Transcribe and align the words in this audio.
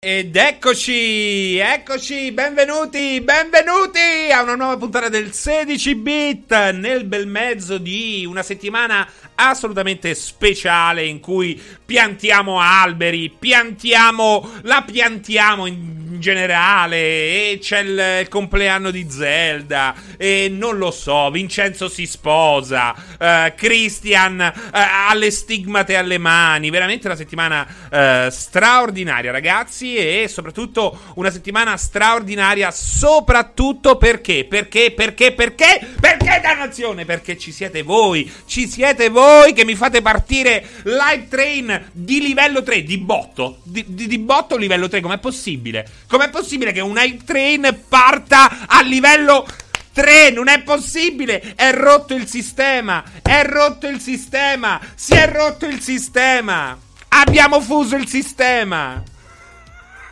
Ed 0.00 0.36
eccoci, 0.36 1.56
eccoci, 1.56 2.30
benvenuti, 2.30 3.20
benvenuti 3.20 4.30
a 4.32 4.42
una 4.42 4.54
nuova 4.54 4.76
puntata 4.76 5.08
del 5.08 5.32
16 5.32 5.94
bit 5.96 6.70
nel 6.70 7.02
bel 7.02 7.26
mezzo 7.26 7.78
di 7.78 8.24
una 8.24 8.44
settimana 8.44 9.10
assolutamente 9.34 10.14
speciale 10.14 11.04
in 11.04 11.18
cui 11.18 11.60
piantiamo 11.84 12.60
alberi, 12.60 13.28
piantiamo, 13.28 14.48
la 14.62 14.84
piantiamo 14.86 15.66
in 15.66 16.07
generale 16.18 16.96
e 16.96 17.58
c'è 17.60 17.80
il, 17.80 18.20
il 18.22 18.28
compleanno 18.28 18.90
di 18.90 19.06
Zelda 19.08 19.94
e 20.16 20.48
non 20.50 20.78
lo 20.78 20.90
so, 20.90 21.30
Vincenzo 21.30 21.88
si 21.88 22.06
sposa, 22.06 22.94
uh, 23.18 23.54
Christian 23.54 24.38
uh, 24.38 24.68
ha 24.72 25.14
le 25.14 25.30
stigmate 25.30 25.96
alle 25.96 26.18
mani, 26.18 26.70
veramente 26.70 27.06
una 27.06 27.16
settimana 27.16 27.66
uh, 27.66 28.30
straordinaria 28.30 29.30
ragazzi 29.30 29.96
e 29.96 30.28
soprattutto 30.28 31.12
una 31.14 31.30
settimana 31.30 31.76
straordinaria 31.76 32.70
soprattutto 32.70 33.96
perché, 33.96 34.44
perché, 34.44 34.92
perché, 34.92 35.32
perché, 35.32 35.86
perché 36.00 36.40
dannazione, 36.40 37.04
perché 37.04 37.38
ci 37.38 37.52
siete 37.52 37.82
voi, 37.82 38.30
ci 38.46 38.66
siete 38.66 39.08
voi 39.08 39.52
che 39.52 39.64
mi 39.64 39.74
fate 39.74 40.02
partire 40.02 40.66
Live 40.84 41.28
Train 41.28 41.90
di 41.92 42.20
livello 42.20 42.62
3, 42.62 42.82
di 42.82 42.98
botto, 42.98 43.58
di, 43.62 43.84
di, 43.86 44.06
di 44.06 44.18
botto 44.18 44.56
livello 44.56 44.88
3, 44.88 45.00
com'è 45.00 45.18
possibile? 45.18 45.86
Com'è 46.08 46.30
possibile 46.30 46.72
che 46.72 46.80
un 46.80 46.96
hype 46.96 47.24
train 47.24 47.84
parta 47.86 48.66
a 48.66 48.80
livello 48.80 49.46
3? 49.92 50.30
Non 50.30 50.48
è 50.48 50.62
possibile! 50.62 51.54
È 51.54 51.70
rotto 51.72 52.14
il 52.14 52.26
sistema! 52.26 53.04
È 53.22 53.44
rotto 53.44 53.86
il 53.86 54.00
sistema! 54.00 54.80
Si 54.94 55.12
è 55.12 55.30
rotto 55.30 55.66
il 55.66 55.80
sistema! 55.80 56.78
Abbiamo 57.08 57.60
fuso 57.60 57.96
il 57.96 58.08
sistema! 58.08 59.02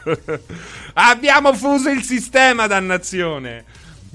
Abbiamo 0.93 1.55
fuso 1.55 1.89
il 1.89 2.03
sistema, 2.03 2.67
dannazione! 2.67 3.65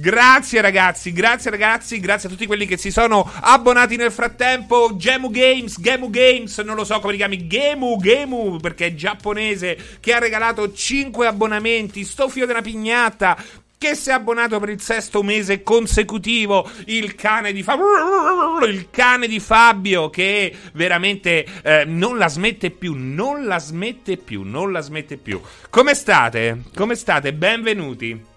Grazie 0.01 0.61
ragazzi, 0.61 1.11
grazie 1.11 1.51
ragazzi, 1.51 1.99
grazie 1.99 2.27
a 2.27 2.31
tutti 2.31 2.47
quelli 2.47 2.65
che 2.65 2.75
si 2.75 2.89
sono 2.89 3.29
abbonati 3.39 3.97
nel 3.97 4.11
frattempo. 4.11 4.95
Gemu 4.95 5.29
Games, 5.29 5.79
Gemu 5.79 6.09
Games, 6.09 6.57
non 6.57 6.75
lo 6.75 6.83
so 6.83 6.99
come 6.99 7.11
li 7.11 7.19
chiami, 7.19 7.45
Gemu, 7.45 7.97
Gemu, 8.01 8.57
perché 8.57 8.87
è 8.87 8.95
giapponese, 8.95 9.77
che 9.99 10.13
ha 10.13 10.17
regalato 10.17 10.73
5 10.73 11.27
abbonamenti, 11.27 12.03
sto 12.03 12.29
fio 12.29 12.47
della 12.47 12.63
pignata 12.63 13.37
che 13.77 13.93
si 13.93 14.09
è 14.09 14.13
abbonato 14.13 14.59
per 14.59 14.69
il 14.69 14.81
sesto 14.81 15.21
mese 15.21 15.61
consecutivo, 15.61 16.67
il 16.85 17.13
cane 17.13 17.53
di 17.53 17.61
Fabio, 17.61 18.65
il 18.65 18.89
cane 18.89 19.27
di 19.27 19.39
Fabio 19.39 20.09
che 20.09 20.51
veramente 20.73 21.45
eh, 21.61 21.85
non 21.85 22.17
la 22.17 22.27
smette 22.27 22.71
più, 22.71 22.95
non 22.97 23.45
la 23.45 23.59
smette 23.59 24.17
più, 24.17 24.41
non 24.41 24.71
la 24.71 24.81
smette 24.81 25.17
più. 25.17 25.39
Come 25.69 25.93
state? 25.93 26.63
Come 26.73 26.95
state? 26.95 27.33
Benvenuti. 27.33 28.30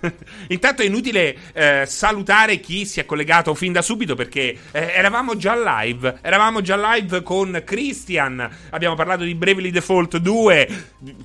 Intanto 0.48 0.82
è 0.82 0.84
inutile 0.86 1.36
eh, 1.52 1.84
salutare 1.86 2.60
chi 2.60 2.84
si 2.84 3.00
è 3.00 3.06
collegato 3.06 3.54
fin 3.54 3.72
da 3.72 3.82
subito 3.82 4.14
perché 4.14 4.56
eh, 4.72 4.92
eravamo 4.94 5.36
già 5.36 5.54
live. 5.56 6.18
Eravamo 6.22 6.60
già 6.60 6.94
live 6.94 7.22
con 7.22 7.62
Christian. 7.64 8.48
Abbiamo 8.70 8.94
parlato 8.94 9.24
di 9.24 9.34
Bravely 9.34 9.70
Default 9.70 10.18
2. 10.18 10.84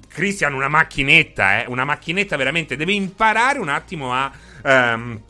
Christian, 0.10 0.54
una 0.54 0.68
macchinetta, 0.68 1.64
eh, 1.64 1.66
una 1.68 1.86
macchinetta 1.86 2.36
veramente. 2.36 2.76
Deve 2.76 2.94
imparare 2.94 3.60
un 3.60 3.70
attimo 3.70 4.14
a. 4.14 4.32
Um, 4.64 5.22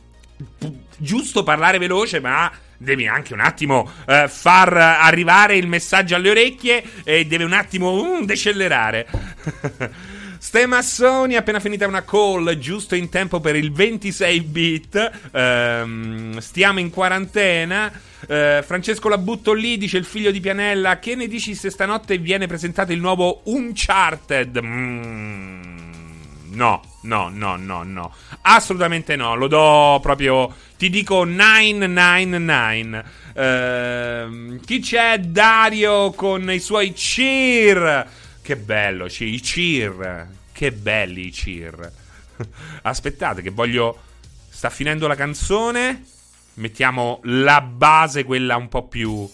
giusto 0.97 1.43
parlare 1.43 1.77
veloce, 1.77 2.19
ma 2.19 2.51
devi 2.77 3.07
anche 3.07 3.33
un 3.33 3.39
attimo 3.39 3.89
uh, 4.05 4.27
far 4.27 4.75
arrivare 4.75 5.55
il 5.55 5.67
messaggio 5.67 6.15
alle 6.15 6.29
orecchie 6.29 6.83
e 7.03 7.25
deve 7.25 7.43
un 7.43 7.53
attimo 7.53 7.91
uh, 7.91 8.25
decelerare. 8.25 9.07
Ste 10.45 10.67
massoni, 10.67 11.35
appena 11.35 11.59
finita 11.59 11.87
una 11.87 12.03
call, 12.03 12.59
giusto 12.59 12.93
in 12.93 13.09
tempo 13.09 13.39
per 13.39 13.55
il 13.55 13.71
26 13.71 14.41
bit. 14.41 15.11
Ehm, 15.31 16.37
stiamo 16.37 16.79
in 16.79 16.91
quarantena. 16.91 17.91
Eh, 18.27 18.63
Francesco 18.63 19.09
la 19.09 19.17
butto 19.17 19.53
lì, 19.53 19.75
dice 19.79 19.97
il 19.97 20.05
figlio 20.05 20.29
di 20.29 20.39
Pianella. 20.39 20.99
Che 20.99 21.15
ne 21.15 21.27
dici 21.27 21.55
se 21.55 21.71
stanotte 21.71 22.19
viene 22.19 22.45
presentato 22.45 22.91
il 22.91 22.99
nuovo 22.99 23.41
Uncharted? 23.45 24.61
Mm, 24.63 26.11
no, 26.51 26.81
no, 27.01 27.29
no, 27.33 27.55
no, 27.55 27.81
no. 27.81 28.13
Assolutamente 28.41 29.15
no. 29.15 29.33
Lo 29.33 29.47
do 29.47 29.97
proprio. 29.99 30.53
Ti 30.77 30.91
dico 30.91 31.23
999. 31.23 33.05
Eh, 33.33 34.59
chi 34.63 34.79
c'è? 34.79 35.17
Dario 35.17 36.11
con 36.11 36.51
i 36.51 36.59
suoi 36.59 36.93
cheer. 36.93 38.07
Che 38.43 38.55
bello, 38.57 39.07
i 39.09 39.39
cheer. 39.41 40.34
Che 40.55 40.71
belli 40.71 41.25
i 41.25 41.31
cheer. 41.31 41.91
Aspettate 42.83 43.41
che 43.41 43.49
voglio... 43.49 44.01
Sta 44.47 44.69
finendo 44.69 45.05
la 45.05 45.15
canzone. 45.15 46.05
Mettiamo 46.53 47.19
la 47.23 47.59
base, 47.59 48.23
quella 48.23 48.55
un 48.55 48.69
po' 48.69 48.87
più 48.87 49.29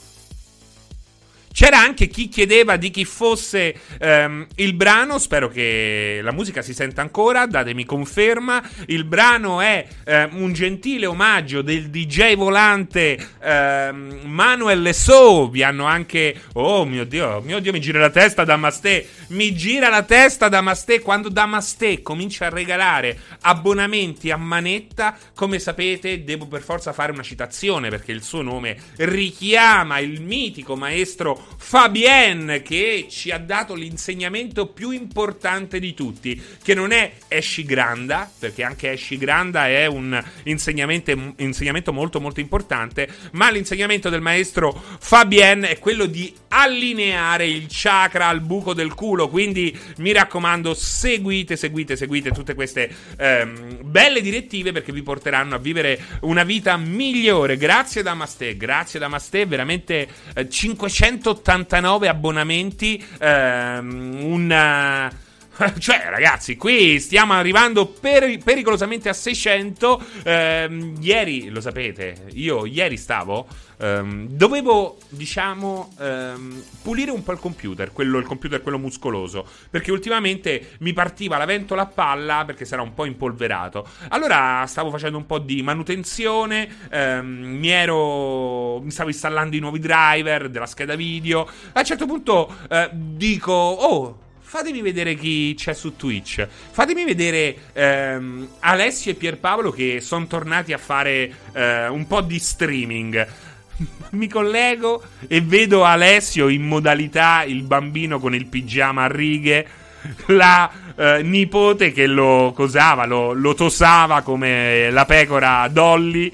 c'era 1.51 1.79
anche 1.79 2.07
chi 2.07 2.29
chiedeva 2.29 2.77
di 2.77 2.89
chi 2.89 3.03
fosse 3.03 3.75
um, 3.99 4.47
il 4.55 4.73
brano. 4.73 5.19
Spero 5.19 5.49
che 5.49 6.19
la 6.23 6.31
musica 6.31 6.61
si 6.61 6.73
senta 6.73 7.01
ancora. 7.01 7.45
Datemi 7.45 7.83
conferma. 7.85 8.63
Il 8.87 9.03
brano 9.03 9.59
è 9.59 9.85
um, 10.05 10.41
un 10.43 10.53
gentile 10.53 11.05
omaggio 11.05 11.61
del 11.61 11.89
DJ 11.89 12.35
volante 12.35 13.17
um, 13.43 14.21
Manuel 14.23 14.81
Leso. 14.81 15.49
Vi 15.49 15.61
hanno 15.61 15.85
anche. 15.85 16.41
Oh 16.53 16.85
mio 16.85 17.03
Dio, 17.05 17.41
mio 17.41 17.59
Dio, 17.59 17.71
mi 17.71 17.81
gira 17.81 17.99
la 17.99 18.09
testa 18.09 18.45
Damasté. 18.45 19.07
Mi 19.27 19.53
gira 19.53 19.89
la 19.89 20.03
testa 20.03 20.47
Damasté. 20.47 21.01
Quando 21.01 21.29
Damasté 21.29 22.01
comincia 22.01 22.45
a 22.45 22.49
regalare 22.49 23.19
abbonamenti 23.41 24.31
a 24.31 24.37
manetta, 24.37 25.17
come 25.35 25.59
sapete, 25.59 26.23
devo 26.23 26.47
per 26.47 26.61
forza 26.61 26.93
fare 26.93 27.11
una 27.11 27.23
citazione 27.23 27.89
perché 27.89 28.13
il 28.13 28.23
suo 28.23 28.41
nome 28.41 28.77
richiama 28.97 29.99
il 29.99 30.21
mitico 30.21 30.75
maestro 30.75 31.40
Fabien 31.57 32.61
che 32.63 33.07
ci 33.09 33.31
ha 33.31 33.37
dato 33.37 33.75
l'insegnamento 33.75 34.67
più 34.67 34.91
importante 34.91 35.79
di 35.79 35.93
tutti, 35.93 36.41
che 36.61 36.73
non 36.73 36.91
è 36.91 37.13
Esci 37.27 37.63
Granda, 37.63 38.29
perché 38.37 38.63
anche 38.63 38.91
Esci 38.91 39.17
Granda 39.17 39.67
è 39.67 39.85
un 39.85 40.21
insegnamento, 40.43 41.33
insegnamento 41.37 41.93
molto 41.93 42.19
molto 42.19 42.39
importante, 42.39 43.07
ma 43.33 43.49
l'insegnamento 43.49 44.09
del 44.09 44.21
maestro 44.21 44.71
Fabien 44.99 45.63
è 45.63 45.79
quello 45.79 46.05
di 46.05 46.33
allineare 46.49 47.47
il 47.47 47.67
chakra 47.69 48.27
al 48.27 48.41
buco 48.41 48.73
del 48.73 48.93
culo, 48.93 49.29
quindi 49.29 49.77
mi 49.97 50.11
raccomando 50.11 50.73
seguite, 50.73 51.55
seguite, 51.55 51.95
seguite 51.95 52.31
tutte 52.31 52.53
queste 52.53 52.93
ehm, 53.17 53.79
belle 53.83 54.21
direttive 54.21 54.71
perché 54.71 54.91
vi 54.91 55.01
porteranno 55.01 55.55
a 55.55 55.59
vivere 55.59 55.99
una 56.21 56.43
vita 56.43 56.75
migliore. 56.77 57.55
Grazie 57.57 58.03
Damaste, 58.03 58.57
grazie 58.57 58.99
Damaste, 58.99 59.45
veramente 59.45 60.07
eh, 60.35 60.49
500 60.49 61.30
189 61.33 62.07
abbonamenti, 62.07 63.03
ehm, 63.19 64.23
un... 64.23 65.09
Cioè, 65.79 66.07
ragazzi, 66.09 66.55
qui 66.55 66.99
stiamo 66.99 67.33
arrivando 67.33 67.85
per, 67.85 68.37
pericolosamente 68.43 69.09
a 69.09 69.13
600. 69.13 70.01
Ehm, 70.23 70.95
ieri, 70.99 71.49
lo 71.49 71.61
sapete, 71.61 72.27
io 72.33 72.65
ieri 72.65 72.97
stavo. 72.97 73.47
Ehm, 73.77 74.27
dovevo, 74.27 74.97
diciamo, 75.09 75.91
ehm, 75.99 76.63
pulire 76.81 77.11
un 77.11 77.23
po' 77.23 77.33
il 77.33 77.39
computer, 77.39 77.91
quello, 77.91 78.17
il 78.17 78.25
computer 78.25 78.61
quello 78.61 78.77
muscoloso. 78.77 79.45
Perché 79.69 79.91
ultimamente 79.91 80.75
mi 80.79 80.93
partiva 80.93 81.37
la 81.37 81.45
ventola 81.45 81.83
a 81.83 81.87
palla 81.87 82.43
perché 82.45 82.63
sarà 82.63 82.81
un 82.81 82.93
po' 82.93 83.05
impolverato. 83.05 83.85
Allora 84.09 84.63
stavo 84.67 84.89
facendo 84.89 85.17
un 85.17 85.25
po' 85.25 85.39
di 85.39 85.61
manutenzione. 85.61 86.87
Ehm, 86.89 87.25
mi 87.25 87.69
ero. 87.69 88.79
Mi 88.79 88.91
stavo 88.91 89.09
installando 89.09 89.55
i 89.55 89.59
nuovi 89.59 89.79
driver 89.79 90.49
della 90.49 90.65
scheda 90.65 90.95
video. 90.95 91.47
A 91.73 91.79
un 91.79 91.85
certo 91.85 92.05
punto 92.05 92.55
eh, 92.69 92.89
dico: 92.93 93.51
Oh 93.51 94.20
fatemi 94.51 94.81
vedere 94.81 95.15
chi 95.15 95.53
c'è 95.55 95.73
su 95.73 95.95
Twitch. 95.95 96.45
Fatemi 96.71 97.05
vedere 97.05 97.55
ehm, 97.71 98.49
Alessio 98.59 99.11
e 99.11 99.13
Pierpaolo 99.13 99.71
che 99.71 100.01
sono 100.01 100.27
tornati 100.27 100.73
a 100.73 100.77
fare 100.77 101.31
eh, 101.53 101.87
un 101.87 102.05
po' 102.05 102.19
di 102.19 102.37
streaming. 102.37 103.27
Mi 104.11 104.27
collego 104.27 105.03
e 105.25 105.39
vedo 105.39 105.85
Alessio 105.85 106.49
in 106.49 106.67
modalità 106.67 107.43
il 107.43 107.63
bambino 107.63 108.19
con 108.19 108.35
il 108.35 108.45
pigiama 108.45 109.05
a 109.05 109.07
righe. 109.07 109.67
La 110.27 110.69
eh, 110.97 111.21
nipote 111.23 111.93
che 111.93 112.05
lo 112.05 112.51
cosava, 112.53 113.05
lo, 113.05 113.31
lo 113.31 113.53
tosava 113.53 114.21
come 114.21 114.89
la 114.91 115.05
pecora 115.05 115.65
Dolly. 115.69 116.29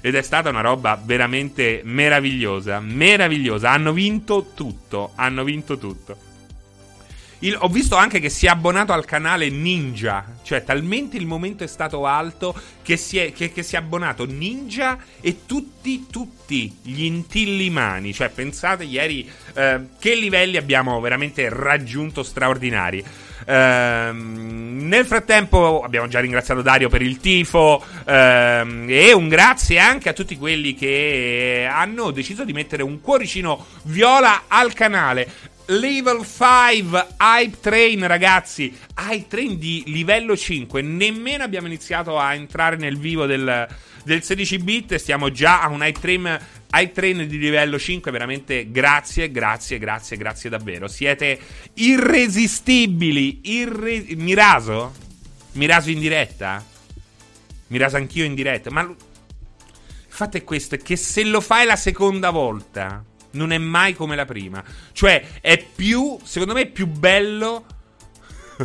Ed 0.00 0.16
è 0.16 0.22
stata 0.22 0.48
una 0.48 0.62
roba 0.62 1.00
veramente 1.00 1.82
meravigliosa. 1.84 2.80
Meravigliosa. 2.80 3.70
Hanno 3.70 3.92
vinto 3.92 4.50
tutto. 4.56 5.12
Hanno 5.14 5.44
vinto 5.44 5.78
tutto. 5.78 6.29
Il, 7.40 7.56
ho 7.58 7.68
visto 7.68 7.96
anche 7.96 8.20
che 8.20 8.28
si 8.28 8.46
è 8.46 8.48
abbonato 8.50 8.92
al 8.92 9.04
canale 9.04 9.48
Ninja. 9.48 10.24
Cioè, 10.42 10.62
talmente 10.62 11.16
il 11.16 11.26
momento 11.26 11.64
è 11.64 11.66
stato 11.66 12.06
alto 12.06 12.54
che 12.82 12.96
si 12.96 13.18
è, 13.18 13.32
che, 13.32 13.52
che 13.52 13.62
si 13.62 13.76
è 13.76 13.78
abbonato 13.78 14.24
Ninja 14.26 14.98
e 15.20 15.46
tutti, 15.46 16.06
tutti 16.10 16.78
gli 16.82 17.04
intillimani. 17.04 18.12
Cioè, 18.12 18.28
pensate 18.28 18.84
ieri 18.84 19.28
eh, 19.54 19.80
che 19.98 20.14
livelli 20.14 20.56
abbiamo 20.56 21.00
veramente 21.00 21.48
raggiunto 21.48 22.22
straordinari. 22.22 23.04
Ehm, 23.46 24.86
nel 24.86 25.06
frattempo 25.06 25.80
abbiamo 25.82 26.08
già 26.08 26.20
ringraziato 26.20 26.62
Dario 26.62 26.88
per 26.88 27.00
il 27.00 27.18
tifo 27.18 27.82
ehm, 28.04 28.86
e 28.88 29.12
un 29.12 29.28
grazie 29.28 29.78
anche 29.78 30.08
a 30.08 30.12
tutti 30.12 30.36
quelli 30.36 30.74
che 30.74 31.66
hanno 31.70 32.10
deciso 32.10 32.44
di 32.44 32.52
mettere 32.52 32.82
un 32.82 33.00
cuoricino 33.00 33.66
viola 33.84 34.42
al 34.46 34.72
canale. 34.72 35.28
Level 35.70 36.26
5 36.26 37.06
Hype 37.16 37.60
Train, 37.60 38.04
ragazzi. 38.08 38.76
Hype 38.96 39.28
Train 39.28 39.56
di 39.56 39.84
livello 39.86 40.36
5. 40.36 40.82
Nemmeno 40.82 41.44
abbiamo 41.44 41.68
iniziato 41.68 42.18
a 42.18 42.34
entrare 42.34 42.74
nel 42.74 42.98
vivo 42.98 43.26
del, 43.26 43.68
del 44.02 44.22
16 44.22 44.58
bit. 44.58 44.94
Stiamo 44.96 45.30
già 45.30 45.62
a 45.62 45.68
un 45.68 45.82
Hype 45.82 46.00
Train, 46.00 46.38
hype 46.72 46.92
train 46.92 47.28
di 47.28 47.38
livello 47.38 47.78
5. 47.78 48.10
Veramente 48.10 48.72
grazie, 48.72 49.30
grazie, 49.30 49.78
grazie, 49.78 50.16
grazie 50.16 50.50
davvero. 50.50 50.88
Siete 50.88 51.38
irresistibili. 51.74 53.40
Irre... 53.44 54.04
Miraso? 54.16 54.92
Miraso 55.52 55.90
in 55.90 56.00
diretta? 56.00 56.64
Miraso 57.68 57.96
anch'io 57.96 58.24
in 58.24 58.34
diretta. 58.34 58.72
Ma 58.72 58.80
il 58.82 58.96
fatto 60.08 60.36
è 60.36 60.42
questo: 60.42 60.76
che 60.78 60.96
se 60.96 61.22
lo 61.22 61.40
fai 61.40 61.64
la 61.64 61.76
seconda 61.76 62.30
volta 62.30 63.04
non 63.32 63.52
è 63.52 63.58
mai 63.58 63.94
come 63.94 64.16
la 64.16 64.24
prima. 64.24 64.62
Cioè, 64.92 65.40
è 65.40 65.62
più, 65.74 66.18
secondo 66.22 66.54
me, 66.54 66.62
è 66.62 66.66
più 66.66 66.86
bello. 66.86 67.64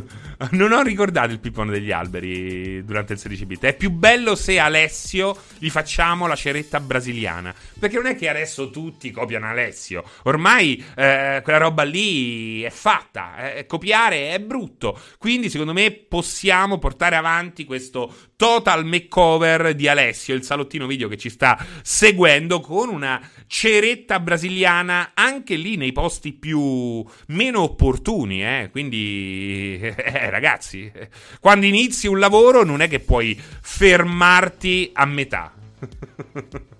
non 0.51 0.71
ho 0.71 0.81
ricordato 0.81 1.31
il 1.31 1.39
pippone 1.39 1.71
degli 1.71 1.92
alberi 1.92 2.83
durante 2.83 3.13
il 3.13 3.19
16 3.19 3.45
bit. 3.45 3.65
È 3.65 3.75
più 3.75 3.92
bello 3.92 4.36
se 4.36 4.59
Alessio 4.59 5.38
gli 5.57 5.69
facciamo 5.69 6.27
la 6.27 6.36
ceretta 6.36 6.80
brasiliana. 6.80 7.53
Perché 7.80 7.95
non 7.95 8.07
è 8.07 8.15
che 8.15 8.30
adesso 8.30 8.69
tutti 8.69 9.12
copiano 9.12 9.47
Alessio. 9.47 10.03
Ormai 10.24 10.83
eh, 10.95 11.42
quella 11.44 11.59
roba 11.59 11.83
lì 11.83 12.62
è 12.62 12.69
fatta. 12.69 13.53
Eh, 13.53 13.65
copiare 13.65 14.31
è 14.31 14.39
brutto. 14.39 15.00
Quindi, 15.18 15.50
secondo 15.50 15.74
me, 15.74 15.92
possiamo 15.92 16.77
portare 16.77 17.15
avanti 17.15 17.65
questo 17.65 18.13
total 18.36 18.86
makeover 18.86 19.74
di 19.75 19.88
Alessio, 19.88 20.36
il 20.36 20.44
salottino 20.44 20.88
video 20.88 21.07
che 21.07 21.18
ci 21.18 21.30
sta 21.30 21.57
seguendo, 21.81 22.59
con 22.59 22.89
una 22.89 23.21
ceretta 23.47 24.19
brasiliana 24.19 25.12
anche 25.13 25.56
lì 25.56 25.77
nei 25.77 25.92
posti 25.92 26.33
più 26.33 27.06
meno 27.27 27.62
opportuni. 27.62 28.44
Eh? 28.44 28.69
Quindi, 28.71 29.85
eh, 29.96 30.30
ragazzi, 30.30 30.92
quando 31.40 31.66
inizi 31.66 32.08
un 32.08 32.20
lavoro 32.20 32.64
non 32.64 32.82
è 32.82 32.88
che 32.88 33.00
puoi 33.00 33.40
fermarti 33.62 34.92
a 34.94 35.06
metà. 35.06 35.54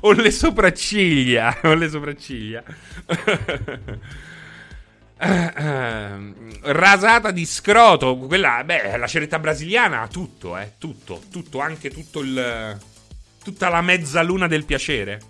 ho 0.00 0.12
le 0.12 0.30
sopracciglia, 0.30 1.58
ho 1.62 1.74
le 1.74 1.88
sopracciglia. 1.88 2.62
rasata 6.62 7.30
di 7.30 7.46
scroto, 7.46 8.16
quella, 8.16 8.62
beh, 8.64 8.96
la 8.96 9.06
ceretta 9.06 9.38
brasiliana, 9.38 10.06
tutto, 10.08 10.56
eh, 10.58 10.72
tutto, 10.78 11.22
tutto, 11.30 11.60
anche 11.60 11.90
tutto 11.90 12.20
il 12.20 12.78
tutta 13.44 13.68
la 13.68 13.82
mezzaluna 13.82 14.48
del 14.48 14.64
piacere. 14.64 15.20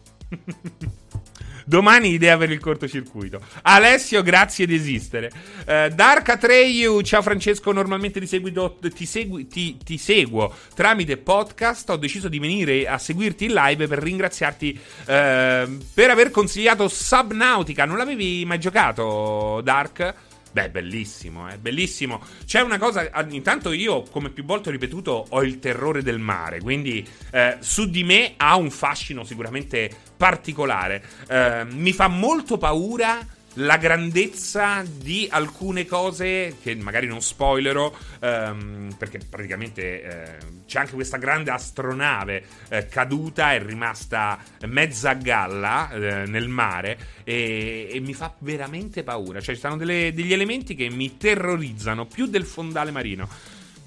Domani 1.65 2.11
idea 2.11 2.37
per 2.37 2.51
il 2.51 2.61
cortocircuito. 2.61 3.41
Alessio, 3.63 4.23
grazie 4.23 4.67
di 4.67 4.75
esistere. 4.75 5.31
Uh, 5.67 5.89
Dark 5.95 6.29
Atreyu, 6.29 7.01
ciao 7.01 7.23
Francesco, 7.23 7.73
normalmente 7.73 8.21
ti, 8.21 8.27
seguito, 8.27 8.79
ti, 8.95 9.07
segui, 9.07 9.47
ti, 9.47 9.79
ti, 9.83 9.97
seguo 9.97 10.55
tramite 10.75 11.17
podcast. 11.17 11.89
Ho 11.91 11.97
deciso 11.97 12.29
di 12.29 12.39
venire 12.39 12.87
a 12.87 12.99
seguirti 12.99 13.47
in 13.47 13.55
live 13.55 13.89
per 13.89 13.99
ringraziarti 13.99 14.79
uh, 14.79 15.05
per 15.07 16.11
aver 16.11 16.31
consigliato 16.31 16.87
Subnautica. 16.89 17.87
Non 17.87 17.97
l'avevi 17.97 18.45
mai 18.45 18.59
giocato, 18.61 19.61
Dark? 19.63 20.15
Beh, 20.55 20.71
bellissimo, 20.71 21.51
eh, 21.51 21.59
bellissimo. 21.59 22.23
C'è 22.45 22.61
una 22.61 22.79
cosa, 22.79 23.11
intanto 23.29 23.73
io, 23.73 24.03
come 24.03 24.31
più 24.31 24.45
volte 24.45 24.69
ho 24.69 24.73
ripetuto, 24.73 25.27
ho 25.31 25.43
il 25.43 25.59
terrore 25.59 26.01
del 26.01 26.21
mare, 26.21 26.61
quindi 26.61 27.05
eh, 27.33 27.57
su 27.59 27.91
di 27.91 28.05
me 28.05 28.35
ha 28.37 28.55
un 28.55 28.71
fascino 28.71 29.25
sicuramente 29.25 29.91
particolare. 30.17 31.03
Eh, 31.27 31.65
mi 31.71 31.93
fa 31.93 32.07
molto 32.07 32.57
paura 32.57 33.19
la 33.55 33.77
grandezza 33.77 34.83
di 34.85 35.29
alcune 35.31 35.87
cose 35.87 36.57
che 36.63 36.75
magari 36.75 37.07
non 37.07 37.21
spoilerò 37.21 37.93
ehm, 38.21 38.95
perché 38.99 39.21
praticamente 39.29 40.03
eh, 40.03 40.37
c'è 40.67 40.81
anche 40.81 40.95
questa 40.95 41.19
grande 41.19 41.51
astronave 41.51 42.45
eh, 42.69 42.89
caduta 42.89 43.53
e 43.53 43.63
rimasta 43.63 44.39
mezza 44.67 45.11
a 45.11 45.15
galla 45.15 45.91
eh, 45.91 46.27
nel 46.27 46.49
mare 46.49 46.99
e, 47.23 47.89
e, 47.93 48.01
mi 48.01 48.15
fa 48.15 48.35
veramente 48.39 49.03
paura. 49.03 49.41
Cioè 49.41 49.55
ci 49.55 49.61
sono 49.61 49.77
delle, 49.77 50.13
degli 50.13 50.33
elementi 50.33 50.75
che 50.75 50.91
mi 50.91 51.17
terrorizzano 51.17 52.07
più 52.07 52.27
del 52.27 52.45
fondale 52.45 52.91
marino. 52.91 53.29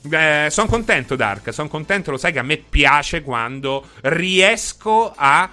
Eh, 0.09 0.47
sono 0.49 0.67
contento 0.67 1.15
Dark 1.15 1.51
sono 1.53 1.67
contento. 1.67 2.11
Lo 2.11 2.17
sai 2.17 2.31
che 2.31 2.39
a 2.39 2.43
me 2.43 2.57
piace 2.57 3.21
quando 3.21 3.89
riesco 4.01 5.13
a 5.15 5.49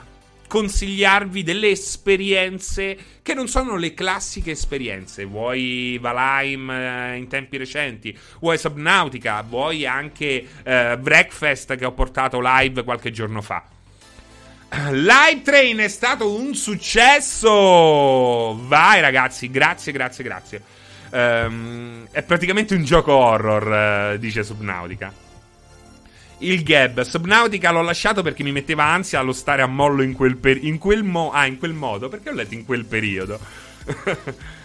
consigliarvi 0.55 1.43
delle 1.43 1.71
esperienze 1.71 2.97
che 3.23 3.35
non 3.35 3.49
sono 3.49 3.75
le 3.75 3.93
classiche 3.93 4.53
esperienze. 4.53 5.25
Vuoi 5.25 5.99
Valheim 6.01 6.71
eh, 6.71 7.17
in 7.17 7.27
tempi 7.27 7.57
recenti, 7.57 8.17
vuoi 8.39 8.57
Subnautica, 8.57 9.43
vuoi 9.43 9.85
anche 9.85 10.47
eh, 10.63 10.97
Breakfast 10.97 11.75
che 11.75 11.85
ho 11.85 11.91
portato 11.91 12.39
live 12.41 12.85
qualche 12.85 13.11
giorno 13.11 13.43
fa. 13.43 13.65
Live 14.93 15.43
Train 15.43 15.79
è 15.79 15.89
stato 15.89 16.33
un 16.33 16.55
successo! 16.55 18.57
Vai 18.69 19.01
ragazzi, 19.01 19.51
grazie, 19.51 19.91
grazie, 19.91 20.23
grazie. 20.23 20.63
Um, 21.11 22.07
è 22.13 22.23
praticamente 22.23 22.77
un 22.77 22.85
gioco 22.85 23.13
horror, 23.13 24.15
uh, 24.15 24.19
dice 24.19 24.45
Subnautica 24.45 25.24
il 26.53 26.63
gab. 26.63 27.03
Subnautica 27.03 27.71
l'ho 27.71 27.83
lasciato 27.83 28.23
perché 28.23 28.43
mi 28.43 28.53
metteva 28.53 28.85
ansia 28.85 29.19
allo 29.19 29.33
stare 29.33 29.63
a 29.63 29.67
mollo 29.67 30.03
in 30.03 30.13
quel, 30.13 30.37
per- 30.37 30.63
in 30.63 30.79
quel, 30.79 31.03
mo- 31.03 31.31
ah, 31.33 31.47
in 31.47 31.59
quel 31.59 31.73
modo. 31.73 32.09
Perché 32.09 32.31
ho 32.31 32.33
letto 32.33 32.55
in 32.55 32.65
quel 32.65 32.85
periodo? 32.85 33.39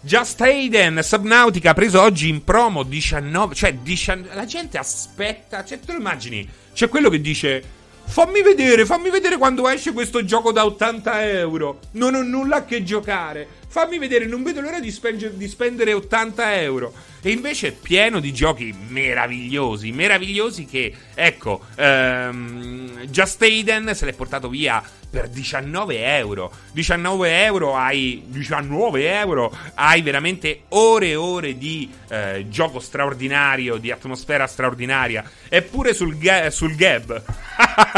Just 0.00 0.40
Hayden, 0.40 1.00
Subnautica 1.02 1.74
preso 1.74 2.00
oggi 2.00 2.28
in 2.28 2.44
promo 2.44 2.84
19. 2.84 3.54
Cioè, 3.54 3.74
19, 3.74 4.34
la 4.34 4.44
gente 4.44 4.78
aspetta. 4.78 5.64
Cioè, 5.64 5.80
tu 5.80 5.92
lo 5.92 5.98
immagini? 5.98 6.48
C'è 6.72 6.88
quello 6.88 7.10
che 7.10 7.20
dice. 7.20 7.62
Fammi 8.08 8.40
vedere, 8.40 8.86
fammi 8.86 9.10
vedere 9.10 9.36
quando 9.36 9.68
esce 9.68 9.92
questo 9.92 10.24
gioco 10.24 10.52
da 10.52 10.64
80 10.64 11.28
euro. 11.28 11.80
Non 11.92 12.14
ho 12.14 12.22
nulla 12.22 12.58
a 12.58 12.64
che 12.64 12.84
giocare. 12.84 13.48
Fammi 13.68 13.98
vedere, 13.98 14.26
non 14.26 14.42
vedo 14.42 14.60
l'ora 14.60 14.80
di, 14.80 14.90
spenge- 14.90 15.36
di 15.36 15.48
spendere 15.48 15.92
80 15.92 16.60
euro. 16.60 16.92
E 17.20 17.30
invece 17.30 17.68
è 17.68 17.72
pieno 17.72 18.20
di 18.20 18.32
giochi 18.32 18.74
meravigliosi, 18.88 19.90
meravigliosi 19.90 20.64
che, 20.64 20.94
ecco, 21.14 21.62
ehm, 21.74 23.06
Just 23.06 23.42
Aiden 23.42 23.94
se 23.94 24.04
l'è 24.04 24.12
portato 24.12 24.48
via 24.48 24.82
per 25.10 25.28
19 25.28 26.16
euro. 26.18 26.52
19 26.72 27.44
euro 27.44 27.74
hai 27.74 28.22
19 28.26 29.18
euro 29.18 29.56
hai 29.74 30.02
veramente 30.02 30.62
ore 30.68 31.08
e 31.08 31.16
ore 31.16 31.56
di 31.56 31.90
eh, 32.08 32.46
gioco 32.48 32.80
straordinario, 32.80 33.76
di 33.76 33.90
atmosfera 33.90 34.46
straordinaria. 34.46 35.24
Eppure 35.48 35.94
sul, 35.94 36.18
ga- 36.18 36.50
sul 36.50 36.74
Gab. 36.74 37.22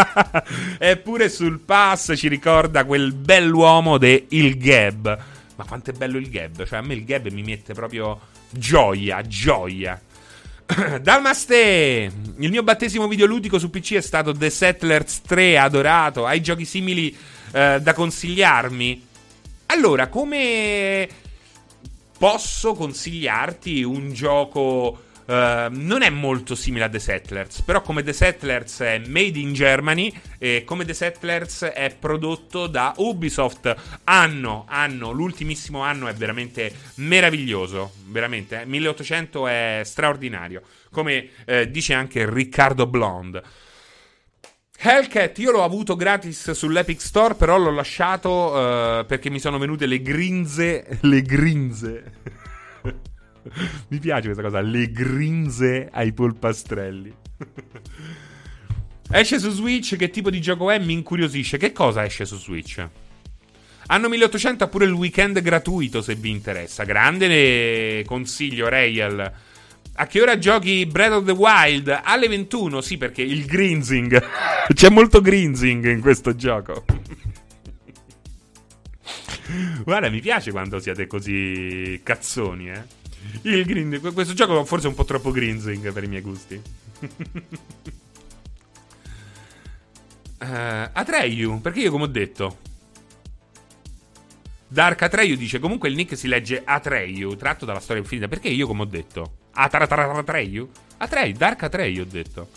Eppure 0.79 1.29
sul 1.29 1.59
pass 1.59 2.15
ci 2.17 2.29
ricorda 2.29 2.85
quel 2.85 3.13
bell'uomo 3.13 3.99
de 3.99 4.27
Il 4.31 4.57
Gab. 4.59 5.37
Ma 5.59 5.65
quanto 5.65 5.91
è 5.91 5.93
bello 5.93 6.19
il 6.19 6.31
Gab? 6.31 6.65
Cioè, 6.65 6.79
a 6.79 6.83
me 6.83 6.95
il 6.95 7.05
Gab 7.05 7.29
mi 7.31 7.43
mette 7.43 7.75
proprio 7.75 8.21
Gioia, 8.49 9.23
gioia. 9.23 10.01
Dalmaste! 11.03 12.13
Il 12.37 12.51
mio 12.51 12.63
battesimo 12.63 13.09
videoludico 13.09 13.59
su 13.59 13.69
PC 13.69 13.95
è 13.95 14.01
stato 14.01 14.33
The 14.33 14.51
Settlers 14.51 15.23
3, 15.23 15.59
adorato. 15.59 16.27
Hai 16.27 16.41
giochi 16.41 16.65
simili 16.65 17.15
eh, 17.51 17.81
da 17.83 17.93
consigliarmi? 17.93 19.05
Allora, 19.67 20.07
come 20.07 21.09
posso 22.17 22.75
consigliarti 22.75 23.83
un 23.83 24.13
gioco 24.13 25.07
Uh, 25.29 25.69
non 25.69 26.01
è 26.01 26.09
molto 26.09 26.55
simile 26.55 26.85
a 26.85 26.89
The 26.89 26.99
Settlers, 26.99 27.61
però 27.61 27.83
come 27.83 28.03
The 28.03 28.15
Settlers 28.15 28.81
è 28.81 28.99
made 29.09 29.39
in 29.39 29.53
Germany 29.53 30.11
e 30.39 30.63
come 30.65 30.87
The 30.87 30.95
Settlers 30.95 31.65
è 31.65 31.95
prodotto 31.95 32.67
da 32.67 32.95
Ubisoft. 32.97 33.77
Anno, 34.05 34.65
anno, 34.67 35.11
l'ultimissimo 35.11 35.83
anno 35.83 36.09
è 36.09 36.15
veramente 36.15 36.73
meraviglioso, 36.95 37.93
veramente. 38.07 38.63
Eh? 38.63 38.65
1800 38.65 39.47
è 39.49 39.83
straordinario, 39.85 40.63
come 40.91 41.29
eh, 41.45 41.71
dice 41.71 41.93
anche 41.93 42.27
Riccardo 42.27 42.87
Blonde. 42.87 43.43
Hellcat 44.81 45.37
io 45.41 45.51
l'ho 45.51 45.63
avuto 45.63 45.95
gratis 45.95 46.53
sull'Epic 46.53 47.03
Store, 47.03 47.35
però 47.35 47.59
l'ho 47.59 47.73
lasciato 47.73 48.31
uh, 48.31 49.05
perché 49.05 49.29
mi 49.29 49.41
sono 49.41 49.59
venute 49.59 49.85
le 49.85 50.01
grinze. 50.01 50.87
Le 51.03 51.21
grinze. 51.21 52.13
Mi 53.89 53.99
piace 53.99 54.25
questa 54.25 54.43
cosa, 54.43 54.61
le 54.61 54.91
grinze 54.91 55.89
ai 55.93 56.13
polpastrelli. 56.13 57.15
esce 59.11 59.39
su 59.39 59.51
Switch, 59.51 59.97
che 59.97 60.11
tipo 60.11 60.31
di 60.31 60.41
gioco 60.41 60.71
è? 60.71 60.79
Mi 60.79 60.93
incuriosisce. 60.93 61.57
Che 61.57 61.73
cosa 61.73 62.05
esce 62.05 62.25
su 62.25 62.37
Switch? 62.37 62.87
Anno 63.91 64.09
1800 64.09 64.65
ha 64.65 64.69
pure 64.69 64.85
il 64.85 64.93
weekend 64.93 65.41
gratuito 65.41 66.03
se 66.03 66.15
vi 66.15 66.31
interessa. 66.31 66.85
Grande 66.85 68.05
consiglio, 68.05 68.69
Rayel. 68.69 69.33
A 70.01 70.07
che 70.07 70.21
ora 70.21 70.39
giochi 70.39 70.87
Breath 70.87 71.13
of 71.13 71.25
the 71.25 71.33
Wild? 71.33 72.01
Alle 72.05 72.29
21, 72.29 72.83
sì, 72.83 72.99
perché 72.99 73.23
il 73.23 73.47
grinzing. 73.47 74.23
C'è 74.73 74.91
molto 74.91 75.21
grinzing 75.21 75.87
in 75.87 76.01
questo 76.01 76.37
gioco. 76.37 76.85
Guarda, 79.83 80.11
mi 80.11 80.21
piace 80.21 80.51
quando 80.51 80.79
siete 80.79 81.07
così 81.07 81.99
cazzoni, 82.03 82.71
eh. 82.71 82.83
Il 83.43 83.65
green, 83.65 84.01
questo 84.13 84.35
gioco 84.35 84.65
forse 84.65 84.87
è 84.87 84.89
un 84.91 84.95
po' 84.95 85.05
troppo 85.05 85.31
grinzing 85.31 85.93
per 85.93 86.05
i 86.05 86.09
miei 86.09 86.23
gusti. 86.23 86.61
uh, 90.41 90.45
Atreyu, 90.93 91.61
perché 91.61 91.81
io 91.81 91.91
come 91.91 92.05
ho 92.05 92.09
detto 92.09 92.67
Dark 94.71 95.01
Atreyu 95.01 95.35
dice 95.35 95.59
comunque 95.59 95.89
il 95.89 95.95
nick 95.95 96.15
si 96.15 96.29
legge 96.29 96.61
Atreyu, 96.63 97.37
tratto 97.37 97.65
dalla 97.65 97.81
storia 97.81 98.03
infinita. 98.03 98.29
Perché 98.29 98.49
io 98.49 98.67
come 98.67 98.83
ho 98.83 98.87
detto? 98.87 99.37
Atreyu? 99.53 100.69
Atreyu, 100.99 101.33
Dark 101.35 101.63
Atreyu 101.63 102.03
ho 102.03 102.05
detto. 102.05 102.49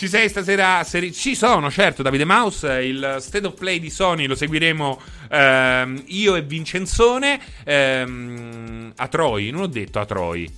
Ci 0.00 0.08
sei 0.08 0.30
stasera? 0.30 0.82
Seri- 0.82 1.12
ci 1.12 1.34
sono, 1.34 1.70
certo, 1.70 2.00
Davide 2.02 2.24
Mouse. 2.24 2.82
Il 2.82 3.16
state 3.20 3.46
of 3.46 3.52
play 3.52 3.78
di 3.78 3.90
Sony 3.90 4.24
lo 4.24 4.34
seguiremo 4.34 4.98
ehm, 5.28 6.04
io 6.06 6.36
e 6.36 6.40
Vincenzone. 6.40 7.38
Ehm, 7.64 8.94
a 8.96 9.08
Troy, 9.08 9.50
non 9.50 9.60
ho 9.60 9.66
detto 9.66 9.98
a 9.98 10.06
Troy. 10.06 10.50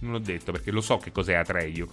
Non 0.00 0.12
l'ho 0.12 0.18
detto 0.18 0.52
perché 0.52 0.70
lo 0.70 0.80
so 0.80 0.96
che 0.96 1.12
cos'è 1.12 1.34
Atreyu. 1.34 1.86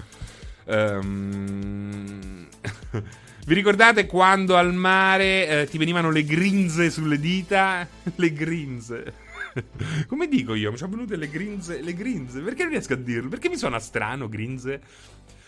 Ehm. 0.67 2.47
Vi 3.45 3.53
ricordate 3.53 4.05
quando 4.05 4.55
al 4.55 4.73
mare 4.73 5.47
eh, 5.47 5.67
ti 5.69 5.77
venivano 5.77 6.09
le 6.11 6.23
grinze 6.23 6.89
sulle 6.89 7.19
dita? 7.19 7.85
le 8.15 8.31
grinze. 8.31 9.13
Come 10.07 10.29
dico 10.29 10.55
io? 10.55 10.71
Mi 10.71 10.77
sono 10.77 10.91
venute 10.91 11.17
le 11.17 11.29
grinze. 11.29 11.81
Le 11.81 11.93
grinze. 11.93 12.39
Perché 12.39 12.61
non 12.63 12.71
riesco 12.71 12.93
a 12.93 12.95
dirlo? 12.95 13.27
Perché 13.27 13.49
mi 13.49 13.57
suona 13.57 13.79
strano, 13.79 14.29
grinze? 14.29 14.81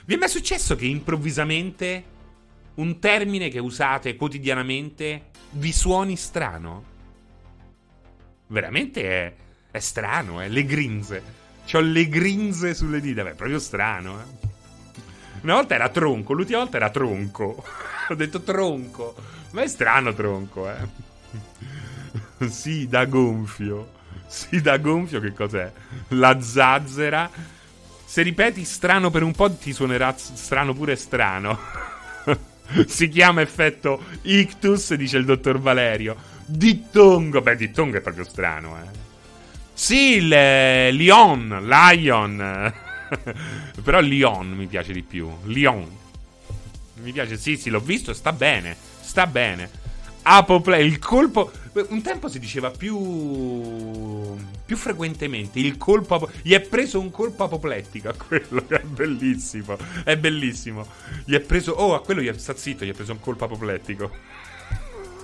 Vi 0.07 0.13
è 0.13 0.17
mai 0.17 0.29
successo 0.29 0.77
che 0.77 0.85
improvvisamente 0.85 2.03
un 2.75 2.97
termine 2.97 3.49
che 3.49 3.59
usate 3.59 4.15
quotidianamente 4.15 5.31
vi 5.49 5.73
suoni 5.73 6.15
strano? 6.15 6.83
Veramente 8.47 9.03
è, 9.03 9.35
è 9.69 9.79
strano, 9.79 10.41
eh? 10.41 10.47
Le 10.47 10.63
grinze. 10.63 11.21
C'ho 11.69 11.81
le 11.81 12.07
grinze 12.07 12.73
sulle 12.73 13.01
dita. 13.01 13.21
Beh, 13.21 13.31
è 13.31 13.35
proprio 13.35 13.59
strano, 13.59 14.21
eh? 14.21 14.47
Una 15.41 15.55
volta 15.55 15.75
era 15.75 15.89
tronco, 15.89 16.31
l'ultima 16.31 16.59
volta 16.59 16.77
era 16.77 16.89
tronco. 16.89 17.61
Ho 18.07 18.15
detto 18.15 18.41
tronco. 18.43 19.13
Ma 19.51 19.63
è 19.63 19.67
strano 19.67 20.13
tronco, 20.13 20.69
eh. 20.69 20.87
sì, 22.47 22.87
da 22.87 23.03
gonfio. 23.03 23.91
Sì, 24.25 24.61
da 24.61 24.77
gonfio 24.77 25.19
che 25.19 25.33
cos'è? 25.33 25.69
La 26.09 26.39
zazzera. 26.39 27.56
Se 28.07 28.21
ripeti 28.21 28.63
strano 28.63 29.09
per 29.09 29.21
un 29.21 29.33
po' 29.33 29.51
ti 29.51 29.73
suonerà 29.73 30.15
strano 30.15 30.73
pure 30.73 30.95
strano. 30.95 31.59
si 32.87 33.09
chiama 33.09 33.41
effetto 33.41 34.01
ictus, 34.21 34.93
dice 34.93 35.17
il 35.17 35.25
dottor 35.25 35.59
Valerio. 35.59 36.15
Dittongo. 36.45 37.41
Beh, 37.41 37.57
dittongo 37.57 37.97
è 37.97 38.01
proprio 38.01 38.23
strano, 38.23 38.77
eh. 38.77 39.05
Sì, 39.73 40.15
il 40.15 40.29
Lion, 40.29 41.67
Lion. 41.67 42.73
Però 43.83 43.99
Lyon 43.99 44.51
mi 44.51 44.67
piace 44.67 44.93
di 44.93 45.03
più. 45.03 45.29
Lyon. 45.43 45.85
Mi 47.01 47.11
piace, 47.11 47.35
sì, 47.35 47.57
sì, 47.57 47.69
l'ho 47.69 47.81
visto, 47.81 48.13
sta 48.13 48.31
bene. 48.31 48.75
Sta 49.01 49.27
bene. 49.27 49.69
Apoplay, 50.29 50.86
il 50.86 51.00
colpo. 51.00 51.50
Un 51.89 52.01
tempo 52.01 52.27
si 52.27 52.39
diceva 52.39 52.69
più. 52.69 54.36
più 54.65 54.75
frequentemente. 54.75 55.60
Il 55.60 55.77
colpo. 55.77 56.15
Apo... 56.15 56.29
Gli 56.41 56.53
è 56.53 56.60
preso 56.60 57.00
un 57.00 57.12
colpo 57.12 57.46
apoplettico 57.46 58.10
a 58.10 58.13
quello. 58.13 58.67
È 58.67 58.81
bellissimo. 58.81 59.77
È 60.03 60.17
bellissimo. 60.17 60.86
Gli 61.24 61.34
è 61.34 61.39
preso. 61.39 61.72
Oh, 61.72 61.96
a 61.96 62.01
quello 62.01 62.19
gli 62.22 62.27
è. 62.27 62.38
Sta 62.38 62.57
zitto, 62.57 62.84
gli 62.84 62.89
è 62.89 62.93
preso 62.93 63.13
un 63.13 63.22
colpo 63.22 63.46
apoplettico. 63.46 64.12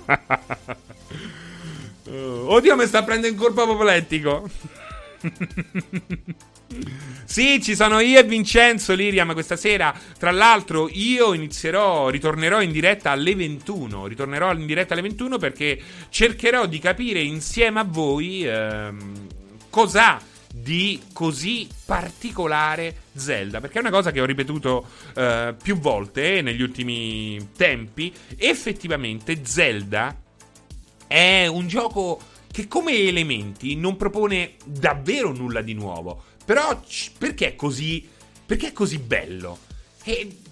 oh, 2.07 2.53
oddio, 2.53 2.77
mi 2.77 2.85
sta 2.85 3.03
prendendo 3.03 3.37
un 3.37 3.43
colpo 3.43 3.63
apoplettico. 3.63 4.49
Sì, 7.25 7.61
ci 7.63 7.75
sono 7.75 7.99
io 7.99 8.19
e 8.19 8.23
Vincenzo 8.23 8.93
Liriam 8.93 9.33
questa 9.33 9.55
sera. 9.55 9.97
Tra 10.19 10.29
l'altro, 10.29 10.87
io 10.91 11.33
inizierò, 11.33 12.09
ritornerò 12.09 12.61
in 12.61 12.71
diretta 12.71 13.11
alle 13.11 13.35
21. 13.35 14.05
Ritornerò 14.05 14.53
in 14.53 14.65
diretta 14.65 14.93
alle 14.93 15.01
21 15.01 15.37
perché 15.37 15.79
cercherò 16.09 16.67
di 16.67 16.77
capire 16.77 17.21
insieme 17.21 17.79
a 17.79 17.85
voi 17.85 18.45
ehm, 18.45 19.27
cos'ha 19.69 20.21
di 20.53 21.01
così 21.11 21.67
particolare 21.85 22.95
Zelda. 23.13 23.59
Perché 23.59 23.77
è 23.77 23.81
una 23.81 23.89
cosa 23.89 24.11
che 24.11 24.21
ho 24.21 24.25
ripetuto 24.25 24.85
eh, 25.15 25.55
più 25.59 25.79
volte 25.79 26.43
negli 26.43 26.61
ultimi 26.61 27.49
tempi. 27.57 28.13
Effettivamente, 28.37 29.43
Zelda 29.43 30.15
è 31.07 31.47
un 31.47 31.67
gioco 31.67 32.21
che 32.53 32.67
come 32.67 32.93
elementi 32.95 33.75
non 33.75 33.97
propone 33.97 34.53
davvero 34.63 35.31
nulla 35.31 35.61
di 35.61 35.73
nuovo. 35.73 36.25
Però 36.45 36.81
perché 37.17 37.47
è 37.47 37.55
così. 37.55 38.07
Perché 38.45 38.67
è 38.67 38.71
così 38.73 38.97
bello? 38.99 39.59
E 40.03 40.42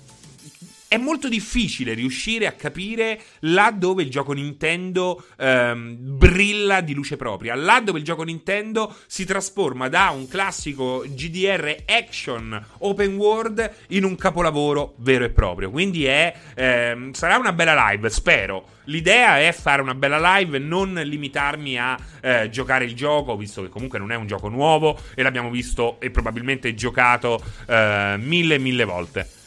è 0.91 0.97
molto 0.97 1.29
difficile 1.29 1.93
riuscire 1.93 2.47
a 2.47 2.51
capire 2.51 3.17
là 3.43 3.71
dove 3.73 4.03
il 4.03 4.09
gioco 4.09 4.33
Nintendo 4.33 5.23
ehm, 5.37 5.95
brilla 5.97 6.81
di 6.81 6.93
luce 6.93 7.15
propria, 7.15 7.55
là 7.55 7.79
dove 7.79 7.99
il 7.99 8.03
gioco 8.03 8.23
Nintendo 8.23 8.93
si 9.07 9.23
trasforma 9.23 9.87
da 9.87 10.09
un 10.09 10.27
classico 10.27 11.05
GDR 11.07 11.83
action 11.85 12.61
open 12.79 13.15
world 13.15 13.73
in 13.91 14.03
un 14.03 14.17
capolavoro 14.17 14.95
vero 14.97 15.23
e 15.23 15.29
proprio. 15.29 15.71
Quindi 15.71 16.03
è, 16.03 16.35
ehm, 16.55 17.13
sarà 17.13 17.37
una 17.37 17.53
bella 17.53 17.89
live, 17.89 18.09
spero. 18.09 18.79
L'idea 18.85 19.39
è 19.39 19.53
fare 19.53 19.81
una 19.81 19.95
bella 19.95 20.35
live, 20.35 20.59
non 20.59 20.93
limitarmi 20.93 21.79
a 21.79 21.97
eh, 22.19 22.49
giocare 22.49 22.83
il 22.83 22.95
gioco, 22.95 23.37
visto 23.37 23.61
che 23.61 23.69
comunque 23.69 23.97
non 23.97 24.11
è 24.11 24.15
un 24.15 24.27
gioco 24.27 24.49
nuovo 24.49 24.99
e 25.15 25.23
l'abbiamo 25.23 25.49
visto 25.49 26.01
e 26.01 26.11
probabilmente 26.11 26.73
giocato 26.73 27.41
eh, 27.65 28.15
mille 28.17 28.59
mille 28.59 28.83
volte. 28.83 29.39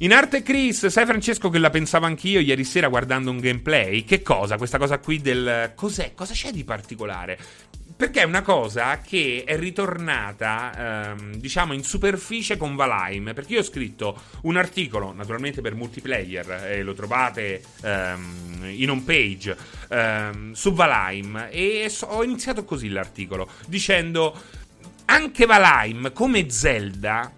In 0.00 0.12
arte 0.12 0.42
Chris, 0.42 0.88
sai 0.88 1.06
Francesco 1.06 1.48
che 1.48 1.56
la 1.56 1.70
pensavo 1.70 2.04
anch'io 2.04 2.38
ieri 2.38 2.64
sera 2.64 2.88
guardando 2.88 3.30
un 3.30 3.38
gameplay? 3.38 4.04
Che 4.04 4.20
cosa? 4.20 4.58
Questa 4.58 4.76
cosa 4.76 4.98
qui 4.98 5.22
del... 5.22 5.72
Cos'è? 5.74 6.12
Cosa 6.14 6.34
c'è 6.34 6.50
di 6.50 6.64
particolare? 6.64 7.38
Perché 7.96 8.20
è 8.20 8.24
una 8.24 8.42
cosa 8.42 8.98
che 8.98 9.44
è 9.46 9.56
ritornata, 9.56 11.14
ehm, 11.14 11.36
diciamo, 11.36 11.72
in 11.72 11.82
superficie 11.82 12.58
con 12.58 12.76
Valheim. 12.76 13.32
Perché 13.32 13.54
io 13.54 13.60
ho 13.60 13.62
scritto 13.62 14.20
un 14.42 14.58
articolo, 14.58 15.14
naturalmente 15.14 15.62
per 15.62 15.74
multiplayer, 15.74 16.66
e 16.66 16.82
lo 16.82 16.92
trovate 16.92 17.62
ehm, 17.80 18.66
in 18.66 18.90
home 18.90 19.02
page, 19.02 19.56
ehm, 19.88 20.52
su 20.52 20.74
Valheim. 20.74 21.48
E 21.50 21.86
so, 21.88 22.04
ho 22.08 22.22
iniziato 22.22 22.66
così 22.66 22.90
l'articolo, 22.90 23.48
dicendo, 23.66 24.38
anche 25.06 25.46
Valheim, 25.46 26.12
come 26.12 26.50
Zelda, 26.50 27.32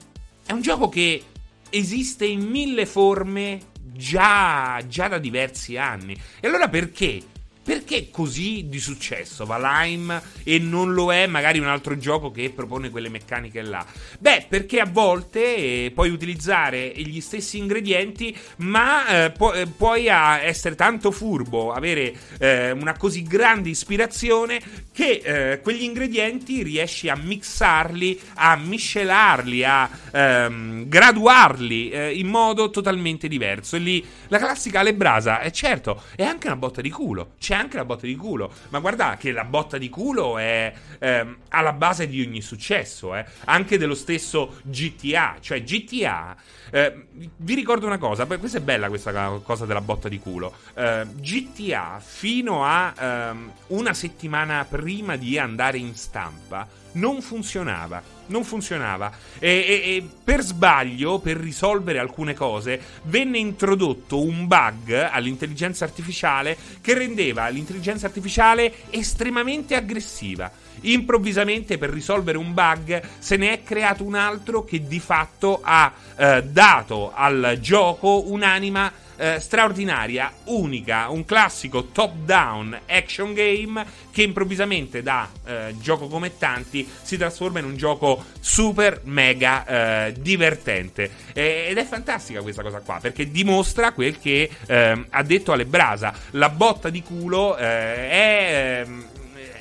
è 0.45 0.53
un 0.53 0.63
gioco 0.63 0.89
che 0.89 1.23
esiste 1.71 2.27
in 2.27 2.41
mille 2.43 2.87
forme 2.87 3.61
già, 3.81 4.81
già 4.87 5.09
da 5.09 5.19
diversi 5.19 5.77
anni. 5.77 6.17
E 6.41 6.47
allora 6.47 6.69
perché 6.69 7.23
perché 7.69 8.09
così 8.11 8.65
di 8.71 8.79
successo 8.79 9.45
Valheim 9.45 10.23
e 10.43 10.59
non 10.59 10.95
lo 10.95 11.13
è 11.13 11.27
magari 11.27 11.59
un 11.59 11.67
altro 11.67 11.99
gioco 11.99 12.31
che 12.31 12.49
propone 12.49 12.89
quelle 12.89 13.11
meccaniche 13.11 13.61
là? 13.61 13.85
Beh, 14.19 14.47
perché 14.49 14.81
a 14.81 14.87
volte 14.91 15.85
eh, 15.85 15.93
puoi 15.95 16.09
utilizzare 16.09 16.91
gli 16.97 17.21
stessi 17.21 17.59
ingredienti, 17.59 18.35
ma 18.61 19.25
eh, 19.25 19.31
pu- 19.33 19.53
eh, 19.55 19.67
puoi 19.67 20.07
essere 20.07 20.77
tanto 20.77 21.11
furbo, 21.11 21.71
avere 21.71 22.15
eh, 22.39 22.71
una 22.71 22.97
così 22.97 23.23
grande 23.23 23.69
ispirazione 23.69 24.63
che 24.91 25.21
eh, 25.23 25.61
quegli 25.61 25.83
ingredienti 25.83 26.63
riesci 26.63 27.11
a 27.11 27.17
mixarli, 27.17 28.19
a 28.37 28.57
miscelarli, 28.57 29.63
a 29.65 29.91
ehm, 30.11 30.89
graduarli 30.89 31.91
eh, 31.91 32.15
in 32.15 32.29
modo 32.29 32.71
totalmente 32.71 33.29
diverso. 33.29 33.77
E 33.77 33.81
lì 33.81 34.07
la 34.29 34.39
classica 34.39 34.81
alebrasa, 34.81 35.41
è 35.41 35.51
certo, 35.51 36.03
è 36.17 36.23
anche 36.23 36.47
una 36.47 36.57
botta 36.57 36.81
di 36.81 36.89
culo. 36.89 37.33
C'è 37.39 37.57
anche 37.59 37.77
la 37.77 37.85
botta 37.85 38.07
di 38.07 38.17
culo. 38.17 38.53
Ma 38.71 38.79
guarda 38.79 39.17
che 39.17 39.33
la 39.33 39.45
botta 39.45 39.79
di 39.79 39.89
culo 39.89 40.39
è 40.39 40.73
ehm, 40.99 41.37
alla 41.49 41.73
base 41.73 42.07
di 42.07 42.23
ogni 42.23 42.41
successo, 42.41 43.15
eh. 43.15 43.25
anche 43.45 43.79
dello 43.79 43.95
stesso 43.95 44.61
GTA. 44.63 45.37
Cioè, 45.41 45.63
GTA. 45.63 46.37
Eh, 46.71 47.07
vi 47.37 47.55
ricordo 47.55 47.87
una 47.87 47.99
cosa, 47.99 48.27
questa 48.27 48.59
è 48.59 48.61
bella 48.61 48.89
questa 48.89 49.41
cosa 49.43 49.67
della 49.67 49.81
botta 49.81 50.09
di 50.09 50.19
culo. 50.19 50.55
Eh, 50.75 51.07
GTA 51.15 52.01
fino 52.05 52.65
a 52.65 52.95
ehm, 52.99 53.53
una 53.69 53.95
settimana 53.95 54.65
prima 54.65 55.17
di 55.17 55.39
andare 55.39 55.79
in 55.79 55.95
stampa 55.95 56.67
non 56.93 57.21
funzionava. 57.21 58.18
Non 58.29 58.45
funzionava. 58.45 59.13
E, 59.39 59.49
e, 59.49 59.97
e, 59.97 60.09
per 60.25 60.43
sbaglio, 60.43 61.19
per 61.19 61.37
risolvere 61.37 61.99
alcune 61.99 62.35
cose, 62.35 62.81
venne 63.05 63.39
introdotto 63.39 64.23
un 64.23 64.47
bug 64.47 64.93
all'intelligenza 65.11 65.85
artificiale 65.85 66.57
che 66.81 66.95
rendeva 66.95 67.49
l'intelligenza 67.49 68.07
artificiale 68.07 68.73
estremamente 68.91 69.75
aggressiva. 69.75 70.51
Improvvisamente, 70.83 71.77
per 71.77 71.91
risolvere 71.91 72.39
un 72.39 72.55
bug, 72.55 73.03
se 73.19 73.37
ne 73.37 73.53
è 73.53 73.63
creato 73.63 74.05
un 74.05 74.15
altro 74.15 74.65
che 74.65 74.87
di 74.87 75.01
fatto 75.01 75.61
ha 75.63 75.93
eh, 76.17 76.45
dato 76.45 77.13
al 77.15 77.59
gioco 77.61 78.31
un'anima 78.31 79.07
eh, 79.19 79.41
straordinaria, 79.41 80.33
unica, 80.45 81.09
un 81.11 81.25
classico 81.25 81.87
top-down 81.87 82.81
action 82.87 83.35
game 83.35 83.85
che 84.11 84.23
improvvisamente 84.23 85.03
da 85.03 85.29
eh, 85.45 85.75
gioco 85.81 86.07
come 86.07 86.39
tanti 86.39 86.89
si 87.03 87.17
trasforma 87.17 87.59
in 87.59 87.67
un 87.67 87.77
gioco 87.77 88.25
super 88.41 89.01
mega 89.05 90.07
eh, 90.07 90.13
divertente. 90.19 91.11
ed 91.33 91.77
è 91.77 91.85
fantastica 91.85 92.41
questa 92.43 92.63
cosa 92.63 92.81
qua 92.81 92.99
perché 93.01 93.31
dimostra 93.31 93.93
quel 93.93 94.19
che 94.19 94.49
ehm, 94.67 95.07
ha 95.11 95.23
detto 95.23 95.53
Ale 95.53 95.67
Brasa. 95.67 96.15
La 96.31 96.49
botta 96.49 96.89
di 96.89 97.03
culo 97.03 97.57
eh, 97.57 97.65
è 98.11 98.85
ehm, 98.87 99.08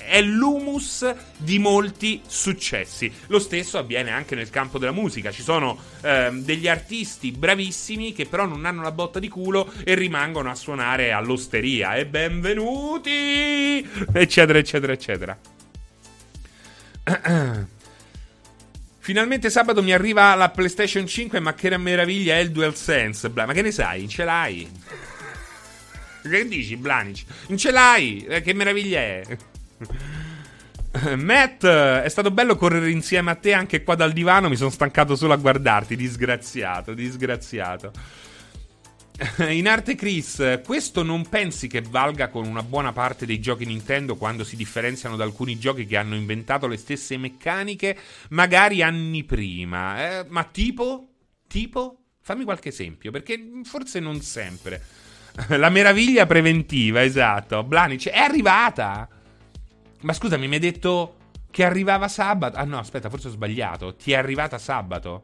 è 0.07 0.21
l'humus 0.21 1.13
di 1.35 1.59
molti 1.59 2.21
successi. 2.25 3.11
Lo 3.27 3.39
stesso 3.39 3.77
avviene 3.77 4.11
anche 4.11 4.35
nel 4.35 4.49
campo 4.49 4.79
della 4.79 4.93
musica. 4.93 5.31
Ci 5.31 5.43
sono 5.43 5.77
ehm, 6.01 6.43
degli 6.43 6.67
artisti 6.67 7.31
bravissimi 7.31 8.13
che 8.13 8.25
però 8.25 8.45
non 8.45 8.65
hanno 8.65 8.81
la 8.81 8.91
botta 8.91 9.19
di 9.19 9.27
culo 9.27 9.71
e 9.83 9.95
rimangono 9.95 10.49
a 10.49 10.55
suonare 10.55 11.11
all'osteria. 11.11 11.95
E 11.95 12.05
benvenuti! 12.05 13.85
Eccetera, 14.13 14.57
eccetera, 14.57 14.93
eccetera. 14.93 15.37
Finalmente 18.99 19.49
sabato 19.49 19.83
mi 19.83 19.93
arriva 19.93 20.35
la 20.35 20.49
PlayStation 20.49 21.05
5, 21.05 21.39
ma 21.39 21.53
che 21.53 21.77
meraviglia 21.77 22.35
è 22.35 22.39
il 22.39 22.51
DualSense. 22.51 23.29
Ma 23.33 23.53
che 23.53 23.61
ne 23.61 23.71
sai? 23.71 24.07
Ce 24.07 24.23
l'hai? 24.23 24.69
Che 26.21 26.47
dici, 26.47 26.75
Blanic? 26.75 27.23
Non 27.47 27.57
ce 27.57 27.71
l'hai? 27.71 28.25
Eh, 28.25 28.41
che 28.41 28.53
meraviglia 28.53 28.99
è? 28.99 29.23
Matt, 31.15 31.65
è 31.65 32.09
stato 32.09 32.31
bello 32.31 32.55
correre 32.55 32.89
insieme 32.89 33.31
a 33.31 33.35
te 33.35 33.53
anche 33.53 33.83
qua 33.83 33.95
dal 33.95 34.13
divano. 34.13 34.49
Mi 34.49 34.55
sono 34.55 34.69
stancato 34.69 35.15
solo 35.15 35.33
a 35.33 35.37
guardarti. 35.37 35.95
Disgraziato, 35.95 36.93
disgraziato. 36.93 37.91
In 39.49 39.67
arte 39.67 39.95
Chris, 39.95 40.59
questo 40.63 41.01
non 41.01 41.27
pensi 41.27 41.67
che 41.67 41.81
valga 41.81 42.29
con 42.29 42.45
una 42.45 42.61
buona 42.61 42.93
parte 42.93 43.25
dei 43.25 43.39
giochi 43.39 43.65
Nintendo 43.65 44.15
quando 44.15 44.43
si 44.43 44.55
differenziano 44.55 45.15
da 45.15 45.23
alcuni 45.23 45.57
giochi 45.57 45.87
che 45.87 45.97
hanno 45.97 46.15
inventato 46.15 46.67
le 46.67 46.77
stesse 46.77 47.17
meccaniche, 47.17 47.97
magari 48.29 48.83
anni 48.83 49.23
prima? 49.23 50.19
Eh, 50.19 50.25
ma 50.29 50.43
tipo? 50.43 51.07
Tipo? 51.47 52.01
Fammi 52.21 52.43
qualche 52.43 52.69
esempio, 52.69 53.09
perché 53.09 53.39
forse 53.63 53.99
non 53.99 54.21
sempre. 54.21 54.83
La 55.57 55.69
meraviglia 55.69 56.25
preventiva, 56.25 57.03
esatto. 57.03 57.63
Blanic 57.63 58.09
è 58.09 58.19
arrivata. 58.19 59.07
Ma 60.01 60.13
scusami, 60.13 60.47
mi 60.47 60.55
hai 60.55 60.59
detto 60.59 61.15
che 61.49 61.63
arrivava 61.63 62.07
sabato. 62.07 62.57
Ah 62.57 62.63
no, 62.63 62.77
aspetta, 62.77 63.09
forse 63.09 63.27
ho 63.27 63.31
sbagliato. 63.31 63.95
Ti 63.95 64.11
è 64.11 64.15
arrivata 64.15 64.57
sabato. 64.57 65.23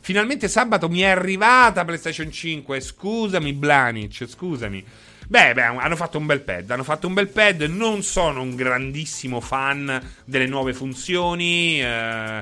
Finalmente 0.00 0.48
sabato 0.48 0.88
mi 0.88 1.00
è 1.00 1.06
arrivata 1.06 1.84
PlayStation 1.84 2.30
5. 2.30 2.80
Scusami, 2.80 3.52
Blanic, 3.52 4.26
scusami. 4.26 4.84
Beh, 5.26 5.54
beh, 5.54 5.62
hanno 5.62 5.96
fatto 5.96 6.18
un 6.18 6.26
bel 6.26 6.40
pad. 6.40 6.70
Hanno 6.70 6.84
fatto 6.84 7.06
un 7.06 7.14
bel 7.14 7.28
pad. 7.28 7.62
Non 7.62 8.02
sono 8.02 8.42
un 8.42 8.54
grandissimo 8.54 9.40
fan 9.40 10.00
delle 10.24 10.46
nuove 10.46 10.74
funzioni. 10.74 11.80
Eh, 11.82 12.40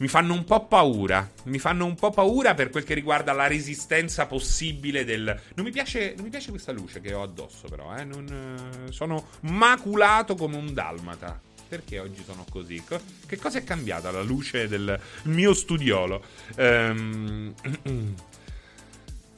mi 0.00 0.08
fanno 0.08 0.34
un 0.34 0.44
po' 0.44 0.66
paura. 0.66 1.30
Mi 1.44 1.58
fanno 1.58 1.84
un 1.84 1.94
po' 1.94 2.10
paura 2.10 2.54
per 2.54 2.70
quel 2.70 2.84
che 2.84 2.94
riguarda 2.94 3.32
la 3.32 3.46
resistenza 3.46 4.26
possibile 4.26 5.04
del. 5.04 5.24
Non 5.54 5.64
mi 5.64 5.70
piace, 5.70 6.14
non 6.16 6.24
mi 6.24 6.30
piace 6.30 6.50
questa 6.50 6.72
luce 6.72 7.00
che 7.00 7.12
ho 7.12 7.22
addosso, 7.22 7.68
però. 7.68 7.94
Eh? 7.96 8.04
Non, 8.04 8.26
eh, 8.88 8.92
sono 8.92 9.28
maculato 9.40 10.34
come 10.34 10.56
un 10.56 10.72
dalmata. 10.72 11.40
Perché 11.68 12.00
oggi 12.00 12.24
sono 12.24 12.44
così? 12.50 12.82
che 13.26 13.36
cosa 13.36 13.58
è 13.58 13.64
cambiata 13.64 14.10
la 14.10 14.22
luce 14.22 14.66
del 14.66 14.98
mio 15.24 15.54
studiolo? 15.54 16.24
Ehm. 16.56 17.54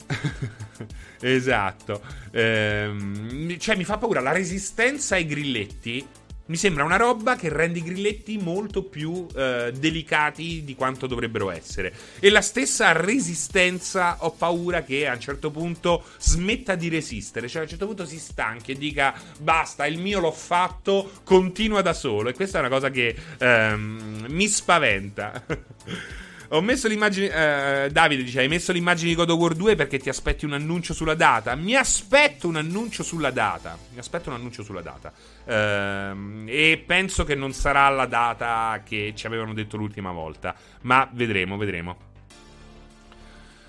esatto. 1.20 2.02
Ehm, 2.30 3.58
cioè, 3.58 3.76
mi 3.76 3.84
fa 3.84 3.98
paura 3.98 4.20
la 4.20 4.32
resistenza 4.32 5.16
ai 5.16 5.26
grilletti 5.26 6.06
mi 6.52 6.58
sembra 6.58 6.84
una 6.84 6.98
roba 6.98 7.34
che 7.34 7.48
rende 7.48 7.78
i 7.78 7.82
grilletti 7.82 8.36
molto 8.36 8.82
più 8.82 9.26
eh, 9.34 9.72
delicati 9.74 10.62
di 10.64 10.74
quanto 10.74 11.06
dovrebbero 11.06 11.50
essere. 11.50 11.94
E 12.20 12.28
la 12.28 12.42
stessa 12.42 12.92
resistenza 12.92 14.18
ho 14.20 14.32
paura 14.32 14.82
che 14.82 15.08
a 15.08 15.14
un 15.14 15.20
certo 15.20 15.50
punto 15.50 16.04
smetta 16.18 16.74
di 16.74 16.90
resistere, 16.90 17.48
cioè 17.48 17.62
a 17.62 17.64
un 17.64 17.70
certo 17.70 17.86
punto 17.86 18.04
si 18.04 18.18
stanchi 18.18 18.72
e 18.72 18.74
dica 18.74 19.14
basta, 19.38 19.86
il 19.86 19.98
mio 19.98 20.20
l'ho 20.20 20.30
fatto, 20.30 21.10
continua 21.24 21.80
da 21.80 21.94
solo. 21.94 22.28
E 22.28 22.34
questa 22.34 22.58
è 22.58 22.60
una 22.60 22.68
cosa 22.68 22.90
che 22.90 23.16
ehm, 23.38 24.26
mi 24.28 24.46
spaventa. 24.46 25.46
Ho 26.52 26.60
messo 26.60 26.86
l'immagine. 26.86 27.84
Eh, 27.84 27.90
Davide 27.90 28.22
dice: 28.22 28.40
Hai 28.40 28.48
messo 28.48 28.72
l'immagine 28.72 29.08
di 29.08 29.14
God 29.14 29.30
of 29.30 29.38
War 29.38 29.54
2 29.54 29.74
perché 29.74 29.98
ti 29.98 30.10
aspetti 30.10 30.44
un 30.44 30.52
annuncio 30.52 30.92
sulla 30.92 31.14
data? 31.14 31.54
Mi 31.54 31.74
aspetto 31.74 32.46
un 32.46 32.56
annuncio 32.56 33.02
sulla 33.02 33.30
data. 33.30 33.78
Mi 33.92 33.98
aspetto 33.98 34.28
un 34.28 34.34
annuncio 34.34 34.62
sulla 34.62 34.82
data. 34.82 35.12
Eh, 35.46 36.12
e 36.46 36.82
penso 36.84 37.24
che 37.24 37.34
non 37.34 37.54
sarà 37.54 37.88
la 37.88 38.04
data 38.04 38.82
che 38.84 39.14
ci 39.16 39.26
avevano 39.26 39.54
detto 39.54 39.78
l'ultima 39.78 40.12
volta. 40.12 40.54
Ma 40.82 41.08
vedremo, 41.12 41.56
vedremo. 41.56 42.10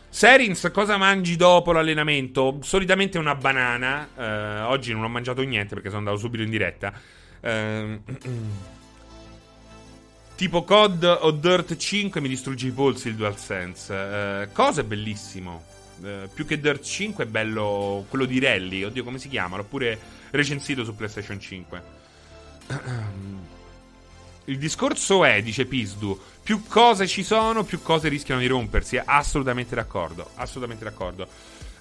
Serins, 0.10 0.70
cosa 0.74 0.98
mangi 0.98 1.38
dopo 1.38 1.72
l'allenamento? 1.72 2.60
Solitamente 2.64 3.18
una 3.18 3.36
banana. 3.36 4.10
Eh, 4.14 4.60
oggi 4.64 4.92
non 4.92 5.04
ho 5.04 5.10
mangiato 5.10 5.42
niente 5.42 5.74
perché 5.74 5.88
sono 5.88 6.00
andato 6.00 6.18
subito 6.18 6.44
in 6.44 6.50
diretta. 6.50 6.92
Eh. 7.40 8.02
Tipo 10.36 10.64
COD 10.64 11.04
o 11.22 11.32
Dirt 11.32 11.76
5 11.76 12.20
mi 12.20 12.28
distrugge 12.28 12.68
i 12.68 12.72
polsi 12.72 13.08
il 13.08 13.16
DualSense. 13.16 13.94
Eh, 13.94 14.50
cosa 14.52 14.82
è 14.82 14.84
bellissimo. 14.84 15.64
Eh, 16.04 16.28
più 16.34 16.46
che 16.46 16.60
Dirt 16.60 16.84
5 16.84 17.24
è 17.24 17.28
bello 17.28 18.06
quello 18.10 18.26
di 18.26 18.40
Rally. 18.40 18.84
Oddio, 18.84 19.04
come 19.04 19.20
si 19.20 19.30
chiama? 19.30 19.58
L'ho 19.58 19.64
pure 19.64 20.00
recensito 20.32 20.84
su 20.84 20.96
PlayStation 20.96 21.40
5. 21.40 21.84
Il 24.46 24.58
discorso 24.58 25.24
è, 25.24 25.42
dice 25.42 25.66
Pisdu, 25.66 26.20
più 26.42 26.64
cose 26.68 27.08
ci 27.08 27.24
sono, 27.24 27.64
più 27.64 27.82
cose 27.82 28.10
rischiano 28.10 28.42
di 28.42 28.48
rompersi. 28.48 29.00
Assolutamente 29.04 29.76
d'accordo. 29.76 30.32
Assolutamente 30.36 30.84
d'accordo. 30.84 31.28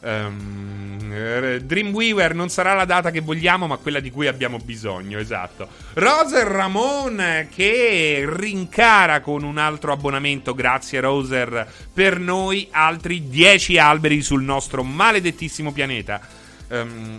Um, 0.02 1.60
Dreamweaver 1.60 2.34
non 2.34 2.48
sarà 2.48 2.74
la 2.74 2.84
data 2.84 3.10
che 3.10 3.20
vogliamo, 3.20 3.66
ma 3.66 3.76
quella 3.76 4.00
di 4.00 4.10
cui 4.10 4.26
abbiamo 4.26 4.58
bisogno. 4.58 5.18
Esatto. 5.18 5.68
Roser 5.94 6.46
Ramon 6.46 7.46
che 7.54 8.24
rincara 8.26 9.20
con 9.20 9.42
un 9.44 9.58
altro 9.58 9.92
abbonamento. 9.92 10.54
Grazie, 10.54 11.00
Roser. 11.00 11.66
Per 11.92 12.18
noi, 12.18 12.68
altri 12.70 13.28
10 13.28 13.78
alberi 13.78 14.22
sul 14.22 14.42
nostro 14.42 14.82
maledettissimo 14.82 15.72
pianeta. 15.72 16.20
Um, 16.68 17.18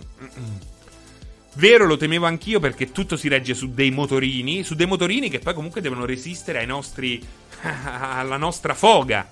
Vero, 1.56 1.86
lo 1.86 1.96
temevo 1.96 2.26
anch'io 2.26 2.58
perché 2.58 2.90
tutto 2.90 3.16
si 3.16 3.28
regge 3.28 3.54
su 3.54 3.72
dei 3.72 3.92
motorini, 3.92 4.64
su 4.64 4.74
dei 4.74 4.88
motorini 4.88 5.30
che 5.30 5.38
poi 5.38 5.54
comunque 5.54 5.80
devono 5.80 6.04
resistere 6.04 6.58
ai 6.58 6.66
nostri 6.66 7.24
alla 7.62 8.36
nostra 8.36 8.74
foga. 8.74 9.28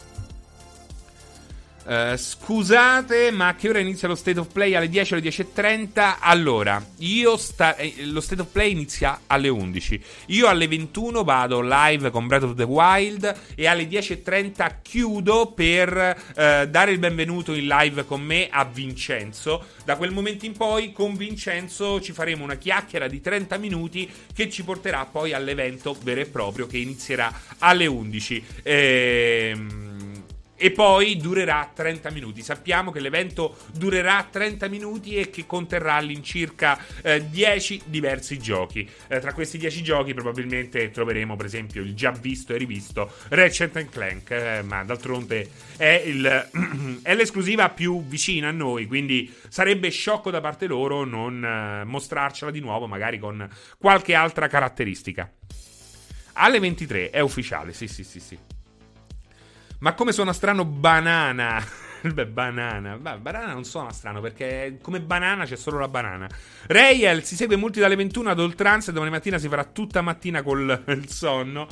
Uh, 1.85 2.16
scusate, 2.16 3.33
ma 3.33 3.49
a 3.49 3.55
che 3.57 3.68
ora 3.68 3.81
inizia 3.81 4.07
lo 4.07 4.14
state 4.14 4.38
of 4.38 4.47
play? 4.53 4.75
Alle 4.75 4.88
10 4.88 5.14
o 5.14 5.16
alle 5.16 5.29
10.30? 5.29 6.16
Allora, 6.21 6.85
io 6.99 7.37
sta- 7.37 7.75
eh, 7.75 7.95
lo 8.05 8.21
state 8.21 8.42
of 8.42 8.49
play 8.53 8.71
inizia 8.71 9.23
alle 9.27 9.49
11. 9.49 10.01
Io 10.27 10.47
alle 10.47 10.68
21 10.68 11.25
vado 11.25 11.61
live 11.61 12.11
con 12.11 12.29
Breath 12.29 12.45
of 12.45 12.55
the 12.55 12.62
Wild 12.62 13.35
e 13.57 13.66
alle 13.66 13.88
10.30 13.88 14.77
chiudo 14.81 15.53
per 15.53 16.16
uh, 16.29 16.66
dare 16.68 16.92
il 16.92 16.99
benvenuto 17.01 17.53
in 17.53 17.66
live 17.66 18.05
con 18.05 18.23
me 18.23 18.49
a 18.49 18.64
Vincenzo. 18.64 19.66
Da 19.85 19.97
quel 19.97 20.12
momento 20.12 20.47
in 20.47 20.53
poi 20.53 20.92
con 20.92 21.16
Vincenzo 21.16 22.01
ci 22.01 22.12
faremo 22.12 22.45
una 22.45 22.57
chiacchiera 22.57 23.09
di 23.09 23.21
30 23.21 23.57
minuti 23.57 24.09
che 24.33 24.49
ci 24.49 24.62
porterà 24.62 25.05
poi 25.11 25.33
all'evento 25.33 25.97
vero 26.03 26.21
e 26.21 26.27
proprio 26.27 26.68
che 26.68 26.79
inizierà 26.79 27.33
alle 27.59 27.87
11. 27.87 28.45
Ehm 28.62 29.91
e 30.62 30.70
poi 30.70 31.16
durerà 31.16 31.68
30 31.75 32.12
minuti. 32.12 32.40
Sappiamo 32.40 32.92
che 32.92 33.01
l'evento 33.01 33.57
durerà 33.75 34.29
30 34.31 34.68
minuti 34.68 35.16
e 35.16 35.29
che 35.29 35.44
conterrà 35.44 35.94
all'incirca 35.94 36.79
eh, 37.03 37.29
10 37.29 37.83
diversi 37.87 38.38
giochi. 38.38 38.88
Eh, 39.09 39.18
tra 39.18 39.33
questi 39.33 39.59
10 39.59 39.83
giochi 39.83 40.14
probabilmente 40.14 40.92
troveremo 40.92 41.35
per 41.35 41.46
esempio 41.46 41.83
il 41.83 41.96
già 41.96 42.12
visto 42.12 42.55
e 42.55 42.59
rivisto 42.59 43.11
Ratchet 43.31 43.88
Clank, 43.88 44.31
eh, 44.31 44.62
ma 44.62 44.85
d'altronde 44.85 45.51
è, 45.77 46.01
il, 46.07 46.51
è, 47.03 47.12
l'esclusiva 47.16 47.68
più 47.70 48.05
vicina 48.05 48.51
a 48.51 48.53
noi, 48.53 48.87
quindi 48.87 49.35
sarebbe 49.48 49.90
sciocco 49.90 50.31
da 50.31 50.40
parte 50.40 50.66
loro 50.66 51.03
non 51.03 51.44
eh, 51.44 51.83
mostrarcela 51.83 52.53
di 52.53 52.61
nuovo 52.61 52.87
magari 52.87 53.18
con 53.18 53.48
qualche 53.79 54.14
altra 54.14 54.46
caratteristica. 54.46 55.29
Alle 56.35 56.61
23, 56.61 57.11
è 57.11 57.18
ufficiale, 57.18 57.72
sì, 57.72 57.88
sì, 57.88 58.05
sì, 58.05 58.20
sì. 58.20 58.38
Ma 59.83 59.95
come 59.95 60.12
suona 60.12 60.33
strano 60.33 60.64
banana? 60.64 61.61
Beh, 62.03 62.27
banana. 62.27 62.97
Beh, 62.99 63.18
banana 63.18 63.53
non 63.53 63.64
suona 63.64 63.90
strano 63.90 64.21
perché 64.21 64.79
come 64.81 65.01
banana 65.01 65.45
c'è 65.45 65.57
solo 65.57 65.81
la 65.81 65.88
banana. 65.88 66.29
Rayel 66.68 67.25
si 67.25 67.35
segue 67.35 67.57
multi 67.57 67.81
dalle 67.81 67.97
21 67.97 68.31
ad 68.31 68.38
oltranza 68.38 68.90
e 68.90 68.95
domani 68.95 69.11
mattina 69.11 69.38
si 69.38 69.49
farà 69.49 69.64
tutta 69.64 70.01
mattina 70.01 70.40
col 70.45 70.85
sonno. 71.09 71.66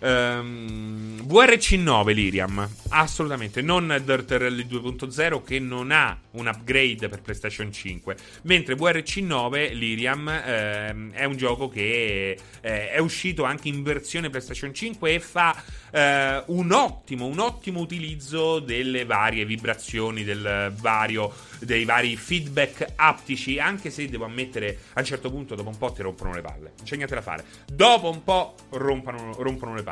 Um, 0.00 1.10
VRC9 1.30 2.12
Liriam, 2.12 2.68
assolutamente, 2.88 3.62
non 3.62 4.02
Dirt 4.04 4.32
Rally 4.32 4.64
2.0 4.64 5.44
che 5.44 5.60
non 5.60 5.92
ha 5.92 6.18
un 6.32 6.48
upgrade 6.48 7.08
per 7.08 7.20
PlayStation 7.20 7.70
5, 7.70 8.16
mentre 8.42 8.74
VRC9 8.74 9.74
Liriam 9.74 10.28
ehm, 10.28 11.12
è 11.12 11.24
un 11.24 11.36
gioco 11.36 11.68
che 11.68 12.36
eh, 12.60 12.90
è 12.90 12.98
uscito 12.98 13.44
anche 13.44 13.68
in 13.68 13.84
versione 13.84 14.28
PlayStation 14.28 14.74
5 14.74 15.14
e 15.14 15.20
fa 15.20 15.54
eh, 15.92 16.42
un 16.46 16.72
ottimo, 16.72 17.26
un 17.26 17.38
ottimo 17.38 17.78
utilizzo 17.80 18.58
delle 18.58 19.04
varie 19.04 19.44
vibrazioni, 19.44 20.24
del 20.24 20.72
vario, 20.80 21.32
dei 21.60 21.84
vari 21.84 22.16
feedback 22.16 22.92
aptici, 22.96 23.60
anche 23.60 23.90
se 23.90 24.08
devo 24.08 24.24
ammettere 24.24 24.78
a 24.94 25.00
un 25.00 25.04
certo 25.04 25.30
punto 25.30 25.54
dopo 25.54 25.68
un 25.68 25.78
po' 25.78 25.92
ti 25.92 26.02
rompono 26.02 26.32
le 26.32 26.40
palle, 26.40 26.72
c'è 26.82 26.96
niente 26.96 27.14
da 27.14 27.22
fare, 27.22 27.44
dopo 27.72 28.10
un 28.10 28.24
po' 28.24 28.54
rompano, 28.70 29.34
rompono 29.38 29.74
le 29.74 29.82
palle. 29.82 29.89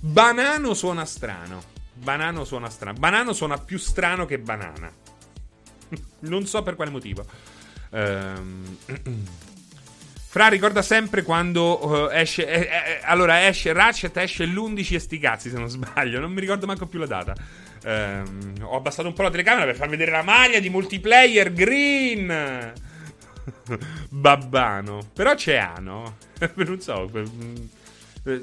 Banano 0.00 0.74
suona 0.74 1.04
strano. 1.04 1.62
Banano 1.94 2.44
suona 2.44 2.70
strano. 2.70 2.98
Banano 2.98 3.32
suona 3.32 3.58
più 3.58 3.78
strano 3.78 4.26
che 4.26 4.38
banana. 4.38 4.90
non 6.20 6.46
so 6.46 6.62
per 6.62 6.76
quale 6.76 6.90
motivo. 6.90 7.24
Ehm. 7.90 8.76
Fra 10.30 10.48
ricorda 10.48 10.82
sempre 10.82 11.22
quando 11.22 11.86
uh, 11.86 12.10
esce. 12.12 12.46
Eh, 12.46 12.60
eh, 12.60 13.00
allora 13.02 13.46
esce 13.46 13.72
Ratchet, 13.72 14.14
esce 14.18 14.44
l'11 14.44 14.94
e 14.94 14.98
sti 14.98 15.18
cazzi, 15.18 15.48
se 15.48 15.56
non 15.56 15.68
sbaglio. 15.68 16.20
Non 16.20 16.32
mi 16.32 16.40
ricordo 16.40 16.66
manco 16.66 16.86
più 16.86 16.98
la 16.98 17.06
data. 17.06 17.34
Um, 17.84 18.52
ho 18.60 18.76
abbassato 18.76 19.08
un 19.08 19.14
po' 19.14 19.22
la 19.22 19.30
telecamera 19.30 19.64
per 19.64 19.76
far 19.76 19.88
vedere 19.88 20.10
la 20.10 20.22
maglia 20.22 20.60
di 20.60 20.68
multiplayer 20.68 21.50
green. 21.50 22.72
Babbano. 24.10 25.00
Però 25.14 25.34
c'è 25.34 25.56
Ano. 25.56 26.18
non 26.56 26.80
so. 26.80 27.10
Eh, 28.24 28.42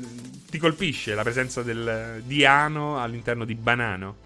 ti 0.49 0.57
colpisce 0.57 1.13
la 1.15 1.23
presenza 1.23 1.61
del, 1.61 2.21
di 2.25 2.45
Ano 2.45 3.01
all'interno 3.01 3.45
di 3.45 3.55
Banano? 3.55 4.23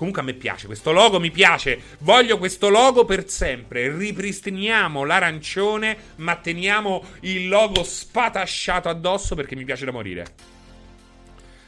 Comunque 0.00 0.22
a 0.22 0.24
me 0.24 0.32
piace 0.32 0.64
questo 0.64 0.92
logo, 0.92 1.20
mi 1.20 1.30
piace. 1.30 1.78
Voglio 1.98 2.38
questo 2.38 2.70
logo 2.70 3.04
per 3.04 3.28
sempre. 3.28 3.94
Ripristiniamo 3.94 5.04
l'arancione, 5.04 5.96
ma 6.16 6.36
teniamo 6.36 7.04
il 7.20 7.48
logo 7.48 7.84
spatasciato 7.84 8.88
addosso 8.88 9.34
perché 9.34 9.56
mi 9.56 9.64
piace 9.64 9.84
da 9.84 9.92
morire. 9.92 10.26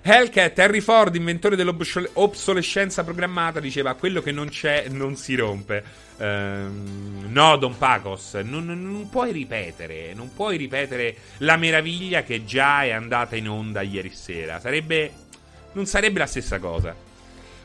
Hellcat, 0.00 0.58
Harry 0.60 0.80
Ford, 0.80 1.14
inventore 1.14 1.56
dell'obsolescenza 1.56 3.04
programmata, 3.04 3.60
diceva 3.60 3.92
quello 3.92 4.22
che 4.22 4.32
non 4.32 4.48
c'è 4.48 4.88
non 4.88 5.14
si 5.16 5.34
rompe. 5.34 5.84
Ehm, 6.18 7.26
no, 7.28 7.56
Don 7.56 7.78
Pacos, 7.78 8.34
non, 8.34 8.66
non, 8.66 9.08
puoi 9.10 9.32
ripetere, 9.32 10.12
non 10.14 10.32
puoi 10.34 10.56
ripetere 10.56 11.16
la 11.38 11.56
meraviglia 11.56 12.22
che 12.22 12.44
già 12.44 12.82
è 12.82 12.90
andata 12.90 13.36
in 13.36 13.48
onda 13.48 13.82
ieri 13.82 14.10
sera. 14.10 14.60
Sarebbe 14.60 15.26
non 15.72 15.86
sarebbe 15.86 16.18
la 16.18 16.26
stessa 16.26 16.58
cosa. 16.58 16.94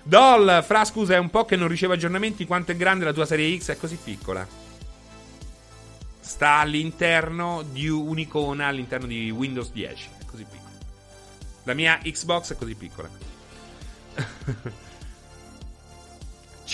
Doll, 0.03 0.61
fra 0.63 0.85
scusa, 0.85 1.15
è 1.15 1.17
un 1.17 1.29
po' 1.29 1.45
che 1.45 1.55
non 1.55 1.67
riceve 1.67 1.93
aggiornamenti. 1.95 2.45
Quanto 2.45 2.71
è 2.71 2.75
grande 2.75 3.05
la 3.05 3.13
tua 3.13 3.25
serie 3.25 3.57
X? 3.57 3.71
È 3.71 3.77
così 3.77 3.97
piccola. 4.01 4.45
Sta 6.19 6.55
all'interno 6.57 7.63
di 7.63 7.87
un'icona 7.87 8.67
all'interno 8.67 9.07
di 9.07 9.31
Windows 9.31 9.71
10. 9.71 10.09
È 10.19 10.25
così 10.25 10.43
piccola. 10.43 10.71
La 11.63 11.73
mia 11.73 11.97
Xbox 12.03 12.53
è 12.53 12.55
così 12.57 12.75
piccola. 12.75 13.09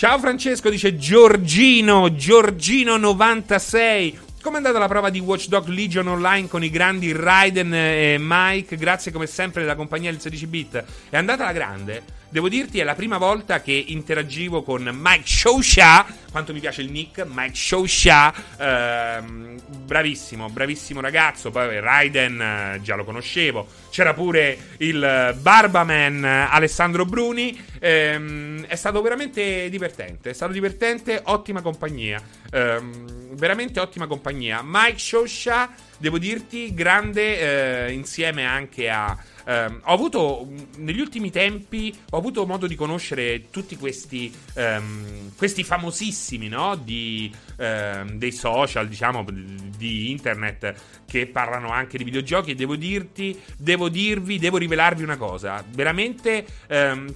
Ciao 0.00 0.18
Francesco, 0.18 0.70
dice 0.70 0.96
Giorgino, 0.96 2.06
Giorgino96. 2.06 4.14
Come 4.40 4.54
è 4.54 4.56
andata 4.56 4.78
la 4.78 4.88
prova 4.88 5.10
di 5.10 5.18
Watchdog 5.18 5.66
Legion 5.66 6.06
Online 6.06 6.48
con 6.48 6.64
i 6.64 6.70
grandi 6.70 7.12
Raiden 7.12 7.74
e 7.74 8.16
Mike? 8.18 8.76
Grazie 8.76 9.12
come 9.12 9.26
sempre 9.26 9.60
della 9.60 9.74
compagnia 9.74 10.10
del 10.10 10.18
16 10.18 10.46
bit. 10.46 10.84
È 11.10 11.18
andata 11.18 11.42
alla 11.42 11.52
grande? 11.52 12.19
Devo 12.30 12.48
dirti, 12.48 12.78
è 12.78 12.84
la 12.84 12.94
prima 12.94 13.18
volta 13.18 13.60
che 13.60 13.72
interagivo 13.72 14.62
con 14.62 14.88
Mike 14.92 15.26
Showsha. 15.26 16.06
Quanto 16.30 16.52
mi 16.52 16.60
piace 16.60 16.80
il 16.80 16.88
nick, 16.88 17.26
Mike 17.28 17.56
Showsha. 17.56 18.32
Ehm, 18.56 19.60
bravissimo, 19.66 20.48
bravissimo 20.48 21.00
ragazzo. 21.00 21.50
Poi 21.50 21.80
Raiden 21.80 22.40
eh, 22.40 22.80
già 22.82 22.94
lo 22.94 23.02
conoscevo. 23.02 23.66
C'era 23.90 24.14
pure 24.14 24.56
il 24.76 25.36
Barbaman 25.40 26.22
Alessandro 26.22 27.04
Bruni. 27.04 27.60
Ehm, 27.80 28.64
è 28.66 28.76
stato 28.76 29.02
veramente 29.02 29.68
divertente. 29.68 30.30
È 30.30 30.32
stato 30.32 30.52
divertente, 30.52 31.20
ottima 31.24 31.62
compagnia. 31.62 32.22
Ehm, 32.52 33.34
veramente 33.34 33.80
ottima 33.80 34.06
compagnia. 34.06 34.60
Mike 34.62 34.98
Showsha, 34.98 35.68
devo 35.98 36.18
dirti, 36.18 36.74
grande 36.74 37.86
eh, 37.86 37.92
insieme 37.92 38.46
anche 38.46 38.88
a 38.88 39.18
Um, 39.46 39.80
ho 39.84 39.92
avuto 39.92 40.48
negli 40.76 41.00
ultimi 41.00 41.30
tempi 41.30 41.94
ho 42.10 42.16
avuto 42.16 42.46
modo 42.46 42.66
di 42.66 42.74
conoscere 42.74 43.48
tutti 43.50 43.76
questi, 43.76 44.32
um, 44.54 45.34
questi 45.36 45.64
famosissimi 45.64 46.48
no? 46.48 46.76
di, 46.76 47.32
um, 47.56 48.18
dei 48.18 48.32
social, 48.32 48.86
diciamo, 48.86 49.24
di 49.24 50.10
internet 50.10 50.74
che 51.06 51.26
parlano 51.26 51.70
anche 51.70 51.98
di 51.98 52.04
videogiochi. 52.04 52.52
E 52.52 52.54
devo 52.54 52.76
dirti, 52.76 53.38
devo 53.56 53.88
dirvi, 53.88 54.38
devo 54.38 54.58
rivelarvi 54.58 55.02
una 55.02 55.16
cosa: 55.16 55.64
veramente 55.70 56.46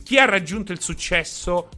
chi 0.03 0.19
ha 0.19 0.25
raggiunto 0.25 0.73
il 0.73 0.81
successo, 0.81 1.69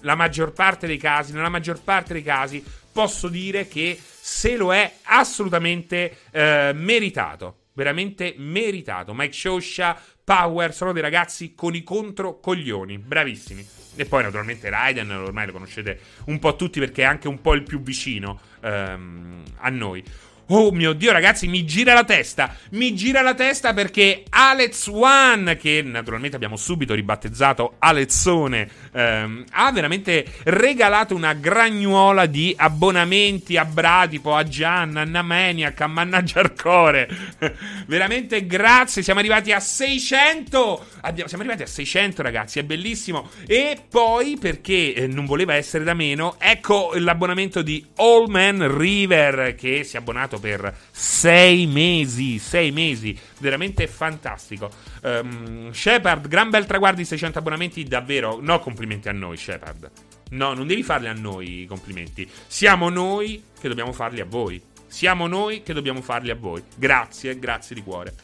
la 0.00 0.14
maggior 0.14 0.52
parte 0.52 0.86
dei 0.86 0.96
casi, 0.98 1.32
nella 1.32 1.48
maggior 1.48 1.80
parte 1.82 2.12
dei 2.12 2.22
casi, 2.22 2.62
posso 2.92 3.28
dire 3.28 3.68
che 3.68 3.98
se 4.20 4.56
lo 4.56 4.74
è 4.74 4.92
assolutamente 5.04 6.18
uh, 6.32 6.74
meritato 6.74 7.57
veramente 7.78 8.34
meritato. 8.38 9.14
Mike 9.14 9.32
Shosha, 9.32 9.96
Power, 10.24 10.74
sono 10.74 10.92
dei 10.92 11.00
ragazzi 11.00 11.54
con 11.54 11.76
i 11.76 11.84
controcoglioni, 11.84 12.98
bravissimi. 12.98 13.64
E 13.94 14.04
poi 14.04 14.24
naturalmente 14.24 14.68
Raiden, 14.68 15.08
ormai 15.12 15.46
lo 15.46 15.52
conoscete 15.52 16.00
un 16.26 16.40
po' 16.40 16.56
tutti 16.56 16.80
perché 16.80 17.02
è 17.02 17.04
anche 17.04 17.28
un 17.28 17.40
po' 17.40 17.54
il 17.54 17.62
più 17.62 17.80
vicino 17.80 18.40
ehm, 18.62 19.42
a 19.58 19.70
noi. 19.70 20.02
Oh 20.50 20.72
mio 20.72 20.92
Dio, 20.92 21.12
ragazzi, 21.12 21.46
mi 21.46 21.64
gira 21.64 21.92
la 21.94 22.04
testa. 22.04 22.52
Mi 22.70 22.94
gira 22.94 23.22
la 23.22 23.34
testa 23.34 23.72
perché 23.74 24.24
Alex 24.28 24.88
One, 24.88 25.56
che 25.56 25.82
naturalmente 25.82 26.36
abbiamo 26.36 26.56
subito 26.56 26.94
ribattezzato 26.94 27.74
Alezzone, 27.78 28.68
ehm, 28.98 29.44
ha 29.52 29.70
veramente 29.70 30.24
regalato 30.44 31.14
una 31.14 31.32
gragnuola 31.34 32.26
di 32.26 32.52
abbonamenti 32.56 33.56
a 33.56 33.64
Bratipo, 33.64 34.34
a 34.34 34.42
Gianna, 34.42 35.02
a 35.02 35.04
Namaniac, 35.04 35.80
a 35.80 35.86
Mannaggia 35.86 36.40
Arcore. 36.40 37.08
veramente 37.86 38.46
grazie, 38.46 39.02
siamo 39.02 39.20
arrivati 39.20 39.52
a 39.52 39.60
600. 39.60 40.86
Abbiamo, 41.02 41.28
siamo 41.28 41.44
arrivati 41.44 41.62
a 41.62 41.72
600, 41.72 42.22
ragazzi, 42.22 42.58
è 42.58 42.64
bellissimo. 42.64 43.30
E 43.46 43.78
poi, 43.88 44.36
perché 44.38 44.94
eh, 44.94 45.06
non 45.06 45.26
voleva 45.26 45.54
essere 45.54 45.84
da 45.84 45.94
meno, 45.94 46.36
ecco 46.38 46.92
l'abbonamento 46.94 47.62
di 47.62 47.84
All 47.96 48.28
Man 48.28 48.76
River, 48.76 49.54
che 49.54 49.84
si 49.84 49.96
è 49.96 50.00
abbonato 50.00 50.38
per 50.38 50.74
sei 50.90 51.66
mesi, 51.66 52.38
sei 52.38 52.72
mesi, 52.72 53.16
veramente 53.38 53.86
fantastico. 53.86 54.70
Um, 55.02 55.70
Shepard, 55.72 56.28
gran 56.28 56.50
bel 56.50 56.66
traguardo 56.66 56.98
di 56.98 57.04
600 57.04 57.38
abbonamenti, 57.38 57.82
davvero, 57.84 58.38
no 58.40 58.58
complimenti 58.60 59.08
a 59.08 59.12
noi 59.12 59.36
Shepard. 59.36 59.90
No, 60.30 60.52
non 60.52 60.66
devi 60.66 60.82
farli 60.82 61.08
a 61.08 61.12
noi 61.12 61.62
i 61.62 61.66
complimenti. 61.66 62.28
Siamo 62.46 62.88
noi 62.88 63.42
che 63.58 63.68
dobbiamo 63.68 63.92
farli 63.92 64.20
a 64.20 64.26
voi. 64.26 64.62
Siamo 64.86 65.26
noi 65.26 65.62
che 65.62 65.72
dobbiamo 65.72 66.02
farli 66.02 66.30
a 66.30 66.34
voi. 66.34 66.62
Grazie, 66.74 67.38
grazie 67.38 67.74
di 67.74 67.82
cuore. 67.82 68.14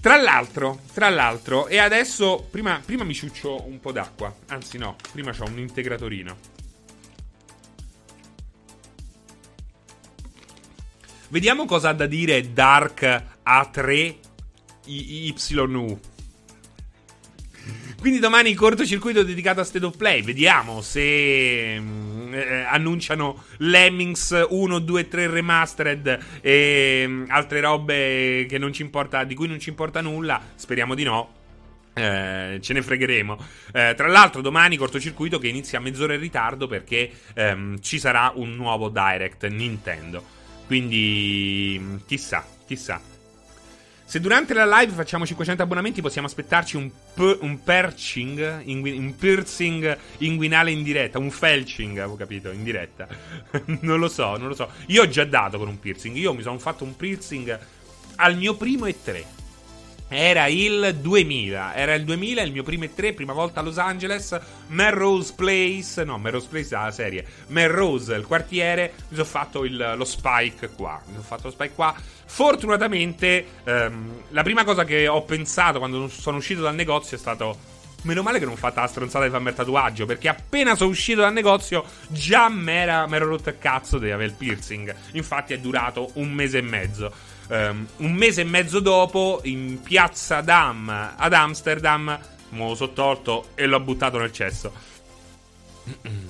Tra 0.00 0.16
l'altro, 0.16 0.80
tra 0.94 1.10
l'altro, 1.10 1.66
e 1.66 1.76
adesso 1.76 2.46
prima, 2.50 2.80
prima 2.82 3.04
mi 3.04 3.12
ciuccio 3.12 3.66
un 3.66 3.80
po' 3.80 3.92
d'acqua. 3.92 4.34
Anzi, 4.48 4.78
no, 4.78 4.96
prima 5.12 5.34
ho 5.38 5.44
un 5.44 5.58
integratorino. 5.58 6.58
Vediamo 11.28 11.66
cosa 11.66 11.90
ha 11.90 11.92
da 11.92 12.06
dire 12.06 12.52
Dark 12.52 13.24
A3 13.50 14.14
YU. 14.86 16.00
Quindi 18.00 18.18
domani 18.18 18.54
cortocircuito 18.54 19.22
dedicato 19.22 19.60
a 19.60 19.64
State 19.64 19.84
of 19.84 19.96
Play. 19.96 20.22
Vediamo 20.22 20.80
se 20.80 21.78
mm, 21.78 22.32
eh, 22.32 22.62
annunciano 22.62 23.44
Lemmings 23.58 24.46
1, 24.48 24.78
2, 24.78 25.08
3 25.08 25.26
Remastered 25.26 26.18
e 26.40 27.04
mm, 27.06 27.24
altre 27.28 27.60
robe 27.60 28.46
importa, 28.78 29.24
di 29.24 29.34
cui 29.34 29.48
non 29.48 29.58
ci 29.58 29.68
importa 29.68 30.00
nulla. 30.00 30.40
Speriamo 30.54 30.94
di 30.94 31.02
no. 31.02 31.34
Eh, 31.92 32.58
ce 32.62 32.72
ne 32.72 32.82
fregheremo. 32.82 33.36
Eh, 33.72 33.94
tra 33.96 34.06
l'altro, 34.06 34.40
domani 34.40 34.76
cortocircuito 34.76 35.38
che 35.38 35.48
inizia 35.48 35.78
a 35.78 35.82
mezz'ora 35.82 36.14
in 36.14 36.20
ritardo 36.20 36.66
perché 36.66 37.10
ehm, 37.34 37.80
ci 37.80 37.98
sarà 37.98 38.32
un 38.34 38.54
nuovo 38.54 38.88
direct 38.88 39.46
Nintendo. 39.48 40.24
Quindi 40.66 41.98
chissà, 42.06 42.46
Chissà. 42.70 43.09
Se 44.10 44.18
durante 44.18 44.54
la 44.54 44.66
live 44.66 44.92
facciamo 44.92 45.24
500 45.24 45.62
abbonamenti, 45.62 46.00
possiamo 46.00 46.26
aspettarci 46.26 46.74
un, 46.74 46.90
p- 47.14 47.38
un 47.42 47.62
perching, 47.62 48.62
ingui- 48.64 48.98
un 48.98 49.14
piercing 49.14 49.96
inguinale 50.18 50.72
in 50.72 50.82
diretta, 50.82 51.20
un 51.20 51.30
felching, 51.30 51.96
avevo 51.96 52.16
capito, 52.16 52.50
in 52.50 52.64
diretta. 52.64 53.06
non 53.82 54.00
lo 54.00 54.08
so, 54.08 54.36
non 54.36 54.48
lo 54.48 54.54
so. 54.56 54.68
Io 54.86 55.02
ho 55.02 55.08
già 55.08 55.24
dato 55.24 55.58
con 55.58 55.68
un 55.68 55.78
piercing. 55.78 56.16
Io 56.16 56.34
mi 56.34 56.42
sono 56.42 56.58
fatto 56.58 56.82
un 56.82 56.96
piercing 56.96 57.56
al 58.16 58.36
mio 58.36 58.56
primo 58.56 58.86
E3. 58.86 59.22
Era 60.08 60.48
il 60.48 60.96
2000, 61.00 61.76
era 61.76 61.94
il 61.94 62.02
2000, 62.02 62.42
il 62.42 62.50
mio 62.50 62.64
primo 62.64 62.82
E3, 62.82 63.14
prima 63.14 63.32
volta 63.32 63.60
a 63.60 63.62
Los 63.62 63.78
Angeles, 63.78 64.36
Melrose 64.66 65.34
Place, 65.36 66.02
no, 66.02 66.18
Melrose 66.18 66.48
Place 66.48 66.74
è 66.74 66.78
la 66.82 66.90
serie, 66.90 67.24
Melrose, 67.46 68.16
il 68.16 68.26
quartiere, 68.26 68.92
mi 69.10 69.14
sono 69.14 69.24
fatto 69.24 69.64
il, 69.64 69.94
lo 69.96 70.04
spike 70.04 70.70
qua, 70.70 71.00
mi 71.06 71.12
sono 71.12 71.22
fatto 71.22 71.42
lo 71.44 71.52
spike 71.52 71.74
qua. 71.74 71.94
Fortunatamente, 72.32 73.44
ehm, 73.64 74.22
la 74.28 74.42
prima 74.44 74.62
cosa 74.62 74.84
che 74.84 75.08
ho 75.08 75.22
pensato 75.22 75.78
quando 75.78 76.06
sono 76.06 76.36
uscito 76.36 76.62
dal 76.62 76.76
negozio 76.76 77.16
è 77.16 77.20
stato... 77.20 77.68
Meno 78.02 78.22
male 78.22 78.38
che 78.38 78.46
non 78.46 78.54
ho 78.54 78.56
fatto 78.56 78.80
la 78.80 78.86
stronzata 78.86 79.26
di 79.26 79.30
farmi 79.30 79.48
il 79.50 79.54
tatuaggio. 79.56 80.06
Perché 80.06 80.28
appena 80.28 80.74
sono 80.74 80.88
uscito 80.88 81.20
dal 81.20 81.34
negozio, 81.34 81.84
già 82.06 82.48
mi 82.48 82.72
ero 82.72 83.26
rotto 83.26 83.50
il 83.50 83.58
cazzo 83.58 83.98
di 83.98 84.10
avere 84.10 84.30
il 84.30 84.36
piercing. 84.36 84.94
Infatti, 85.12 85.52
è 85.52 85.58
durato 85.58 86.12
un 86.14 86.30
mese 86.30 86.58
e 86.58 86.62
mezzo. 86.62 87.12
Um, 87.48 87.86
un 87.96 88.12
mese 88.12 88.40
e 88.40 88.44
mezzo 88.44 88.78
dopo, 88.78 89.40
in 89.42 89.82
piazza 89.82 90.40
Dam 90.40 91.14
ad 91.16 91.32
Amsterdam, 91.34 92.18
me 92.50 92.66
lo 92.66 92.74
so 92.74 92.92
tolto 92.92 93.48
e 93.54 93.66
l'ho 93.66 93.80
buttato 93.80 94.18
nel 94.18 94.32
cesso. 94.32 94.72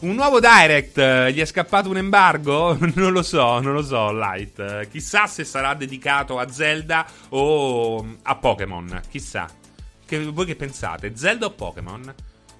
Un 0.00 0.14
nuovo 0.14 0.40
direct, 0.40 0.98
gli 1.30 1.40
è 1.40 1.44
scappato 1.44 1.90
un 1.90 1.98
embargo? 1.98 2.74
Non 2.94 3.12
lo 3.12 3.22
so, 3.22 3.60
non 3.60 3.74
lo 3.74 3.82
so, 3.82 4.10
Light. 4.10 4.88
Chissà 4.88 5.26
se 5.26 5.44
sarà 5.44 5.74
dedicato 5.74 6.38
a 6.38 6.50
Zelda 6.50 7.06
o 7.28 8.16
a 8.22 8.36
Pokémon. 8.36 9.02
Chissà. 9.10 9.46
Che, 10.06 10.24
voi 10.24 10.46
che 10.46 10.56
pensate? 10.56 11.14
Zelda 11.16 11.46
o 11.46 11.50
Pokémon? 11.50 12.14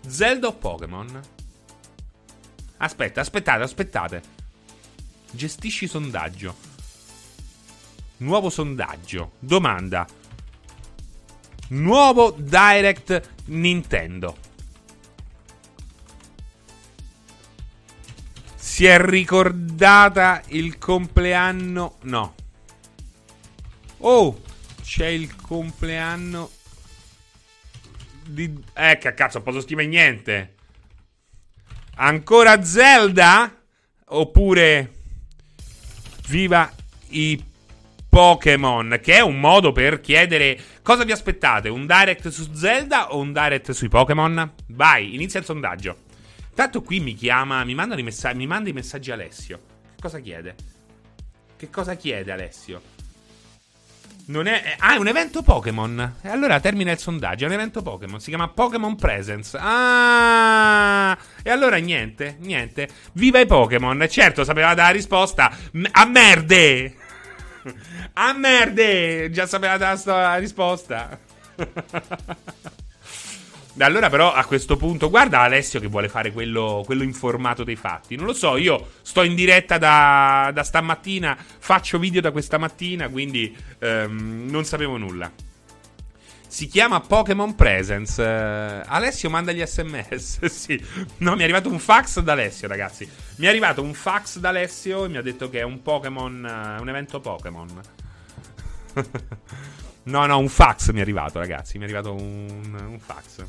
Zelda 0.07 0.49
o 0.49 0.53
Pokémon? 0.53 1.21
Aspetta, 2.77 3.23
aspettate, 3.23 3.63
aspettate. 3.63 4.23
Gestisci 5.31 5.87
sondaggio. 5.87 6.55
Nuovo 8.19 8.51
sondaggio. 8.51 9.33
Domanda. 9.39 10.07
Nuovo 11.69 12.35
Direct 12.37 13.31
Nintendo. 13.47 14.37
Si 18.81 18.87
è 18.87 18.99
ricordata 18.99 20.41
il 20.47 20.79
compleanno. 20.79 21.99
No. 22.05 22.35
Oh, 23.99 24.41
c'è 24.83 25.05
il 25.05 25.37
compleanno 25.37 26.51
di. 28.25 28.59
Eh, 28.73 28.97
che 28.97 29.13
cazzo, 29.13 29.43
posso 29.43 29.61
scrivere 29.61 29.87
niente. 29.87 30.55
Ancora 31.97 32.65
Zelda? 32.65 33.55
Oppure. 34.07 34.93
Viva 36.29 36.73
i 37.09 37.45
Pokémon, 38.09 38.99
che 39.03 39.17
è 39.17 39.21
un 39.21 39.39
modo 39.41 39.73
per 39.73 40.01
chiedere 40.01 40.59
cosa 40.83 41.05
vi 41.05 41.13
aspettate, 41.13 41.69
un 41.69 41.85
direct 41.85 42.29
su 42.29 42.55
Zelda 42.55 43.13
o 43.13 43.19
un 43.19 43.35
direct 43.35 43.73
sui 43.73 43.89
Pokémon? 43.89 44.55
Vai, 44.69 45.15
inizia 45.15 45.39
il 45.39 45.45
sondaggio. 45.45 46.09
Tanto 46.55 46.83
qui 46.83 47.01
mi 47.01 47.15
chiama, 47.15 47.65
mi, 47.65 47.75
manda 47.75 47.99
i 47.99 48.03
messaggi, 48.03 48.37
mi 48.37 48.47
manda 48.47 48.69
i 48.69 48.73
messaggi 48.73 49.11
Alessio. 49.11 49.61
Che 49.95 50.01
cosa 50.01 50.19
chiede? 50.19 50.55
Che 51.57 51.71
cosa 51.71 51.95
chiede 51.95 52.33
Alessio? 52.33 52.99
Non 54.31 54.47
è. 54.47 54.77
Ah, 54.79 54.95
è 54.95 54.97
un 54.97 55.09
evento 55.09 55.43
Pokémon. 55.43 56.17
E 56.23 56.29
allora 56.29 56.61
termina 56.61 56.93
il 56.93 56.99
sondaggio. 56.99 57.45
È 57.45 57.47
un 57.49 57.55
evento 57.55 57.83
Pokémon. 57.83 58.21
Si 58.21 58.29
chiama 58.29 58.49
Pokémon 58.49 58.95
Presence. 58.95 59.59
Ah! 59.61 61.19
E 61.43 61.51
allora 61.51 61.77
niente, 61.79 62.37
niente. 62.41 62.89
Viva 63.15 63.41
i 63.41 63.47
Pokémon. 63.47 64.07
Certo, 64.09 64.45
sapeva 64.45 64.75
dare 64.75 64.89
la 64.89 64.95
risposta. 64.95 65.53
A 65.93 66.05
merde! 66.07 66.95
A 68.15 68.33
merde! 68.33 69.31
Già 69.31 69.47
sapeva 69.47 69.77
dare 69.77 70.01
la 70.05 70.37
risposta. 70.37 71.19
Allora, 73.79 74.11
però, 74.11 74.33
a 74.33 74.45
questo 74.45 74.77
punto, 74.77 75.09
guarda 75.09 75.41
Alessio 75.41 75.81
che 75.81 75.87
vuole 75.87 76.09
fare 76.09 76.33
quello, 76.33 76.83
quello 76.85 77.03
informato 77.03 77.63
dei 77.63 77.77
fatti. 77.77 78.17
Non 78.17 78.27
lo 78.27 78.33
so, 78.33 78.57
io 78.57 78.91
sto 79.03 79.23
in 79.23 79.35
diretta 79.35 79.79
da, 79.79 80.51
da 80.53 80.65
stamattina, 80.65 81.37
faccio 81.59 81.99
video 81.99 82.21
da 82.21 82.33
questa 82.33 82.59
mattina, 82.59 83.09
quindi 83.09 83.57
ehm, 83.79 84.49
non 84.51 84.65
sapevo 84.65 84.97
nulla. 84.97 85.31
Si 86.51 86.67
chiama 86.67 86.99
Pokémon 86.99 87.55
Presence. 87.55 88.21
Uh, 88.21 88.83
Alessio 88.85 89.31
manda 89.31 89.53
gli 89.53 89.65
sms. 89.65 90.47
sì. 90.51 90.85
No, 91.19 91.37
mi 91.37 91.43
è 91.43 91.45
arrivato 91.45 91.69
un 91.71 91.79
fax 91.79 92.19
da 92.19 92.33
Alessio, 92.33 92.67
ragazzi. 92.67 93.09
Mi 93.37 93.47
è 93.47 93.49
arrivato 93.49 93.83
un 93.83 93.95
fax 93.95 94.39
da 94.39 94.49
Alessio 94.49 95.05
e 95.05 95.09
mi 95.09 95.17
ha 95.17 95.23
detto 95.23 95.49
che 95.49 95.61
è 95.61 95.63
un 95.63 95.81
Pokémon. 95.81 96.77
Uh, 96.79 96.83
un 96.83 96.89
evento 96.89 97.21
Pokémon. 97.21 97.81
no, 100.05 100.27
no, 100.27 100.39
un 100.39 100.49
fax 100.49 100.91
mi 100.91 100.99
è 100.99 101.03
arrivato, 101.03 101.39
ragazzi. 101.39 101.79
Mi 101.79 101.85
è 101.85 101.87
arrivato 101.87 102.15
un, 102.15 102.75
un 102.75 102.99
fax. 102.99 103.45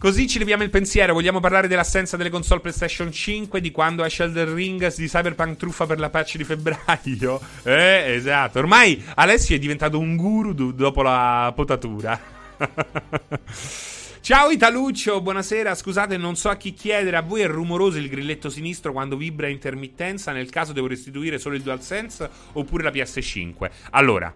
Così 0.00 0.26
ci 0.26 0.38
leviamo 0.38 0.62
il 0.62 0.70
pensiero. 0.70 1.12
Vogliamo 1.12 1.40
parlare 1.40 1.68
dell'assenza 1.68 2.16
delle 2.16 2.30
console 2.30 2.60
PlayStation 2.60 3.12
5, 3.12 3.60
di 3.60 3.70
quando 3.70 4.02
esce 4.02 4.22
Elden 4.22 4.54
Ring, 4.54 4.94
di 4.94 5.06
Cyberpunk 5.06 5.58
truffa 5.58 5.84
per 5.84 5.98
la 5.98 6.08
patch 6.08 6.36
di 6.38 6.44
febbraio? 6.44 7.38
Eh, 7.64 8.14
esatto. 8.14 8.58
Ormai 8.60 9.04
Alessio 9.16 9.54
è 9.54 9.58
diventato 9.58 9.98
un 9.98 10.16
guru 10.16 10.54
do- 10.54 10.72
dopo 10.72 11.02
la 11.02 11.52
potatura. 11.54 12.18
Ciao 14.22 14.48
Italuccio, 14.48 15.20
buonasera. 15.20 15.74
Scusate, 15.74 16.16
non 16.16 16.34
so 16.34 16.48
a 16.48 16.56
chi 16.56 16.72
chiedere. 16.72 17.18
A 17.18 17.22
voi 17.22 17.42
è 17.42 17.46
rumoroso 17.46 17.98
il 17.98 18.08
grilletto 18.08 18.48
sinistro 18.48 18.92
quando 18.92 19.18
vibra 19.18 19.48
a 19.48 19.50
intermittenza? 19.50 20.32
Nel 20.32 20.48
caso 20.48 20.72
devo 20.72 20.86
restituire 20.86 21.38
solo 21.38 21.56
il 21.56 21.62
DualSense 21.62 22.30
oppure 22.52 22.84
la 22.84 22.90
PS5? 22.90 23.70
Allora, 23.90 24.34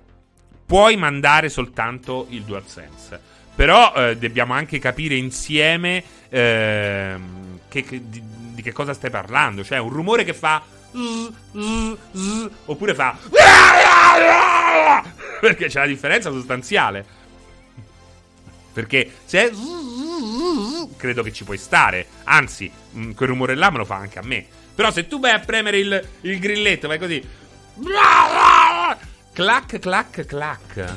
puoi 0.66 0.96
mandare 0.96 1.48
soltanto 1.48 2.26
il 2.30 2.42
DualSense. 2.42 3.32
Però 3.54 3.92
eh, 3.94 4.16
dobbiamo 4.16 4.52
anche 4.52 4.78
capire 4.78 5.14
insieme 5.14 6.02
eh, 6.28 7.16
che, 7.68 7.82
che, 7.82 8.00
di, 8.08 8.22
di, 8.24 8.62
che 8.62 8.72
cosa 8.72 8.92
stai 8.94 9.10
parlando. 9.10 9.62
Cioè, 9.62 9.78
un 9.78 9.90
rumore 9.90 10.24
che 10.24 10.34
fa. 10.34 10.62
Zzz, 10.92 11.96
zzz, 12.12 12.48
oppure 12.66 12.94
fa. 12.94 13.16
Perché 15.40 15.66
c'è 15.66 15.80
la 15.80 15.86
differenza 15.86 16.30
sostanziale. 16.30 17.04
Perché 18.72 19.10
se 19.24 19.48
è. 19.48 19.52
Credo 20.96 21.22
che 21.22 21.32
ci 21.32 21.44
puoi 21.44 21.58
stare. 21.58 22.06
Anzi, 22.24 22.70
mm, 22.96 23.12
quel 23.12 23.28
rumore 23.28 23.54
là 23.54 23.70
me 23.70 23.78
lo 23.78 23.84
fa 23.84 23.96
anche 23.96 24.18
a 24.18 24.22
me. 24.24 24.44
Però 24.74 24.90
se 24.90 25.06
tu 25.06 25.20
vai 25.20 25.30
a 25.30 25.38
premere 25.38 25.78
il, 25.78 26.08
il 26.22 26.38
grilletto, 26.40 26.88
vai 26.88 26.98
così. 26.98 27.24
Clac, 29.34 29.80
clac, 29.80 30.24
clac. 30.26 30.94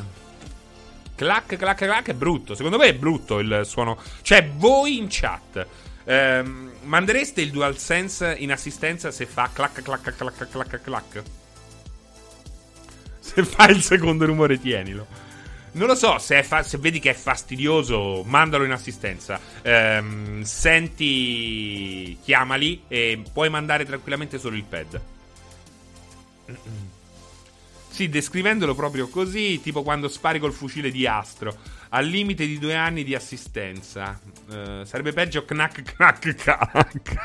Clac, 1.16 1.56
clac, 1.56 1.76
clac, 1.76 2.10
è 2.10 2.14
brutto. 2.14 2.54
Secondo 2.54 2.78
me 2.78 2.86
è 2.86 2.94
brutto 2.94 3.40
il 3.40 3.64
suono. 3.66 3.98
Cioè, 4.22 4.48
voi 4.56 4.98
in 4.98 5.08
chat. 5.10 5.66
Ehm, 6.04 6.74
mandereste 6.84 7.42
il 7.42 7.50
DualSense 7.50 8.36
in 8.38 8.52
assistenza 8.52 9.10
se 9.10 9.26
fa 9.26 9.50
clac, 9.52 9.82
clac, 9.82 10.16
clac, 10.16 10.48
clac, 10.52 10.82
clac? 10.84 11.24
Se 13.20 13.44
fa 13.44 13.70
il 13.70 13.82
secondo 13.82 14.28
rumore, 14.28 14.60
tienilo. 14.60 15.08
Non 15.72 15.88
lo 15.88 15.96
so, 15.96 16.20
se, 16.20 16.44
fa- 16.44 16.62
se, 16.62 16.78
vedi 16.78 17.00
che 17.00 17.10
è 17.10 17.16
fastidioso, 17.16 18.22
mandalo 18.24 18.66
in 18.66 18.72
assistenza. 18.72 19.40
Ehm, 19.64 20.44
senti, 20.44 22.20
chiamali 22.24 22.84
e 22.88 23.24
puoi 23.34 23.50
mandare 23.50 23.84
tranquillamente 23.84 24.38
solo 24.38 24.56
il 24.56 24.64
pad. 24.64 25.02
Sì, 27.98 28.10
descrivendolo 28.10 28.76
proprio 28.76 29.08
così, 29.08 29.60
tipo 29.60 29.82
quando 29.82 30.08
spari 30.08 30.38
col 30.38 30.54
fucile 30.54 30.92
di 30.92 31.08
Astro. 31.08 31.58
Al 31.90 32.06
limite 32.06 32.46
di 32.46 32.60
due 32.60 32.76
anni 32.76 33.04
di 33.04 33.16
assistenza. 33.16 34.20
Uh, 34.50 34.84
sarebbe 34.84 35.14
peggio 35.14 35.44
knack 35.44 35.96
knack 35.96 36.36
knack. 36.36 37.16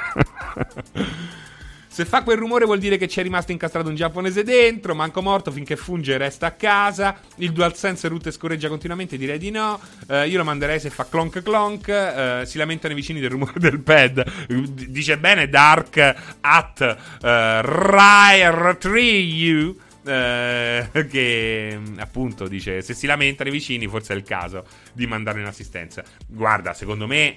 Se 1.88 2.06
fa 2.06 2.22
quel 2.22 2.38
rumore 2.38 2.64
vuol 2.64 2.78
dire 2.78 2.96
che 2.96 3.06
ci 3.06 3.20
è 3.20 3.22
rimasto 3.22 3.52
incastrato 3.52 3.90
un 3.90 3.96
giapponese 3.96 4.44
dentro. 4.44 4.94
Manco 4.94 5.20
morto 5.20 5.50
finché 5.50 5.76
funge 5.76 6.14
e 6.14 6.16
resta 6.16 6.46
a 6.46 6.52
casa. 6.52 7.20
Il 7.37 7.52
DualSense 7.52 8.08
root 8.08 8.28
e 8.28 8.30
scorreggia 8.30 8.68
continuamente. 8.68 9.18
Direi 9.18 9.37
di 9.37 9.50
no. 9.50 9.78
Uh, 10.08 10.22
io 10.22 10.38
lo 10.38 10.44
manderei 10.44 10.80
se 10.80 10.88
fa 10.88 11.06
clonk 11.06 11.42
clonk. 11.42 11.88
Uh, 11.88 12.46
si 12.46 12.56
lamentano 12.56 12.94
i 12.94 12.96
vicini 12.96 13.20
del 13.20 13.28
rumore 13.28 13.61
del 13.61 13.80
pad. 13.80 14.46
Dice 14.88 15.18
bene 15.18 15.50
Dark 15.50 15.98
at 16.40 16.96
uh, 17.20 17.26
Rire 17.61 18.78
3U. 18.80 19.82
Eh, 20.04 20.88
che 21.10 21.80
appunto 21.96 22.48
dice: 22.48 22.82
Se 22.82 22.94
si 22.94 23.06
lamentano 23.06 23.48
i 23.48 23.52
vicini, 23.52 23.86
forse 23.86 24.14
è 24.14 24.16
il 24.16 24.22
caso 24.22 24.66
di 24.92 25.06
mandarlo 25.06 25.40
in 25.40 25.46
assistenza. 25.46 26.02
Guarda, 26.26 26.74
secondo 26.74 27.06
me, 27.06 27.36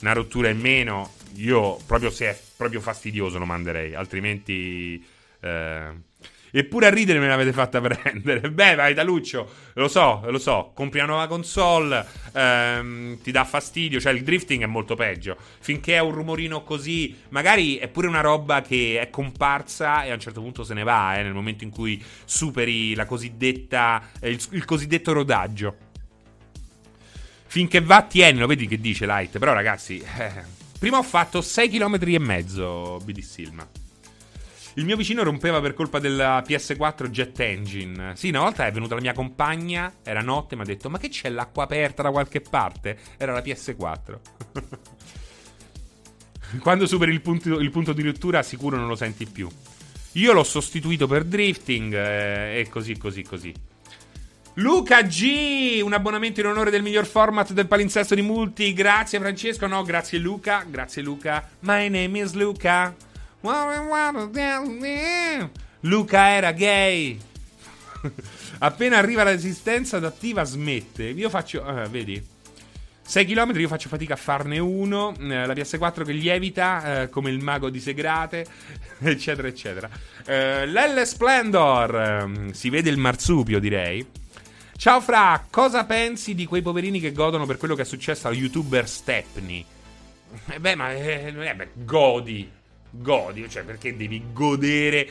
una 0.00 0.12
rottura 0.12 0.48
in 0.48 0.58
meno. 0.58 1.12
Io 1.34 1.78
proprio 1.86 2.10
se 2.10 2.26
è 2.30 2.40
proprio 2.56 2.80
fastidioso 2.80 3.38
lo 3.38 3.46
manderei, 3.46 3.94
altrimenti. 3.94 5.04
Eh, 5.40 5.90
Eppure 6.50 6.86
a 6.86 6.90
ridere 6.90 7.18
me 7.18 7.28
l'avete 7.28 7.52
fatta 7.52 7.80
prendere. 7.82 8.50
Beh, 8.50 8.74
vai, 8.74 8.94
Taluccio. 8.94 9.48
Lo 9.74 9.88
so, 9.88 10.22
lo 10.26 10.38
so. 10.38 10.72
Compri 10.74 11.00
una 11.00 11.08
nuova 11.08 11.26
console. 11.26 12.04
Ehm, 12.32 13.20
ti 13.22 13.30
dà 13.30 13.44
fastidio. 13.44 14.00
Cioè, 14.00 14.12
il 14.12 14.22
drifting 14.22 14.62
è 14.62 14.66
molto 14.66 14.94
peggio. 14.94 15.36
Finché 15.60 15.94
è 15.94 16.00
un 16.00 16.12
rumorino 16.12 16.62
così. 16.62 17.14
Magari 17.30 17.76
è 17.76 17.88
pure 17.88 18.06
una 18.06 18.20
roba 18.20 18.62
che 18.62 18.98
è 19.00 19.10
comparsa 19.10 20.04
e 20.04 20.10
a 20.10 20.14
un 20.14 20.20
certo 20.20 20.40
punto 20.40 20.64
se 20.64 20.74
ne 20.74 20.82
va. 20.82 21.18
Eh, 21.18 21.22
nel 21.22 21.34
momento 21.34 21.64
in 21.64 21.70
cui 21.70 22.02
superi 22.24 22.94
la 22.94 23.06
cosiddetta. 23.06 24.10
Eh, 24.20 24.30
il, 24.30 24.40
il 24.50 24.64
cosiddetto 24.64 25.12
rodaggio. 25.12 25.76
Finché 27.46 27.80
va, 27.80 28.02
tienilo. 28.02 28.46
Vedi 28.46 28.66
che 28.66 28.80
dice 28.80 29.06
Light. 29.06 29.38
Però, 29.38 29.52
ragazzi. 29.52 29.98
Eh, 29.98 30.32
prima 30.78 30.98
ho 30.98 31.02
fatto 31.02 31.40
6 31.40 31.68
km 31.68 31.98
e 32.00 32.18
mezzo. 32.18 32.98
BD 33.04 33.20
Silma. 33.20 33.84
Il 34.76 34.84
mio 34.84 34.96
vicino 34.96 35.22
rompeva 35.22 35.58
per 35.62 35.72
colpa 35.72 35.98
della 35.98 36.44
PS4 36.46 37.06
Jet 37.08 37.40
Engine. 37.40 38.12
Sì, 38.14 38.28
una 38.28 38.40
volta 38.40 38.66
è 38.66 38.72
venuta 38.72 38.94
la 38.94 39.00
mia 39.00 39.14
compagna, 39.14 39.90
era 40.02 40.20
notte, 40.20 40.54
mi 40.54 40.62
ha 40.62 40.66
detto: 40.66 40.90
Ma 40.90 40.98
che 40.98 41.08
c'è 41.08 41.30
l'acqua 41.30 41.64
aperta 41.64 42.02
da 42.02 42.10
qualche 42.10 42.42
parte? 42.42 42.98
Era 43.16 43.32
la 43.32 43.40
PS4. 43.40 44.18
Quando 46.60 46.86
superi 46.86 47.10
il 47.12 47.22
punto, 47.22 47.58
il 47.58 47.70
punto, 47.70 47.94
di 47.94 48.02
rottura, 48.02 48.42
sicuro 48.42 48.76
non 48.76 48.86
lo 48.86 48.96
senti 48.96 49.24
più. 49.24 49.48
Io 50.12 50.32
l'ho 50.34 50.44
sostituito 50.44 51.06
per 51.06 51.24
drifting 51.24 51.94
eh, 51.94 52.60
e 52.60 52.68
così, 52.68 52.98
così, 52.98 53.22
così. 53.22 53.54
Luca 54.58 55.00
G, 55.02 55.80
un 55.82 55.94
abbonamento 55.94 56.40
in 56.40 56.46
onore 56.46 56.70
del 56.70 56.82
miglior 56.82 57.06
format 57.06 57.52
del 57.52 57.66
palinsesto 57.66 58.14
di 58.14 58.22
multi. 58.22 58.74
Grazie 58.74 59.18
Francesco, 59.20 59.66
no, 59.66 59.82
grazie 59.82 60.18
Luca, 60.18 60.66
grazie 60.68 61.00
Luca. 61.00 61.48
My 61.60 61.88
name 61.88 62.18
is 62.20 62.34
Luca. 62.34 62.94
Luca 65.80 66.28
era 66.30 66.52
gay. 66.52 67.18
Appena 68.58 68.98
arriva 68.98 69.22
la 69.22 69.30
resistenza 69.30 69.98
adattiva 69.98 70.44
smette. 70.44 71.04
Io 71.04 71.28
faccio... 71.28 71.64
Eh, 71.66 71.88
vedi? 71.88 72.34
6 73.08 73.24
km 73.24 73.56
io 73.60 73.68
faccio 73.68 73.88
fatica 73.88 74.14
a 74.14 74.16
farne 74.16 74.58
uno. 74.58 75.14
Eh, 75.18 75.46
la 75.46 75.52
PS4 75.52 76.04
che 76.04 76.12
lievita 76.12 77.02
eh, 77.02 77.08
come 77.08 77.30
il 77.30 77.42
mago 77.42 77.70
di 77.70 77.78
Segrate, 77.78 78.44
eccetera, 78.98 79.46
eccetera. 79.46 79.88
Eh, 80.24 80.66
L'L 80.66 81.04
Splendor. 81.04 81.94
Ehm, 81.94 82.50
si 82.50 82.68
vede 82.68 82.90
il 82.90 82.98
marsupio, 82.98 83.60
direi. 83.60 84.04
Ciao 84.76 85.00
Fra, 85.00 85.46
cosa 85.48 85.84
pensi 85.84 86.34
di 86.34 86.46
quei 86.46 86.62
poverini 86.62 87.00
che 87.00 87.12
godono 87.12 87.46
per 87.46 87.56
quello 87.56 87.74
che 87.74 87.82
è 87.82 87.86
successo 87.86 88.28
al 88.28 88.34
youtuber 88.34 88.86
Stepney? 88.88 89.64
Eh 90.50 90.58
beh, 90.60 90.74
ma 90.74 90.92
eh, 90.92 91.32
beh, 91.32 91.68
godi 91.74 92.50
godi, 92.90 93.48
cioè 93.48 93.64
perché 93.64 93.96
devi 93.96 94.22
godere. 94.32 95.08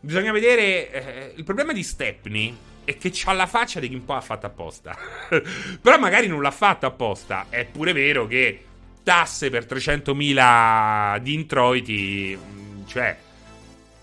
Bisogna 0.00 0.32
vedere. 0.32 0.90
Eh, 0.90 1.32
il 1.36 1.44
problema 1.44 1.72
di 1.72 1.82
Stepney 1.82 2.56
è 2.84 2.96
che 2.96 3.10
c'ha 3.12 3.32
la 3.32 3.46
faccia 3.46 3.80
di 3.80 3.88
chi 3.88 3.94
un 3.94 4.04
po' 4.04 4.14
ha 4.14 4.20
fatto 4.20 4.46
apposta. 4.46 4.96
Però 5.80 5.98
magari 5.98 6.26
non 6.26 6.40
l'ha 6.40 6.50
fatto 6.50 6.86
apposta. 6.86 7.46
È 7.48 7.64
pure 7.64 7.92
vero 7.92 8.26
che 8.26 8.64
tasse 9.02 9.50
per 9.50 9.64
300.000 9.64 11.18
di 11.18 11.34
introiti. 11.34 12.38
Mm, 12.40 12.86
cioè, 12.86 13.16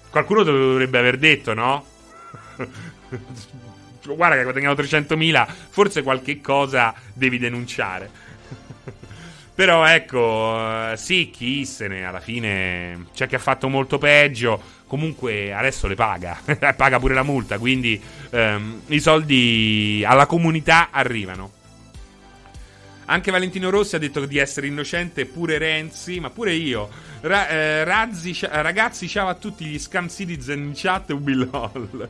qualcuno 0.10 0.44
dovrebbe 0.44 0.98
aver 0.98 1.18
detto, 1.18 1.54
no? 1.54 1.86
Guarda 4.06 4.36
che 4.36 4.44
guadagniamo 4.44 4.76
300.000, 4.76 5.48
forse 5.70 6.04
qualche 6.04 6.40
cosa 6.40 6.94
devi 7.14 7.40
denunciare. 7.40 8.10
Però 9.56 9.86
ecco, 9.86 10.92
eh, 10.92 10.98
sì, 10.98 11.30
chi 11.32 11.66
se 11.66 11.88
ne 11.88 12.04
alla 12.04 12.20
fine 12.20 13.06
c'è 13.14 13.26
chi 13.26 13.36
ha 13.36 13.40
fatto 13.40 13.70
molto 13.70 13.98
peggio. 13.98 14.62
Comunque 14.86 15.54
adesso 15.54 15.88
le 15.88 15.96
paga, 15.96 16.38
paga 16.76 17.00
pure 17.00 17.14
la 17.14 17.24
multa, 17.24 17.58
quindi 17.58 18.00
ehm, 18.32 18.82
i 18.88 19.00
soldi 19.00 20.04
alla 20.06 20.26
comunità 20.26 20.90
arrivano. 20.92 21.54
Anche 23.06 23.32
Valentino 23.32 23.70
Rossi 23.70 23.96
ha 23.96 24.00
detto 24.00 24.26
di 24.26 24.38
essere 24.38 24.68
innocente, 24.68 25.26
pure 25.26 25.58
Renzi, 25.58 26.20
ma 26.20 26.30
pure 26.32 26.54
io. 26.54 26.90
Ra- 27.22 27.48
eh, 27.48 27.84
Razzi, 27.86 28.38
ragazzi, 28.42 29.08
ciao 29.08 29.30
a 29.30 29.36
tutti 29.36 29.64
gli 29.64 29.80
scam 29.80 30.10
citizen 30.10 30.64
in 30.64 30.72
chat 30.76 31.12
ubilol. 31.12 32.10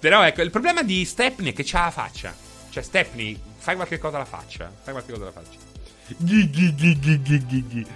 Però 0.00 0.24
ecco, 0.24 0.42
il 0.42 0.50
problema 0.50 0.82
di 0.82 1.04
Stepney 1.04 1.50
è 1.50 1.54
che 1.54 1.64
c'ha 1.64 1.84
la 1.84 1.90
faccia. 1.90 2.45
Cioè, 2.76 2.84
Stepney 2.84 3.40
fai 3.56 3.74
qualche 3.74 3.96
cosa 3.96 4.16
alla 4.16 4.26
faccia. 4.26 4.70
Fai 4.82 4.92
qualche 4.92 5.10
cosa 5.10 5.22
alla 5.22 5.32
faccia. 5.32 5.58
Ghi. 6.18 7.86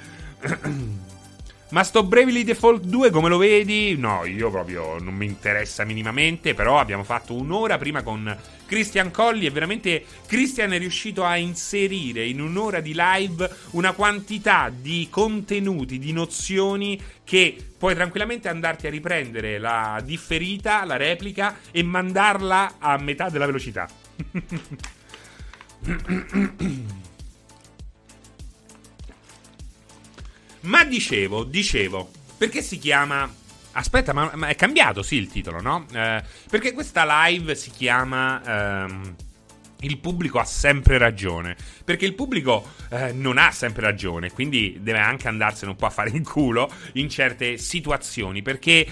Ma 1.68 1.84
sto 1.84 2.02
Bravely 2.02 2.44
Default 2.44 2.84
2 2.84 3.10
come 3.10 3.28
lo 3.28 3.36
vedi? 3.36 3.94
No, 3.98 4.24
io 4.24 4.50
proprio 4.50 4.98
non 4.98 5.14
mi 5.14 5.26
interessa 5.26 5.84
minimamente, 5.84 6.54
però 6.54 6.78
abbiamo 6.80 7.04
fatto 7.04 7.34
un'ora 7.34 7.76
prima 7.76 8.02
con 8.02 8.34
Christian 8.64 9.10
Colli 9.10 9.44
e 9.44 9.50
veramente 9.50 10.02
Christian 10.26 10.72
è 10.72 10.78
riuscito 10.78 11.24
a 11.24 11.36
inserire 11.36 12.24
in 12.24 12.40
un'ora 12.40 12.80
di 12.80 12.94
live 12.96 13.48
una 13.72 13.92
quantità 13.92 14.72
di 14.74 15.08
contenuti, 15.10 15.98
di 15.98 16.12
nozioni 16.12 17.00
che 17.22 17.54
puoi 17.76 17.94
tranquillamente 17.94 18.48
andarti 18.48 18.86
a 18.86 18.90
riprendere 18.90 19.58
la 19.58 20.00
differita, 20.02 20.86
la 20.86 20.96
replica 20.96 21.58
e 21.70 21.82
mandarla 21.82 22.76
a 22.78 22.96
metà 22.96 23.28
della 23.28 23.46
velocità. 23.46 24.08
Ma 30.62 30.84
dicevo, 30.84 31.44
dicevo, 31.44 32.10
perché 32.36 32.62
si 32.62 32.78
chiama... 32.78 33.38
Aspetta, 33.72 34.12
ma, 34.12 34.32
ma, 34.34 34.48
è 34.48 34.56
cambiato 34.56 35.02
sì 35.02 35.14
il 35.16 35.28
titolo, 35.28 35.60
no? 35.60 35.86
Eh, 35.92 36.22
perché 36.48 36.72
questa 36.72 37.26
live 37.26 37.54
si 37.54 37.70
chiama... 37.70 38.42
Ehm, 38.84 39.16
il 39.80 39.98
pubblico 39.98 40.38
ha 40.38 40.44
sempre 40.44 40.98
ragione. 40.98 41.56
Perché 41.84 42.04
il 42.04 42.14
pubblico 42.14 42.72
eh, 42.90 43.12
non 43.12 43.38
ha 43.38 43.50
sempre 43.50 43.82
ragione, 43.82 44.30
quindi 44.30 44.78
deve 44.80 44.98
anche 44.98 45.28
andarsene 45.28 45.70
un 45.70 45.76
po' 45.76 45.86
a 45.86 45.90
fare 45.90 46.10
in 46.10 46.24
culo 46.24 46.70
in 46.94 47.08
certe 47.08 47.56
situazioni. 47.56 48.42
Perché 48.42 48.86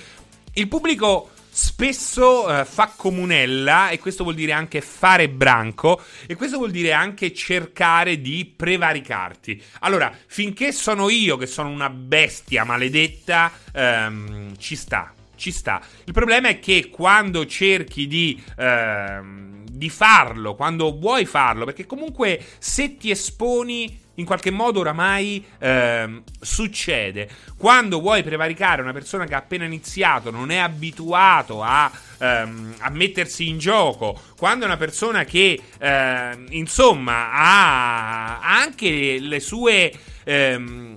il 0.52 0.68
pubblico 0.68 1.30
spesso 1.58 2.60
eh, 2.60 2.64
fa 2.64 2.92
comunella 2.94 3.88
e 3.88 3.98
questo 3.98 4.22
vuol 4.22 4.36
dire 4.36 4.52
anche 4.52 4.80
fare 4.80 5.28
branco 5.28 6.00
e 6.28 6.36
questo 6.36 6.56
vuol 6.56 6.70
dire 6.70 6.92
anche 6.92 7.34
cercare 7.34 8.20
di 8.20 8.50
prevaricarti. 8.56 9.60
Allora, 9.80 10.16
finché 10.28 10.70
sono 10.70 11.08
io 11.10 11.36
che 11.36 11.46
sono 11.46 11.68
una 11.68 11.90
bestia 11.90 12.62
maledetta, 12.62 13.50
ehm, 13.72 14.56
ci 14.56 14.76
sta, 14.76 15.12
ci 15.34 15.50
sta. 15.50 15.82
Il 16.04 16.12
problema 16.12 16.46
è 16.46 16.60
che 16.60 16.90
quando 16.90 17.44
cerchi 17.44 18.06
di, 18.06 18.40
ehm, 18.56 19.64
di 19.68 19.90
farlo, 19.90 20.54
quando 20.54 20.96
vuoi 20.96 21.26
farlo, 21.26 21.64
perché 21.64 21.86
comunque 21.86 22.40
se 22.58 22.96
ti 22.96 23.10
esponi 23.10 24.06
in 24.18 24.24
qualche 24.24 24.50
modo 24.50 24.80
oramai 24.80 25.44
ehm, 25.58 26.22
succede. 26.40 27.28
Quando 27.56 28.00
vuoi 28.00 28.22
prevaricare 28.22 28.82
una 28.82 28.92
persona 28.92 29.24
che 29.24 29.34
ha 29.34 29.38
appena 29.38 29.64
iniziato, 29.64 30.30
non 30.30 30.50
è 30.50 30.56
abituato 30.56 31.62
a, 31.62 31.90
ehm, 32.18 32.74
a 32.78 32.90
mettersi 32.90 33.48
in 33.48 33.58
gioco, 33.58 34.20
quando 34.36 34.64
è 34.64 34.68
una 34.68 34.76
persona 34.76 35.24
che 35.24 35.60
ehm, 35.78 36.46
insomma 36.50 37.32
ha, 37.32 38.40
anche 38.40 39.18
le 39.20 39.40
sue 39.40 39.92
ehm, 40.24 40.94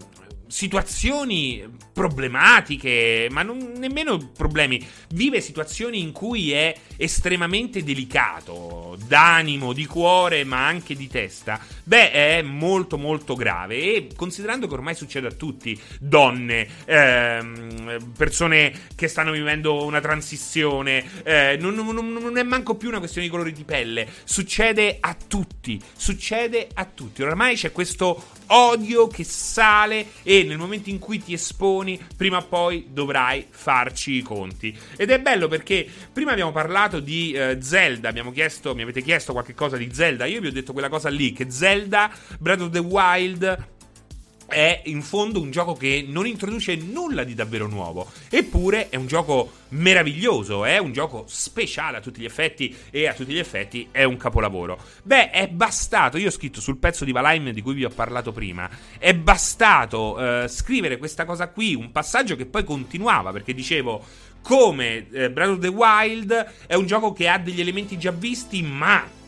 situazioni 0.52 1.66
problematiche, 1.94 3.28
ma 3.32 3.42
non 3.42 3.72
nemmeno 3.78 4.18
problemi, 4.36 4.86
vive 5.14 5.40
situazioni 5.40 6.02
in 6.02 6.12
cui 6.12 6.52
è 6.52 6.76
estremamente 6.98 7.84
delicato, 7.84 8.98
d'animo, 9.08 9.72
di 9.72 9.86
cuore, 9.86 10.44
ma 10.44 10.68
anche 10.68 10.94
di 10.94 11.08
testa, 11.08 11.60
beh, 11.84 12.12
è 12.12 12.42
molto 12.42 12.98
molto 12.98 13.36
grave. 13.36 13.76
E 13.78 14.10
considerando 14.14 14.68
che 14.68 14.74
ormai 14.74 14.94
succede 14.94 15.28
a 15.28 15.32
tutti, 15.32 15.80
donne, 16.00 16.68
ehm, 16.84 18.12
persone 18.18 18.74
che 18.94 19.08
stanno 19.08 19.32
vivendo 19.32 19.86
una 19.86 20.02
transizione, 20.02 21.24
eh, 21.24 21.58
non, 21.62 21.76
non, 21.76 22.12
non 22.12 22.38
è 22.38 22.44
manco 22.44 22.76
più 22.76 22.90
una 22.90 23.00
questione 23.00 23.28
di 23.28 23.32
colori 23.32 23.54
di 23.54 23.64
pelle, 23.64 24.06
succede 24.26 24.98
a 25.00 25.16
tutti, 25.16 25.82
succede 25.96 26.68
a 26.74 26.84
tutti, 26.86 27.24
ormai 27.24 27.56
c'è 27.56 27.72
questo 27.72 28.40
odio 28.54 29.08
che 29.08 29.24
sale 29.24 30.08
e 30.24 30.44
nel 30.44 30.58
momento 30.58 30.90
in 30.90 31.00
cui 31.00 31.22
ti 31.22 31.34
esponi, 31.34 32.00
prima 32.16 32.38
o 32.38 32.46
poi 32.46 32.88
dovrai 32.90 33.46
farci 33.50 34.14
i 34.14 34.22
conti. 34.22 34.76
Ed 34.96 35.10
è 35.10 35.20
bello 35.20 35.48
perché 35.48 35.88
prima 36.12 36.32
abbiamo 36.32 36.52
parlato 36.52 37.00
di 37.00 37.32
eh, 37.34 37.58
Zelda, 37.62 38.12
chiesto, 38.32 38.74
mi 38.76 38.82
avete 38.82 39.02
chiesto 39.02 39.34
qualche 39.34 39.54
cosa 39.54 39.78
di 39.78 39.90
Zelda, 39.94 40.26
io 40.26 40.42
vi 40.42 40.48
ho 40.48 40.52
detto 40.52 40.74
quella 40.74 40.90
cosa 40.90 41.10
lì, 41.10 41.34
che 41.34 41.50
Zelda 41.50 42.12
Breath 42.40 42.62
of 42.62 42.70
the 42.70 42.80
Wild 42.80 43.70
è 44.52 44.82
in 44.86 45.02
fondo 45.02 45.42
un 45.42 45.50
gioco 45.50 45.74
che 45.74 46.06
non 46.08 46.28
introduce 46.28 46.76
nulla 46.76 47.24
di 47.24 47.34
davvero 47.34 47.68
nuovo. 47.68 48.12
Eppure 48.30 48.90
è 48.90 48.98
un 48.98 49.08
gioco 49.08 49.54
meraviglioso, 49.70 50.66
è 50.66 50.78
un 50.78 50.92
gioco 50.92 51.26
speciale 51.28 51.98
a 51.98 52.02
tutti 52.02 52.22
gli 52.22 52.26
effetti 52.26 52.76
e 52.92 53.08
a 53.08 53.14
tutti 53.14 53.32
gli 53.32 53.40
effetti 53.40 53.88
è 53.92 54.04
un 54.04 54.18
capolavoro. 54.18 54.78
Beh, 55.04 55.30
è 55.32 55.48
bastato, 55.48 56.18
io 56.18 56.28
ho 56.28 56.32
scritto 56.32 56.60
sul 56.60 56.78
pezzo 56.78 57.06
di 57.06 57.12
Valheim 57.12 57.52
di 57.52 57.62
cui 57.62 57.74
vi 57.74 57.86
ho 57.86 57.90
parlato 57.90 58.32
prima, 58.32 58.70
è 59.00 59.14
bastato 59.14 60.18
uh, 60.18 60.48
scrivere 60.48 60.98
questa 60.98 61.26
cosa 61.26 61.50
qui, 61.50 61.74
un 61.74 61.92
passaggio 61.92 62.36
che 62.36 62.46
poi 62.46 62.64
continuava 62.64 63.32
perché 63.32 63.54
dicevo 63.54 64.04
come 64.42 65.08
eh, 65.12 65.30
Breath 65.30 65.50
of 65.52 65.60
the 65.60 65.68
Wild 65.68 66.54
è 66.66 66.74
un 66.74 66.86
gioco 66.86 67.14
che 67.14 67.28
ha 67.28 67.38
degli 67.38 67.62
elementi 67.62 67.98
già 67.98 68.12
visti, 68.12 68.62
ma 68.64 69.20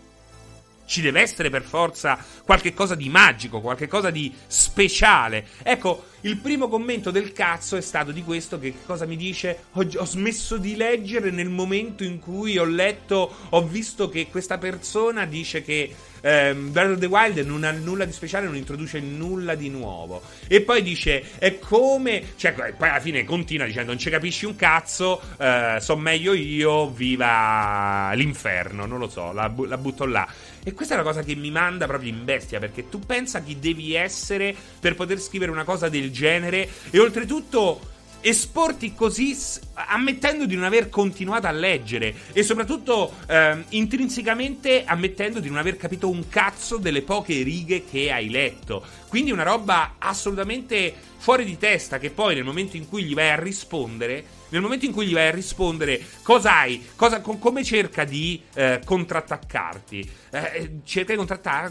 ci 0.93 1.01
deve 1.01 1.21
essere 1.21 1.49
per 1.49 1.63
forza 1.63 2.23
qualche 2.45 2.71
cosa 2.75 2.93
di 2.93 3.09
magico, 3.09 3.61
qualche 3.61 3.87
cosa 3.87 4.11
di 4.11 4.31
speciale. 4.45 5.47
Ecco, 5.63 6.05
il 6.21 6.37
primo 6.37 6.67
commento 6.67 7.09
del 7.09 7.31
cazzo 7.31 7.75
è 7.75 7.81
stato 7.81 8.11
di 8.11 8.23
questo 8.23 8.59
che 8.59 8.75
cosa 8.85 9.07
mi 9.07 9.17
dice? 9.17 9.65
Ho, 9.71 9.87
ho, 9.95 10.05
smesso 10.05 10.57
di 10.57 10.75
leggere 10.75 11.31
nel 11.31 11.49
momento 11.49 12.03
in 12.03 12.19
cui 12.19 12.59
ho 12.59 12.63
letto, 12.63 13.33
ho 13.49 13.63
visto 13.65 14.07
che 14.07 14.27
questa 14.29 14.59
persona 14.59 15.25
dice 15.25 15.63
che 15.63 15.95
ehm, 16.23 16.71
Breath 16.71 16.91
of 16.91 16.97
the 16.99 17.05
Wild 17.05 17.37
non 17.39 17.63
ha 17.63 17.71
nulla 17.71 18.05
di 18.05 18.13
speciale, 18.13 18.45
non 18.45 18.55
introduce 18.55 18.99
nulla 18.99 19.55
di 19.55 19.69
nuovo. 19.69 20.21
E 20.47 20.61
poi 20.61 20.81
dice, 20.81 21.37
è 21.37 21.59
come... 21.59 22.33
Cioè, 22.35 22.53
poi 22.53 22.89
alla 22.89 22.99
fine 22.99 23.23
continua 23.25 23.65
dicendo, 23.65 23.91
non 23.91 23.99
ci 23.99 24.09
capisci 24.09 24.45
un 24.45 24.55
cazzo, 24.55 25.21
eh, 25.37 25.77
so 25.79 25.97
meglio 25.97 26.33
io, 26.33 26.89
viva 26.89 28.11
l'inferno, 28.13 28.85
non 28.85 28.99
lo 28.99 29.09
so, 29.09 29.31
la, 29.33 29.53
la 29.67 29.77
butto 29.77 30.05
là. 30.05 30.27
E 30.63 30.73
questa 30.73 30.93
è 30.93 30.97
una 30.97 31.05
cosa 31.05 31.23
che 31.23 31.35
mi 31.35 31.51
manda 31.51 31.87
proprio 31.87 32.09
in 32.09 32.23
bestia, 32.23 32.59
perché 32.59 32.87
tu 32.87 32.99
pensa 32.99 33.41
chi 33.41 33.59
devi 33.59 33.93
essere 33.93 34.55
per 34.79 34.95
poter 34.95 35.19
scrivere 35.19 35.51
una 35.51 35.65
cosa 35.65 35.89
del 35.89 36.09
genere 36.11 36.69
e 36.89 36.99
oltretutto 36.99 37.91
esporti 38.23 38.93
così 38.93 39.37
ammettendo 39.73 40.45
di 40.45 40.55
non 40.55 40.63
aver 40.63 40.89
continuato 40.89 41.45
a 41.45 41.51
leggere 41.51 42.15
e 42.31 42.41
soprattutto 42.41 43.11
eh, 43.27 43.65
intrinsecamente 43.69 44.85
ammettendo 44.85 45.41
di 45.41 45.49
non 45.49 45.57
aver 45.57 45.75
capito 45.75 46.09
un 46.09 46.29
cazzo 46.29 46.77
delle 46.77 47.01
poche 47.01 47.43
righe 47.43 47.83
che 47.83 48.11
hai 48.11 48.29
letto. 48.29 48.81
Quindi 49.09 49.31
una 49.31 49.43
roba 49.43 49.95
assolutamente 49.99 50.93
fuori 51.17 51.43
di 51.43 51.57
testa 51.57 51.99
che 51.99 52.11
poi 52.11 52.35
nel 52.35 52.45
momento 52.45 52.77
in 52.77 52.87
cui 52.87 53.03
gli 53.03 53.13
vai 53.13 53.29
a 53.29 53.39
rispondere, 53.39 54.41
nel 54.53 54.61
momento 54.61 54.85
in 54.85 54.91
cui 54.91 55.07
gli 55.07 55.13
vai 55.13 55.27
a 55.27 55.31
rispondere 55.31 55.99
cosa 56.21 56.59
hai, 56.59 56.85
cosa, 56.95 57.21
com- 57.21 57.39
come 57.39 57.63
cerca 57.63 58.03
di 58.03 58.39
eh, 58.53 58.81
contrattaccarti, 58.85 60.09
eh, 60.31 60.71
cerca 60.85 61.15
di 61.15 61.25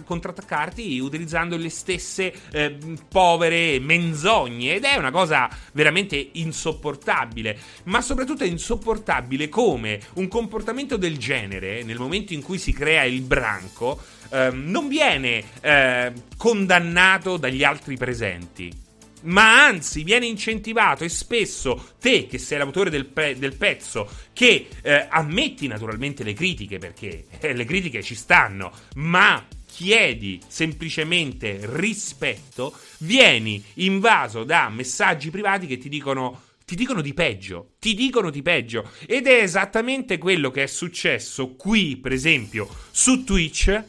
contrattaccarti 0.04 0.98
utilizzando 0.98 1.56
le 1.56 1.70
stesse 1.70 2.32
eh, 2.50 2.76
povere 3.08 3.78
menzogne 3.78 4.74
ed 4.74 4.84
è 4.84 4.96
una 4.96 5.12
cosa 5.12 5.48
veramente 5.72 6.30
insopportabile, 6.32 7.56
ma 7.84 8.00
soprattutto 8.00 8.42
è 8.42 8.48
insopportabile 8.48 9.48
come 9.48 10.00
un 10.14 10.26
comportamento 10.26 10.96
del 10.96 11.18
genere 11.18 11.84
nel 11.84 11.98
momento 11.98 12.32
in 12.32 12.42
cui 12.42 12.58
si 12.58 12.72
crea 12.72 13.04
il 13.04 13.20
branco 13.20 14.00
ehm, 14.30 14.70
non 14.70 14.88
viene 14.88 15.44
eh, 15.60 16.12
condannato 16.36 17.36
dagli 17.36 17.62
altri 17.62 17.96
presenti 17.96 18.81
ma 19.22 19.64
anzi 19.64 20.02
viene 20.02 20.26
incentivato 20.26 21.04
e 21.04 21.08
spesso 21.08 21.94
te 22.00 22.26
che 22.26 22.38
sei 22.38 22.58
l'autore 22.58 22.90
del, 22.90 23.06
pe- 23.06 23.38
del 23.38 23.56
pezzo, 23.56 24.08
che 24.32 24.68
eh, 24.82 25.06
ammetti 25.08 25.66
naturalmente 25.66 26.24
le 26.24 26.32
critiche, 26.32 26.78
perché 26.78 27.26
eh, 27.40 27.52
le 27.52 27.64
critiche 27.64 28.02
ci 28.02 28.14
stanno, 28.14 28.72
ma 28.94 29.44
chiedi 29.66 30.40
semplicemente 30.46 31.60
rispetto, 31.62 32.76
vieni 32.98 33.62
invaso 33.74 34.44
da 34.44 34.68
messaggi 34.68 35.30
privati 35.30 35.66
che 35.66 35.78
ti 35.78 35.88
dicono 35.88 36.42
ti 36.64 36.76
dicono 36.76 37.02
di 37.02 37.12
peggio, 37.12 37.72
ti 37.78 37.92
dicono 37.92 38.30
di 38.30 38.40
peggio. 38.40 38.90
Ed 39.06 39.26
è 39.26 39.42
esattamente 39.42 40.16
quello 40.16 40.50
che 40.50 40.62
è 40.62 40.66
successo 40.66 41.54
qui, 41.54 41.96
per 41.96 42.12
esempio, 42.12 42.68
su 42.90 43.24
Twitch 43.24 43.84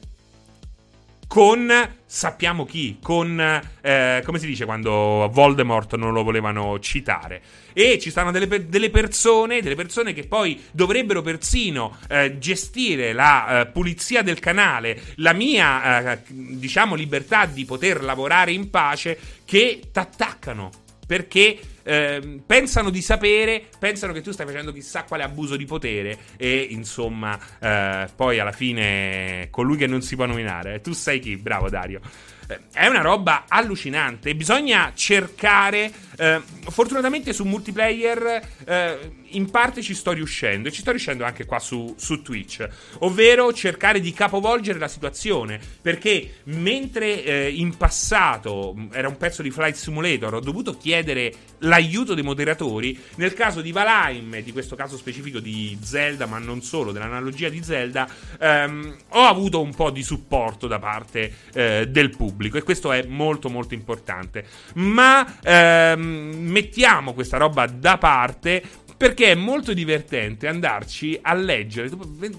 con 1.27 1.71
sappiamo 2.13 2.63
chi, 2.63 2.99
con 3.01 3.39
eh, 3.81 4.21
come 4.23 4.37
si 4.37 4.45
dice 4.45 4.65
quando 4.65 5.27
Voldemort 5.33 5.95
non 5.95 6.13
lo 6.13 6.21
volevano 6.21 6.79
citare. 6.79 7.41
E 7.73 7.97
ci 7.97 8.11
stanno 8.11 8.29
delle, 8.29 8.69
delle 8.69 8.91
persone, 8.91 9.63
delle 9.63 9.73
persone 9.73 10.13
che 10.13 10.27
poi 10.27 10.61
dovrebbero 10.71 11.23
persino 11.23 11.97
eh, 12.07 12.37
gestire 12.37 13.13
la 13.13 13.61
eh, 13.61 13.65
pulizia 13.65 14.21
del 14.21 14.37
canale, 14.37 15.01
la 15.15 15.33
mia 15.33 16.11
eh, 16.11 16.19
diciamo 16.29 16.93
libertà 16.93 17.47
di 17.47 17.65
poter 17.65 18.03
lavorare 18.03 18.51
in 18.51 18.69
pace, 18.69 19.17
che 19.43 19.81
t'attaccano 19.91 20.69
perché 21.07 21.59
eh, 21.83 22.41
pensano 22.45 22.89
di 22.89 23.01
sapere, 23.01 23.63
pensano 23.77 24.13
che 24.13 24.21
tu 24.21 24.31
stai 24.31 24.45
facendo 24.45 24.71
chissà 24.71 25.03
quale 25.03 25.23
abuso 25.23 25.55
di 25.55 25.65
potere 25.65 26.17
e 26.37 26.67
insomma 26.69 27.37
eh, 27.59 28.07
poi 28.15 28.39
alla 28.39 28.51
fine 28.51 29.47
colui 29.51 29.77
che 29.77 29.87
non 29.87 30.01
si 30.01 30.15
può 30.15 30.25
nominare, 30.25 30.81
tu 30.81 30.93
sai 30.93 31.19
chi, 31.19 31.37
bravo 31.37 31.69
Dario. 31.69 32.01
Eh, 32.47 32.59
è 32.73 32.87
una 32.87 33.01
roba 33.01 33.45
allucinante. 33.47 34.35
Bisogna 34.35 34.91
cercare. 34.93 35.91
Eh, 36.15 36.41
fortunatamente 36.69 37.33
su 37.33 37.43
multiplayer 37.43 38.49
eh, 38.65 39.11
in 39.29 39.49
parte 39.49 39.81
ci 39.81 39.93
sto 39.93 40.11
riuscendo. 40.11 40.67
E 40.67 40.71
ci 40.71 40.81
sto 40.81 40.91
riuscendo 40.91 41.23
anche 41.23 41.45
qua 41.45 41.59
su, 41.59 41.95
su, 41.97 42.21
Twitch. 42.21 42.67
Ovvero 42.99 43.53
cercare 43.53 43.99
di 43.99 44.11
capovolgere 44.13 44.79
la 44.79 44.87
situazione. 44.87 45.59
Perché 45.81 46.41
mentre 46.45 47.23
eh, 47.23 47.49
in 47.49 47.77
passato 47.77 48.75
era 48.91 49.07
un 49.07 49.17
pezzo 49.17 49.41
di 49.41 49.51
Flight 49.51 49.75
Simulator, 49.75 50.35
ho 50.35 50.39
dovuto 50.39 50.77
chiedere 50.77 51.33
l'aiuto 51.59 52.13
dei 52.13 52.23
moderatori. 52.23 52.99
Nel 53.15 53.33
caso 53.33 53.61
di 53.61 53.71
Valheim, 53.71 54.35
e 54.35 54.43
di 54.43 54.51
questo 54.51 54.75
caso 54.75 54.97
specifico 54.97 55.39
di 55.39 55.77
Zelda, 55.81 56.25
ma 56.25 56.37
non 56.37 56.61
solo, 56.61 56.91
dell'analogia 56.91 57.49
di 57.49 57.63
Zelda, 57.63 58.07
ehm, 58.39 58.95
ho 59.09 59.23
avuto 59.23 59.61
un 59.61 59.73
po' 59.73 59.89
di 59.89 60.03
supporto 60.03 60.67
da 60.67 60.79
parte 60.79 61.33
eh, 61.53 61.87
del 61.87 62.09
pubblico 62.09 62.32
pubblico 62.33 62.57
e 62.57 62.63
questo 62.63 62.91
è 62.91 63.05
molto 63.05 63.49
molto 63.49 63.75
importante. 63.75 64.45
Ma 64.75 65.39
ehm, 65.41 66.35
mettiamo 66.39 67.13
questa 67.13 67.37
roba 67.37 67.67
da 67.67 67.97
parte 67.97 68.63
perché 68.97 69.31
è 69.31 69.35
molto 69.35 69.73
divertente 69.73 70.47
andarci 70.47 71.19
a 71.21 71.33
leggere. 71.33 71.89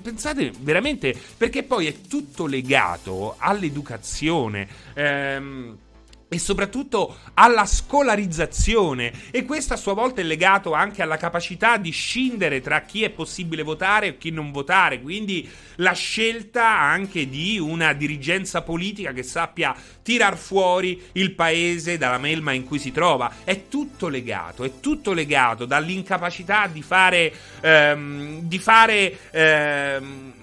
Pensate 0.03 0.51
veramente, 0.61 1.15
perché 1.37 1.63
poi 1.63 1.87
è 1.87 2.01
tutto 2.09 2.47
legato 2.47 3.37
all'educazione. 3.39 4.67
Ehm, 4.95 5.77
e 6.35 6.39
soprattutto 6.41 7.19
alla 7.35 7.65
scolarizzazione 7.65 9.13
e 9.31 9.45
questo 9.45 9.75
a 9.75 9.77
sua 9.77 9.95
volta 9.95 10.21
è 10.21 10.25
legato 10.25 10.73
anche 10.73 11.01
alla 11.01 11.17
capacità 11.17 11.77
di 11.77 11.91
scindere 11.91 12.61
tra 12.61 12.83
chi 12.83 13.05
è 13.05 13.11
possibile 13.11 13.63
votare 13.63 14.09
e 14.09 14.19
chi 14.19 14.31
non 14.31 14.51
votare, 14.51 15.01
quindi 15.01 15.49
la 15.77 15.93
scelta 15.93 16.69
anche 16.69 17.29
di 17.29 17.57
una 17.59 17.93
dirigenza 17.93 18.63
politica 18.63 19.13
che 19.13 19.23
sappia 19.23 19.77
tirar 20.03 20.37
fuori 20.37 21.01
il 21.13 21.35
paese 21.35 21.99
dalla 21.99 22.19
melma 22.19 22.51
in 22.51 22.65
cui 22.65 22.81
si 22.81 22.91
trova. 22.91 23.31
È 23.45 23.69
tutto 23.69 24.09
legato, 24.09 24.65
è 24.65 24.81
tutto 24.81 25.13
legato 25.13 25.67
dall'incapacità 25.67 26.67
di 26.67 26.83
fare 26.83 27.33
ehm, 27.61 28.41
di 28.41 28.59
fare 28.59 29.19
ehm, 29.31 30.34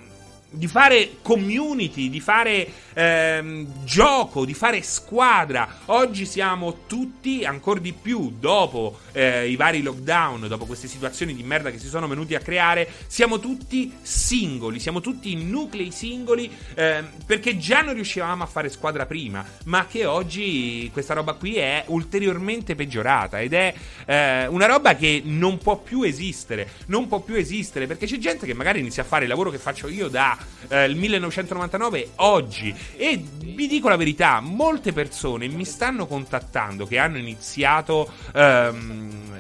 di 0.54 0.68
fare 0.68 1.18
community, 1.22 2.10
di 2.10 2.20
fare 2.20 2.68
ehm, 2.94 3.86
gioco, 3.86 4.44
di 4.44 4.54
fare 4.54 4.82
squadra. 4.82 5.80
Oggi 5.86 6.26
siamo 6.26 6.86
tutti, 6.88 7.46
ancora 7.46 7.80
di 7.80 7.94
più, 7.94 8.34
dopo 8.38 9.00
eh, 9.14 9.50
i 9.50 9.56
vari 9.56 9.82
lockdown, 9.82 10.48
dopo 10.50 10.66
queste 10.66 10.90
situazioni 10.90 11.34
di 11.34 11.44
merda 11.44 11.72
che 11.72 11.80
si 11.80 11.88
sono 11.88 12.08
venuti 12.08 12.36
a 12.36 12.40
creare, 12.40 12.88
siamo 13.08 13.40
tutti 13.40 13.94
singoli, 14.02 14.80
siamo 14.80 15.00
tutti 15.00 15.34
nuclei 15.36 15.92
singoli 15.92 16.52
eh, 16.74 17.04
perché 17.26 17.58
già 17.58 17.82
non 17.82 17.94
riuscivamo 17.94 18.44
a 18.44 18.48
fare 18.48 18.68
squadra 18.68 19.06
prima, 19.06 19.46
ma 19.66 19.86
che 19.86 20.06
oggi 20.06 20.90
questa 20.92 21.14
roba 21.14 21.34
qui 21.34 21.56
è 21.56 21.86
ulteriormente 21.88 22.76
peggiorata 22.76 23.40
ed 23.40 23.54
è 23.54 23.74
eh, 24.06 24.48
una 24.48 24.66
roba 24.66 24.96
che 24.96 25.22
non 25.24 25.58
può 25.58 25.78
più 25.78 26.04
esistere, 26.04 26.72
non 26.88 27.08
può 27.08 27.22
più 27.22 27.36
esistere 27.36 27.88
perché 27.88 28.06
c'è 28.06 28.18
gente 28.18 28.46
che 28.46 28.54
magari 28.54 28.80
inizia 28.80 29.04
a 29.04 29.06
fare 29.06 29.24
il 29.24 29.30
lavoro 29.30 29.50
che 29.50 29.58
faccio 29.58 29.88
io 29.88 30.10
da 30.10 30.38
eh, 30.68 30.86
il 30.86 30.96
1999 30.96 32.12
oggi. 32.18 32.74
E 32.96 33.18
vi 33.18 33.68
dico 33.68 33.90
la 33.90 33.96
verità, 33.96 34.40
molte 34.40 34.94
persone 34.94 35.48
mi 35.48 35.66
stanno 35.66 36.08
contattando 36.08 36.86
che 36.86 36.98
hanno 36.98 37.18
iniziato 37.18 38.12
ehm, 38.34 39.40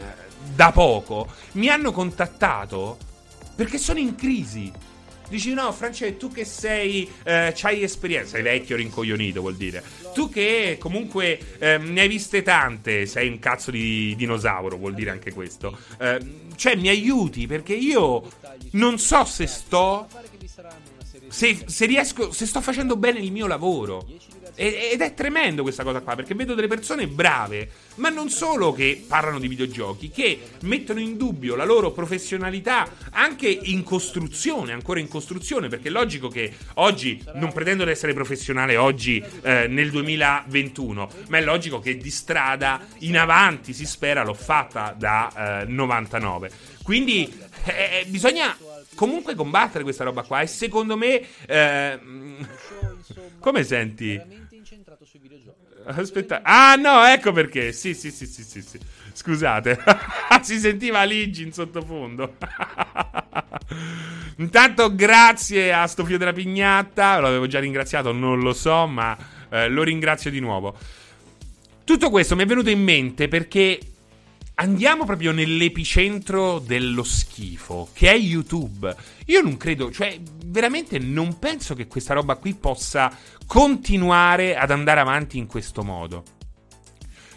da 0.56 0.72
poco, 0.72 1.28
mi 1.54 1.70
hanno 1.70 1.92
contattato 1.92 2.98
perché 3.56 3.78
sono 3.78 4.00
in 4.00 4.16
crisi. 4.16 4.72
Dici 5.32 5.54
no, 5.54 5.72
Francesco, 5.72 6.18
tu 6.18 6.30
che 6.30 6.44
sei, 6.44 7.10
eh, 7.24 7.54
c'hai 7.56 7.84
esperienza, 7.84 8.32
sei 8.32 8.42
vecchio 8.42 8.76
rincoglionito 8.76 9.40
vuol 9.40 9.56
dire. 9.56 9.82
Tu 10.14 10.30
che 10.30 10.76
comunque 10.78 11.40
eh, 11.58 11.78
ne 11.78 12.02
hai 12.02 12.10
viste 12.10 12.42
tante, 12.42 13.06
sei 13.06 13.30
un 13.30 13.40
cazzo 13.40 13.72
di 13.72 14.14
dinosauro, 14.18 14.76
vuol 14.76 14.94
dire 14.94 15.10
anche 15.10 15.32
questo. 15.32 15.78
Eh, 15.98 16.20
cioè, 16.58 16.76
mi 16.76 16.90
aiuti 16.90 17.48
perché 17.48 17.74
io 17.74 18.30
non 18.72 19.00
so 19.00 19.24
se 19.24 19.48
sto 19.48 20.08
se, 21.32 21.64
se, 21.66 21.86
riesco, 21.86 22.32
se 22.32 22.46
sto 22.46 22.62
facendo 22.62 22.98
bene 22.98 23.20
il 23.20 23.32
mio 23.32 23.48
lavoro. 23.48 24.06
Ed 24.54 25.00
è 25.00 25.14
tremendo 25.14 25.62
questa 25.64 25.84
cosa 25.84 26.02
qua, 26.02 26.14
perché 26.14 26.36
vedo 26.36 26.54
delle 26.54 26.68
persone 26.68 27.08
brave, 27.08 27.70
ma 27.96 28.10
non 28.10 28.30
solo 28.30 28.74
che 28.74 29.04
parlano 29.08 29.40
di 29.40 29.48
videogiochi, 29.48 30.12
che 30.12 30.40
mettono 30.64 31.00
in 31.00 31.16
dubbio 31.16 31.56
la 31.56 31.64
loro 31.64 31.92
professionalità 31.92 32.88
anche 33.12 33.48
in 33.48 33.84
costruzione, 33.84 34.74
ancora 34.74 35.00
in 35.00 35.08
costruzione, 35.08 35.70
perché 35.70 35.88
è 35.88 35.92
logico 35.92 36.28
che 36.28 36.54
oggi, 36.76 37.24
non 37.36 37.54
pretendo 37.54 37.86
di 37.86 37.92
essere 37.92 38.14
professionale 38.14 38.76
oggi 38.76 39.24
eh, 39.42 39.68
nel 39.68 39.90
2021, 39.90 41.10
ma 41.30 41.38
è 41.38 41.42
logico 41.42 41.80
che 41.80 41.96
di 41.96 42.12
strada 42.12 42.86
in 43.00 43.18
avanti, 43.18 43.74
si 43.74 43.86
spera, 43.86 44.24
l'ho 44.24 44.34
fatta 44.34 44.94
da 44.96 45.62
eh, 45.62 45.66
99. 45.66 46.52
Quindi 46.84 47.32
eh, 47.66 48.06
bisogna 48.08 48.56
comunque 48.96 49.36
combattere 49.36 49.84
questa 49.84 50.04
roba 50.04 50.24
qua. 50.24 50.42
E 50.42 50.48
secondo 50.48 50.98
me. 50.98 51.22
Eh, 51.46 52.00
come 53.40 53.64
senti? 53.64 54.20
Aspetta. 55.86 56.42
Ah, 56.44 56.76
no, 56.76 57.06
ecco 57.06 57.32
perché. 57.32 57.72
Sì, 57.72 57.94
sì, 57.94 58.12
sì, 58.12 58.26
sì, 58.26 58.44
sì. 58.44 58.62
sì. 58.62 58.80
Scusate. 59.14 59.78
si 60.42 60.60
sentiva 60.60 61.04
Ligi 61.04 61.44
in 61.44 61.54
sottofondo. 61.54 62.36
Intanto, 64.38 64.96
grazie 64.96 65.74
a 65.74 65.88
sto 65.88 66.06
fio 66.06 66.18
della 66.18 66.34
pignata. 66.34 67.20
L'avevo 67.20 67.48
già 67.48 67.60
ringraziato, 67.60 68.12
non 68.12 68.40
lo 68.40 68.54
so, 68.54 68.88
ma 68.88 69.18
eh, 69.50 69.68
lo 69.68 69.84
ringrazio 69.84 70.32
di 70.32 70.40
nuovo. 70.40 70.76
Tutto 71.84 72.10
questo 72.10 72.36
mi 72.36 72.44
è 72.44 72.46
venuto 72.46 72.70
in 72.70 72.82
mente 72.82 73.28
perché 73.28 73.80
andiamo 74.62 75.06
proprio 75.06 75.32
nell'epicentro 75.32 76.60
dello 76.60 77.04
schifo, 77.04 77.90
che 77.94 78.12
è 78.12 78.16
YouTube. 78.16 78.96
Io 79.26 79.42
non 79.42 79.58
credo, 79.58 79.92
cioè, 79.92 80.20
veramente 80.46 81.00
non 81.00 81.40
penso 81.40 81.74
che 81.74 81.88
questa 81.88 82.14
roba 82.14 82.36
qui 82.36 82.54
possa 82.54 83.12
continuare 83.48 84.56
ad 84.56 84.70
andare 84.70 85.00
avanti 85.00 85.40
in 85.40 85.48
questo 85.48 85.84
modo. 85.84 86.24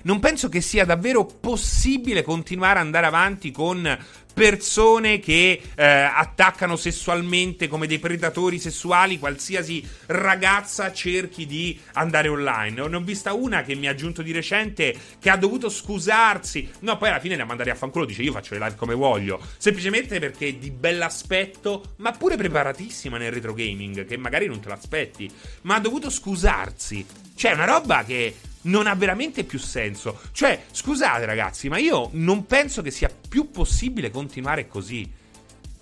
Non 0.02 0.20
penso 0.20 0.50
che 0.50 0.60
sia 0.60 0.84
davvero 0.84 1.24
possibile 1.24 2.22
continuare 2.22 2.78
ad 2.78 2.84
andare 2.84 3.06
avanti 3.06 3.50
con 3.50 3.98
persone 4.34 5.20
che 5.20 5.62
eh, 5.74 5.84
attaccano 5.84 6.76
sessualmente 6.76 7.68
come 7.68 7.86
dei 7.86 8.00
predatori 8.00 8.58
sessuali 8.58 9.18
qualsiasi 9.18 9.88
ragazza 10.06 10.92
cerchi 10.92 11.46
di 11.46 11.78
andare 11.92 12.28
online. 12.28 12.86
Ne 12.86 12.96
ho 12.96 13.00
vista 13.00 13.32
una 13.32 13.62
che 13.62 13.76
mi 13.76 13.86
ha 13.86 13.92
aggiunto 13.92 14.22
di 14.22 14.32
recente 14.32 14.94
che 15.20 15.30
ha 15.30 15.36
dovuto 15.36 15.68
scusarsi. 15.68 16.68
No, 16.80 16.98
poi 16.98 17.10
alla 17.10 17.20
fine 17.20 17.36
la 17.36 17.44
mandare 17.44 17.70
a 17.70 17.74
fanculo, 17.76 18.04
dice 18.04 18.22
io 18.22 18.32
faccio 18.32 18.54
le 18.54 18.60
live 18.60 18.74
come 18.74 18.94
voglio, 18.94 19.40
semplicemente 19.56 20.18
perché 20.18 20.58
di 20.58 20.70
bell'aspetto, 20.70 21.94
ma 21.96 22.10
pure 22.10 22.36
preparatissima 22.36 23.16
nel 23.16 23.32
retro 23.32 23.54
gaming, 23.54 24.04
che 24.04 24.16
magari 24.16 24.46
non 24.46 24.60
te 24.60 24.68
l'aspetti, 24.68 25.30
ma 25.62 25.76
ha 25.76 25.80
dovuto 25.80 26.10
scusarsi. 26.10 27.06
Cioè, 27.36 27.52
una 27.52 27.64
roba 27.64 28.04
che 28.04 28.34
non 28.64 28.86
ha 28.86 28.94
veramente 28.94 29.44
più 29.44 29.58
senso. 29.58 30.20
Cioè, 30.32 30.64
scusate 30.70 31.24
ragazzi, 31.24 31.68
ma 31.68 31.78
io 31.78 32.10
non 32.12 32.46
penso 32.46 32.82
che 32.82 32.90
sia 32.90 33.10
più 33.28 33.50
possibile 33.50 34.10
continuare 34.10 34.68
così. 34.68 35.10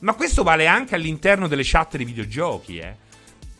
Ma 0.00 0.14
questo 0.14 0.42
vale 0.42 0.66
anche 0.66 0.94
all'interno 0.94 1.46
delle 1.48 1.62
chat 1.64 1.96
dei 1.96 2.04
videogiochi, 2.04 2.78
eh. 2.78 3.10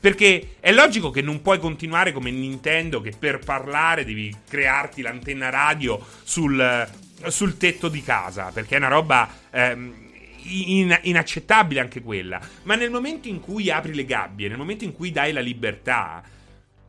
Perché 0.03 0.57
è 0.59 0.73
logico 0.73 1.11
che 1.11 1.23
non 1.23 1.43
puoi 1.43 1.61
continuare 1.61 2.11
come 2.11 2.33
Nintendo 2.33 3.01
che 3.01 3.13
per 3.17 3.39
parlare 3.39 4.05
devi 4.05 4.35
crearti 4.49 5.01
l'antenna 5.01 5.49
radio 5.49 6.05
sul, 6.25 6.89
sul 7.29 7.57
tetto 7.57 7.89
di 7.89 8.03
casa, 8.03 8.51
perché 8.53 8.75
è 8.75 8.79
una 8.79 8.89
roba 8.89 9.33
ehm, 9.51 9.95
in, 10.43 10.99
inaccettabile 11.03 11.79
anche 11.79 12.03
quella. 12.03 12.41
Ma 12.65 12.75
nel 12.75 12.91
momento 12.91 13.29
in 13.29 13.39
cui 13.39 13.71
apri 13.71 13.95
le 13.95 14.05
gabbie, 14.05 14.49
nel 14.49 14.59
momento 14.59 14.83
in 14.83 14.93
cui 14.93 15.13
dai 15.13 15.31
la 15.31 15.41
libertà, 15.41 16.21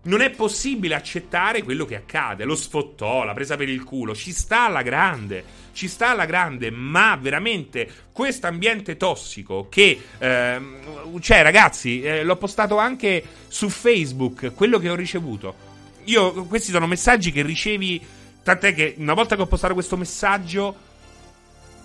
non 0.03 0.21
è 0.21 0.29
possibile 0.31 0.95
accettare 0.95 1.63
quello 1.63 1.85
che 1.85 1.95
accade. 1.95 2.43
Lo 2.43 2.55
sfottò, 2.55 3.23
la 3.23 3.33
presa 3.33 3.55
per 3.55 3.69
il 3.69 3.83
culo. 3.83 4.15
Ci 4.15 4.31
sta 4.31 4.65
alla 4.65 4.81
grande. 4.81 5.61
Ci 5.71 5.87
sta 5.87 6.09
alla 6.09 6.25
grande, 6.25 6.71
ma 6.71 7.17
veramente 7.19 7.89
questo 8.11 8.47
ambiente 8.47 8.97
tossico 8.97 9.67
che. 9.69 9.99
Ehm, 10.17 11.19
cioè, 11.21 11.41
ragazzi, 11.41 12.01
eh, 12.01 12.23
l'ho 12.23 12.35
postato 12.35 12.77
anche 12.77 13.23
su 13.47 13.69
Facebook. 13.69 14.53
Quello 14.53 14.77
che 14.77 14.89
ho 14.89 14.95
ricevuto. 14.95 15.71
Io, 16.05 16.45
questi 16.45 16.71
sono 16.71 16.87
messaggi 16.87 17.31
che 17.31 17.41
ricevi. 17.41 18.01
Tant'è 18.43 18.73
che 18.73 18.95
una 18.97 19.13
volta 19.13 19.35
che 19.35 19.41
ho 19.43 19.47
postato 19.47 19.73
questo 19.73 19.95
messaggio. 19.95 20.91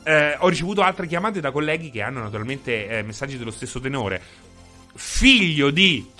Eh, 0.03 0.37
ho 0.39 0.49
ricevuto 0.49 0.83
altre 0.83 1.07
chiamate 1.07 1.39
da 1.39 1.51
colleghi 1.51 1.91
che 1.91 2.03
hanno 2.03 2.21
naturalmente 2.21 2.89
eh, 2.89 3.03
messaggi 3.03 3.39
dello 3.39 3.51
stesso 3.51 3.79
tenore. 3.79 4.21
Figlio 4.95 5.71
di 5.71 6.11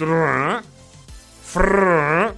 frrr, 1.51 2.35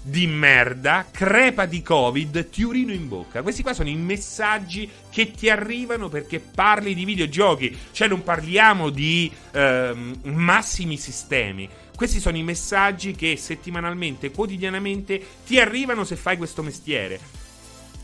di 0.00 0.28
merda, 0.28 1.06
crepa 1.10 1.66
di 1.66 1.82
covid, 1.82 2.50
ti 2.50 2.62
urino 2.62 2.92
in 2.92 3.08
bocca. 3.08 3.42
Questi 3.42 3.62
qua 3.62 3.74
sono 3.74 3.88
i 3.88 3.96
messaggi 3.96 4.88
che 5.10 5.32
ti 5.32 5.50
arrivano 5.50 6.08
perché 6.08 6.38
parli 6.38 6.94
di 6.94 7.04
videogiochi. 7.04 7.76
Cioè 7.90 8.06
non 8.06 8.22
parliamo 8.22 8.90
di 8.90 9.32
ehm, 9.50 10.20
massimi 10.22 10.96
sistemi. 10.96 11.68
Questi 11.96 12.20
sono 12.20 12.36
i 12.36 12.44
messaggi 12.44 13.12
che 13.12 13.36
settimanalmente, 13.36 14.30
quotidianamente 14.30 15.20
ti 15.44 15.58
arrivano 15.58 16.04
se 16.04 16.14
fai 16.14 16.36
questo 16.36 16.62
mestiere. 16.62 17.18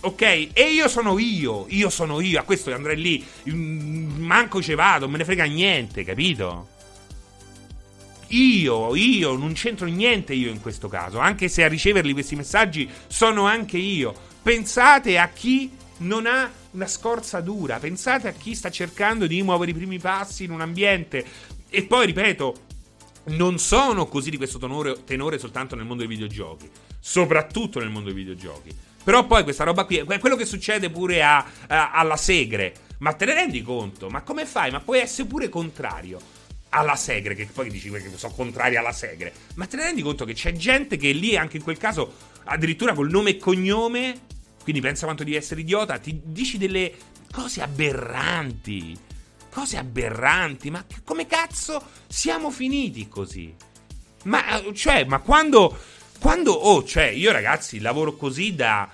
Ok? 0.01 0.23
E 0.53 0.73
io 0.73 0.89
sono 0.89 1.17
io, 1.19 1.67
io 1.69 1.91
sono 1.91 2.21
io, 2.21 2.41
a 2.41 2.45
questo 2.45 2.75
andrei 2.75 2.97
lì, 2.97 3.25
mm, 3.51 4.25
manco 4.25 4.61
ci 4.61 4.75
vado, 4.75 5.09
me 5.09 5.19
ne 5.19 5.25
frega 5.25 5.45
niente, 5.45 6.03
capito? 6.03 6.79
Io, 8.31 8.95
io, 8.95 9.37
non 9.37 9.55
c'entro 9.55 9.87
niente 9.87 10.35
io 10.35 10.51
in 10.51 10.61
questo 10.61 10.89
caso, 10.89 11.19
anche 11.19 11.49
se 11.49 11.65
a 11.65 11.69
riceverli 11.69 12.13
questi 12.13 12.37
messaggi 12.37 12.89
sono 13.07 13.47
anche 13.47 13.77
io. 13.77 14.15
Pensate 14.43 15.19
a 15.19 15.29
chi 15.29 15.71
non 15.99 16.27
ha 16.27 16.51
una 16.73 16.87
scorza 16.87 17.41
dura, 17.41 17.79
pensate 17.79 18.29
a 18.29 18.33
chi 18.33 18.55
sta 18.55 18.71
cercando 18.71 19.27
di 19.27 19.43
muovere 19.43 19.73
i 19.73 19.75
primi 19.75 19.99
passi 19.99 20.45
in 20.45 20.53
un 20.53 20.61
ambiente. 20.61 21.25
E 21.69 21.83
poi, 21.83 22.07
ripeto, 22.07 22.55
non 23.25 23.59
sono 23.59 24.07
così 24.07 24.31
di 24.31 24.37
questo 24.37 24.59
tenore, 24.59 25.05
tenore 25.05 25.39
soltanto 25.39 25.75
nel 25.75 25.85
mondo 25.85 26.05
dei 26.05 26.15
videogiochi, 26.15 26.71
soprattutto 27.01 27.81
nel 27.81 27.91
mondo 27.91 28.13
dei 28.13 28.19
videogiochi. 28.19 28.75
Però 29.03 29.27
poi 29.27 29.43
questa 29.43 29.65
roba 29.65 29.85
qui 29.85 29.97
è 29.97 30.19
quello 30.19 30.37
che 30.37 30.45
succede 30.45 30.91
pure 30.91 31.23
a, 31.23 31.45
a, 31.67 31.91
alla 31.93 32.17
Segre. 32.17 32.75
Ma 32.99 33.13
te 33.15 33.25
ne 33.25 33.35
rendi 33.35 33.63
conto? 33.63 34.09
Ma 34.09 34.23
come 34.23 34.47
fai? 34.47 34.71
Ma 34.71 34.81
puoi 34.81 35.01
essere 35.01 35.27
pure 35.27 35.49
contrario 35.49 36.39
alla 36.71 36.97
segre, 36.97 37.35
che 37.35 37.47
poi 37.53 37.71
dici 37.71 37.91
che 37.91 38.11
sono 38.17 38.33
contrari 38.35 38.77
alla 38.77 38.93
segre. 38.93 39.33
Ma 39.55 39.67
te 39.67 39.77
ne 39.77 39.85
rendi 39.85 40.03
conto 40.03 40.25
che 40.25 40.35
c'è 40.35 40.53
gente 40.53 40.97
che 40.97 41.13
lì, 41.13 41.37
anche 41.37 41.57
in 41.57 41.63
quel 41.63 41.79
caso, 41.79 42.13
addirittura 42.45 42.95
col 42.95 43.11
nome 43.11 43.31
e 43.31 43.37
cognome, 43.37 44.21
quindi 44.63 44.81
pensa 44.81 45.05
quanto 45.05 45.25
di 45.25 45.35
essere 45.35 45.61
idiota, 45.61 45.99
ti 45.99 46.21
dici 46.25 46.59
delle 46.59 46.93
cose 47.31 47.63
aberranti. 47.63 48.99
Cose 49.51 49.77
aberranti, 49.77 50.71
ma 50.71 50.85
come 51.03 51.27
cazzo 51.27 51.83
siamo 52.07 52.51
finiti 52.51 53.09
così? 53.09 53.53
Ma, 54.25 54.63
cioè, 54.73 55.05
ma 55.05 55.19
quando... 55.19 55.77
Quando... 56.21 56.53
Oh, 56.53 56.85
cioè, 56.85 57.07
io 57.07 57.33
ragazzi 57.33 57.81
lavoro 57.81 58.15
così 58.15 58.55
da 58.55 58.89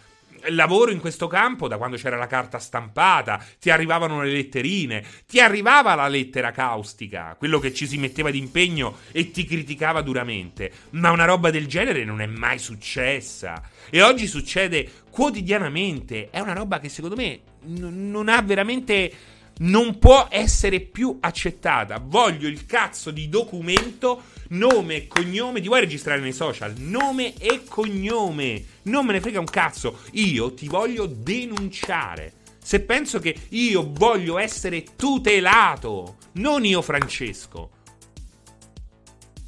lavoro 0.51 0.91
in 0.91 1.01
questo 1.01 1.27
campo 1.27 1.69
da 1.69 1.77
quando 1.77 1.97
c'era 1.97 2.17
la 2.17 2.27
carta 2.27 2.59
stampata, 2.59 3.45
ti 3.59 3.71
arrivavano 3.71 4.23
le 4.23 4.31
letterine, 4.31 5.05
ti 5.27 5.41
arrivava 5.41 5.95
la 5.95 6.09
lettera 6.09 6.51
caustica, 6.51 7.35
quello 7.39 7.59
che 7.59 7.73
ci 7.73 7.87
si 7.87 7.99
metteva 7.99 8.31
d'impegno 8.31 8.99
e 9.13 9.31
ti 9.31 9.45
criticava 9.45 10.03
duramente, 10.03 10.71
ma 10.91 11.11
una 11.11 11.25
roba 11.25 11.51
del 11.51 11.67
genere 11.67 12.05
non 12.05 12.21
è 12.21 12.27
mai 12.27 12.59
successa. 12.59 13.63
E 13.91 14.03
oggi 14.03 14.27
succede 14.27 14.89
quotidianamente, 15.11 16.29
è 16.31 16.41
una 16.41 16.53
roba 16.53 16.79
che 16.79 16.89
secondo 16.89 17.17
me 17.17 17.41
n- 17.67 18.11
non 18.11 18.29
ha 18.29 18.41
veramente 18.43 19.13
non 19.59 19.99
può 19.99 20.29
essere 20.31 20.81
più 20.81 21.17
accettata. 21.21 22.03
Voglio 22.03 22.49
il 22.49 22.67
cazzo 22.67 23.11
di 23.11 23.29
documento, 23.29 24.25
nome 24.49 24.97
e 24.97 25.07
cognome. 25.07 25.61
Ti 25.61 25.69
vuoi 25.69 25.81
registrare 25.81 26.21
nei 26.21 26.33
social? 26.33 26.75
Nome 26.77 27.35
e 27.39 27.63
cognome. 27.67 28.65
Non 28.83 29.07
me 29.07 29.13
ne 29.13 29.21
frega 29.21 29.41
un 29.41 29.47
cazzo. 29.47 30.01
Io 30.13 30.53
ti 30.53 30.67
voglio 30.67 31.07
denunciare. 31.07 32.35
Se 32.63 32.81
penso 32.81 33.19
che 33.19 33.35
io 33.51 33.91
voglio 33.93 34.39
essere 34.39 34.85
tutelato, 34.97 36.17
non 36.33 36.65
io 36.65 36.83
Francesco. 36.83 37.71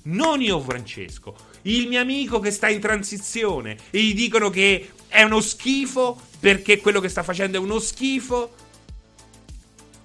Non 0.05 0.41
io 0.41 0.61
Francesco. 0.61 1.35
Il 1.63 1.89
mio 1.89 2.01
amico 2.01 2.39
che 2.39 2.51
sta 2.51 2.69
in 2.69 2.81
transizione 2.81 3.77
e 3.91 4.01
gli 4.01 4.15
dicono 4.15 4.49
che 4.49 4.93
è 5.09 5.23
uno 5.23 5.41
schifo 5.41 6.19
perché 6.39 6.79
quello 6.79 7.01
che 7.01 7.09
sta 7.09 7.23
facendo 7.23 7.59
è 7.59 7.61
uno 7.61 7.79
schifo 7.79 8.55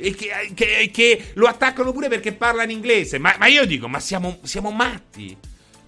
e 0.03 0.13
che, 0.13 0.51
che, 0.53 0.89
che, 0.91 1.31
lo 1.35 1.47
attaccano 1.47 1.93
pure 1.93 2.09
perché 2.09 2.33
parla 2.33 2.63
in 2.63 2.71
inglese. 2.71 3.17
Ma, 3.19 3.33
ma 3.39 3.47
io 3.47 3.65
dico, 3.65 3.87
ma 3.87 4.01
siamo, 4.01 4.39
siamo 4.43 4.69
matti. 4.69 5.35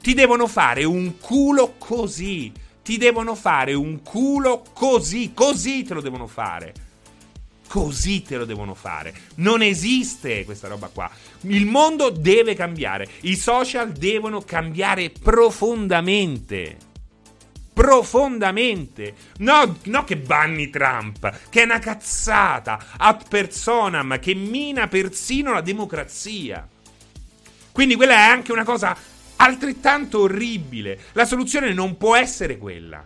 Ti 0.02 0.14
devono 0.14 0.48
fare 0.48 0.86
un 0.86 1.18
culo 1.20 1.76
così. 1.78 2.50
Ti 2.82 2.96
devono 2.96 3.36
fare 3.36 3.74
un 3.74 4.02
culo 4.02 4.64
così. 4.72 5.34
Così 5.34 5.84
te 5.84 5.94
lo 5.94 6.00
devono 6.00 6.28
fare. 6.28 6.74
Così 7.68 8.22
te 8.22 8.38
lo 8.38 8.46
devono 8.46 8.74
fare. 8.74 9.14
Non 9.36 9.62
esiste 9.62 10.46
questa 10.46 10.70
roba 10.70 10.88
qua. 10.88 11.12
Il 11.42 11.66
mondo 11.66 12.10
deve 12.10 12.56
cambiare. 12.56 13.10
I 13.22 13.36
social 13.36 13.92
devono 13.92 14.40
cambiare 14.40 15.10
profondamente 15.10 16.78
profondamente. 17.76 19.14
No, 19.40 19.78
no 19.84 20.04
che 20.06 20.16
banni 20.16 20.70
Trump, 20.70 21.50
che 21.50 21.62
è 21.62 21.66
una 21.66 21.80
cazzata 21.80 22.80
ad 22.98 23.28
personam 23.28 24.18
che 24.18 24.34
mina 24.34 24.88
persino 24.88 25.52
la 25.52 25.60
democrazia. 25.60 26.66
Quindi 27.74 27.96
quella 27.96 28.14
è 28.14 28.30
anche 28.30 28.54
una 28.54 28.64
cosa 28.64 28.96
altrettanto 29.36 30.22
orribile. 30.22 30.98
La 31.12 31.26
soluzione 31.26 31.74
non 31.74 31.98
può 31.98 32.16
essere 32.16 32.58
quella. 32.58 33.06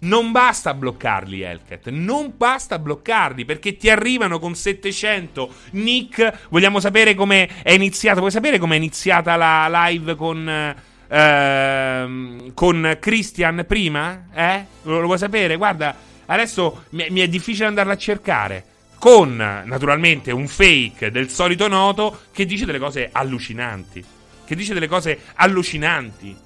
Non 0.00 0.32
basta 0.32 0.74
bloccarli, 0.74 1.42
Elket. 1.42 1.88
Non 1.90 2.34
basta 2.36 2.80
bloccarli 2.80 3.44
perché 3.44 3.76
ti 3.76 3.88
arrivano 3.88 4.40
con 4.40 4.56
700 4.56 5.48
nick. 5.72 6.48
Vogliamo 6.48 6.80
sapere 6.80 7.14
come 7.14 7.62
è 7.62 7.70
iniziata. 7.70 8.18
Vuoi 8.18 8.32
sapere 8.32 8.58
come 8.58 8.74
è 8.74 8.78
iniziata 8.78 9.36
la 9.36 9.68
live 9.86 10.16
con. 10.16 10.90
Uh, 11.12 12.54
con 12.54 12.96
Christian 12.98 13.66
prima? 13.68 14.28
Eh? 14.32 14.64
Lo, 14.84 15.00
lo, 15.00 15.06
vuoi 15.06 15.18
sapere? 15.18 15.56
Guarda, 15.56 15.94
adesso 16.24 16.84
mi, 16.90 17.08
mi 17.10 17.20
è 17.20 17.28
difficile 17.28 17.66
andarla 17.66 17.92
a 17.92 17.98
cercare. 17.98 18.64
Con 18.98 19.36
naturalmente 19.36 20.30
un 20.30 20.48
fake 20.48 21.10
del 21.10 21.28
solito 21.28 21.68
noto 21.68 22.20
che 22.32 22.46
dice 22.46 22.64
delle 22.64 22.78
cose 22.78 23.10
allucinanti. 23.12 24.02
Che 24.46 24.54
dice 24.54 24.72
delle 24.72 24.88
cose 24.88 25.18
allucinanti 25.34 26.36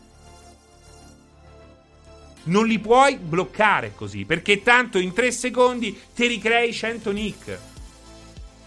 non 2.47 2.67
li 2.67 2.79
puoi 2.79 3.17
bloccare 3.17 3.93
così, 3.95 4.25
perché 4.25 4.63
tanto 4.63 4.99
in 4.99 5.13
tre 5.13 5.31
secondi 5.31 5.97
ti 6.15 6.27
ricrei 6.27 6.73
100 6.73 7.13
nick. 7.13 7.59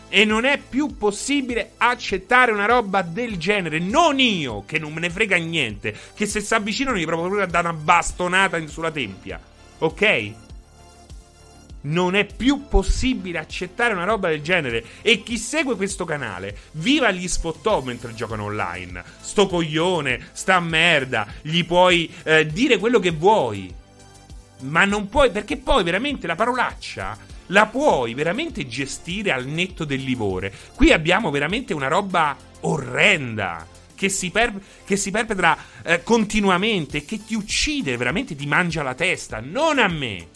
E 0.09 0.25
non 0.25 0.43
è 0.43 0.57
più 0.57 0.97
possibile 0.97 1.73
accettare 1.77 2.51
una 2.51 2.65
roba 2.65 3.03
del 3.03 3.37
genere. 3.37 3.77
Non 3.77 4.19
io, 4.19 4.65
che 4.65 4.79
non 4.79 4.91
me 4.91 5.01
ne 5.01 5.09
frega 5.09 5.37
niente, 5.37 5.95
che 6.15 6.25
se 6.25 6.41
si 6.41 6.53
avvicinano 6.53 6.97
gli 6.97 7.05
provo 7.05 7.23
proprio 7.23 7.43
a 7.43 7.47
dare 7.47 7.67
una 7.67 7.77
bastonata 7.77 8.65
sulla 8.67 8.91
tempia. 8.91 9.39
Ok? 9.77 10.31
Non 11.81 12.15
è 12.15 12.25
più 12.25 12.67
possibile 12.67 13.37
accettare 13.37 13.93
una 13.93 14.03
roba 14.03 14.29
del 14.29 14.41
genere. 14.41 14.83
E 15.01 15.21
chi 15.21 15.37
segue 15.37 15.75
questo 15.75 16.05
canale, 16.05 16.57
viva 16.71 17.11
gli 17.11 17.27
sfottò 17.27 17.81
mentre 17.81 18.15
giocano 18.15 18.45
online. 18.45 19.03
Sto 19.21 19.47
coglione, 19.47 20.29
sta 20.33 20.59
merda. 20.59 21.27
Gli 21.41 21.63
puoi 21.63 22.11
eh, 22.23 22.47
dire 22.47 22.79
quello 22.79 22.99
che 22.99 23.11
vuoi. 23.11 23.73
Ma 24.61 24.83
non 24.85 25.07
puoi, 25.07 25.31
perché 25.31 25.55
poi 25.55 25.83
veramente 25.83 26.27
la 26.27 26.35
parolaccia 26.35 27.37
la 27.49 27.67
puoi 27.67 28.13
veramente 28.13 28.67
gestire 28.67 29.31
al 29.31 29.45
netto 29.45 29.85
del 29.85 30.01
livore. 30.01 30.51
Qui 30.75 30.91
abbiamo 30.91 31.29
veramente 31.29 31.73
una 31.73 31.87
roba 31.87 32.35
orrenda. 32.61 33.67
Che 33.95 34.07
si, 34.07 34.31
per, 34.31 34.53
che 34.85 34.95
si 34.95 35.11
perpetra 35.11 35.57
eh, 35.83 36.03
continuamente, 36.03 37.03
che 37.03 37.25
ti 37.25 37.35
uccide, 37.35 37.97
veramente 37.97 38.33
ti 38.33 38.45
mangia 38.45 38.81
la 38.81 38.95
testa. 38.95 39.41
Non 39.41 39.77
a 39.77 39.89
me 39.89 40.27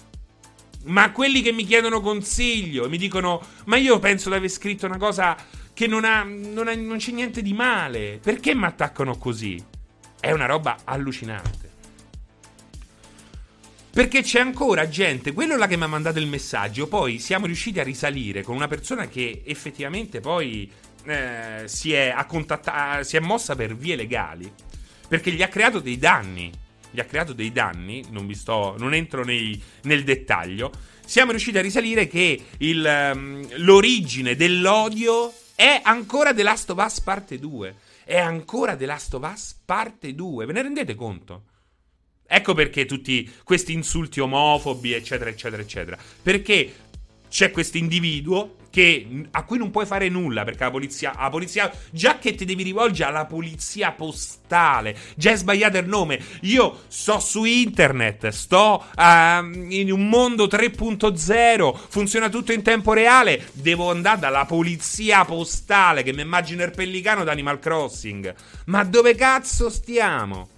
ma 0.86 1.12
quelli 1.12 1.42
che 1.42 1.54
mi 1.54 1.64
chiedono 1.64 2.02
consiglio 2.02 2.86
e 2.86 2.90
mi 2.90 2.98
dicono: 2.98 3.42
Ma 3.66 3.78
io 3.78 4.00
penso 4.00 4.30
di 4.30 4.36
aver 4.36 4.50
scritto 4.50 4.86
una 4.86 4.98
cosa 4.98 5.38
che 5.74 5.88
non, 5.88 6.04
ha, 6.04 6.24
non, 6.24 6.68
ha, 6.68 6.76
non 6.76 6.98
c'è 6.98 7.12
niente 7.12 7.42
di 7.42 7.54
male. 7.54 8.20
Perché 8.22 8.54
mi 8.54 8.66
attaccano 8.66 9.18
così? 9.18 9.64
È 10.20 10.32
una 10.32 10.46
roba 10.46 10.80
allucinante. 10.84 11.73
Perché 13.94 14.24
c'è 14.24 14.40
ancora 14.40 14.90
gente, 14.90 15.34
quello 15.34 15.56
là 15.56 15.68
che 15.68 15.78
mi 15.78 15.84
ha 15.84 15.88
mandato 15.88 16.18
il 16.18 16.26
messaggio, 16.26 16.88
poi 16.88 17.20
siamo 17.20 17.46
riusciti 17.46 17.80
a 17.80 17.84
risalire 17.84 18.42
con 18.42 18.56
una 18.56 18.68
persona 18.68 19.08
che 19.08 19.44
effettivamente 19.46 20.20
poi 20.20 20.68
eh, 21.06 21.62
si, 21.66 21.94
è, 21.94 22.16
si 23.02 23.18
è 23.18 23.20
mossa 23.20 23.56
per 23.56 23.76
vie 23.76 23.96
legali, 23.96 24.52
perché 25.08 25.32
gli 25.32 25.44
ha 25.44 25.48
creato 25.48 25.80
dei 25.80 26.00
danni 26.00 26.52
gli 26.94 27.00
ha 27.00 27.06
creato 27.06 27.34
dei 27.34 27.52
danni, 27.52 28.04
non, 28.12 28.32
sto, 28.36 28.76
non 28.78 28.94
entro 28.94 29.24
nei, 29.24 29.60
nel 29.84 30.04
dettaglio, 30.04 30.72
siamo 31.04 31.32
riusciti 31.32 31.58
a 31.58 31.62
risalire 31.62 32.08
che 32.08 32.40
il, 32.58 33.12
um, 33.16 33.48
l'origine 33.58 34.36
dell'odio 34.36 35.34
è 35.56 35.82
ancora 35.84 36.34
The 36.36 36.44
Last 36.44 36.70
of 36.70 36.84
Us 36.84 37.02
parte 37.02 37.40
2. 37.40 37.76
È 38.06 38.20
ancora 38.20 38.76
The 38.76 38.86
Last 38.86 39.14
of 39.16 39.28
Us 39.32 39.56
parte 39.66 40.14
2. 40.14 40.46
Ve 40.46 40.54
ne 40.54 40.62
rendete 40.62 40.94
conto? 40.94 41.46
Ecco 42.36 42.56
perché 42.56 42.88
tutti 42.88 43.32
questi 43.44 43.74
insulti 43.74 44.20
omofobi, 44.20 44.92
eccetera, 44.94 45.30
eccetera, 45.30 45.62
eccetera. 45.62 45.98
Perché 46.24 46.74
c'è 47.30 47.52
questo 47.52 47.78
individuo 47.78 48.56
che, 48.72 49.28
a 49.30 49.44
cui 49.44 49.60
non 49.60 49.70
puoi 49.70 49.86
fare 49.86 50.10
nulla 50.10 50.44
perché 50.44 50.64
la 50.64 50.72
polizia, 50.72 51.14
la 51.16 51.30
polizia 51.30 51.72
già 51.92 52.18
che 52.18 52.34
ti 52.34 52.44
devi 52.44 52.64
rivolgere 52.64 53.10
alla 53.10 53.28
polizia 53.28 53.92
postale, 53.92 54.98
già 55.16 55.30
è 55.30 55.36
sbagliato 55.36 55.78
il 55.78 55.88
nome. 55.88 56.20
Io 56.42 56.82
sto 56.88 57.20
su 57.20 57.44
internet, 57.44 58.30
sto 58.30 58.84
uh, 58.96 59.46
in 59.70 59.92
un 59.92 60.10
mondo 60.10 60.46
3.0, 60.46 61.82
funziona 61.88 62.30
tutto 62.30 62.52
in 62.52 62.64
tempo 62.64 62.94
reale, 62.94 63.48
devo 63.52 63.92
andare 63.92 64.20
dalla 64.20 64.46
polizia 64.46 65.24
postale 65.24 66.02
che 66.02 66.14
mi 66.14 66.22
immagino 66.22 66.64
il 66.64 66.72
pellicano 66.72 67.24
d'Animal 67.24 67.60
Crossing. 67.60 68.34
Ma 68.66 68.84
dove 68.84 69.14
cazzo 69.14 69.70
stiamo? 69.70 70.53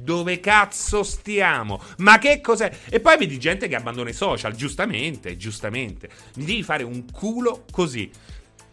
Dove 0.00 0.40
cazzo 0.40 1.02
stiamo? 1.02 1.82
Ma 1.98 2.18
che 2.18 2.40
cos'è? 2.40 2.70
E 2.88 3.00
poi 3.00 3.18
vedi 3.18 3.38
gente 3.38 3.68
che 3.68 3.76
abbandona 3.76 4.10
i 4.10 4.14
social, 4.14 4.54
giustamente, 4.54 5.36
giustamente. 5.36 6.08
Mi 6.36 6.44
devi 6.44 6.62
fare 6.62 6.82
un 6.82 7.04
culo 7.10 7.64
così. 7.70 8.10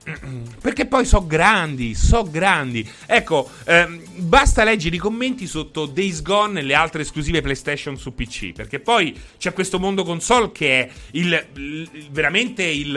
Perché 0.61 0.85
poi 0.85 1.05
so 1.05 1.25
grandi, 1.25 1.95
so 1.95 2.29
grandi. 2.29 2.87
Ecco, 3.07 3.49
ehm, 3.65 4.01
basta 4.17 4.63
leggere 4.63 4.95
i 4.95 4.99
commenti 4.99 5.47
sotto 5.47 5.85
Days 5.87 6.21
Gone 6.21 6.59
e 6.59 6.63
le 6.63 6.75
altre 6.75 7.01
esclusive 7.01 7.41
PlayStation 7.41 7.97
su 7.97 8.13
PC. 8.13 8.51
Perché 8.51 8.79
poi 8.79 9.19
c'è 9.37 9.51
questo 9.53 9.79
mondo 9.79 10.03
console 10.03 10.51
che 10.51 10.81
è 10.81 10.89
il, 11.11 11.47
il, 11.55 12.07
veramente 12.11 12.63
il, 12.63 12.95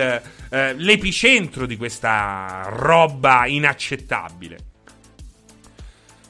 eh, 0.50 0.74
l'epicentro 0.74 1.66
di 1.66 1.76
questa 1.76 2.66
roba 2.68 3.46
inaccettabile. 3.46 4.67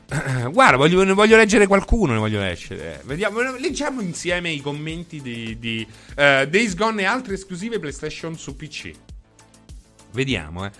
Guarda, 0.50 0.76
voglio, 0.76 1.04
ne 1.04 1.12
voglio 1.12 1.36
leggere 1.36 1.66
qualcuno, 1.66 2.14
ne 2.14 2.18
voglio 2.18 2.40
leggere. 2.40 3.02
Vediamo, 3.04 3.40
leggiamo 3.58 4.00
insieme 4.00 4.50
i 4.50 4.60
commenti 4.60 5.20
di, 5.20 5.58
di 5.58 5.86
uh, 5.88 6.46
Days 6.46 6.74
Gone 6.74 7.02
e 7.02 7.04
altre 7.04 7.34
esclusive 7.34 7.78
PlayStation 7.78 8.36
su 8.36 8.56
PC. 8.56 8.92
Vediamo, 10.12 10.64
eh. 10.64 10.70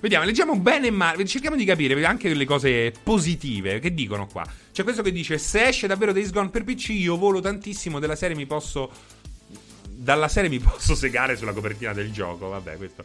Vediamo, 0.00 0.26
leggiamo 0.26 0.54
bene 0.56 0.88
e 0.88 0.90
male. 0.90 1.24
Cerchiamo 1.24 1.56
di 1.56 1.64
capire 1.64 2.04
anche 2.04 2.34
le 2.34 2.44
cose 2.44 2.92
positive 3.02 3.78
che 3.78 3.94
dicono 3.94 4.26
qua. 4.26 4.46
C'è 4.70 4.82
questo 4.82 5.00
che 5.00 5.12
dice: 5.12 5.38
Se 5.38 5.68
esce 5.68 5.86
davvero 5.86 6.12
Days 6.12 6.30
Gone 6.30 6.50
per 6.50 6.64
PC, 6.64 6.90
io 6.90 7.16
volo 7.16 7.40
tantissimo 7.40 7.98
della 7.98 8.16
serie, 8.16 8.36
mi 8.36 8.44
posso. 8.44 8.90
Dalla 9.88 10.28
serie 10.28 10.50
mi 10.50 10.58
posso 10.58 10.94
segare 10.94 11.36
sulla 11.36 11.54
copertina 11.54 11.94
del 11.94 12.12
gioco. 12.12 12.48
Vabbè, 12.48 12.76
questo. 12.76 13.04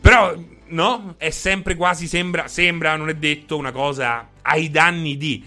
Però, 0.00 0.34
no? 0.68 1.14
È 1.16 1.30
sempre 1.30 1.74
quasi 1.74 2.06
sembra, 2.06 2.48
sembra, 2.48 2.96
non 2.96 3.08
è 3.08 3.14
detto, 3.14 3.56
una 3.56 3.72
cosa 3.72 4.28
ai 4.42 4.70
danni 4.70 5.16
di 5.16 5.44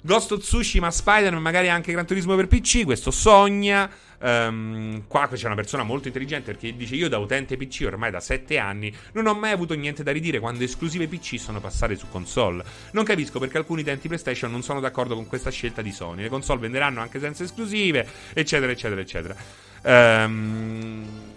Ghost 0.00 0.32
of 0.32 0.40
Tsushima, 0.40 0.90
Spider-Man, 0.90 1.40
magari 1.40 1.68
anche 1.68 1.92
Gran 1.92 2.06
Turismo 2.06 2.36
per 2.36 2.46
PC. 2.46 2.84
Questo 2.84 3.10
sogna. 3.10 3.90
Um, 4.20 5.04
qua 5.06 5.28
c'è 5.28 5.44
una 5.44 5.54
persona 5.54 5.82
molto 5.82 6.08
intelligente 6.08 6.52
perché 6.52 6.74
dice: 6.74 6.94
Io 6.94 7.08
da 7.08 7.18
utente 7.18 7.56
PC 7.56 7.84
ormai 7.86 8.10
da 8.10 8.20
7 8.20 8.56
anni 8.58 8.94
non 9.12 9.26
ho 9.26 9.34
mai 9.34 9.50
avuto 9.50 9.74
niente 9.74 10.02
da 10.02 10.12
ridire 10.12 10.40
quando 10.40 10.64
esclusive 10.64 11.08
PC 11.08 11.38
sono 11.38 11.60
passate 11.60 11.96
su 11.96 12.08
console. 12.08 12.64
Non 12.92 13.04
capisco 13.04 13.38
perché 13.38 13.58
alcuni 13.58 13.82
utenti 13.82 14.08
PlayStation 14.08 14.50
non 14.50 14.62
sono 14.62 14.80
d'accordo 14.80 15.14
con 15.14 15.26
questa 15.26 15.50
scelta 15.50 15.82
di 15.82 15.92
Sony. 15.92 16.22
Le 16.22 16.28
console 16.28 16.60
venderanno 16.60 17.00
anche 17.00 17.18
senza 17.18 17.42
esclusive, 17.42 18.06
eccetera, 18.32 18.72
eccetera, 18.72 19.00
eccetera. 19.00 19.36
Ehm. 19.82 21.33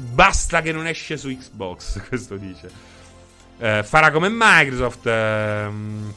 Basta 0.00 0.62
che 0.62 0.70
non 0.70 0.86
esce 0.86 1.16
su 1.16 1.28
Xbox, 1.28 2.00
questo 2.06 2.36
dice. 2.36 2.70
Eh, 3.58 3.82
farà 3.82 4.12
come 4.12 4.28
Microsoft. 4.30 5.04
Ehm, 5.06 6.14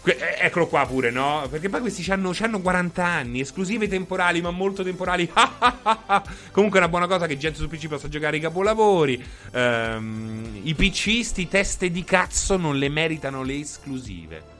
que- 0.00 0.16
eh, 0.16 0.46
eccolo 0.46 0.68
qua 0.68 0.86
pure, 0.86 1.10
no? 1.10 1.44
Perché 1.50 1.68
poi 1.68 1.80
questi 1.80 2.08
hanno 2.12 2.60
40 2.60 3.04
anni, 3.04 3.40
esclusive 3.40 3.88
temporali, 3.88 4.40
ma 4.40 4.52
molto 4.52 4.84
temporali. 4.84 5.28
Comunque 6.52 6.78
è 6.78 6.82
una 6.82 6.88
buona 6.88 7.08
cosa 7.08 7.26
che 7.26 7.36
gente 7.36 7.58
su 7.58 7.66
PC 7.66 7.88
possa 7.88 8.08
giocare 8.08 8.36
i 8.36 8.40
capolavori. 8.40 9.20
Ehm, 9.50 10.60
I 10.62 10.74
PCisti, 10.76 11.48
teste 11.48 11.90
di 11.90 12.04
cazzo, 12.04 12.56
non 12.56 12.78
le 12.78 12.88
meritano 12.88 13.42
le 13.42 13.58
esclusive. 13.58 14.52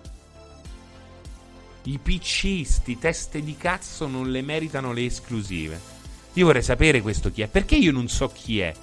I 1.84 1.98
PCisti, 2.02 2.98
teste 2.98 3.40
di 3.40 3.56
cazzo, 3.56 4.08
non 4.08 4.32
le 4.32 4.42
meritano 4.42 4.92
le 4.92 5.04
esclusive. 5.04 5.93
Io 6.34 6.46
vorrei 6.46 6.62
sapere 6.62 7.00
questo 7.00 7.30
chi 7.30 7.42
è. 7.42 7.48
Perché 7.48 7.76
io 7.76 7.92
non 7.92 8.08
so 8.08 8.28
chi 8.28 8.60
è? 8.60 8.74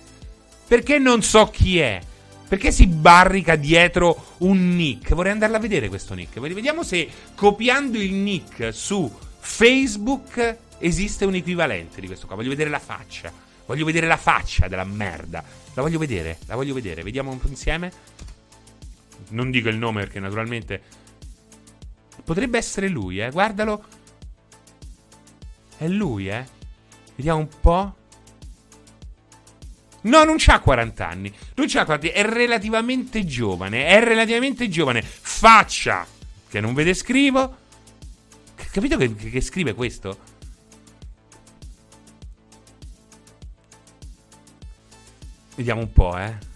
Perché 0.68 1.00
non 1.00 1.22
so 1.22 1.48
chi 1.48 1.80
è? 1.80 2.02
Perché 2.48 2.72
si 2.72 2.88
barrica 2.88 3.56
dietro 3.56 4.36
un 4.40 4.76
nick? 4.76 5.14
Vorrei 5.14 5.32
andarla 5.32 5.58
a 5.58 5.60
vedere 5.60 5.88
questo 5.90 6.14
nick. 6.14 6.40
Vediamo 6.40 6.84
se 6.84 7.10
copiando 7.36 7.98
il 7.98 8.14
nick 8.14 8.74
su 8.74 9.10
Facebook 9.40 10.58
esiste 10.80 11.26
un 11.26 11.36
equivalente 11.36 12.02
di 12.02 12.08
questo 12.08 12.26
qua. 12.28 12.36
Voglio 12.36 12.50
vedere 12.50 12.70
la 12.70 12.80
faccia. 12.80 13.32
Voglio 13.66 13.86
vedere 13.86 14.08
la 14.08 14.18
faccia 14.18 14.68
della 14.68 14.84
merda. 14.84 15.44
La 15.74 15.82
voglio 15.82 16.00
vedere, 16.00 16.40
la 16.46 16.56
voglio 16.56 16.74
vedere. 16.74 17.04
Vediamo 17.04 17.32
un 17.32 17.40
po' 17.40 17.48
insieme. 17.48 17.92
Non 19.30 19.50
dico 19.50 19.70
il 19.70 19.78
nome 19.78 20.02
perché 20.02 20.20
naturalmente 20.20 20.82
potrebbe 22.24 22.58
essere 22.58 22.90
lui, 22.90 23.22
eh. 23.22 23.30
Guardalo. 23.30 23.84
È 25.78 25.88
lui, 25.88 26.28
eh. 26.28 26.60
Vediamo 27.22 27.42
un 27.42 27.50
po'. 27.62 27.96
No, 30.02 30.24
non 30.24 30.38
c'ha 30.40 30.60
40 30.60 31.08
anni. 31.08 31.32
Non 31.54 31.68
c'ha 31.68 31.86
40 31.86 32.08
anni. 32.08 32.18
È 32.18 32.28
relativamente 32.28 33.24
giovane. 33.26 33.86
È 33.86 34.04
relativamente 34.04 34.68
giovane. 34.70 35.04
Faccia 35.04 36.04
che 36.50 36.60
non 36.60 36.74
ve 36.74 36.84
descrivo. 36.84 37.58
Capito 38.72 38.98
che, 38.98 39.14
che 39.14 39.40
scrive 39.40 39.76
questo? 39.76 40.18
Vediamo 45.54 45.82
un 45.82 45.94
po', 45.94 46.18
eh. 46.18 46.50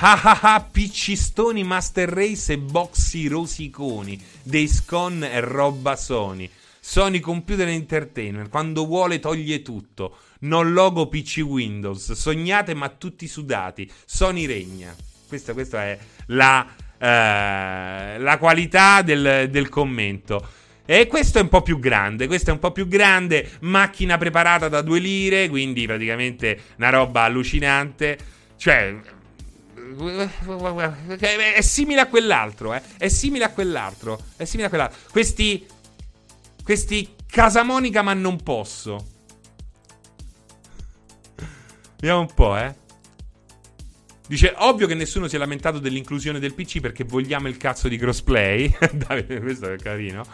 Ah 0.00 0.20
ah 0.22 0.40
ah, 0.54 0.60
piccistoni, 0.62 1.62
Master 1.62 2.08
Race 2.08 2.54
e 2.54 2.58
boxy 2.58 3.28
rosiconi. 3.28 4.20
Dei 4.42 4.66
scon 4.66 5.22
e 5.22 5.38
roba 5.38 5.94
Sony. 5.94 6.50
Sony 6.88 7.20
Computer 7.20 7.68
Entertainment, 7.68 8.48
quando 8.48 8.86
vuole 8.86 9.18
toglie 9.18 9.60
tutto. 9.60 10.16
Non 10.40 10.72
logo 10.72 11.06
PC 11.06 11.42
Windows. 11.44 12.12
Sognate 12.12 12.72
ma 12.72 12.88
tutti 12.88 13.28
sudati. 13.28 13.92
Sony 14.06 14.46
regna. 14.46 14.96
Questa, 15.28 15.52
questa 15.52 15.84
è 15.84 15.98
la, 16.28 16.66
eh, 16.96 18.18
la 18.18 18.38
qualità 18.38 19.02
del, 19.02 19.48
del 19.50 19.68
commento. 19.68 20.48
E 20.86 21.06
questo 21.08 21.38
è 21.38 21.42
un 21.42 21.50
po' 21.50 21.60
più 21.60 21.78
grande, 21.78 22.26
questo 22.26 22.48
è 22.48 22.52
un 22.54 22.58
po' 22.58 22.72
più 22.72 22.88
grande, 22.88 23.46
macchina 23.60 24.16
preparata 24.16 24.70
da 24.70 24.80
due 24.80 24.98
lire, 24.98 25.50
quindi 25.50 25.84
praticamente 25.84 26.58
una 26.78 26.88
roba 26.88 27.24
allucinante. 27.24 28.16
Cioè, 28.56 28.98
è 31.54 31.60
simile 31.60 32.00
a 32.00 32.06
quell'altro, 32.06 32.72
eh. 32.72 32.80
È 32.96 33.08
simile 33.08 33.44
a 33.44 33.50
quell'altro. 33.50 34.18
È 34.36 34.44
simile 34.46 34.66
a 34.66 34.70
quell'altro. 34.70 34.98
Questi. 35.10 35.66
Questi 36.68 37.14
Casamonica, 37.26 38.02
ma 38.02 38.12
non 38.12 38.42
posso. 38.42 39.06
Vediamo 41.98 42.20
un 42.20 42.34
po', 42.34 42.58
eh. 42.58 42.74
Dice, 44.26 44.52
ovvio 44.54 44.86
che 44.86 44.92
nessuno 44.92 45.28
si 45.28 45.36
è 45.36 45.38
lamentato 45.38 45.78
dell'inclusione 45.78 46.38
del 46.38 46.52
PC 46.52 46.80
perché 46.80 47.04
vogliamo 47.04 47.48
il 47.48 47.56
cazzo 47.56 47.88
di 47.88 47.96
crossplay. 47.96 48.68
questo 49.40 49.72
è 49.72 49.78
carino. 49.78 50.26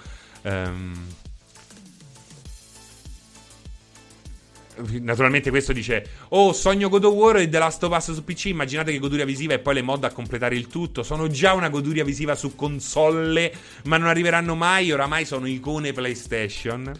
Um, 0.42 1.06
Naturalmente 5.00 5.50
questo 5.50 5.72
dice 5.72 6.04
Oh 6.30 6.52
sogno 6.52 6.88
God 6.88 7.04
of 7.04 7.14
War 7.14 7.36
e 7.36 7.48
The 7.48 7.58
Last 7.58 7.82
of 7.84 7.96
Us 7.96 8.12
su 8.12 8.24
PC 8.24 8.46
Immaginate 8.46 8.90
che 8.90 8.98
goduria 8.98 9.24
visiva 9.24 9.54
e 9.54 9.60
poi 9.60 9.74
le 9.74 9.82
mod 9.82 10.04
a 10.04 10.12
completare 10.12 10.56
il 10.56 10.66
tutto. 10.66 11.02
Sono 11.02 11.28
già 11.28 11.52
una 11.52 11.68
goduria 11.68 12.04
visiva 12.04 12.34
su 12.34 12.54
console 12.54 13.52
Ma 13.84 13.96
non 13.96 14.08
arriveranno 14.08 14.54
mai 14.54 14.90
Oramai 14.90 15.24
sono 15.24 15.46
icone 15.46 15.92
PlayStation. 15.92 16.92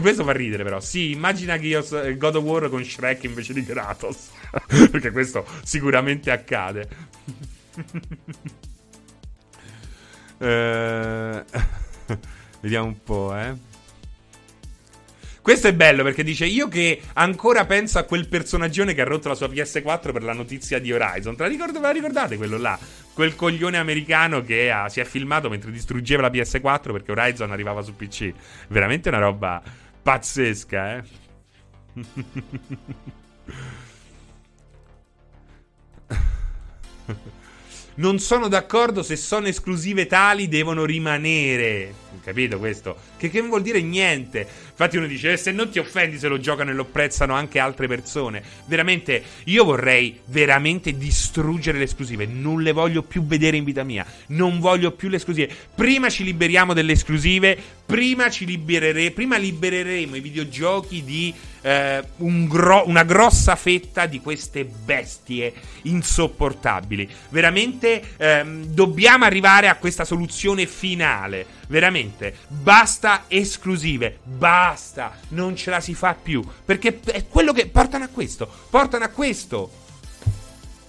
Questo 0.00 0.24
fa 0.24 0.32
ridere 0.32 0.64
però. 0.64 0.80
Sì 0.80 1.10
immagina 1.10 1.58
che 1.58 1.66
io 1.66 1.84
God 2.16 2.36
of 2.36 2.44
War 2.44 2.68
con 2.68 2.82
Shrek 2.82 3.24
invece 3.24 3.52
di 3.52 3.64
Kratos. 3.64 4.30
Perché 4.90 5.10
questo 5.10 5.46
sicuramente 5.62 6.30
accade. 6.30 6.88
Eh... 10.42 11.44
Vediamo 12.60 12.86
un 12.86 13.02
po' 13.04 13.36
eh 13.36 13.71
questo 15.42 15.66
è 15.66 15.74
bello 15.74 16.04
perché 16.04 16.22
dice: 16.22 16.46
Io 16.46 16.68
che 16.68 17.00
ancora 17.14 17.66
penso 17.66 17.98
a 17.98 18.04
quel 18.04 18.28
personaggio 18.28 18.84
che 18.84 19.00
ha 19.00 19.04
rotto 19.04 19.28
la 19.28 19.34
sua 19.34 19.48
PS4 19.48 20.12
per 20.12 20.22
la 20.22 20.32
notizia 20.32 20.78
di 20.78 20.92
Horizon. 20.92 21.34
Te 21.34 21.42
la, 21.42 21.48
ricordo, 21.48 21.80
la 21.80 21.90
ricordate 21.90 22.36
quello 22.36 22.58
là? 22.58 22.78
Quel 23.12 23.34
coglione 23.34 23.76
americano 23.76 24.42
che 24.42 24.70
ha, 24.70 24.88
si 24.88 25.00
è 25.00 25.04
filmato 25.04 25.50
mentre 25.50 25.72
distruggeva 25.72 26.22
la 26.22 26.30
PS4 26.30 26.92
perché 26.92 27.10
Horizon 27.10 27.50
arrivava 27.50 27.82
su 27.82 27.96
PC. 27.96 28.32
Veramente 28.68 29.08
una 29.08 29.18
roba 29.18 29.60
pazzesca, 30.00 30.96
eh? 30.96 31.02
non 38.02 38.18
sono 38.18 38.48
d'accordo 38.48 39.04
se 39.04 39.14
sono 39.14 39.46
esclusive 39.46 40.06
tali 40.06 40.48
devono 40.48 40.84
rimanere. 40.84 41.94
Capito 42.22 42.58
questo? 42.58 42.96
Che, 43.16 43.30
che 43.30 43.40
vuol 43.42 43.62
dire 43.62 43.80
niente. 43.80 44.46
Infatti 44.70 44.96
uno 44.96 45.06
dice, 45.06 45.32
eh, 45.32 45.36
se 45.36 45.52
non 45.52 45.70
ti 45.70 45.78
offendi 45.78 46.18
se 46.18 46.26
lo 46.26 46.38
giocano 46.38 46.70
e 46.70 46.74
lo 46.74 46.82
apprezzano 46.82 47.34
anche 47.34 47.60
altre 47.60 47.86
persone. 47.86 48.42
Veramente, 48.66 49.22
io 49.44 49.64
vorrei 49.64 50.18
veramente 50.26 50.96
distruggere 50.96 51.78
le 51.78 51.84
esclusive. 51.84 52.26
Non 52.26 52.62
le 52.62 52.72
voglio 52.72 53.02
più 53.02 53.24
vedere 53.24 53.56
in 53.56 53.64
vita 53.64 53.84
mia. 53.84 54.04
Non 54.28 54.58
voglio 54.58 54.90
più 54.90 55.08
le 55.08 55.16
esclusive. 55.16 55.52
Prima 55.74 56.10
ci 56.10 56.24
liberiamo 56.24 56.74
delle 56.74 56.92
esclusive, 56.92 57.56
prima 57.92 58.30
ci 58.30 58.46
libereremo, 58.46 59.10
prima 59.10 59.36
libereremo 59.36 60.16
i 60.16 60.20
videogiochi 60.20 61.04
di 61.04 61.34
eh, 61.60 62.02
un 62.16 62.46
gro- 62.48 62.84
una 62.86 63.04
grossa 63.04 63.54
fetta 63.54 64.06
di 64.06 64.18
queste 64.22 64.64
bestie 64.64 65.52
insopportabili. 65.82 67.06
Veramente 67.28 68.02
ehm, 68.16 68.64
dobbiamo 68.64 69.26
arrivare 69.26 69.68
a 69.68 69.76
questa 69.76 70.06
soluzione 70.06 70.66
finale. 70.66 71.44
Veramente, 71.68 72.34
basta 72.48 73.24
esclusive, 73.28 74.20
basta, 74.22 75.18
non 75.28 75.54
ce 75.54 75.68
la 75.68 75.80
si 75.80 75.92
fa 75.92 76.14
più. 76.14 76.42
Perché 76.64 76.98
è 77.04 77.26
quello 77.28 77.52
che 77.52 77.66
portano 77.66 78.04
a 78.04 78.08
questo. 78.08 78.50
Portano 78.70 79.04
a 79.04 79.08
questo. 79.08 79.70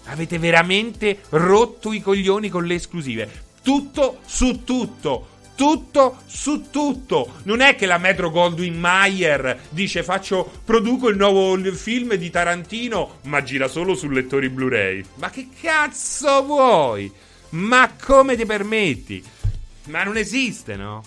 Avete 0.05 0.39
veramente 0.39 1.19
rotto 1.31 1.91
i 1.91 2.01
coglioni 2.01 2.47
con 2.47 2.63
le 2.63 2.75
esclusive. 2.75 3.29
Tutto 3.61 4.19
su 4.25 4.63
tutto 4.63 5.31
tutto 5.55 6.17
su 6.25 6.69
tutto. 6.69 7.39
Non 7.43 7.61
è 7.61 7.75
che 7.75 7.85
la 7.85 7.97
Metro 7.97 8.29
Goldwyn 8.29 8.77
Mayer 8.79 9.59
dice 9.69 10.03
faccio, 10.03 10.49
produco 10.63 11.09
il 11.09 11.17
nuovo 11.17 11.57
film 11.73 12.15
di 12.15 12.29
Tarantino, 12.29 13.19
ma 13.23 13.43
gira 13.43 13.67
solo 13.67 13.95
su 13.95 14.09
lettori 14.09 14.49
Blu-ray. 14.49 15.03
Ma 15.15 15.29
che 15.29 15.49
cazzo 15.59 16.43
vuoi? 16.43 17.11
Ma 17.49 17.91
come 18.01 18.35
ti 18.35 18.45
permetti? 18.45 19.23
Ma 19.85 20.03
non 20.03 20.17
esiste, 20.17 20.75
no? 20.75 21.03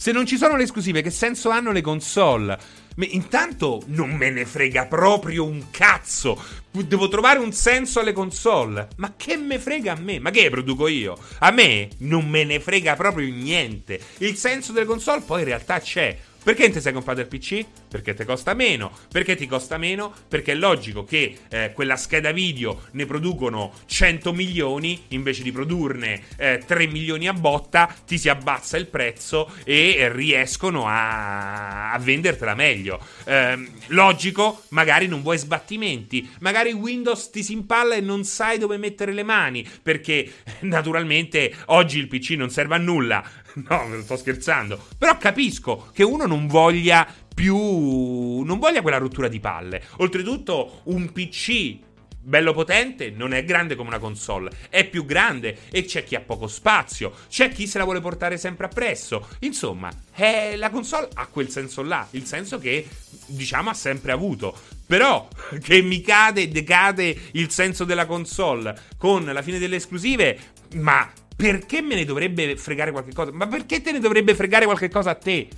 Se 0.00 0.12
non 0.12 0.24
ci 0.24 0.38
sono 0.38 0.56
le 0.56 0.62
esclusive, 0.62 1.02
che 1.02 1.10
senso 1.10 1.50
hanno 1.50 1.72
le 1.72 1.82
console? 1.82 2.58
Intanto 3.00 3.82
non 3.88 4.08
me 4.12 4.30
ne 4.30 4.46
frega 4.46 4.86
proprio 4.86 5.44
un 5.44 5.64
cazzo. 5.70 6.42
Devo 6.70 7.08
trovare 7.08 7.38
un 7.38 7.52
senso 7.52 8.00
alle 8.00 8.14
console. 8.14 8.88
Ma 8.96 9.12
che 9.14 9.36
me 9.36 9.58
frega 9.58 9.92
a 9.92 10.00
me? 10.00 10.18
Ma 10.18 10.30
che 10.30 10.48
produco 10.48 10.88
io? 10.88 11.18
A 11.40 11.50
me 11.50 11.90
non 11.98 12.26
me 12.26 12.44
ne 12.44 12.60
frega 12.60 12.96
proprio 12.96 13.30
niente. 13.30 14.00
Il 14.20 14.36
senso 14.36 14.72
delle 14.72 14.86
console 14.86 15.20
poi 15.20 15.40
in 15.40 15.48
realtà 15.48 15.80
c'è. 15.80 16.16
Perché 16.42 16.62
non 16.62 16.72
ti 16.72 16.80
sei 16.80 16.92
comprato 16.94 17.20
il 17.20 17.26
PC? 17.26 17.64
Perché 17.88 18.14
ti 18.14 18.24
costa 18.24 18.54
meno. 18.54 18.90
Perché 19.10 19.36
ti 19.36 19.46
costa 19.46 19.76
meno? 19.76 20.12
Perché 20.26 20.52
è 20.52 20.54
logico 20.54 21.04
che 21.04 21.36
eh, 21.50 21.72
quella 21.74 21.96
scheda 21.96 22.32
video 22.32 22.82
ne 22.92 23.04
producono 23.04 23.72
100 23.84 24.32
milioni, 24.32 25.04
invece 25.08 25.42
di 25.42 25.52
produrne 25.52 26.22
eh, 26.36 26.62
3 26.64 26.86
milioni 26.86 27.28
a 27.28 27.34
botta, 27.34 27.94
ti 28.06 28.16
si 28.16 28.28
abbassa 28.30 28.78
il 28.78 28.86
prezzo 28.86 29.52
e 29.64 29.96
eh, 29.98 30.12
riescono 30.12 30.86
a, 30.86 31.92
a, 31.92 31.98
vendertela 31.98 32.54
meglio. 32.54 32.98
Eh, 33.24 33.68
logico, 33.88 34.62
magari 34.68 35.06
non 35.08 35.20
vuoi 35.22 35.36
sbattimenti, 35.36 36.28
magari 36.40 36.72
Windows 36.72 37.30
ti 37.30 37.42
si 37.42 37.52
impalla 37.52 37.94
e 37.94 38.00
non 38.00 38.24
sai 38.24 38.58
dove 38.58 38.78
mettere 38.78 39.12
le 39.12 39.22
mani, 39.22 39.66
perché 39.82 40.30
naturalmente 40.60 41.54
oggi 41.66 41.98
il 41.98 42.08
PC 42.08 42.30
non 42.30 42.48
serve 42.50 42.76
a 42.76 42.78
nulla. 42.78 43.22
No, 43.68 44.00
sto 44.02 44.16
scherzando. 44.16 44.80
Però 44.96 45.16
capisco 45.18 45.90
che 45.92 46.02
uno 46.02 46.26
non 46.26 46.46
voglia 46.46 47.06
più. 47.34 48.42
non 48.42 48.58
voglia 48.58 48.82
quella 48.82 48.98
rottura 48.98 49.28
di 49.28 49.40
palle. 49.40 49.82
Oltretutto, 49.98 50.82
un 50.84 51.10
PC 51.12 51.88
bello 52.22 52.52
potente 52.52 53.10
non 53.10 53.32
è 53.32 53.44
grande 53.44 53.74
come 53.74 53.88
una 53.88 53.98
console, 53.98 54.50
è 54.68 54.86
più 54.86 55.06
grande 55.06 55.56
e 55.70 55.84
c'è 55.84 56.04
chi 56.04 56.14
ha 56.14 56.20
poco 56.20 56.46
spazio, 56.48 57.14
c'è 57.30 57.50
chi 57.50 57.66
se 57.66 57.78
la 57.78 57.84
vuole 57.84 58.00
portare 58.00 58.36
sempre 58.36 58.66
appresso. 58.66 59.28
Insomma, 59.40 59.90
eh, 60.14 60.56
la 60.56 60.70
console 60.70 61.08
ha 61.14 61.26
quel 61.26 61.48
senso 61.48 61.82
là, 61.82 62.06
il 62.10 62.26
senso 62.26 62.58
che 62.58 62.86
diciamo 63.26 63.70
ha 63.70 63.74
sempre 63.74 64.12
avuto. 64.12 64.56
Però 64.86 65.28
che 65.62 65.82
mi 65.82 66.00
cade 66.00 66.42
e 66.42 66.48
decade 66.48 67.16
il 67.32 67.50
senso 67.50 67.84
della 67.84 68.06
console 68.06 68.76
con 68.96 69.24
la 69.24 69.42
fine 69.42 69.58
delle 69.58 69.76
esclusive, 69.76 70.38
ma 70.74 71.10
perché 71.40 71.80
me 71.80 71.94
ne 71.94 72.04
dovrebbe 72.04 72.54
fregare 72.56 72.90
qualche 72.90 73.14
cosa? 73.14 73.30
Ma 73.32 73.46
perché 73.46 73.80
te 73.80 73.92
ne 73.92 73.98
dovrebbe 73.98 74.34
fregare 74.34 74.66
qualche 74.66 74.90
cosa 74.90 75.10
a 75.10 75.14
te? 75.14 75.48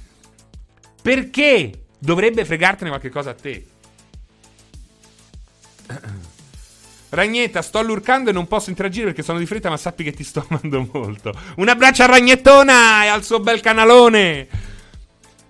Perché 1.03 1.72
dovrebbe 1.99 2.45
fregartene 2.45 2.89
qualche 2.89 3.09
cosa 3.09 3.30
a 3.30 3.35
te? 3.35 3.66
Ragnetta, 7.11 7.62
sto 7.62 7.83
lurcando 7.83 8.30
e 8.30 8.33
non 8.33 8.47
posso 8.47 8.70
interagire 8.70 9.07
perché 9.07 9.24
sono 9.24 9.41
di 9.41 9.47
fretta, 9.47 9.70
ma 9.70 9.76
sappi 9.76 10.05
che 10.05 10.12
ti 10.12 10.22
sto 10.22 10.47
amando 10.49 10.89
molto. 10.93 11.35
Un 11.57 11.68
abbraccio 11.68 12.05
a 12.05 12.07
Ragnettona 12.07 13.03
e 13.05 13.09
al 13.09 13.24
suo 13.24 13.41
bel 13.41 13.61
canalone! 13.61 14.72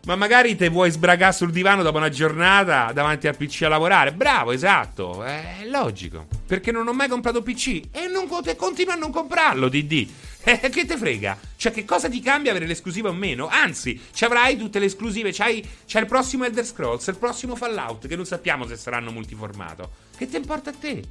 Ma 0.05 0.17
magari 0.17 0.57
te 0.57 0.69
vuoi 0.69 0.91
sbragare 0.91 1.33
sul 1.33 1.53
divano 1.53 1.85
dopo 1.85 1.99
una 1.99 2.09
giornata 2.09 2.91
davanti 2.93 3.29
al 3.29 3.37
PC 3.37 3.63
a 3.63 3.69
lavorare. 3.69 4.13
Bravo, 4.13 4.51
esatto. 4.51 5.23
È 5.23 5.65
logico. 5.67 6.27
Perché 6.45 6.73
non 6.73 6.89
ho 6.89 6.93
mai 6.93 7.07
comprato 7.09 7.41
PC 7.41 7.83
e 7.93 8.09
non, 8.09 8.27
continuo 8.57 8.95
a 8.95 8.97
non 8.97 9.13
comprarlo, 9.13 9.69
DD. 9.69 10.09
Eh, 10.45 10.59
che 10.71 10.85
te 10.87 10.97
frega? 10.97 11.39
Cioè, 11.55 11.71
che 11.71 11.85
cosa 11.85 12.09
ti 12.09 12.19
cambia 12.19 12.51
avere 12.51 12.67
l'esclusiva 12.67 13.11
o 13.11 13.13
meno? 13.13 13.47
Anzi, 13.47 14.01
ci 14.13 14.25
avrai 14.25 14.57
tutte 14.57 14.81
le 14.81 14.87
esclusive. 14.87 15.31
C'hai, 15.33 15.65
c'hai 15.87 16.03
il 16.03 16.09
prossimo 16.09 16.45
Elder 16.45 16.67
Scrolls, 16.67 17.07
il 17.07 17.17
prossimo 17.17 17.55
Fallout, 17.55 18.09
che 18.09 18.17
non 18.17 18.27
sappiamo 18.27 18.67
se 18.67 18.77
saranno 18.77 19.13
multiformato. 19.13 19.89
Che 20.17 20.29
te 20.29 20.37
importa 20.37 20.71
a 20.71 20.75
te? 20.79 21.03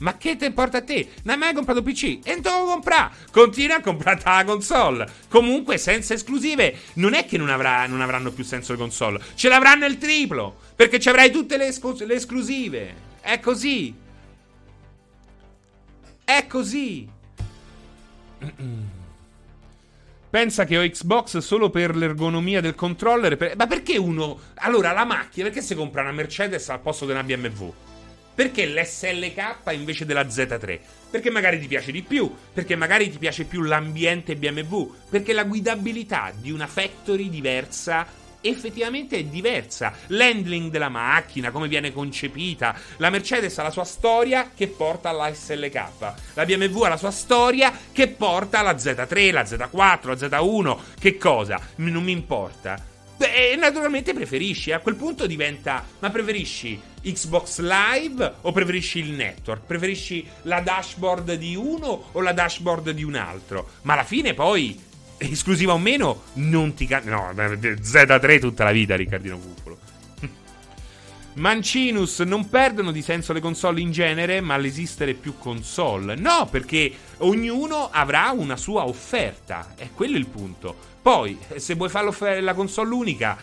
Ma 0.00 0.16
che 0.18 0.36
te 0.36 0.44
importa 0.46 0.78
a 0.78 0.82
te? 0.82 1.08
Non 1.22 1.34
hai 1.34 1.38
mai 1.38 1.54
comprato 1.54 1.82
PC? 1.82 2.18
E 2.22 2.32
non 2.32 2.42
te 2.42 2.50
lo 2.50 2.64
comprare. 2.66 3.12
Continua 3.30 3.76
a 3.76 3.80
comprare 3.80 4.20
la 4.24 4.44
console. 4.44 5.08
Comunque, 5.28 5.78
senza 5.78 6.12
esclusive, 6.12 6.76
non 6.94 7.14
è 7.14 7.24
che 7.24 7.38
non, 7.38 7.48
avrà, 7.48 7.86
non, 7.86 8.02
avranno 8.02 8.30
più 8.30 8.44
senso 8.44 8.72
le 8.72 8.78
console. 8.78 9.20
Ce 9.34 9.48
l'avranno 9.48 9.86
il 9.86 9.96
triplo. 9.96 10.54
Perché 10.76 11.00
ci 11.00 11.08
avrai 11.08 11.30
tutte 11.30 11.56
le, 11.56 11.68
esclus- 11.68 12.04
le 12.04 12.14
esclusive. 12.14 12.94
È 13.20 13.40
così. 13.40 13.94
È 16.24 16.46
così. 16.46 17.08
Pensa 20.28 20.66
che 20.66 20.76
ho 20.76 20.82
Xbox 20.82 21.38
solo 21.38 21.70
per 21.70 21.96
l'ergonomia 21.96 22.60
del 22.60 22.74
controller. 22.74 23.38
Per... 23.38 23.56
Ma 23.56 23.66
perché 23.66 23.96
uno. 23.96 24.38
Allora, 24.56 24.92
la 24.92 25.06
macchina, 25.06 25.46
perché 25.46 25.62
si 25.62 25.74
compra 25.74 26.02
una 26.02 26.12
Mercedes 26.12 26.68
al 26.68 26.80
posto 26.80 27.06
di 27.06 27.12
una 27.12 27.22
BMW? 27.22 27.72
Perché 28.36 28.66
l'SLK 28.66 29.72
invece 29.72 30.04
della 30.04 30.26
Z3? 30.26 30.78
Perché 31.10 31.30
magari 31.30 31.58
ti 31.58 31.66
piace 31.66 31.90
di 31.90 32.02
più, 32.02 32.30
perché 32.52 32.76
magari 32.76 33.10
ti 33.10 33.16
piace 33.16 33.44
più 33.44 33.62
l'ambiente 33.62 34.36
BMW, 34.36 34.92
perché 35.08 35.32
la 35.32 35.44
guidabilità 35.44 36.34
di 36.38 36.50
una 36.50 36.66
factory 36.66 37.30
diversa 37.30 38.06
effettivamente 38.42 39.16
è 39.16 39.24
diversa. 39.24 39.94
L'handling 40.08 40.70
della 40.70 40.90
macchina, 40.90 41.50
come 41.50 41.66
viene 41.66 41.94
concepita. 41.94 42.78
La 42.98 43.08
Mercedes 43.08 43.56
ha 43.58 43.62
la 43.62 43.70
sua 43.70 43.84
storia 43.84 44.50
che 44.54 44.68
porta 44.68 45.08
alla 45.08 45.32
SLK. 45.32 45.84
La 46.34 46.44
BMW 46.44 46.82
ha 46.82 46.90
la 46.90 46.96
sua 46.98 47.10
storia 47.10 47.72
che 47.90 48.08
porta 48.08 48.58
alla 48.58 48.74
Z3, 48.74 49.32
la 49.32 49.42
Z4, 49.44 50.06
la 50.08 50.40
Z1. 50.40 50.78
Che 51.00 51.16
cosa? 51.16 51.58
Non 51.76 52.04
mi 52.04 52.12
importa. 52.12 52.94
Beh, 53.16 53.56
naturalmente 53.56 54.12
preferisci. 54.12 54.72
A 54.72 54.80
quel 54.80 54.94
punto 54.94 55.26
diventa. 55.26 55.84
Ma 56.00 56.10
preferisci 56.10 56.80
Xbox 57.02 57.60
Live 57.60 58.34
o 58.42 58.52
preferisci 58.52 58.98
il 58.98 59.12
network? 59.12 59.62
Preferisci 59.64 60.26
la 60.42 60.60
dashboard 60.60 61.34
di 61.34 61.56
uno 61.56 62.10
o 62.12 62.20
la 62.20 62.32
dashboard 62.32 62.90
di 62.90 63.04
un 63.04 63.14
altro? 63.14 63.70
Ma 63.82 63.94
alla 63.94 64.04
fine 64.04 64.34
poi, 64.34 64.78
esclusiva 65.16 65.72
o 65.72 65.78
meno, 65.78 66.24
non 66.34 66.74
ti 66.74 66.86
cambia. 66.86 67.14
No, 67.14 67.32
Z3 67.32 68.38
tutta 68.38 68.64
la 68.64 68.72
vita, 68.72 68.96
Riccardino 68.96 69.38
Cuffolo. 69.38 69.78
Mancinus 71.34 72.20
non 72.20 72.50
perdono 72.50 72.92
di 72.92 73.00
senso 73.00 73.32
le 73.32 73.40
console 73.40 73.80
in 73.80 73.92
genere, 73.92 74.42
ma 74.42 74.58
l'esistere 74.58 75.14
più 75.14 75.38
console. 75.38 76.16
No, 76.16 76.48
perché 76.50 76.92
ognuno 77.18 77.88
avrà 77.90 78.30
una 78.30 78.58
sua 78.58 78.86
offerta. 78.86 79.72
È 79.74 79.88
quello 79.94 80.18
il 80.18 80.26
punto. 80.26 80.94
Poi, 81.06 81.38
se 81.54 81.74
vuoi 81.74 81.88
fare 81.88 82.40
la 82.40 82.52
console 82.52 82.92
unica, 82.92 83.38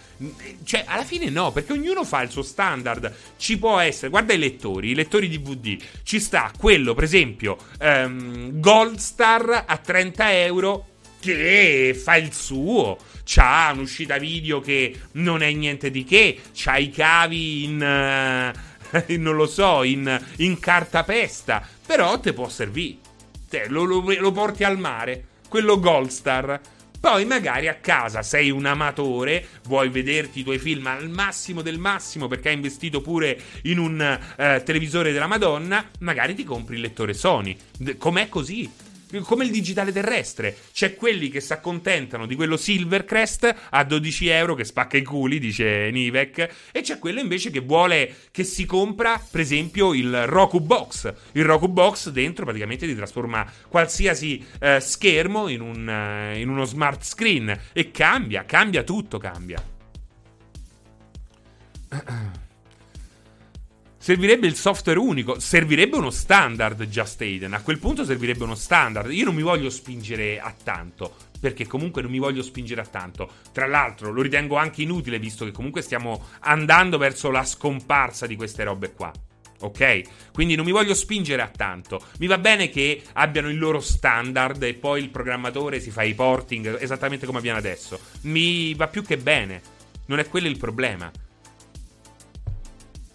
cioè, 0.66 0.84
alla 0.86 1.06
fine 1.06 1.30
no, 1.30 1.54
perché 1.54 1.72
ognuno 1.72 2.04
fa 2.04 2.22
il 2.22 2.30
suo 2.30 2.42
standard. 2.42 3.16
Ci 3.38 3.58
può 3.58 3.80
essere, 3.80 4.10
guarda 4.10 4.34
i 4.34 4.38
lettori, 4.38 4.90
i 4.90 4.94
lettori 4.94 5.30
DVD. 5.30 5.82
Ci 6.04 6.20
sta 6.20 6.52
quello, 6.58 6.94
per 6.94 7.06
esempio, 7.06 7.56
um, 7.80 8.60
Gold 8.60 8.98
Star 8.98 9.64
a 9.66 9.78
30 9.78 10.34
euro 10.42 10.88
che 11.22 11.98
fa 11.98 12.18
il 12.18 12.34
suo. 12.34 12.98
C'ha 13.24 13.72
un'uscita 13.74 14.18
video 14.18 14.60
che 14.60 15.00
non 15.14 15.42
è 15.42 15.50
niente 15.54 15.90
di 15.90 16.04
che. 16.04 16.42
C'ha 16.54 16.76
i 16.76 16.90
cavi 16.92 17.64
in. 17.64 18.54
Uh, 18.92 19.04
non 19.20 19.38
lo 19.38 19.48
so, 19.48 19.84
in, 19.84 20.22
in 20.40 20.60
cartapesta. 20.60 21.66
Però 21.86 22.20
te 22.20 22.34
può 22.34 22.50
servire. 22.50 22.98
Te, 23.48 23.68
lo, 23.70 23.86
lo, 23.86 24.04
lo 24.20 24.32
porti 24.34 24.66
al 24.66 24.78
mare. 24.78 25.28
Quello 25.48 25.80
Gold 25.80 26.10
Star 26.10 26.60
poi 27.04 27.26
magari 27.26 27.68
a 27.68 27.76
casa 27.76 28.22
sei 28.22 28.50
un 28.50 28.66
amatore, 28.66 29.46
vuoi 29.66 29.90
vederti 29.90 30.40
i 30.40 30.44
tuoi 30.44 30.58
film 30.58 30.88
al 30.88 31.10
massimo 31.10 31.62
del 31.62 31.78
massimo 31.78 32.30
perché 32.30 32.48
hai 32.48 32.56
investito 32.56 33.02
pure 33.02 33.38
in 33.64 33.78
un 33.78 34.00
eh, 34.38 34.62
televisore 34.64 35.12
della 35.12 35.28
Madonna, 35.28 35.86
magari 36.00 36.34
ti 36.34 36.46
compri 36.46 36.76
il 36.76 36.82
lettore 36.82 37.14
Sony. 37.14 37.58
D- 37.78 37.98
com'è 37.98 38.30
così? 38.30 38.72
Come 39.22 39.46
il 39.46 39.52
digitale 39.52 39.92
terrestre. 39.92 40.56
C'è 40.72 40.96
quelli 40.96 41.30
che 41.30 41.42
si 41.42 41.54
accontentano 41.54 42.26
di 42.26 42.36
quello 42.36 42.58
Silvercrest 42.58 43.56
a 43.70 43.84
12 43.84 44.28
euro 44.28 44.56
che 44.56 44.64
spacca 44.64 44.98
i 44.98 45.04
culi, 45.04 45.40
dice 45.40 45.90
Nivek, 45.92 46.50
e 46.72 46.82
c'è 46.82 47.00
quello 47.00 47.20
invece 47.20 47.52
che 47.52 47.60
vuole 47.60 48.16
che 48.32 48.44
si 48.44 48.66
compra, 48.66 49.22
per 49.30 49.42
esempio, 49.42 49.94
il 49.94 50.26
Roku 50.28 50.60
Box. 50.60 51.14
Il 51.34 51.46
Roku 51.46 51.68
Box 51.68 52.10
dentro 52.10 52.46
praticamente 52.46 52.88
ti 52.88 52.96
trasforma 52.96 53.46
qualsiasi 53.68 54.44
eh, 54.60 54.80
schermo 54.80 55.48
in, 55.48 55.62
un, 55.62 55.88
uh, 55.88 56.38
in 56.38 56.50
uno 56.50 56.66
smart 56.66 57.04
screen 57.04 57.58
e 57.74 57.92
cambia, 57.92 58.46
cambia 58.46 58.84
tutto, 58.84 59.18
cambia. 59.18 59.62
Servirebbe 64.04 64.48
il 64.48 64.56
software 64.58 65.00
unico, 65.00 65.40
servirebbe 65.40 65.96
uno 65.96 66.10
standard 66.10 66.84
Just 66.88 67.22
Aiden. 67.22 67.54
A 67.54 67.62
quel 67.62 67.80
punto 67.80 68.04
servirebbe 68.04 68.44
uno 68.44 68.54
standard. 68.54 69.10
Io 69.14 69.24
non 69.24 69.34
mi 69.34 69.44
voglio 69.44 69.70
spingere 69.70 70.42
a 70.42 70.54
tanto, 70.62 71.16
perché 71.40 71.66
comunque 71.68 72.02
non 72.02 72.12
mi 72.12 72.20
voglio 72.20 72.44
spingere 72.44 72.82
a 72.82 72.86
tanto. 72.86 73.30
Tra 73.54 73.66
l'altro 73.66 74.12
lo 74.12 74.22
ritengo 74.22 74.58
anche 74.58 74.82
inutile 74.82 75.20
visto 75.20 75.46
che 75.46 75.54
comunque 75.54 75.82
stiamo 75.82 76.22
andando 76.42 76.98
verso 76.98 77.32
la 77.32 77.46
scomparsa 77.46 78.28
di 78.28 78.36
queste 78.36 78.66
robe 78.66 78.92
qua. 78.92 79.10
Ok? 79.62 80.02
Quindi 80.34 80.56
non 80.56 80.66
mi 80.66 80.72
voglio 80.72 80.96
spingere 80.96 81.42
a 81.42 81.48
tanto. 81.48 82.04
Mi 82.20 82.28
va 82.28 82.38
bene 82.38 82.68
che 82.68 83.02
abbiano 83.14 83.48
il 83.48 83.58
loro 83.58 83.80
standard 83.80 84.62
e 84.64 84.74
poi 84.74 85.02
il 85.02 85.12
programmatore 85.12 85.80
si 85.80 85.92
fa 85.92 86.04
i 86.04 86.14
porting 86.14 86.76
esattamente 86.82 87.26
come 87.26 87.38
avviene 87.38 87.58
adesso. 87.58 87.98
Mi 88.24 88.74
va 88.74 88.90
più 88.90 89.02
che 89.02 89.16
bene. 89.16 89.62
Non 90.08 90.20
è 90.20 90.28
quello 90.28 90.50
il 90.50 90.58
problema. 90.58 91.10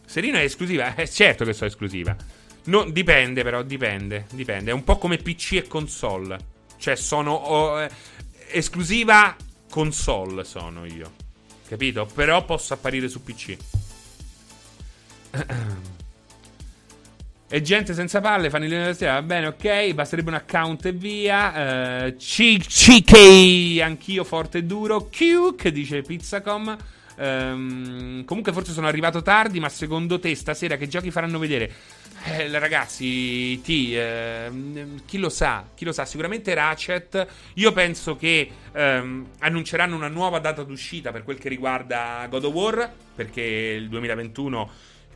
Serino 0.08 0.38
è 0.38 0.42
esclusiva? 0.42 0.94
Eh, 0.94 1.06
certo 1.06 1.44
che 1.44 1.52
so 1.52 1.66
esclusiva. 1.66 2.16
No, 2.64 2.88
dipende, 2.88 3.42
però, 3.42 3.62
dipende. 3.62 4.24
Dipende. 4.32 4.70
È 4.70 4.74
un 4.74 4.82
po' 4.82 4.96
come 4.96 5.18
PC 5.18 5.52
e 5.52 5.68
console. 5.68 6.38
Cioè, 6.78 6.96
sono. 6.96 7.32
Oh, 7.32 7.80
eh, 7.82 7.90
esclusiva 8.50 9.36
console 9.68 10.44
sono 10.44 10.86
io. 10.86 11.12
Capito? 11.68 12.08
Però 12.14 12.42
posso 12.46 12.72
apparire 12.72 13.06
su 13.08 13.22
PC. 13.22 13.56
E 17.50 17.62
gente 17.62 17.94
senza 17.94 18.20
palle 18.20 18.50
fanno 18.50 18.66
il 18.66 18.96
va 18.98 19.22
bene, 19.22 19.46
ok, 19.46 19.94
basterebbe 19.94 20.28
un 20.28 20.36
account 20.36 20.84
e 20.84 20.92
via. 20.92 22.04
Uh, 22.04 22.14
CK, 22.14 23.80
anch'io 23.82 24.24
forte 24.24 24.58
e 24.58 24.64
duro. 24.64 25.08
Q, 25.08 25.54
che 25.54 25.72
dice 25.72 26.02
Pizzacom. 26.02 26.76
Um, 27.18 28.24
comunque 28.24 28.52
forse 28.52 28.72
sono 28.72 28.86
arrivato 28.86 29.22
tardi, 29.22 29.58
ma 29.58 29.68
secondo 29.68 30.20
te 30.20 30.34
stasera 30.36 30.76
che 30.76 30.86
giochi 30.86 31.10
faranno 31.10 31.38
vedere? 31.38 31.72
Eh, 32.24 32.58
ragazzi, 32.58 33.60
T, 33.60 33.68
eh, 33.68 34.50
chi 35.04 35.18
lo 35.18 35.28
sa? 35.28 35.64
Chi 35.74 35.84
lo 35.84 35.92
sa? 35.92 36.04
Sicuramente 36.04 36.54
Ratchet. 36.54 37.26
Io 37.54 37.72
penso 37.72 38.16
che 38.16 38.48
ehm, 38.72 39.26
annunceranno 39.38 39.96
una 39.96 40.08
nuova 40.08 40.38
data 40.38 40.62
d'uscita 40.62 41.10
per 41.10 41.24
quel 41.24 41.38
che 41.38 41.48
riguarda 41.48 42.26
God 42.28 42.44
of 42.44 42.52
War, 42.52 42.92
perché 43.14 43.42
il 43.42 43.88
2021 43.88 44.70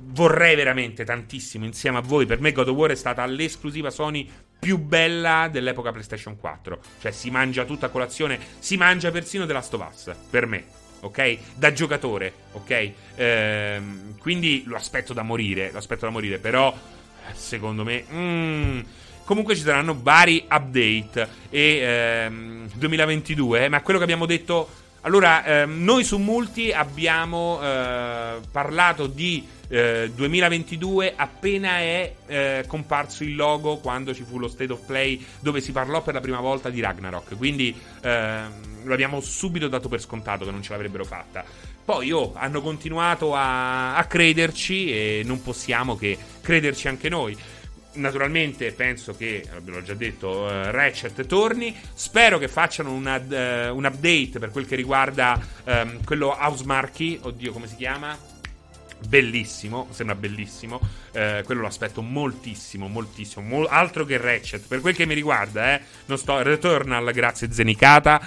vorrei 0.04 0.56
veramente 0.56 1.04
tantissimo 1.04 1.64
insieme 1.64 1.98
a 1.98 2.00
voi. 2.00 2.26
Per 2.26 2.40
me 2.40 2.50
God 2.50 2.68
of 2.68 2.76
War 2.76 2.90
è 2.90 2.96
stata 2.96 3.24
l'esclusiva 3.26 3.90
Sony 3.90 4.28
più 4.58 4.78
bella 4.78 5.48
dell'epoca 5.50 5.92
PlayStation 5.92 6.36
4. 6.36 6.80
Cioè 7.00 7.12
si 7.12 7.30
mangia 7.30 7.64
tutta 7.64 7.90
colazione, 7.90 8.38
si 8.58 8.76
mangia 8.76 9.12
persino 9.12 9.44
of 9.44 9.88
Us, 9.88 10.10
per 10.30 10.46
me 10.46 10.80
ok? 11.02 11.38
Da 11.56 11.72
giocatore, 11.72 12.32
ok? 12.52 12.92
Ehm, 13.16 14.18
quindi 14.18 14.62
lo 14.66 14.76
aspetto 14.76 15.12
da 15.12 15.22
morire, 15.22 15.70
lo 15.70 15.78
aspetto 15.78 16.06
da 16.06 16.10
morire, 16.10 16.38
però 16.38 16.74
secondo 17.34 17.84
me... 17.84 18.04
Mm, 18.12 18.80
comunque 19.24 19.54
ci 19.54 19.62
saranno 19.62 19.98
vari 20.00 20.44
update 20.48 21.28
e 21.50 21.76
ehm, 21.78 22.70
2022, 22.74 23.68
ma 23.68 23.82
quello 23.82 23.98
che 23.98 24.04
abbiamo 24.04 24.26
detto... 24.26 24.80
Allora, 25.04 25.44
ehm, 25.44 25.82
noi 25.82 26.04
su 26.04 26.18
Multi 26.18 26.70
abbiamo 26.70 27.58
eh, 27.60 28.38
parlato 28.52 29.08
di 29.08 29.44
eh, 29.68 30.12
2022 30.14 31.14
appena 31.16 31.78
è 31.78 32.14
eh, 32.26 32.64
comparso 32.68 33.24
il 33.24 33.34
logo 33.34 33.78
quando 33.78 34.14
ci 34.14 34.22
fu 34.22 34.38
lo 34.38 34.46
State 34.46 34.72
of 34.72 34.84
Play 34.86 35.24
dove 35.40 35.60
si 35.60 35.72
parlò 35.72 36.02
per 36.02 36.14
la 36.14 36.20
prima 36.20 36.38
volta 36.38 36.70
di 36.70 36.80
Ragnarok. 36.80 37.36
Quindi 37.36 37.74
ehm, 38.00 38.84
lo 38.84 38.92
abbiamo 38.92 39.20
subito 39.20 39.66
dato 39.66 39.88
per 39.88 40.00
scontato 40.00 40.44
che 40.44 40.52
non 40.52 40.62
ce 40.62 40.70
l'avrebbero 40.70 41.04
fatta. 41.04 41.44
Poi 41.84 42.12
oh, 42.12 42.32
hanno 42.36 42.60
continuato 42.60 43.34
a, 43.34 43.96
a 43.96 44.04
crederci 44.04 44.92
e 44.92 45.22
non 45.24 45.42
possiamo 45.42 45.96
che 45.96 46.16
crederci 46.40 46.86
anche 46.86 47.08
noi 47.08 47.36
naturalmente 47.94 48.72
penso 48.72 49.14
che, 49.14 49.46
l'ho 49.64 49.82
già 49.82 49.94
detto, 49.94 50.28
uh, 50.42 50.70
Ratchet 50.70 51.26
torni. 51.26 51.76
Spero 51.94 52.38
che 52.38 52.48
facciano 52.48 52.92
una, 52.92 53.16
uh, 53.16 53.76
un 53.76 53.84
update 53.84 54.38
per 54.38 54.50
quel 54.50 54.66
che 54.66 54.76
riguarda 54.76 55.40
um, 55.64 56.02
quello 56.04 56.36
House 56.38 56.64
Marky. 56.64 57.18
Oddio, 57.22 57.52
come 57.52 57.66
si 57.66 57.76
chiama? 57.76 58.30
bellissimo, 59.06 59.88
sembra 59.90 60.14
bellissimo. 60.14 60.80
Eh, 61.12 61.42
quello 61.44 61.62
lo 61.62 61.66
aspetto 61.66 62.02
moltissimo, 62.02 62.88
moltissimo. 62.88 63.44
Mol- 63.44 63.66
altro 63.68 64.04
che 64.04 64.16
Ratchet. 64.16 64.66
Per 64.66 64.80
quel 64.80 64.94
che 64.94 65.06
mi 65.06 65.14
riguarda, 65.14 65.74
eh, 65.74 65.80
non 66.06 66.18
sto. 66.18 66.40
Returnal, 66.42 67.12
grazie 67.12 67.52
Zenicata. 67.52 68.26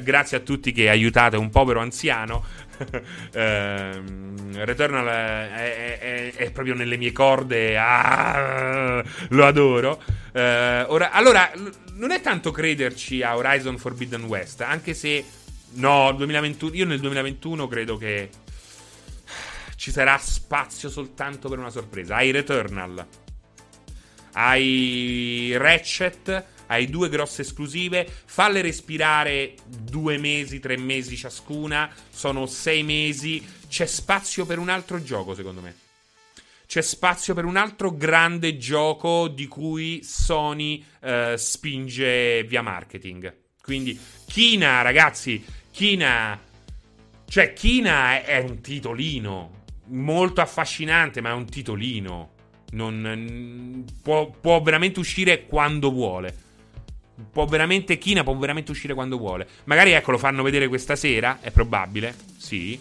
Grazie 0.00 0.38
a 0.38 0.40
tutti 0.40 0.72
che 0.72 0.88
aiutate 0.90 1.36
un 1.36 1.50
povero 1.50 1.80
anziano. 1.80 2.44
ehm, 3.32 4.64
Returnal 4.64 5.06
è, 5.06 5.98
è, 5.98 6.32
è, 6.34 6.50
proprio 6.50 6.74
nelle 6.74 6.96
mie 6.96 7.12
corde. 7.12 7.76
Ah, 7.76 9.02
lo 9.30 9.46
adoro. 9.46 10.02
Eh, 10.32 10.84
ora, 10.88 11.10
allora, 11.10 11.50
non 11.92 12.10
è 12.10 12.20
tanto 12.20 12.50
crederci 12.50 13.22
a 13.22 13.36
Horizon 13.36 13.78
Forbidden 13.78 14.24
West, 14.24 14.60
anche 14.60 14.94
se 14.94 15.24
no, 15.72 16.12
2021, 16.12 16.74
io 16.74 16.84
nel 16.86 17.00
2021 17.00 17.68
credo 17.68 17.96
che 17.96 18.30
ci 19.76 19.90
sarà 19.90 20.18
spazio 20.18 20.88
soltanto 20.88 21.48
per 21.48 21.58
una 21.58 21.70
sorpresa. 21.70 22.16
Hai 22.16 22.30
Returnal, 22.30 23.06
hai 24.32 25.54
Ratchet, 25.56 26.44
hai 26.66 26.88
due 26.88 27.08
grosse 27.08 27.42
esclusive, 27.42 28.06
falle 28.24 28.60
respirare 28.60 29.54
due 29.66 30.18
mesi, 30.18 30.60
tre 30.60 30.76
mesi 30.76 31.16
ciascuna, 31.16 31.90
sono 32.10 32.46
sei 32.46 32.82
mesi, 32.82 33.44
c'è 33.68 33.86
spazio 33.86 34.46
per 34.46 34.58
un 34.58 34.68
altro 34.68 35.02
gioco 35.02 35.34
secondo 35.34 35.60
me. 35.60 35.74
C'è 36.66 36.82
spazio 36.82 37.32
per 37.32 37.44
un 37.44 37.56
altro 37.56 37.94
grande 37.94 38.56
gioco 38.58 39.28
di 39.28 39.46
cui 39.46 40.02
Sony 40.02 40.84
eh, 41.00 41.34
spinge 41.38 42.42
via 42.42 42.60
marketing. 42.60 43.32
Quindi 43.62 43.98
Kina, 44.26 44.82
ragazzi, 44.82 45.44
Kina... 45.70 46.40
Cioè, 47.28 47.52
Kina 47.52 48.22
è 48.24 48.38
un 48.38 48.60
titolino 48.60 49.64
molto 49.86 50.40
affascinante, 50.40 51.20
ma 51.20 51.30
è 51.30 51.32
un 51.32 51.46
titolino. 51.46 52.30
Non, 52.72 53.84
può, 54.02 54.30
può, 54.30 54.60
veramente 54.60 54.98
uscire 54.98 55.46
quando 55.46 55.90
vuole. 55.90 56.34
Può 57.32 57.46
veramente. 57.46 57.98
Kina 57.98 58.22
può 58.22 58.36
veramente 58.36 58.70
uscire 58.70 58.94
quando 58.94 59.16
vuole. 59.18 59.46
Magari 59.64 59.92
ecco 59.92 60.10
lo 60.10 60.18
fanno 60.18 60.42
vedere 60.42 60.68
questa 60.68 60.96
sera. 60.96 61.38
È 61.40 61.50
probabile. 61.50 62.14
Sì. 62.36 62.78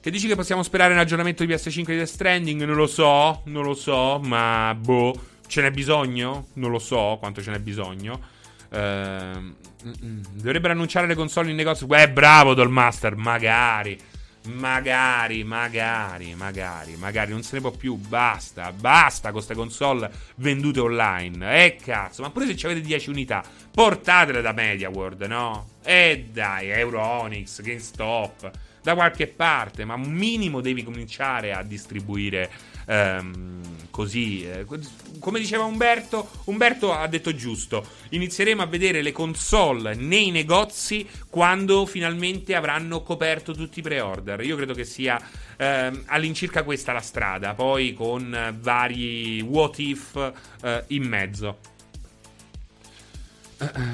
Che 0.00 0.10
dici 0.10 0.26
che 0.26 0.34
possiamo 0.34 0.62
sperare 0.62 0.92
un 0.92 0.98
aggiornamento 0.98 1.44
di 1.44 1.52
PS5 1.52 1.84
di 1.84 1.96
Death 1.96 2.08
Stranding? 2.08 2.64
Non 2.64 2.76
lo 2.76 2.86
so. 2.86 3.42
Non 3.44 3.64
lo 3.64 3.74
so. 3.74 4.18
Ma 4.22 4.76
boh. 4.78 5.30
Ce 5.46 5.60
n'è 5.60 5.70
bisogno? 5.70 6.48
Non 6.54 6.70
lo 6.70 6.78
so 6.78 7.16
quanto 7.20 7.42
ce 7.42 7.50
n'è 7.50 7.58
bisogno. 7.58 8.20
Ehm, 8.70 9.54
dovrebbero 10.32 10.72
annunciare 10.72 11.06
le 11.06 11.14
console 11.14 11.50
in 11.50 11.56
negozio. 11.56 11.86
Eh, 11.94 12.10
bravo, 12.10 12.54
Dolmaster. 12.54 13.14
Magari. 13.16 13.98
Magari, 14.44 15.44
magari, 15.44 16.34
magari, 16.34 16.96
magari 16.96 17.30
non 17.30 17.44
se 17.44 17.54
ne 17.54 17.60
può 17.60 17.70
più. 17.70 17.94
Basta, 17.94 18.72
basta 18.72 19.30
con 19.30 19.34
queste 19.34 19.54
console 19.54 20.10
vendute 20.36 20.80
online. 20.80 21.64
Eh 21.64 21.76
cazzo, 21.76 22.22
ma 22.22 22.30
pure 22.30 22.46
se 22.46 22.56
ci 22.56 22.66
avete 22.66 22.80
10 22.80 23.10
unità, 23.10 23.44
portatele 23.70 24.42
da 24.42 24.52
MediaWorld, 24.52 25.22
no? 25.22 25.68
E 25.84 26.26
dai, 26.32 26.70
Euronix, 26.70 27.60
GameStop, 27.62 28.50
da 28.82 28.94
qualche 28.94 29.28
parte, 29.28 29.84
ma 29.84 29.94
un 29.94 30.10
minimo 30.10 30.60
devi 30.60 30.82
cominciare 30.82 31.52
a 31.52 31.62
distribuire 31.62 32.50
ehm, 32.92 33.88
così. 33.90 34.44
Eh, 34.44 34.66
come 35.18 35.38
diceva 35.38 35.64
Umberto, 35.64 36.28
Umberto 36.44 36.92
ha 36.92 37.06
detto 37.06 37.34
giusto, 37.34 37.86
inizieremo 38.10 38.62
a 38.62 38.66
vedere 38.66 39.02
le 39.02 39.12
console 39.12 39.94
nei 39.94 40.30
negozi 40.30 41.06
quando 41.30 41.86
finalmente 41.86 42.54
avranno 42.54 43.02
coperto 43.02 43.52
tutti 43.52 43.78
i 43.78 43.82
pre-order. 43.82 44.40
Io 44.40 44.56
credo 44.56 44.74
che 44.74 44.84
sia 44.84 45.20
ehm, 45.56 46.04
all'incirca 46.06 46.64
questa 46.64 46.92
la 46.92 47.00
strada, 47.00 47.54
poi 47.54 47.94
con 47.94 48.56
vari 48.60 49.40
what 49.40 49.78
if 49.78 50.32
eh, 50.62 50.84
in 50.88 51.04
mezzo. 51.04 51.58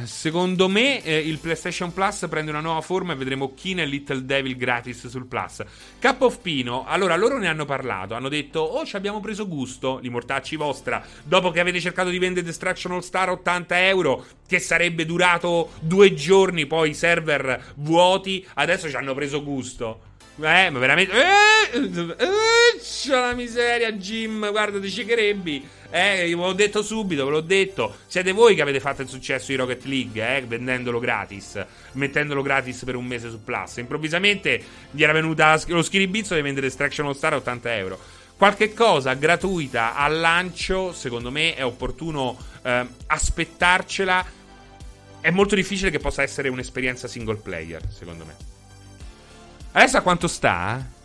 Secondo 0.04 0.68
me 0.68 1.02
eh, 1.02 1.18
il 1.18 1.38
PlayStation 1.38 1.92
Plus 1.92 2.26
prende 2.28 2.50
una 2.50 2.60
nuova 2.60 2.80
forma 2.80 3.12
e 3.12 3.16
vedremo 3.16 3.52
Keen 3.54 3.80
e 3.80 3.86
Little 3.86 4.24
Devil 4.24 4.56
gratis 4.56 5.06
sul 5.08 5.26
Plus. 5.26 5.62
Cup 6.00 6.22
of 6.22 6.38
Pino, 6.40 6.84
allora 6.86 7.16
loro 7.16 7.38
ne 7.38 7.48
hanno 7.48 7.64
parlato, 7.64 8.14
hanno 8.14 8.28
detto 8.28 8.60
"Oh, 8.60 8.84
ci 8.84 8.96
abbiamo 8.96 9.20
preso 9.20 9.46
gusto, 9.46 9.98
li 10.00 10.08
mortacci 10.08 10.56
vostra, 10.56 11.04
dopo 11.22 11.50
che 11.50 11.60
avete 11.60 11.80
cercato 11.80 12.08
di 12.08 12.18
vendere 12.18 12.46
Destruction 12.46 12.92
All 12.92 13.00
Star 13.00 13.28
a 13.28 13.32
80 13.32 13.86
euro, 13.86 14.24
che 14.46 14.58
sarebbe 14.58 15.04
durato 15.04 15.72
due 15.80 16.14
giorni, 16.14 16.66
poi 16.66 16.94
server 16.94 17.74
vuoti, 17.76 18.46
adesso 18.54 18.88
ci 18.88 18.96
hanno 18.96 19.14
preso 19.14 19.42
gusto". 19.42 20.00
Eh, 20.40 20.70
ma 20.70 20.78
veramente. 20.78 21.12
Eh, 21.12 21.78
eh, 21.78 22.80
c'ho 22.80 23.20
la 23.20 23.34
miseria, 23.34 23.90
Jim. 23.92 24.48
Guarda, 24.50 24.78
ti 24.78 24.88
ciecherebbi. 24.88 25.68
Eh, 25.90 26.26
ve 26.26 26.34
l'ho 26.34 26.52
detto 26.52 26.82
subito, 26.82 27.24
ve 27.24 27.30
l'ho 27.30 27.40
detto. 27.40 27.96
Siete 28.06 28.32
voi 28.32 28.54
che 28.54 28.62
avete 28.62 28.80
fatto 28.80 29.02
il 29.02 29.08
successo 29.08 29.46
di 29.48 29.56
Rocket 29.56 29.84
League, 29.84 30.36
eh, 30.36 30.42
vendendolo 30.42 30.98
gratis, 30.98 31.64
mettendolo 31.92 32.42
gratis 32.42 32.84
per 32.84 32.94
un 32.94 33.06
mese 33.06 33.30
su 33.30 33.42
Plus. 33.42 33.78
Improvvisamente 33.78 34.62
gli 34.90 35.02
era 35.02 35.12
venuta 35.12 35.58
lo 35.66 35.82
schiribizzo 35.82 36.34
di 36.34 36.42
vendere 36.42 36.66
Extraction 36.66 37.06
All 37.06 37.14
Star 37.14 37.32
a 37.32 37.36
80 37.36 37.76
euro. 37.76 37.98
Qualche 38.36 38.72
cosa 38.72 39.14
gratuita 39.14 39.96
al 39.96 40.20
lancio, 40.20 40.92
secondo 40.92 41.30
me, 41.30 41.54
è 41.54 41.64
opportuno 41.64 42.36
eh, 42.62 42.86
aspettarcela. 43.06 44.24
È 45.20 45.30
molto 45.30 45.54
difficile 45.54 45.90
che 45.90 45.98
possa 45.98 46.22
essere 46.22 46.48
un'esperienza 46.48 47.08
single 47.08 47.36
player, 47.36 47.82
secondo 47.90 48.24
me. 48.24 48.36
Adesso 49.72 49.96
a 49.96 50.00
quanto 50.02 50.28
sta? 50.28 50.96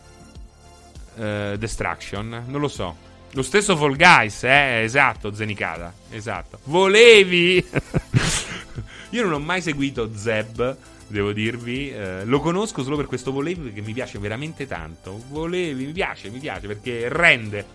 Uh, 1.16 1.56
Destruction? 1.58 2.44
Non 2.48 2.60
lo 2.60 2.68
so. 2.68 3.12
Lo 3.34 3.42
stesso 3.42 3.76
Fall 3.76 3.96
Guys, 3.96 4.44
eh? 4.44 4.84
Esatto, 4.84 5.34
Zenicada. 5.34 5.92
Esatto. 6.12 6.60
Volevi? 6.66 7.66
Io 9.10 9.24
non 9.24 9.34
ho 9.34 9.40
mai 9.40 9.62
seguito 9.62 10.12
Zeb, 10.16 10.78
devo 11.08 11.32
dirvi. 11.32 11.92
Eh, 11.92 12.26
lo 12.26 12.40
conosco 12.40 12.84
solo 12.84 12.96
per 12.96 13.08
questo 13.08 13.32
Volevi 13.32 13.62
perché 13.62 13.82
mi 13.82 13.94
piace 13.94 14.20
veramente 14.20 14.68
tanto. 14.68 15.20
Volevi, 15.30 15.86
mi 15.86 15.92
piace, 15.92 16.30
mi 16.30 16.38
piace 16.38 16.68
perché 16.68 17.08
rende. 17.10 17.66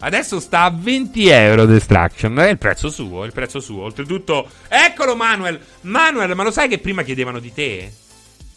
Adesso 0.00 0.38
sta 0.38 0.62
a 0.62 0.70
20 0.70 1.26
euro 1.26 1.64
Destruction. 1.64 2.38
È 2.38 2.48
il 2.48 2.58
prezzo 2.58 2.90
suo, 2.90 3.24
è 3.24 3.26
il 3.26 3.32
prezzo 3.32 3.58
suo. 3.58 3.82
Oltretutto, 3.82 4.48
eccolo 4.68 5.16
Manuel. 5.16 5.60
Manuel, 5.82 6.36
ma 6.36 6.44
lo 6.44 6.52
sai 6.52 6.68
che 6.68 6.78
prima 6.78 7.02
chiedevano 7.02 7.40
di 7.40 7.52
te? 7.52 7.92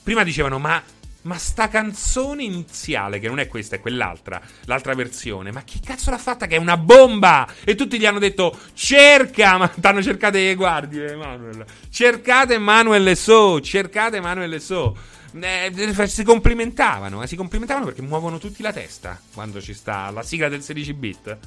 Prima 0.04 0.24
dicevano, 0.24 0.60
ma 0.60 0.82
ma 1.24 1.38
sta 1.38 1.68
canzone 1.68 2.44
iniziale, 2.44 3.20
che 3.20 3.28
non 3.28 3.40
è 3.40 3.48
questa, 3.48 3.76
è 3.76 3.80
quell'altra, 3.80 4.42
l'altra 4.66 4.94
versione, 4.94 5.52
ma 5.52 5.62
chi 5.62 5.80
cazzo 5.80 6.10
l'ha 6.10 6.18
fatta? 6.18 6.48
Che 6.48 6.56
è 6.56 6.60
una 6.60 6.78
bomba! 6.78 7.48
E 7.64 7.76
tutti 7.76 8.00
gli 8.00 8.06
hanno 8.06 8.20
detto: 8.20 8.58
cerca! 8.74 9.58
Ma 9.58 9.68
t'hanno 9.80 10.02
cercato 10.02 10.38
le 10.38 10.56
guardie, 10.56 11.12
Emanuele. 11.12 11.66
Cercate 11.90 12.56
Emanuele 12.56 13.16
So, 13.16 13.62
cercate 13.62 14.18
Emanuele 14.18 14.60
So. 14.60 14.98
Eh, 15.34 15.72
si 16.08 16.24
complimentavano, 16.24 17.24
eh, 17.24 17.28
si 17.28 17.38
complimentavano 17.38 17.86
perché 17.86 18.02
muovono 18.02 18.38
tutti 18.38 18.62
la 18.62 18.74
testa 18.74 19.18
quando 19.34 19.62
ci 19.62 19.74
sta 19.74 20.10
la 20.12 20.24
sigla 20.24 20.50
del 20.50 20.62
16 20.62 20.94
bit. 20.94 21.38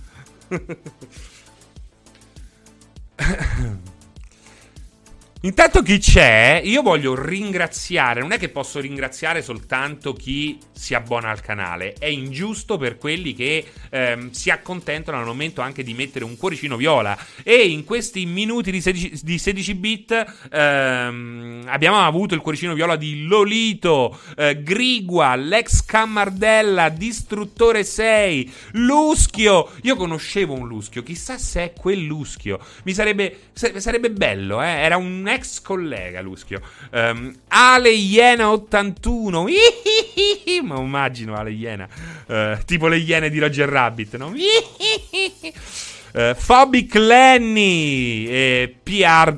Intanto 5.45 5.83
chi 5.83 5.99
c'è, 5.99 6.63
io 6.65 6.81
voglio 6.81 7.15
ringraziare, 7.15 8.21
non 8.21 8.33
è 8.33 8.39
che 8.39 8.49
posso 8.49 8.81
ringraziare 8.81 9.43
soltanto 9.43 10.15
chi 10.15 10.59
si 10.73 10.95
abbona 10.95 11.29
al 11.29 11.43
canale, 11.43 11.93
è 11.99 12.07
ingiusto 12.07 12.79
per 12.79 12.97
quelli 12.97 13.35
che 13.35 13.63
ehm, 13.91 14.31
si 14.31 14.49
accontentano 14.49 15.19
al 15.19 15.27
momento 15.27 15.61
anche 15.61 15.83
di 15.83 15.93
mettere 15.93 16.25
un 16.25 16.39
cuoricino 16.39 16.79
viola. 16.79 17.15
E 17.43 17.57
in 17.69 17.85
questi 17.85 18.25
minuti 18.25 18.71
di 18.71 18.81
16, 18.81 19.21
di 19.23 19.37
16 19.37 19.75
bit 19.75 20.35
ehm, 20.51 21.65
abbiamo 21.67 21.99
avuto 21.99 22.35
il 22.35 22.41
cuoricino 22.41 22.73
viola 22.73 22.97
di 22.97 23.25
Lolito, 23.25 24.19
eh, 24.39 24.63
Grigua, 24.63 25.37
Lex 25.37 25.85
Cammardella, 25.85 26.89
Distruttore 26.89 27.85
6, 27.85 28.53
Luschio, 28.73 29.73
io 29.83 29.97
conoscevo 29.97 30.55
un 30.55 30.67
Luschio, 30.67 31.03
chissà 31.03 31.37
se 31.37 31.65
è 31.65 31.73
quel 31.79 32.03
Luschio, 32.03 32.59
mi 32.85 32.95
sarebbe, 32.95 33.51
sarebbe 33.53 34.11
bello, 34.11 34.63
eh? 34.63 34.69
era 34.69 34.97
un 34.97 35.33
ex 35.35 35.61
collega 35.61 36.21
Luschio. 36.21 36.61
Um, 36.91 37.35
Ale 37.49 37.91
Iena 37.91 38.51
81. 38.51 39.47
Ma 40.63 40.79
immagino 40.79 41.37
Ale 41.37 41.51
Iena. 41.51 41.89
Uh, 42.27 42.59
tipo 42.65 42.89
le 42.89 42.97
iene 42.97 43.31
di 43.31 43.39
Roger 43.39 43.69
Rabbit, 43.69 44.17
no? 44.17 44.33
Uh, 46.15 46.33
Phobic 46.37 46.95
Lenny, 46.95 48.25
eh, 48.29 48.77
PR 48.81 49.37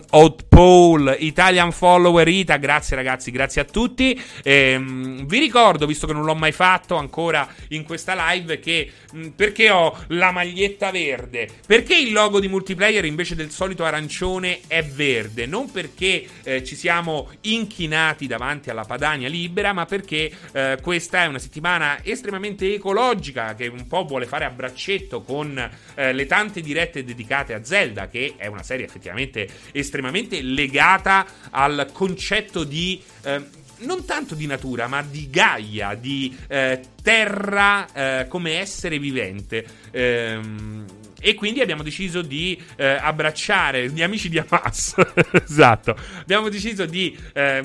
Paul, 0.56 1.14
Italian 1.18 1.70
Follower 1.70 2.26
Ita, 2.26 2.56
grazie 2.56 2.96
ragazzi, 2.96 3.30
grazie 3.30 3.60
a 3.60 3.64
tutti. 3.64 4.18
Eh, 4.42 4.82
vi 4.82 5.38
ricordo, 5.38 5.84
visto 5.84 6.06
che 6.06 6.14
non 6.14 6.24
l'ho 6.24 6.34
mai 6.34 6.52
fatto 6.52 6.96
ancora 6.96 7.46
in 7.68 7.84
questa 7.84 8.14
live, 8.30 8.58
che 8.58 8.90
mh, 9.12 9.18
mm, 9.18 9.28
perché 9.28 9.68
ho 9.68 9.94
la 10.08 10.30
maglietta 10.30 10.90
verde? 10.90 11.46
Perché 11.66 11.94
il 11.94 12.10
logo 12.10 12.40
di 12.40 12.48
multiplayer 12.48 13.04
invece 13.04 13.34
del 13.34 13.50
solito 13.50 13.84
arancione 13.84 14.60
è 14.66 14.82
verde? 14.82 15.44
Non 15.44 15.70
perché 15.70 16.26
eh, 16.42 16.64
ci 16.64 16.74
siamo 16.74 17.30
inchinati 17.42 18.26
davanti 18.26 18.70
alla 18.70 18.84
Padania 18.84 19.28
libera, 19.28 19.74
ma 19.74 19.84
perché 19.84 20.30
eh, 20.52 20.78
questa 20.80 21.24
è 21.24 21.26
una 21.26 21.38
settimana 21.38 22.02
estremamente 22.02 22.72
ecologica 22.72 23.54
che 23.54 23.66
un 23.66 23.86
po' 23.86 24.04
vuole 24.04 24.24
fare 24.24 24.46
a 24.46 24.50
braccetto 24.50 25.20
con 25.20 25.70
eh, 25.94 26.12
le 26.14 26.24
tante 26.24 26.62
dirette 26.66 27.04
dedicate 27.04 27.54
a 27.54 27.64
Zelda, 27.64 28.08
che 28.08 28.34
è 28.36 28.46
una 28.46 28.62
serie 28.62 28.84
effettivamente 28.84 29.48
estremamente 29.72 30.42
legata 30.42 31.26
al 31.50 31.90
concetto 31.92 32.64
di 32.64 33.00
eh, 33.22 33.42
non 33.78 34.04
tanto 34.04 34.34
di 34.34 34.46
natura, 34.46 34.86
ma 34.86 35.02
di 35.02 35.28
Gaia, 35.30 35.94
di 35.94 36.34
eh, 36.48 36.80
terra 37.02 37.86
eh, 37.92 38.26
come 38.28 38.58
essere 38.58 38.98
vivente. 38.98 39.64
Ehm, 39.90 40.84
e 41.18 41.34
quindi 41.34 41.60
abbiamo 41.60 41.82
deciso 41.82 42.22
di 42.22 42.60
eh, 42.76 42.86
abbracciare 42.86 43.90
gli 43.90 44.02
amici 44.02 44.28
di 44.28 44.38
Hamas. 44.38 44.94
esatto. 45.44 45.96
Abbiamo 46.20 46.48
deciso 46.48 46.84
di 46.84 47.16
eh, 47.32 47.62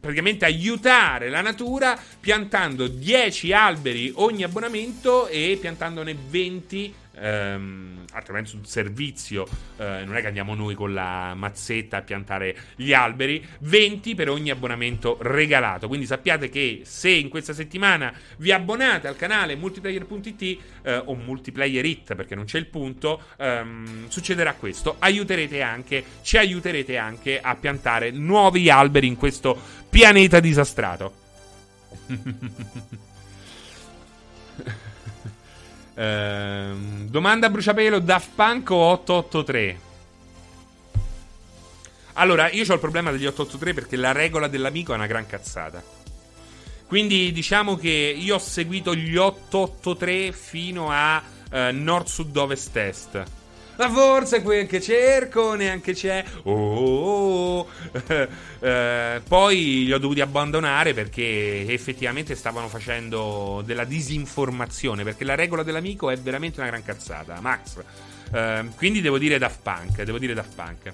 praticamente 0.00 0.44
aiutare 0.44 1.28
la 1.28 1.42
natura 1.42 1.98
piantando 2.18 2.88
10 2.88 3.52
alberi 3.52 4.12
ogni 4.16 4.42
abbonamento 4.42 5.28
e 5.28 5.56
piantandone 5.60 6.16
20 6.28 6.94
ehm, 7.18 8.04
attraverso 8.12 8.56
un 8.56 8.64
servizio, 8.64 9.46
eh, 9.76 10.04
non 10.04 10.16
è 10.16 10.20
che 10.20 10.26
andiamo 10.26 10.54
noi 10.54 10.74
con 10.74 10.92
la 10.92 11.34
mazzetta 11.34 11.98
a 11.98 12.02
piantare 12.02 12.56
gli 12.76 12.92
alberi, 12.92 13.44
20 13.60 14.14
per 14.14 14.28
ogni 14.28 14.50
abbonamento 14.50 15.18
regalato. 15.20 15.88
Quindi 15.88 16.06
sappiate 16.06 16.48
che 16.48 16.82
se 16.84 17.10
in 17.10 17.28
questa 17.28 17.52
settimana 17.52 18.12
vi 18.38 18.52
abbonate 18.52 19.08
al 19.08 19.16
canale 19.16 19.56
multiplayer.it 19.56 20.58
eh, 20.82 21.02
o 21.04 21.14
multiplayer 21.14 21.84
it 21.84 22.14
perché 22.14 22.34
non 22.34 22.44
c'è 22.44 22.58
il 22.58 22.66
punto, 22.66 23.22
ehm, 23.36 24.08
succederà 24.08 24.54
questo. 24.54 24.96
Aiuterete 24.98 25.62
anche, 25.62 26.04
ci 26.22 26.36
aiuterete 26.36 26.96
anche 26.96 27.40
a 27.40 27.54
piantare 27.54 28.10
nuovi 28.10 28.70
alberi 28.70 29.06
in 29.06 29.16
questo 29.16 29.58
pianeta 29.88 30.40
disastrato. 30.40 31.22
Ehm, 35.94 37.08
domanda 37.08 37.48
bruciapelo 37.48 37.98
Daft 38.00 38.30
Punk 38.34 38.70
o 38.70 38.76
883? 38.76 39.78
Allora, 42.14 42.50
io 42.50 42.64
ho 42.68 42.74
il 42.74 42.80
problema 42.80 43.10
degli 43.10 43.26
883 43.26 43.74
perché 43.74 43.96
la 43.96 44.12
regola 44.12 44.46
dell'amico 44.48 44.92
è 44.92 44.96
una 44.96 45.06
gran 45.06 45.26
cazzata. 45.26 45.82
Quindi 46.86 47.32
diciamo 47.32 47.76
che 47.76 47.88
io 47.88 48.36
ho 48.36 48.38
seguito 48.38 48.94
gli 48.94 49.16
883 49.16 50.32
fino 50.32 50.90
a 50.90 51.22
eh, 51.50 51.72
nord, 51.72 52.06
sud, 52.06 52.36
ovest, 52.36 52.76
est. 52.76 53.22
Ma 53.76 53.90
forse 53.90 54.42
quel 54.42 54.66
che 54.66 54.80
cerco 54.80 55.54
neanche 55.54 55.94
c'è. 55.94 56.24
Oh, 56.44 56.52
oh, 56.52 57.58
oh. 57.58 57.68
eh, 58.60 59.20
poi 59.26 59.84
li 59.84 59.92
ho 59.92 59.98
dovuti 59.98 60.20
abbandonare 60.20 60.94
perché 60.94 61.66
effettivamente 61.68 62.34
stavano 62.34 62.68
facendo 62.68 63.62
della 63.64 63.84
disinformazione. 63.84 65.02
Perché 65.02 65.24
la 65.24 65.34
regola 65.34 65.62
dell'amico 65.62 66.10
è 66.10 66.16
veramente 66.16 66.60
una 66.60 66.68
gran 66.68 66.84
cazzata. 66.84 67.40
Max. 67.40 67.82
Eh, 68.32 68.64
quindi 68.76 69.00
devo 69.00 69.18
dire 69.18 69.38
Daft 69.38 69.60
Punk. 69.62 70.02
Devo 70.02 70.18
dire 70.18 70.34
Daft 70.34 70.54
Punk. 70.54 70.92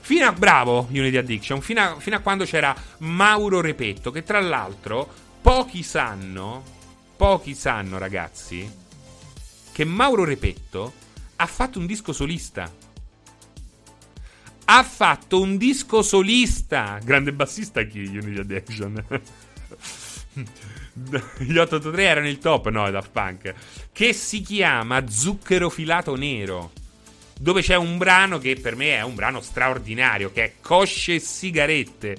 Fino 0.00 0.26
a 0.26 0.32
bravo 0.32 0.86
Unity 0.90 1.16
Addiction, 1.16 1.62
fino 1.62 1.80
a, 1.80 1.96
fino 1.98 2.16
a 2.16 2.18
quando 2.18 2.44
c'era 2.44 2.76
Mauro 2.98 3.62
Repetto, 3.62 4.10
che 4.10 4.22
tra 4.22 4.38
l'altro 4.38 5.08
pochi 5.40 5.82
sanno, 5.82 6.62
pochi 7.16 7.54
sanno 7.54 7.96
ragazzi, 7.96 8.70
che 9.72 9.84
Mauro 9.84 10.24
Repetto 10.24 10.92
ha 11.44 11.46
fatto 11.46 11.78
un 11.78 11.84
disco 11.84 12.14
solista. 12.14 12.72
Ha 14.64 14.82
fatto 14.82 15.42
un 15.42 15.58
disco 15.58 16.00
solista. 16.00 16.98
Grande 17.04 17.34
bassista 17.34 17.82
chi? 17.82 17.98
Unity 17.98 18.38
Addiction. 18.38 19.04
Gli 20.94 21.58
883 21.58 22.02
erano 22.02 22.28
il 22.28 22.38
top, 22.38 22.70
no, 22.70 22.90
Daft 22.90 23.10
Punk. 23.10 23.54
Che 23.92 24.12
si 24.14 24.40
chiama 24.40 25.06
Zucchero 25.06 25.68
filato 25.68 26.16
nero. 26.16 26.72
Dove 27.38 27.60
c'è 27.60 27.76
un 27.76 27.98
brano 27.98 28.38
che 28.38 28.56
per 28.56 28.74
me 28.74 28.96
è 28.96 29.02
un 29.02 29.14
brano 29.14 29.42
straordinario, 29.42 30.32
che 30.32 30.44
è 30.44 30.52
Cosce 30.62 31.16
e 31.16 31.20
sigarette. 31.20 32.16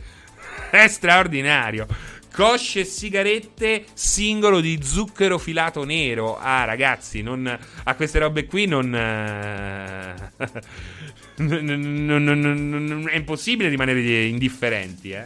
È 0.70 0.88
straordinario. 0.88 1.88
Cosce 2.36 2.82
e 2.82 2.84
sigarette, 2.84 3.86
singolo 3.94 4.60
di 4.60 4.84
zucchero 4.84 5.38
filato 5.38 5.86
nero. 5.86 6.38
Ah, 6.38 6.66
ragazzi, 6.66 7.22
non, 7.22 7.48
a 7.48 7.96
queste 7.96 8.20
robe 8.20 8.46
qui 8.46 8.66
non, 8.66 8.90
non, 11.38 12.20
non, 12.26 13.08
è 13.10 13.16
impossibile 13.16 13.70
rimanere 13.70 14.26
indifferenti, 14.26 15.12
eh. 15.12 15.24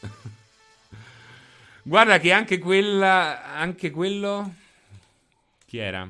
Guarda 1.84 2.18
che 2.18 2.32
anche 2.32 2.56
quella. 2.58 3.52
Anche 3.54 3.90
quello. 3.90 4.54
Chi 5.66 5.76
era? 5.76 6.08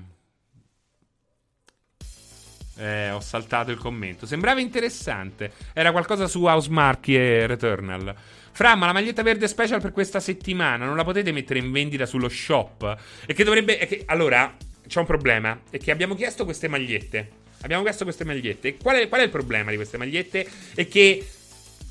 Eh, 2.77 3.11
ho 3.11 3.19
saltato 3.19 3.73
il 3.73 3.79
commento. 3.79 4.27
Sembrava 4.27 4.61
interessante. 4.61 5.53
Era 5.73 5.91
qualcosa 5.91 6.29
su 6.29 6.45
Housemarque 6.45 7.15
e 7.15 7.49
Returnal. 7.49 8.15
Fra, 8.59 8.75
ma 8.75 8.87
la 8.87 8.93
maglietta 8.93 9.23
verde 9.23 9.47
special 9.47 9.81
per 9.81 9.93
questa 9.93 10.19
settimana 10.19 10.85
non 10.85 10.97
la 10.97 11.05
potete 11.05 11.31
mettere 11.31 11.61
in 11.61 11.71
vendita 11.71 12.07
sullo 12.07 12.29
shop? 12.29 12.97
E 13.25 13.33
che 13.33 13.45
dovrebbe. 13.45 13.77
Che, 13.79 14.03
allora, 14.07 14.53
c'è 14.85 14.99
un 14.99 15.07
problema. 15.07 15.61
È 15.71 15.79
che 15.79 15.93
abbiamo 15.93 16.17
chiesto 16.17 16.43
queste 16.43 16.67
magliette. 16.67 17.31
Abbiamo 17.61 17.85
chiesto 17.85 18.03
queste 18.03 18.25
magliette. 18.25 18.77
Qual 18.77 18.97
è, 18.97 19.07
qual 19.07 19.21
è 19.21 19.25
il 19.25 19.31
problema 19.31 19.71
di 19.71 19.77
queste 19.77 19.97
magliette? 19.97 20.45
È 20.75 20.89
che 20.89 21.25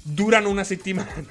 durano 0.02 0.50
una 0.50 0.66
settimana. 0.66 1.10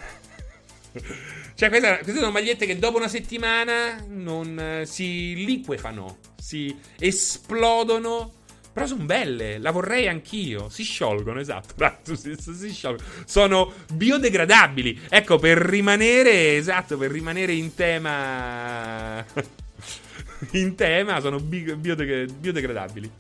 cioè, 1.55 1.69
queste, 1.69 1.99
queste, 2.03 2.19
sono 2.19 2.31
magliette 2.31 2.65
che 2.65 2.79
dopo 2.79 2.97
una 2.97 3.09
settimana 3.09 4.03
non 4.09 4.59
eh, 4.59 4.87
si 4.87 5.45
liquefano, 5.45 6.17
si 6.41 6.75
esplodono 6.99 8.33
però 8.77 8.89
sono 8.89 9.05
belle, 9.05 9.57
la 9.57 9.71
vorrei 9.71 10.07
anch'io. 10.07 10.69
Si 10.69 10.83
sciolgono, 10.83 11.41
esatto. 11.41 11.75
Si, 12.15 12.37
si 12.37 12.71
sciolgono. 12.71 13.09
Sono 13.25 13.73
biodegradabili. 13.91 15.01
Ecco, 15.09 15.39
per 15.39 15.57
rimanere, 15.57 16.59
esatto, 16.59 16.99
per 16.99 17.11
rimanere 17.11 17.55
in 17.55 17.75
tema. 17.75 19.25
in 20.53 20.75
tema, 20.75 21.21
sono 21.21 21.39
bi- 21.41 21.75
biodeg- 21.75 22.31
biodegradabili. 22.31 23.11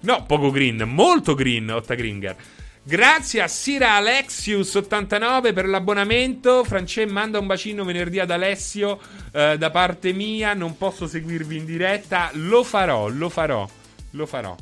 No, 0.00 0.24
poco 0.24 0.50
green, 0.50 0.84
molto 0.86 1.34
green, 1.34 1.68
Otta 1.68 1.94
Gringer. 1.94 2.34
Grazie 2.82 3.42
a 3.42 3.48
Sira 3.48 4.00
Alexius89 4.00 5.52
per 5.52 5.66
l'abbonamento. 5.68 6.64
France 6.64 7.04
manda 7.04 7.38
un 7.38 7.46
bacino 7.46 7.84
venerdì 7.84 8.20
ad 8.20 8.30
Alessio 8.30 8.98
eh, 9.32 9.58
da 9.58 9.70
parte 9.70 10.14
mia. 10.14 10.54
Non 10.54 10.78
posso 10.78 11.06
seguirvi 11.06 11.58
in 11.58 11.66
diretta. 11.66 12.30
Lo 12.32 12.64
farò, 12.64 13.08
lo 13.08 13.28
farò. 13.28 13.68
Lo 14.16 14.24
farò. 14.24 14.56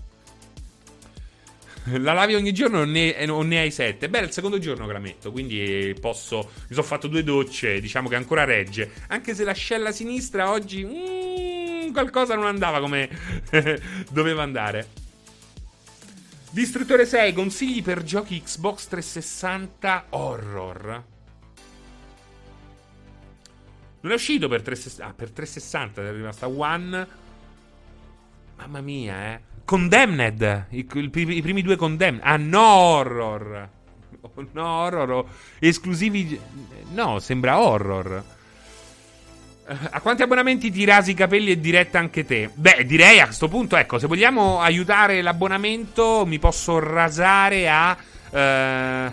La 1.99 2.13
lavi 2.13 2.35
ogni 2.35 2.53
giorno 2.53 2.81
o 2.81 2.85
ne, 2.85 3.15
eh, 3.15 3.27
ne 3.27 3.61
hai 3.61 3.71
sette? 3.71 4.09
Beh, 4.09 4.21
è 4.21 4.23
il 4.23 4.33
secondo 4.33 4.59
giorno 4.59 4.87
che 4.87 4.93
la 4.93 4.99
metto, 4.99 5.31
quindi 5.31 5.95
posso. 6.01 6.51
Mi 6.69 6.75
sono 6.75 6.83
fatto 6.83 7.07
due 7.07 7.23
docce, 7.23 7.81
diciamo 7.81 8.09
che 8.09 8.17
ancora 8.17 8.45
regge. 8.45 8.91
Anche 9.09 9.35
se 9.35 9.45
l'ascella 9.45 9.93
sinistra 9.93 10.51
oggi. 10.51 10.85
Mm, 10.85 11.93
qualcosa 11.93 12.35
non 12.35 12.47
andava 12.47 12.81
come 12.81 13.09
doveva 14.11 14.43
andare. 14.43 14.89
Distruttore 16.51 17.07
6, 17.07 17.33
consigli 17.33 17.83
per 17.83 18.03
giochi 18.03 18.43
Xbox 18.43 18.87
360 18.89 20.07
horror. 20.11 21.05
Non 24.01 24.13
è 24.13 24.15
uscito 24.15 24.49
per 24.49 24.63
360. 24.63 25.11
Ah, 25.11 25.15
per 25.15 25.31
360 25.31 26.03
è 26.03 26.13
rimasta 26.13 26.49
One. 26.49 27.23
Mamma 28.57 28.81
mia, 28.81 29.35
eh. 29.35 29.41
Condemned. 29.65 30.67
I, 30.71 30.87
i, 30.93 31.11
i 31.13 31.43
primi 31.43 31.63
due 31.63 31.77
Condemned. 31.77 32.21
Ah, 32.23 32.37
no 32.37 32.61
horror. 32.61 33.69
Oh, 34.37 34.47
no 34.53 34.65
horror. 34.67 35.27
Esclusivi. 35.59 36.41
No, 36.93 37.19
sembra 37.19 37.59
horror. 37.61 38.25
A 39.67 40.01
quanti 40.01 40.23
abbonamenti 40.23 40.71
ti 40.71 40.85
rasi 40.85 41.13
i 41.13 41.15
capelli 41.15 41.51
e 41.51 41.61
diretta 41.61 41.99
anche 41.99 42.25
te? 42.25 42.51
Beh, 42.53 42.85
direi 42.85 43.21
a 43.21 43.27
questo 43.27 43.49
punto, 43.49 43.77
ecco, 43.77 43.99
se 43.99 44.07
vogliamo 44.07 44.61
aiutare 44.61 45.23
l'abbonamento, 45.23 46.25
mi 46.27 46.39
posso 46.39 46.79
rasare 46.79 47.69
a 47.69 47.97
eh, 48.31 49.13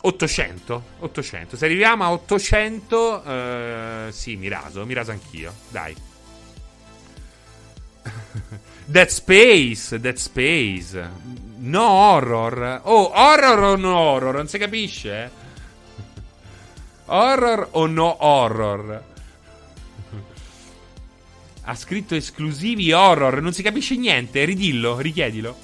800. 0.00 0.82
800. 1.00 1.56
Se 1.56 1.64
arriviamo 1.66 2.04
a 2.04 2.12
800, 2.12 3.24
eh, 3.24 4.06
sì, 4.10 4.36
mi 4.36 4.48
raso, 4.48 4.86
mi 4.86 4.94
raso 4.94 5.10
anch'io. 5.10 5.52
Dai. 5.68 5.94
Dead 8.86 9.08
Space, 9.08 9.98
Dead 9.98 10.16
Space. 10.16 11.10
No 11.58 11.82
horror. 11.82 12.82
Oh, 12.84 13.10
horror 13.14 13.58
o 13.60 13.76
no 13.76 13.96
horror? 13.96 14.34
Non 14.34 14.48
si 14.48 14.58
capisce? 14.58 15.30
Horror 17.06 17.68
o 17.72 17.86
no 17.86 18.16
horror? 18.24 19.04
Ha 21.62 21.74
scritto 21.74 22.14
esclusivi 22.14 22.92
horror. 22.92 23.40
Non 23.40 23.54
si 23.54 23.62
capisce 23.62 23.96
niente. 23.96 24.44
Ridillo, 24.44 24.98
richiedilo. 24.98 25.56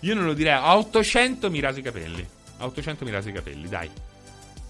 Io 0.00 0.14
non 0.14 0.24
lo 0.24 0.32
direi. 0.32 0.54
A 0.54 0.76
800 0.78 1.50
mi 1.50 1.60
raso 1.60 1.80
i 1.80 1.82
capelli. 1.82 2.26
A 2.58 2.66
800 2.66 3.04
mi 3.04 3.10
raso 3.10 3.28
i 3.28 3.32
capelli, 3.32 3.68
dai. 3.68 3.90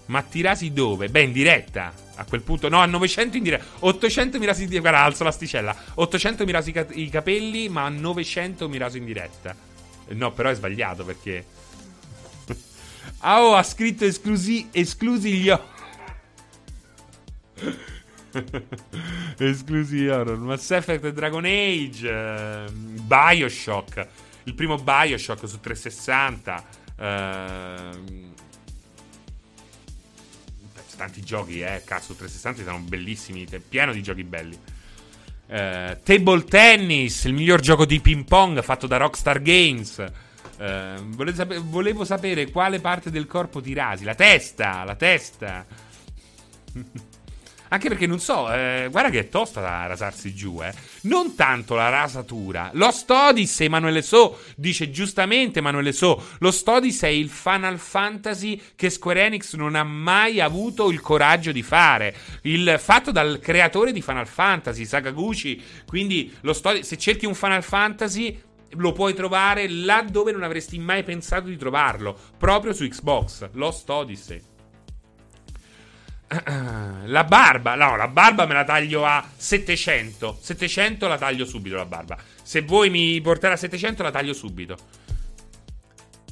Ma 0.07 0.21
ti 0.21 0.41
rasi 0.41 0.71
dove? 0.71 1.09
Beh, 1.09 1.21
in 1.21 1.31
diretta. 1.31 1.93
A 2.15 2.25
quel 2.25 2.41
punto, 2.41 2.69
no, 2.69 2.79
a 2.79 2.85
900 2.85 3.37
in 3.37 3.43
diretta. 3.43 3.65
800 3.79 4.39
mi 4.39 4.45
rasi. 4.45 4.67
Guarda, 4.67 4.99
alzo 4.99 5.23
l'asticella. 5.23 5.75
800 5.95 6.45
mi 6.45 6.51
rasi 6.51 6.73
i 6.93 7.09
capelli, 7.09 7.69
ma 7.69 7.85
a 7.85 7.89
900 7.89 8.69
mi 8.69 8.77
raso 8.77 8.97
in 8.97 9.05
diretta. 9.05 9.55
No, 10.09 10.31
però 10.31 10.49
è 10.49 10.55
sbagliato 10.55 11.03
perché. 11.03 11.45
Ah, 13.19 13.41
oh, 13.41 13.55
ha 13.55 13.63
scritto 13.63 14.05
esclusi, 14.05 14.67
esclusi 14.71 15.31
gli 15.31 15.49
horror. 15.49 15.73
esclusi 19.39 20.05
horror. 20.07 20.37
Mass 20.37 20.69
Effect 20.71 21.09
Dragon 21.09 21.43
Age. 21.43 22.07
Eh, 22.07 22.71
Bioshock. 22.71 24.07
Il 24.43 24.53
primo 24.53 24.77
Bioshock 24.77 25.47
su 25.47 25.59
360. 25.59 26.63
Eh, 26.97 27.89
tanti 30.95 31.21
giochi, 31.21 31.61
eh. 31.61 31.81
Cazzo, 31.85 32.13
360 32.13 32.63
sono 32.63 32.79
bellissimi. 32.79 33.47
Pieno 33.67 33.93
di 33.93 34.01
giochi 34.01 34.23
belli. 34.23 34.57
Uh, 35.47 35.97
table 36.03 36.43
Tennis, 36.45 37.25
il 37.25 37.33
miglior 37.33 37.59
gioco 37.59 37.85
di 37.85 37.99
ping 37.99 38.25
pong 38.25 38.63
fatto 38.63 38.87
da 38.87 38.97
Rockstar 38.97 39.41
Games. 39.41 40.03
Uh, 40.57 41.03
volevo, 41.09 41.35
sapere, 41.35 41.59
volevo, 41.59 42.05
sapere 42.05 42.49
quale 42.49 42.79
parte 42.79 43.11
del 43.11 43.27
corpo 43.27 43.61
ti 43.61 43.73
rasi. 43.73 44.03
La 44.03 44.15
testa, 44.15 44.83
la 44.83 44.95
testa. 44.95 45.65
Anche 47.69 47.87
perché 47.89 48.07
non 48.07 48.19
so, 48.19 48.51
eh, 48.51 48.87
guarda 48.91 49.09
che 49.09 49.19
è 49.19 49.29
tosta 49.29 49.61
da 49.61 49.85
rasarsi 49.87 50.33
giù, 50.33 50.61
eh. 50.61 50.73
Non 51.01 51.35
tanto 51.35 51.75
la 51.75 51.89
rasatura. 51.89 52.69
Lost 52.73 53.09
Odyssey, 53.09 53.65
Emanuele 53.65 54.01
So, 54.01 54.39
dice 54.55 54.91
giustamente 54.91 55.59
Emanuele 55.59 55.91
So, 55.91 56.23
Lost 56.39 56.67
Odyssey 56.67 57.13
è 57.13 57.17
il 57.17 57.29
Final 57.29 57.77
Fantasy 57.79 58.61
che 58.75 58.89
Square 58.89 59.25
Enix 59.25 59.55
non 59.55 59.75
ha 59.75 59.83
mai 59.83 60.39
avuto 60.39 60.91
il 60.91 61.01
coraggio 61.01 61.51
di 61.51 61.63
fare. 61.63 62.15
Il 62.43 62.75
fatto 62.79 63.11
dal 63.11 63.39
creatore 63.39 63.91
di 63.91 64.01
Final 64.01 64.27
Fantasy, 64.27 64.85
Sakaguchi. 64.85 65.61
Quindi, 65.87 66.33
Lost 66.41 66.65
Odyssey, 66.65 66.85
se 66.85 66.97
cerchi 66.97 67.25
un 67.25 67.35
Final 67.35 67.63
Fantasy, 67.63 68.41
lo 68.77 68.91
puoi 68.91 69.13
trovare 69.13 69.69
là 69.69 70.05
dove 70.07 70.31
non 70.31 70.43
avresti 70.43 70.77
mai 70.79 71.03
pensato 71.03 71.47
di 71.47 71.57
trovarlo, 71.57 72.17
proprio 72.37 72.73
su 72.73 72.87
Xbox, 72.87 73.49
Lost 73.53 73.89
Odyssey. 73.89 74.54
La 77.05 77.23
barba, 77.23 77.75
no, 77.75 77.95
la 77.95 78.07
barba 78.07 78.45
me 78.47 78.53
la 78.53 78.63
taglio 78.63 79.05
a 79.05 79.23
700. 79.35 80.39
700 80.41 81.07
la 81.07 81.17
taglio 81.17 81.45
subito 81.45 81.75
la 81.75 81.85
barba. 81.85 82.17
Se 82.41 82.61
vuoi 82.61 82.89
mi 82.89 83.21
portare 83.21 83.53
a 83.53 83.57
700 83.57 84.03
la 84.03 84.11
taglio 84.11 84.33
subito. 84.33 84.75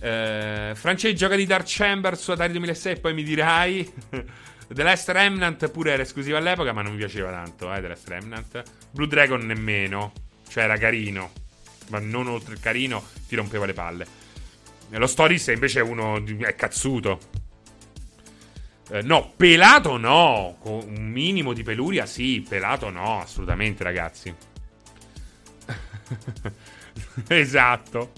Eh, 0.01 0.73
Francesco 0.75 1.15
gioca 1.15 1.35
di 1.35 1.45
Dark 1.45 1.65
Chamber 1.67 2.17
su 2.17 2.31
Atari 2.31 2.51
2006 2.53 2.91
e 2.93 2.99
poi 2.99 3.13
mi 3.13 3.23
dirai. 3.23 3.93
The 4.67 4.81
Last 4.81 5.09
Remnant 5.09 5.69
pure 5.69 5.91
era 5.91 6.01
esclusivo 6.01 6.37
all'epoca, 6.37 6.73
ma 6.73 6.81
non 6.81 6.93
mi 6.93 6.97
piaceva 6.97 7.29
tanto, 7.29 7.71
eh, 7.71 7.79
The 7.79 7.87
Last 7.87 8.07
Remnant. 8.07 8.63
Blue 8.91 9.07
Dragon 9.07 9.45
nemmeno. 9.45 10.11
Cioè 10.49 10.63
era 10.63 10.77
carino. 10.77 11.31
Ma 11.89 11.99
non 11.99 12.27
oltre 12.27 12.53
il 12.55 12.59
carino, 12.59 13.03
ti 13.27 13.35
rompeva 13.35 13.65
le 13.65 13.73
palle. 13.73 14.07
Lo 14.89 15.07
Stories 15.07 15.47
invece 15.47 15.79
è 15.79 15.83
uno 15.83 16.23
è 16.39 16.55
cazzuto. 16.55 17.19
Eh, 18.89 19.01
no, 19.01 19.33
pelato 19.35 19.97
no. 19.97 20.57
Con 20.59 20.83
un 20.87 21.09
minimo 21.09 21.53
di 21.53 21.63
peluria 21.63 22.05
sì, 22.05 22.45
pelato 22.47 22.89
no, 22.89 23.19
assolutamente 23.19 23.83
ragazzi. 23.83 24.33
esatto. 27.27 28.11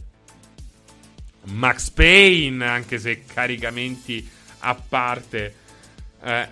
Max 1.45 1.89
Payne, 1.91 2.65
anche 2.65 2.97
se 2.97 3.23
caricamenti 3.25 4.27
a 4.59 4.75
parte. 4.75 5.55
Eh. 6.21 6.49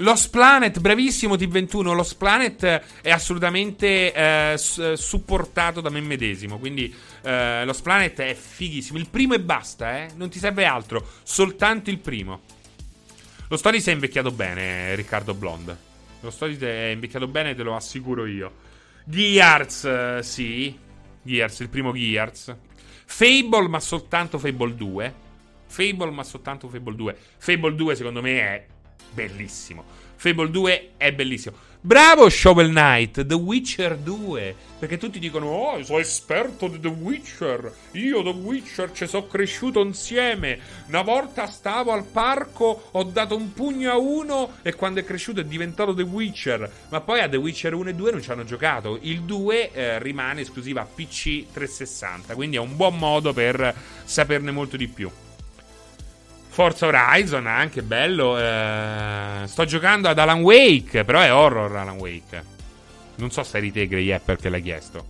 Lost 0.00 0.30
Planet, 0.30 0.78
bravissimo 0.78 1.36
T21. 1.36 1.94
Lost 1.94 2.16
Planet 2.16 2.82
è 3.00 3.10
assolutamente 3.10 4.12
eh, 4.12 4.54
supportato 4.96 5.80
da 5.80 5.88
me 5.88 6.00
medesimo. 6.00 6.58
Quindi 6.58 6.94
eh, 7.22 7.64
Lost 7.64 7.82
Planet 7.82 8.20
è 8.20 8.34
fighissimo. 8.34 8.98
Il 8.98 9.08
primo 9.08 9.34
e 9.34 9.40
basta, 9.40 9.98
eh. 9.98 10.08
Non 10.16 10.28
ti 10.28 10.38
serve 10.38 10.66
altro. 10.66 11.06
Soltanto 11.22 11.88
il 11.88 11.98
primo. 11.98 12.42
Lo 13.48 13.56
Stories 13.56 13.86
è 13.86 13.92
invecchiato 13.92 14.30
bene, 14.30 14.94
Riccardo 14.96 15.32
Blond. 15.32 15.76
Lo 16.20 16.30
Stories 16.30 16.58
è 16.60 16.90
invecchiato 16.92 17.26
bene, 17.28 17.54
te 17.54 17.62
lo 17.62 17.74
assicuro 17.74 18.26
io. 18.26 18.52
Gears, 19.04 19.84
eh, 19.84 20.18
sì. 20.22 20.76
Gears, 21.22 21.60
il 21.60 21.68
primo 21.68 21.92
Gears. 21.92 22.54
Fable, 23.04 23.68
ma 23.68 23.80
soltanto 23.80 24.38
Fable 24.38 24.74
2. 24.74 25.14
Fable, 25.66 26.10
ma 26.10 26.22
soltanto 26.22 26.68
Fable 26.68 26.94
2. 26.94 27.16
Fable 27.38 27.74
2, 27.74 27.94
secondo 27.94 28.20
me, 28.20 28.40
è 28.40 28.66
bellissimo. 29.16 29.84
Fable 30.16 30.50
2 30.50 30.90
è 30.98 31.12
bellissimo. 31.12 31.56
Bravo 31.80 32.28
Shovel 32.28 32.70
Knight, 32.70 33.24
The 33.24 33.34
Witcher 33.34 33.96
2. 33.96 34.54
Perché 34.78 34.98
tutti 34.98 35.18
dicono: 35.18 35.46
Oh, 35.46 35.82
sono 35.84 36.00
esperto 36.00 36.68
di 36.68 36.80
The 36.80 36.88
Witcher. 36.88 37.72
Io, 37.92 38.22
The 38.22 38.30
Witcher, 38.30 38.92
ci 38.92 39.06
sono 39.06 39.26
cresciuto 39.26 39.80
insieme. 39.82 40.58
Una 40.88 41.02
volta 41.02 41.46
stavo 41.46 41.92
al 41.92 42.04
parco, 42.04 42.88
ho 42.90 43.02
dato 43.04 43.36
un 43.36 43.52
pugno 43.52 43.90
a 43.90 43.96
uno 43.96 44.56
e 44.62 44.74
quando 44.74 45.00
è 45.00 45.04
cresciuto 45.04 45.40
è 45.40 45.44
diventato 45.44 45.94
The 45.94 46.02
Witcher. 46.02 46.70
Ma 46.88 47.00
poi 47.00 47.20
a 47.20 47.28
The 47.28 47.36
Witcher 47.36 47.72
1 47.72 47.90
e 47.90 47.94
2 47.94 48.10
non 48.10 48.22
ci 48.22 48.30
hanno 48.30 48.44
giocato. 48.44 48.98
Il 49.02 49.22
2 49.22 49.70
eh, 49.70 49.98
rimane 50.00 50.42
esclusiva 50.42 50.80
a 50.82 50.86
PC 50.86 51.52
360. 51.52 52.34
Quindi 52.34 52.56
è 52.56 52.60
un 52.60 52.74
buon 52.74 52.98
modo 52.98 53.32
per 53.32 53.74
saperne 54.04 54.50
molto 54.50 54.76
di 54.76 54.88
più. 54.88 55.10
Forza 56.56 56.86
Horizon, 56.86 57.46
anche 57.46 57.82
bello. 57.82 58.38
Eh, 58.38 59.42
sto 59.44 59.66
giocando 59.66 60.08
ad 60.08 60.18
Alan 60.18 60.40
Wake, 60.40 61.04
però 61.04 61.20
è 61.20 61.30
horror 61.30 61.76
Alan 61.76 61.98
Wake. 61.98 62.44
Non 63.16 63.30
so 63.30 63.42
se 63.42 63.58
eri 63.58 63.70
te, 63.70 63.86
Grey 63.86 64.10
Apple, 64.10 64.38
che 64.38 64.48
l'hai 64.48 64.62
chiesto. 64.62 65.06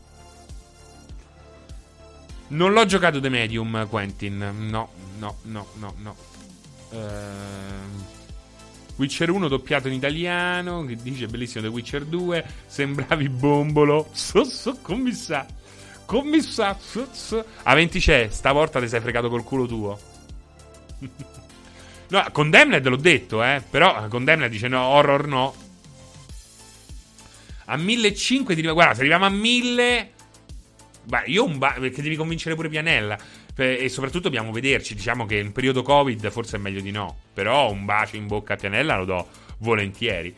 Non 2.48 2.72
l'ho 2.72 2.84
giocato 2.84 3.20
The 3.20 3.28
Medium, 3.28 3.86
Quentin. 3.88 4.54
No, 4.68 4.88
no, 5.18 5.36
no, 5.42 5.66
no, 5.74 5.94
no. 5.98 6.16
Uh, 6.88 6.98
Witcher 8.96 9.30
1 9.30 9.46
doppiato 9.46 9.86
in 9.86 9.94
italiano. 9.94 10.84
Che 10.84 10.96
dice 10.96 11.28
bellissimo 11.28 11.62
The 11.62 11.70
Witcher 11.70 12.06
2. 12.06 12.44
Sembravi 12.66 13.28
bombolo. 13.28 14.08
So, 14.10 14.42
so, 14.42 14.78
commissà. 14.82 15.46
Commissà. 16.06 16.76
So, 16.76 17.06
so. 17.12 17.44
A 17.62 17.72
20 17.72 18.00
c'è. 18.00 18.26
Stavolta 18.32 18.80
ti 18.80 18.88
sei 18.88 18.98
fregato 18.98 19.28
col 19.28 19.44
culo 19.44 19.66
tuo. 19.66 19.96
No, 22.08 22.24
Condemned 22.32 22.86
l'ho 22.86 22.96
detto, 22.96 23.42
eh. 23.42 23.62
Però 23.68 24.06
Condemned 24.08 24.50
dice 24.50 24.68
no, 24.68 24.82
horror 24.82 25.26
no. 25.26 25.54
A 27.66 27.76
1500 27.76 28.54
ti 28.54 28.62
guarda, 28.62 28.94
se 28.94 29.00
arriviamo 29.00 29.24
a 29.24 29.30
1000 29.30 30.10
Beh, 31.06 31.22
io 31.26 31.44
un 31.44 31.58
ba- 31.58 31.76
perché 31.78 32.02
devi 32.02 32.16
convincere 32.16 32.56
pure 32.56 32.68
Pianella 32.68 33.16
e 33.54 33.88
soprattutto 33.88 34.24
dobbiamo 34.24 34.50
vederci, 34.50 34.94
diciamo 34.94 35.24
che 35.24 35.38
in 35.38 35.52
periodo 35.52 35.82
Covid 35.82 36.28
forse 36.30 36.56
è 36.56 36.60
meglio 36.60 36.80
di 36.80 36.90
no, 36.90 37.16
però 37.32 37.70
un 37.70 37.84
bacio 37.84 38.16
in 38.16 38.26
bocca 38.26 38.54
a 38.54 38.56
Pianella 38.56 38.96
lo 38.96 39.04
do 39.04 39.28
volentieri. 39.58 40.34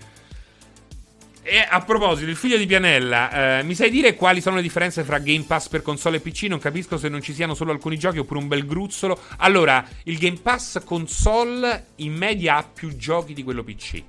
E 1.50 1.66
a 1.66 1.80
proposito, 1.80 2.28
il 2.28 2.36
figlio 2.36 2.58
di 2.58 2.66
Pianella, 2.66 3.60
eh, 3.60 3.62
mi 3.62 3.74
sai 3.74 3.88
dire 3.88 4.14
quali 4.14 4.42
sono 4.42 4.56
le 4.56 4.62
differenze 4.62 5.02
fra 5.02 5.18
Game 5.18 5.44
Pass 5.46 5.68
per 5.68 5.80
console 5.80 6.18
e 6.18 6.20
PC? 6.20 6.42
Non 6.42 6.58
capisco 6.58 6.98
se 6.98 7.08
non 7.08 7.22
ci 7.22 7.32
siano 7.32 7.54
solo 7.54 7.72
alcuni 7.72 7.98
giochi 7.98 8.18
oppure 8.18 8.38
un 8.38 8.48
bel 8.48 8.66
gruzzolo. 8.66 9.18
Allora, 9.38 9.82
il 10.04 10.18
Game 10.18 10.40
Pass 10.42 10.84
console 10.84 11.86
in 11.96 12.12
media 12.12 12.56
ha 12.56 12.64
più 12.64 12.94
giochi 12.96 13.32
di 13.32 13.42
quello 13.42 13.64
PC. 13.64 14.02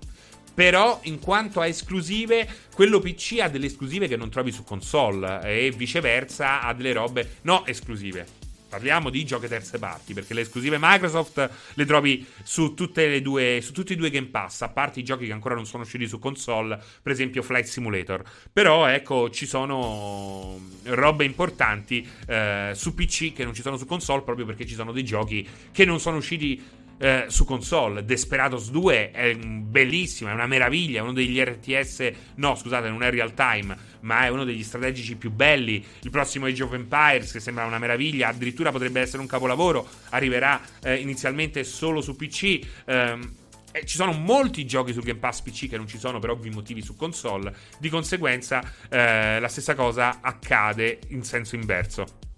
Però, 0.54 1.00
in 1.04 1.20
quanto 1.20 1.62
a 1.62 1.68
esclusive, 1.68 2.46
quello 2.74 3.00
PC 3.00 3.38
ha 3.40 3.48
delle 3.48 3.68
esclusive 3.68 4.10
che 4.10 4.18
non 4.18 4.30
trovi 4.30 4.52
su 4.52 4.66
console 4.66 5.40
e 5.44 5.72
viceversa 5.72 6.60
ha 6.60 6.74
delle 6.74 6.92
robe 6.92 7.38
no 7.44 7.66
esclusive. 7.66 8.39
Parliamo 8.70 9.10
di 9.10 9.26
giochi 9.26 9.48
terze 9.48 9.80
parti, 9.80 10.14
perché 10.14 10.36
le 10.36 10.42
esclusive 10.42 10.78
Microsoft 10.80 11.50
le 11.74 11.86
trovi 11.86 12.26
su, 12.44 12.76
due, 12.76 13.60
su, 13.62 13.74
tutti 13.74 13.94
e 13.94 13.96
due 13.96 14.12
Game 14.12 14.28
Pass, 14.28 14.62
a 14.62 14.70
parte 14.70 15.00
i 15.00 15.04
giochi 15.04 15.26
che 15.26 15.32
ancora 15.32 15.56
non 15.56 15.66
sono 15.66 15.84
usciti 15.84 16.08
su 16.08 16.20
console, 16.20 16.80
per 17.02 17.12
esempio 17.12 17.42
Flight 17.42 17.66
Simulator. 17.66 18.24
Però 18.54 18.86
ecco, 18.86 19.32
ci 19.32 19.48
sono 19.48 20.60
robe 20.84 21.26
importanti 21.26 22.08
eh, 22.28 22.72
su 22.76 22.94
PC 22.94 23.34
che 23.34 23.44
non 23.44 23.56
ci 23.56 23.64
sono 23.64 23.76
su 23.76 23.86
console, 23.86 24.22
proprio 24.22 24.46
perché 24.46 24.68
ci 24.68 24.76
sono 24.76 24.92
dei 24.92 25.04
giochi 25.04 25.48
che 25.72 25.86
non 25.86 26.00
sono 26.00 26.18
usciti 26.18 26.62
eh, 27.00 27.26
su 27.28 27.46
console. 27.46 28.06
Desperados 28.06 28.70
2 28.70 29.12
è 29.12 29.36
bellissimo, 29.36 30.30
è 30.30 30.34
una 30.34 30.46
meraviglia, 30.46 31.00
è 31.00 31.02
uno 31.02 31.14
degli 31.14 31.40
RTS, 31.40 32.12
no 32.36 32.56
scusate, 32.56 32.90
non 32.90 33.04
è 33.04 33.10
real 33.10 33.34
time, 33.34 33.76
ma 34.02 34.26
è 34.26 34.30
uno 34.30 34.44
degli 34.44 34.64
strategici 34.64 35.16
più 35.16 35.32
belli. 35.32 35.84
Il 36.02 36.10
prossimo 36.12 36.46
Age 36.46 36.64
of 36.64 36.74
Empires, 36.74 37.32
che 37.32 37.40
sembra 37.40 37.66
una 37.66 37.80
meraviglia, 37.80 38.28
addirittura 38.28 38.72
potrebbe 38.72 39.02
essere 39.02 39.22
un 39.22 39.28
capolavoro, 39.28 39.88
arriverà 40.10 40.62
eh, 40.84 40.96
inizialmente 40.96 41.64
solo 41.64 42.02
su 42.02 42.16
PC. 42.16 42.60
Ehm, 42.86 43.36
eh, 43.72 43.86
ci 43.86 43.98
sono 43.98 44.14
molti 44.14 44.66
giochi 44.66 44.94
sul 44.94 45.04
Game 45.04 45.20
Pass 45.20 45.42
PC 45.42 45.70
che 45.70 45.78
non 45.78 45.88
ci 45.88 46.00
sono 46.00 46.20
per 46.20 46.32
ovvi 46.32 46.50
motivi 46.50 46.82
su 46.82 46.96
console. 46.96 47.56
Di 47.78 47.90
conseguenza, 47.90 48.62
eh, 48.90 49.40
la 49.40 49.48
stessa 49.48 49.76
cosa 49.76 50.20
accade 50.22 51.00
in 51.10 51.24
senso 51.24 51.56
inverso. 51.56 52.29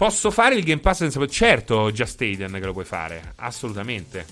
Posso 0.00 0.30
fare 0.30 0.54
il 0.54 0.64
Game 0.64 0.80
Pass 0.80 0.96
senza... 0.96 1.26
Certo, 1.26 1.92
Just 1.92 2.18
Aiden 2.22 2.52
che 2.52 2.64
lo 2.64 2.72
puoi 2.72 2.86
fare, 2.86 3.34
assolutamente. 3.36 4.24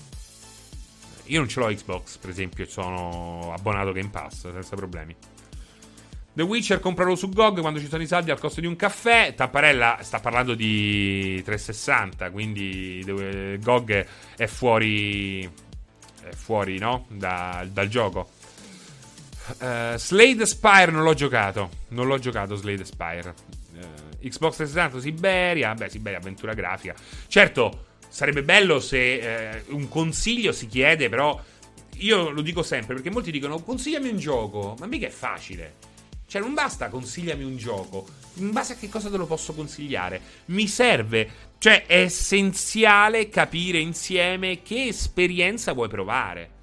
Io 1.25 1.37
non 1.37 1.47
ce 1.47 1.59
l'ho 1.59 1.67
Xbox, 1.67 2.17
per 2.17 2.31
esempio, 2.31 2.65
sono 2.65 3.53
abbonato 3.55 3.91
Game 3.91 4.09
Pass 4.09 4.51
senza 4.51 4.75
problemi. 4.75 5.15
The 6.33 6.41
Witcher 6.41 6.79
compralo 6.79 7.13
su 7.13 7.29
GOG 7.29 7.59
quando 7.61 7.79
ci 7.79 7.87
sono 7.87 8.01
i 8.01 8.07
saldi 8.07 8.31
al 8.31 8.39
costo 8.39 8.61
di 8.61 8.65
un 8.65 8.75
caffè. 8.75 9.35
Tapparella 9.35 9.99
sta 10.01 10.19
parlando 10.19 10.55
di 10.55 11.39
360, 11.45 12.31
quindi 12.31 13.03
GOG 13.61 14.07
è 14.37 14.47
fuori. 14.47 15.43
È 15.43 16.33
fuori, 16.33 16.79
no? 16.79 17.05
Da, 17.09 17.63
dal 17.71 17.89
gioco. 17.89 18.27
Uh, 19.59 19.97
Slade 19.97 20.47
Spire 20.47 20.89
non 20.89 21.03
l'ho 21.03 21.13
giocato. 21.13 21.69
Non 21.89 22.07
l'ho 22.07 22.17
giocato 22.17 22.55
Slade 22.55 22.85
Spire. 22.85 23.35
Uh, 23.79 24.27
Xbox 24.27 24.55
360 24.57 24.99
Siberia. 24.99 25.73
Beh, 25.73 25.89
Siberia 25.89 26.19
avventura 26.19 26.53
grafica. 26.53 26.95
Certo, 27.27 27.85
sarebbe 28.07 28.43
bello 28.43 28.79
se 28.79 29.63
uh, 29.67 29.75
un 29.75 29.87
consiglio 29.87 30.51
si 30.51 30.67
chiede, 30.67 31.09
però 31.09 31.41
io 31.97 32.29
lo 32.29 32.41
dico 32.41 32.63
sempre 32.63 32.93
perché 32.93 33.09
molti 33.09 33.31
dicono 33.31 33.61
consigliami 33.61 34.09
un 34.09 34.17
gioco, 34.17 34.75
ma 34.79 34.85
mica 34.85 35.07
è 35.07 35.11
facile. 35.11 35.87
Cioè 36.25 36.41
non 36.41 36.53
basta 36.53 36.89
consigliami 36.89 37.43
un 37.43 37.57
gioco, 37.57 38.05
in 38.35 38.51
base 38.51 38.73
a 38.73 38.75
che 38.75 38.87
cosa 38.87 39.09
te 39.09 39.17
lo 39.17 39.25
posso 39.25 39.53
consigliare? 39.53 40.21
Mi 40.45 40.67
serve, 40.67 41.29
cioè 41.57 41.87
è 41.87 42.01
essenziale 42.01 43.29
capire 43.29 43.79
insieme 43.79 44.61
che 44.61 44.85
esperienza 44.85 45.73
vuoi 45.73 45.89
provare. 45.89 46.57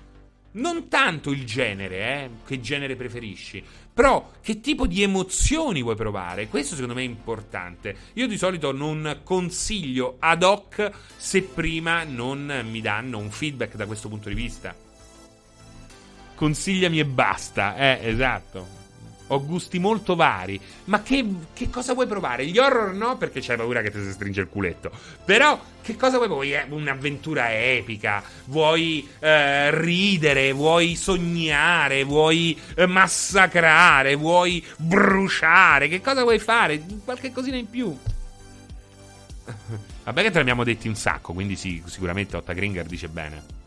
Non 0.52 0.88
tanto 0.88 1.32
il 1.32 1.44
genere, 1.44 1.96
eh, 1.98 2.30
che 2.46 2.60
genere 2.60 2.94
preferisci, 2.94 3.62
però 3.96 4.30
che 4.42 4.60
tipo 4.60 4.86
di 4.86 5.02
emozioni 5.02 5.80
vuoi 5.80 5.96
provare. 5.96 6.48
Questo 6.48 6.74
secondo 6.74 6.92
me 6.92 7.00
è 7.00 7.06
importante. 7.06 7.96
Io 8.12 8.26
di 8.26 8.36
solito 8.36 8.70
non 8.70 9.20
consiglio 9.24 10.16
ad 10.18 10.42
hoc 10.42 10.90
se 11.16 11.40
prima 11.40 12.04
non 12.04 12.66
mi 12.70 12.82
danno 12.82 13.16
un 13.16 13.30
feedback 13.30 13.74
da 13.74 13.86
questo 13.86 14.10
punto 14.10 14.28
di 14.28 14.34
vista. 14.34 14.74
Consigliami 16.34 16.98
e 16.98 17.06
basta, 17.06 17.74
eh, 17.74 18.00
esatto 18.02 18.75
ho 19.28 19.44
gusti 19.44 19.78
molto 19.78 20.14
vari. 20.14 20.60
Ma 20.84 21.02
che, 21.02 21.26
che, 21.52 21.70
cosa 21.70 21.94
vuoi 21.94 22.06
provare? 22.06 22.46
Gli 22.46 22.58
horror 22.58 22.92
no, 22.92 23.16
perché 23.16 23.40
c'hai 23.40 23.56
paura 23.56 23.82
che 23.82 23.90
ti 23.90 24.02
si 24.02 24.12
stringe 24.12 24.40
il 24.40 24.48
culetto. 24.48 24.90
Però, 25.24 25.60
che 25.82 25.96
cosa 25.96 26.16
vuoi? 26.16 26.28
Vuoi 26.28 26.54
eh, 26.54 26.66
un'avventura 26.68 27.52
epica? 27.52 28.22
Vuoi 28.46 29.08
eh, 29.18 29.70
ridere? 29.78 30.52
Vuoi 30.52 30.96
sognare? 30.96 32.04
Vuoi 32.04 32.58
eh, 32.74 32.86
massacrare? 32.86 34.14
Vuoi 34.14 34.64
bruciare? 34.76 35.88
Che 35.88 36.00
cosa 36.00 36.22
vuoi 36.22 36.38
fare? 36.38 36.82
Qualche 37.04 37.32
cosina 37.32 37.56
in 37.56 37.68
più. 37.68 37.96
Vabbè 40.04 40.22
che 40.22 40.30
te 40.30 40.38
l'abbiamo 40.38 40.64
detti 40.64 40.88
un 40.88 40.94
sacco, 40.94 41.32
quindi 41.32 41.56
sì, 41.56 41.82
sicuramente 41.86 42.36
Otta 42.36 42.52
Gringer 42.52 42.86
dice 42.86 43.08
bene. 43.08 43.64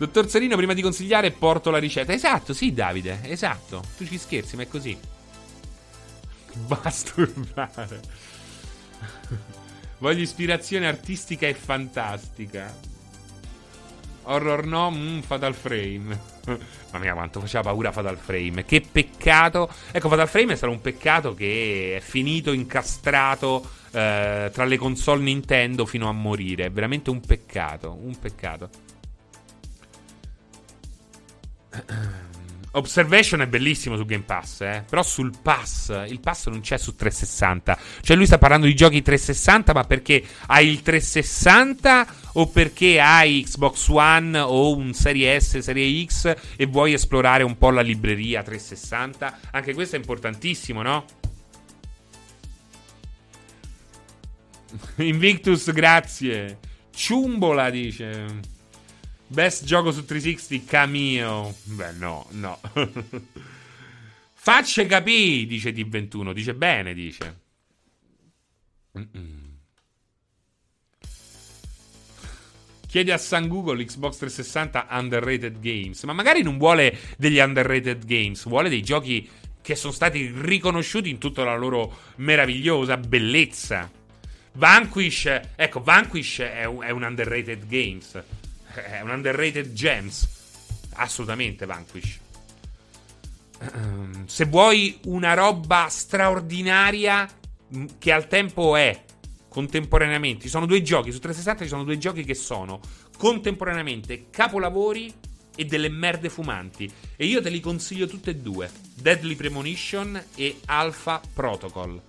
Dottor 0.00 0.30
Serino, 0.30 0.56
prima 0.56 0.72
di 0.72 0.80
consigliare, 0.80 1.30
porto 1.30 1.70
la 1.70 1.76
ricetta. 1.76 2.14
Esatto, 2.14 2.54
sì, 2.54 2.72
Davide, 2.72 3.20
esatto. 3.24 3.84
Tu 3.98 4.06
ci 4.06 4.16
scherzi, 4.16 4.56
ma 4.56 4.62
è 4.62 4.66
così. 4.66 4.98
Masturbare. 6.68 8.00
Voglio 9.98 10.22
ispirazione 10.22 10.86
artistica 10.86 11.46
e 11.46 11.52
fantastica. 11.52 12.74
Horror 14.22 14.64
no, 14.64 14.90
mm, 14.90 15.18
Fatal 15.18 15.54
Frame. 15.54 16.18
Mamma 16.92 17.04
mia, 17.04 17.12
quanto 17.12 17.40
faceva 17.40 17.64
paura 17.64 17.92
Fatal 17.92 18.16
Frame. 18.16 18.64
Che 18.64 18.82
peccato. 18.90 19.68
Ecco, 19.90 20.08
Fatal 20.08 20.30
Frame 20.30 20.54
è 20.54 20.56
stato 20.56 20.72
un 20.72 20.80
peccato 20.80 21.34
che 21.34 21.96
è 21.98 22.00
finito 22.00 22.52
incastrato 22.52 23.68
eh, 23.90 24.48
tra 24.50 24.64
le 24.64 24.78
console 24.78 25.20
Nintendo 25.20 25.84
fino 25.84 26.08
a 26.08 26.12
morire. 26.12 26.64
È 26.64 26.70
veramente 26.70 27.10
un 27.10 27.20
peccato. 27.20 27.98
Un 28.00 28.18
peccato. 28.18 28.70
Observation 32.72 33.40
è 33.40 33.48
bellissimo 33.48 33.96
su 33.96 34.04
Game 34.04 34.22
Pass, 34.22 34.60
eh? 34.60 34.84
però 34.88 35.02
sul 35.02 35.32
Pass, 35.42 35.88
il 36.06 36.20
Pass 36.20 36.46
non 36.48 36.60
c'è 36.60 36.78
su 36.78 36.94
360. 36.94 37.76
Cioè 38.00 38.16
lui 38.16 38.26
sta 38.26 38.38
parlando 38.38 38.66
di 38.66 38.76
giochi 38.76 39.02
360, 39.02 39.72
ma 39.72 39.82
perché 39.82 40.22
hai 40.46 40.68
il 40.68 40.80
360 40.80 42.06
o 42.34 42.46
perché 42.46 43.00
hai 43.00 43.42
Xbox 43.42 43.88
One 43.88 44.38
o 44.38 44.76
un 44.76 44.92
Serie 44.94 45.40
S, 45.40 45.58
Serie 45.58 46.06
X 46.06 46.32
e 46.56 46.66
vuoi 46.66 46.92
esplorare 46.92 47.42
un 47.42 47.58
po' 47.58 47.70
la 47.70 47.80
libreria 47.80 48.44
360? 48.44 49.38
Anche 49.50 49.74
questo 49.74 49.96
è 49.96 49.98
importantissimo, 49.98 50.80
no? 50.82 51.04
Invictus, 55.04 55.72
grazie. 55.72 56.58
Ciumbola 56.94 57.68
dice. 57.70 58.49
Best 59.30 59.62
gioco 59.64 59.92
su 59.92 60.04
360 60.04 60.68
Cameo. 60.68 61.54
Beh, 61.62 61.92
no, 61.92 62.26
no. 62.30 62.58
Facce 64.34 64.86
capì, 64.86 65.46
dice 65.46 65.70
D21. 65.70 66.32
Dice 66.32 66.52
bene, 66.54 66.94
dice. 66.94 67.38
Mm-mm. 68.98 69.58
Chiede 72.88 73.12
a 73.12 73.18
San 73.18 73.46
Google 73.46 73.84
Xbox 73.84 74.16
360 74.16 74.88
underrated 74.90 75.60
games. 75.60 76.02
Ma 76.02 76.12
magari 76.12 76.42
non 76.42 76.58
vuole 76.58 76.98
degli 77.16 77.38
underrated 77.38 78.04
games, 78.04 78.48
vuole 78.48 78.68
dei 78.68 78.82
giochi 78.82 79.30
che 79.62 79.76
sono 79.76 79.92
stati 79.92 80.32
riconosciuti 80.34 81.08
in 81.08 81.18
tutta 81.18 81.44
la 81.44 81.54
loro 81.54 81.98
meravigliosa 82.16 82.96
bellezza. 82.96 83.88
Vanquish, 84.54 85.40
ecco, 85.54 85.80
Vanquish 85.82 86.40
è 86.40 86.64
un, 86.64 86.82
è 86.82 86.90
un 86.90 87.04
underrated 87.04 87.68
games 87.68 88.20
è 88.74 89.00
un 89.00 89.10
underrated 89.10 89.72
gems. 89.72 90.28
Assolutamente 90.94 91.66
Vanquish. 91.66 92.18
Ehm, 93.60 94.26
se 94.26 94.44
vuoi 94.46 94.98
una 95.04 95.34
roba 95.34 95.88
straordinaria 95.88 97.28
mm, 97.74 97.86
che 97.98 98.12
al 98.12 98.26
tempo 98.26 98.76
è 98.76 99.04
contemporaneamente, 99.48 100.42
ci 100.42 100.48
sono 100.48 100.64
due 100.64 100.80
giochi 100.80 101.10
su 101.10 101.18
360 101.18 101.64
ci 101.64 101.68
sono 101.68 101.84
due 101.84 101.98
giochi 101.98 102.24
che 102.24 102.34
sono 102.34 102.80
contemporaneamente 103.18 104.30
capolavori 104.30 105.12
e 105.56 105.64
delle 105.64 105.88
merde 105.88 106.30
fumanti 106.30 106.90
e 107.16 107.26
io 107.26 107.42
te 107.42 107.50
li 107.50 107.60
consiglio 107.60 108.06
tutte 108.06 108.30
e 108.30 108.36
due. 108.36 108.70
Deadly 108.94 109.34
Premonition 109.34 110.22
e 110.34 110.60
Alpha 110.66 111.20
Protocol. 111.34 112.00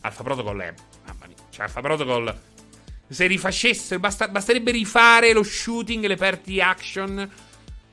Alpha 0.00 0.22
Protocol 0.22 0.60
è 0.60 0.74
mamma 1.06 1.26
mia, 1.26 1.36
cioè 1.50 1.66
Alpha 1.66 1.80
Protocol 1.80 2.40
se 3.08 3.26
rifacessero, 3.26 4.00
basta, 4.00 4.28
basterebbe 4.28 4.70
rifare 4.70 5.32
lo 5.32 5.42
shooting 5.42 6.04
e 6.04 6.08
le 6.08 6.16
party 6.16 6.60
action. 6.60 7.30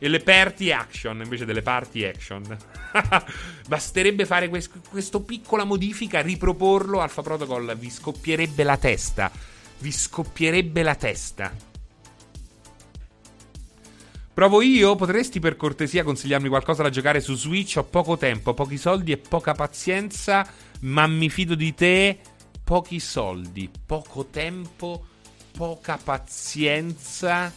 E 0.03 0.07
le 0.07 0.19
party 0.19 0.71
action 0.71 1.21
invece 1.21 1.45
delle 1.45 1.61
party 1.61 2.05
action. 2.05 2.57
basterebbe 3.67 4.25
fare 4.25 4.49
quest- 4.49 4.89
questa 4.89 5.19
piccola 5.19 5.63
modifica, 5.63 6.21
riproporlo. 6.21 7.01
Alpha 7.01 7.21
Protocol 7.21 7.77
vi 7.77 7.89
scoppierebbe 7.89 8.63
la 8.63 8.77
testa. 8.77 9.31
Vi 9.77 9.91
scoppierebbe 9.91 10.81
la 10.81 10.95
testa. 10.95 11.69
Provo 14.33 14.61
io? 14.61 14.95
Potresti 14.95 15.39
per 15.39 15.55
cortesia 15.55 16.03
consigliarmi 16.03 16.47
qualcosa 16.47 16.81
da 16.81 16.89
giocare 16.89 17.19
su 17.19 17.35
Switch? 17.35 17.75
Ho 17.77 17.83
poco 17.83 18.17
tempo, 18.17 18.53
pochi 18.53 18.77
soldi 18.77 19.11
e 19.11 19.17
poca 19.17 19.53
pazienza, 19.53 20.47
ma 20.81 21.05
mi 21.05 21.29
fido 21.29 21.53
di 21.53 21.75
te 21.75 22.19
pochi 22.71 23.01
soldi, 23.01 23.69
poco 23.85 24.27
tempo, 24.27 25.05
poca 25.51 25.97
pazienza. 25.97 27.51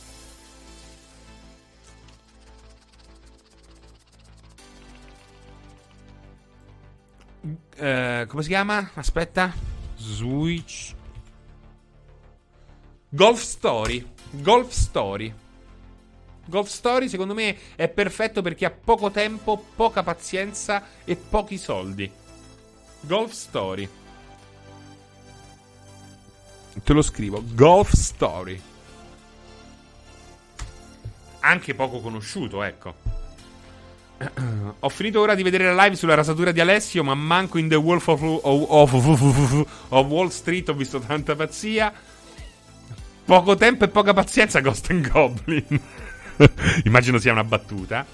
Uh, 7.42 8.26
come 8.26 8.42
si 8.42 8.48
chiama? 8.48 8.90
Aspetta. 8.94 9.54
Switch. 9.94 10.96
Golf 13.08 13.40
Story. 13.40 14.04
Golf 14.32 14.70
Story. 14.72 15.32
Golf 16.44 16.68
Story 16.68 17.08
secondo 17.08 17.34
me 17.34 17.56
è 17.76 17.88
perfetto 17.88 18.42
perché 18.42 18.64
ha 18.64 18.72
poco 18.72 19.12
tempo, 19.12 19.64
poca 19.76 20.02
pazienza 20.02 20.84
e 21.04 21.14
pochi 21.14 21.56
soldi. 21.56 22.10
Golf 23.02 23.30
Story. 23.30 24.02
Te 26.82 26.92
lo 26.92 27.02
scrivo. 27.02 27.42
Golf 27.52 27.92
Story. 27.92 28.60
Anche 31.40 31.74
poco 31.74 32.00
conosciuto, 32.00 32.62
ecco. 32.62 32.94
Ho 34.80 34.88
finito 34.88 35.20
ora 35.20 35.34
di 35.34 35.42
vedere 35.42 35.72
la 35.72 35.84
live 35.84 35.96
sulla 35.96 36.14
rasatura 36.14 36.52
di 36.52 36.60
Alessio, 36.60 37.04
ma 37.04 37.14
manco 37.14 37.58
in 37.58 37.68
The 37.68 37.74
Wolf 37.74 38.06
of, 38.08 38.22
of, 38.22 38.92
of, 38.92 39.66
of 39.88 40.06
Wall 40.06 40.28
Street 40.28 40.68
ho 40.68 40.74
visto 40.74 40.98
tanta 41.00 41.34
pazzia. 41.34 41.92
Poco 43.24 43.54
tempo 43.56 43.84
e 43.84 43.88
poca 43.88 44.12
pazienza 44.12 44.60
Ghost 44.60 44.90
and 44.90 45.08
Goblin. 45.10 45.80
Immagino 46.84 47.18
sia 47.18 47.32
una 47.32 47.44
battuta. 47.44 48.06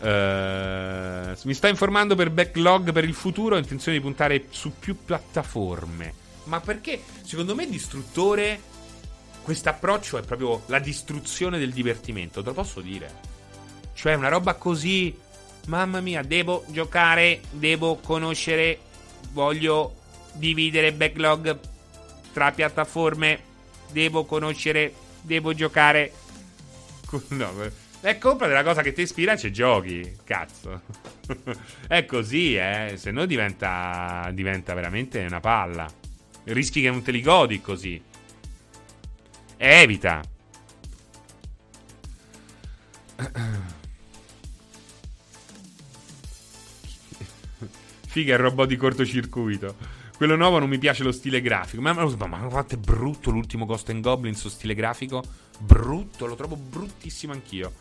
Uh, 0.00 1.36
mi 1.44 1.52
sto 1.54 1.66
informando 1.66 2.14
per 2.14 2.30
backlog 2.30 2.92
per 2.92 3.04
il 3.04 3.14
futuro. 3.14 3.54
Ho 3.54 3.58
intenzione 3.58 3.98
di 3.98 4.02
puntare 4.02 4.46
su 4.50 4.72
più 4.78 4.96
piattaforme. 5.04 6.19
Ma 6.50 6.58
perché? 6.58 7.00
Secondo 7.22 7.54
me 7.54 7.68
distruttore 7.68 8.60
questo 9.42 9.68
approccio 9.68 10.18
è 10.18 10.22
proprio 10.22 10.62
la 10.66 10.80
distruzione 10.80 11.58
del 11.58 11.72
divertimento, 11.72 12.40
te 12.40 12.48
lo 12.48 12.54
posso 12.54 12.80
dire. 12.80 13.28
Cioè 13.94 14.14
una 14.14 14.28
roba 14.28 14.54
così 14.54 15.16
Mamma 15.66 16.00
mia, 16.00 16.22
devo 16.22 16.64
giocare, 16.68 17.40
devo 17.50 17.96
conoscere, 17.96 18.78
voglio 19.32 19.94
dividere 20.32 20.92
backlog 20.92 21.58
tra 22.32 22.50
piattaforme, 22.50 23.40
devo 23.92 24.24
conoscere, 24.24 24.92
devo 25.22 25.54
giocare. 25.54 26.12
No, 27.28 27.52
è 28.00 28.18
colpa 28.18 28.46
della 28.46 28.62
cosa 28.64 28.82
che 28.82 28.92
ti 28.92 29.02
ispira, 29.02 29.36
c'è 29.36 29.50
giochi, 29.50 30.16
cazzo. 30.24 30.80
è 31.86 32.04
così, 32.06 32.56
eh, 32.56 32.94
se 32.96 33.10
no 33.10 33.26
diventa, 33.26 34.30
diventa 34.32 34.74
veramente 34.74 35.24
una 35.24 35.40
palla. 35.40 35.99
Rischi 36.44 36.80
che 36.80 36.90
non 36.90 37.02
te 37.02 37.12
li 37.12 37.22
godi 37.22 37.60
così. 37.60 38.02
Evita. 39.56 40.22
Figa 48.06 48.34
il 48.34 48.40
robot 48.40 48.66
di 48.66 48.76
cortocircuito. 48.76 49.76
Quello 50.16 50.36
nuovo 50.36 50.58
non 50.58 50.68
mi 50.68 50.78
piace 50.78 51.02
lo 51.02 51.12
stile 51.12 51.40
grafico. 51.40 51.80
Ma, 51.80 51.92
ma, 51.92 52.04
ma 52.04 52.38
quanto 52.48 52.74
è 52.74 52.78
brutto 52.78 53.30
l'ultimo 53.30 53.66
Ghost 53.66 53.90
and 53.90 54.02
Goblin 54.02 54.34
su 54.34 54.48
stile 54.48 54.74
grafico? 54.74 55.22
Brutto, 55.58 56.26
lo 56.26 56.34
trovo 56.34 56.56
bruttissimo 56.56 57.32
anch'io. 57.32 57.72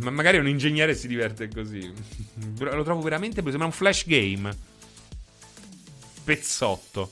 Ma 0.00 0.10
magari 0.10 0.38
un 0.38 0.48
ingegnere 0.48 0.94
si 0.94 1.08
diverte 1.08 1.48
così. 1.48 1.92
Lo 2.58 2.82
trovo 2.82 3.00
veramente. 3.00 3.42
Sembra 3.42 3.66
un 3.66 3.72
flash 3.72 4.06
game. 4.06 4.76
Pezzotto. 6.28 7.10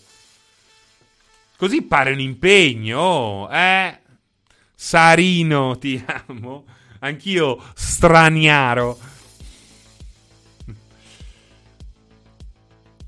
Così 1.56 1.80
pare 1.80 2.12
un 2.12 2.20
impegno. 2.20 3.48
Eh. 3.50 3.98
Sarino, 4.74 5.78
ti 5.78 6.04
amo. 6.26 6.66
Anch'io 6.98 7.62
straniaro. 7.74 8.98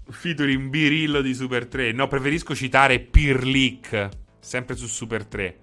featuring 0.09 0.71
Birillo 0.71 1.21
di 1.21 1.35
Super 1.35 1.67
3. 1.67 1.93
No, 1.93 2.09
preferisco 2.09 2.55
citare 2.55 3.01
Pirlick, 3.01 4.09
sempre 4.41 4.77
su 4.77 4.87
Super 4.87 5.27
3. 5.27 5.59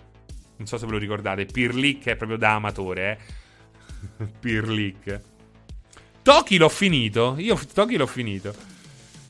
Non 0.57 0.67
so 0.67 0.77
se 0.77 0.85
ve 0.85 0.91
lo 0.91 0.97
ricordate. 0.99 1.45
Pirlick 1.45 2.05
è 2.05 2.15
proprio 2.15 2.38
da 2.38 2.53
amatore, 2.53 3.19
eh. 4.19 4.26
Pirlick. 4.39 5.22
Toki 6.22 6.57
l'ho 6.57 6.69
finito. 6.69 7.34
Io 7.39 7.59
Toki 7.73 7.97
l'ho 7.97 8.05
finito. 8.05 8.74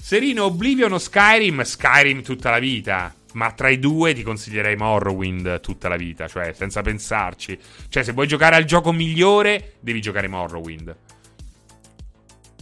Serino, 0.06 0.44
Oblivion 0.44 0.92
o 0.92 1.00
Skyrim? 1.00 1.64
Skyrim 1.64 2.22
tutta 2.22 2.52
la 2.52 2.60
vita. 2.60 3.12
Ma 3.34 3.52
tra 3.54 3.70
i 3.70 3.80
due 3.80 4.14
ti 4.14 4.22
consiglierei 4.22 4.76
Morrowind 4.76 5.62
tutta 5.62 5.90
la 5.90 5.96
vita, 5.96 6.28
cioè 6.28 6.54
senza 6.54 6.84
pensarci. 6.84 7.58
Cioè, 7.90 8.04
se 8.04 8.12
vuoi 8.12 8.28
giocare 8.28 8.56
al 8.56 8.66
gioco 8.66 8.92
migliore, 8.92 9.78
devi 9.80 10.02
giocare 10.02 10.28
Morrowind. 10.28 10.96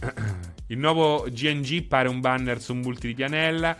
Il 0.68 0.78
nuovo 0.78 1.26
GNG 1.28 1.82
pare 1.82 2.08
un 2.08 2.20
banner 2.20 2.62
su 2.62 2.72
un 2.72 2.80
multi 2.80 3.08
di 3.08 3.14
pianella. 3.14 3.76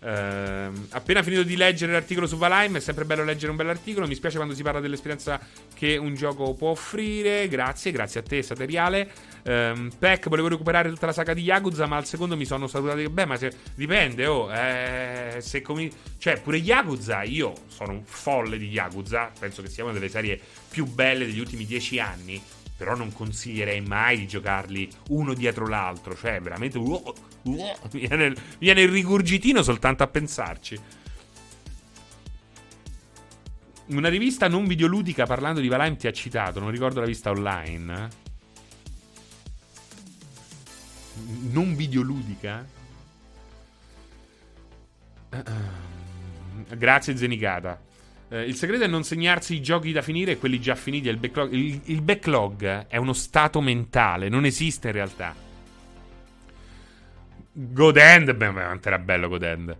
Uh, 0.00 0.86
appena 0.88 1.22
finito 1.22 1.42
di 1.42 1.54
leggere 1.54 1.92
l'articolo 1.92 2.26
su 2.26 2.38
Valheim, 2.38 2.78
è 2.78 2.80
sempre 2.80 3.04
bello 3.04 3.24
leggere 3.24 3.50
un 3.50 3.58
bell'articolo. 3.58 4.06
Mi 4.06 4.14
spiace 4.14 4.36
quando 4.36 4.54
si 4.54 4.62
parla 4.62 4.80
dell'esperienza 4.80 5.38
che 5.74 5.98
un 5.98 6.14
gioco 6.14 6.54
può 6.54 6.70
offrire. 6.70 7.46
Grazie, 7.48 7.92
grazie 7.92 8.20
a 8.20 8.22
te, 8.22 8.42
Sateriale. 8.42 9.10
Um, 9.44 9.90
Peck, 9.98 10.28
volevo 10.28 10.48
recuperare 10.48 10.88
tutta 10.88 11.06
la 11.06 11.12
saga 11.12 11.34
di 11.34 11.42
Yakuza, 11.42 11.86
ma 11.86 11.96
al 11.96 12.06
secondo 12.06 12.36
mi 12.36 12.44
sono 12.44 12.66
salutato. 12.66 13.08
Beh, 13.10 13.24
ma 13.26 13.36
se, 13.36 13.52
dipende, 13.74 14.26
oh. 14.26 14.52
Eh, 14.52 15.38
se 15.40 15.60
comi- 15.62 15.90
cioè, 16.18 16.40
pure 16.40 16.58
Yakuza, 16.58 17.22
io 17.22 17.52
sono 17.66 17.92
un 17.92 18.02
folle 18.04 18.58
di 18.58 18.68
Yakuza. 18.68 19.30
Penso 19.38 19.62
che 19.62 19.68
sia 19.68 19.84
una 19.84 19.92
delle 19.92 20.08
serie 20.08 20.40
più 20.68 20.86
belle 20.86 21.26
degli 21.26 21.40
ultimi 21.40 21.64
dieci 21.66 21.98
anni 21.98 22.40
però 22.74 22.96
non 22.96 23.12
consiglierei 23.12 23.80
mai 23.80 24.18
di 24.18 24.26
giocarli 24.26 24.88
uno 25.10 25.34
dietro 25.34 25.68
l'altro. 25.68 26.16
Cioè, 26.16 26.40
veramente. 26.40 26.78
Uh, 26.78 27.14
uh, 27.42 27.64
viene, 27.92 28.34
viene, 28.58 28.80
il 28.80 28.88
rigurgitino 28.88 29.62
soltanto 29.62 30.02
a 30.02 30.08
pensarci. 30.08 30.78
Una 33.86 34.08
rivista 34.08 34.48
non 34.48 34.66
videoludica 34.66 35.26
parlando 35.26 35.60
di 35.60 35.68
Valheim 35.68 35.96
ti 35.96 36.06
ha 36.08 36.12
citato, 36.12 36.58
non 36.58 36.70
ricordo 36.70 36.98
la 36.98 37.06
vista 37.06 37.30
online. 37.30 38.08
Non 41.50 41.74
videoludica? 41.74 42.66
Grazie 46.76 47.16
Zenicata. 47.16 47.80
Eh, 48.28 48.44
il 48.44 48.54
segreto 48.54 48.84
è 48.84 48.86
non 48.86 49.04
segnarsi 49.04 49.54
i 49.54 49.62
giochi 49.62 49.92
da 49.92 50.00
finire 50.02 50.32
e 50.32 50.38
quelli 50.38 50.60
già 50.60 50.74
finiti. 50.74 51.08
Il 51.08 51.18
backlog, 51.18 51.52
il, 51.52 51.80
il 51.84 52.00
backlog 52.00 52.86
è 52.86 52.96
uno 52.96 53.12
stato 53.12 53.60
mentale, 53.60 54.28
non 54.28 54.44
esiste 54.44 54.88
in 54.88 54.94
realtà. 54.94 55.34
Godend, 57.52 58.32
beh, 58.32 58.52
quanto 58.52 58.88
era 58.88 58.98
bello 58.98 59.28
Godend. 59.28 59.76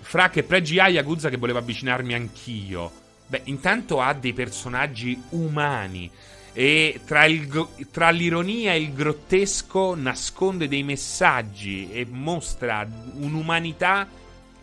Fra 0.00 0.30
che 0.30 0.42
pregi 0.42 0.78
ha 0.78 0.88
Yakuza 0.88 1.28
che 1.28 1.36
voleva 1.36 1.58
avvicinarmi 1.58 2.14
anch'io. 2.14 2.90
Beh, 3.26 3.42
intanto 3.44 4.00
ha 4.00 4.14
dei 4.14 4.32
personaggi 4.32 5.22
umani. 5.30 6.10
E 6.52 7.00
tra, 7.04 7.24
il, 7.24 7.68
tra, 7.90 8.10
l'ironia 8.10 8.72
e 8.72 8.80
il 8.80 8.92
grottesco 8.92 9.94
nasconde 9.94 10.68
dei 10.68 10.82
messaggi 10.82 11.90
e 11.92 12.06
mostra 12.08 12.86
un'umanità 13.14 14.08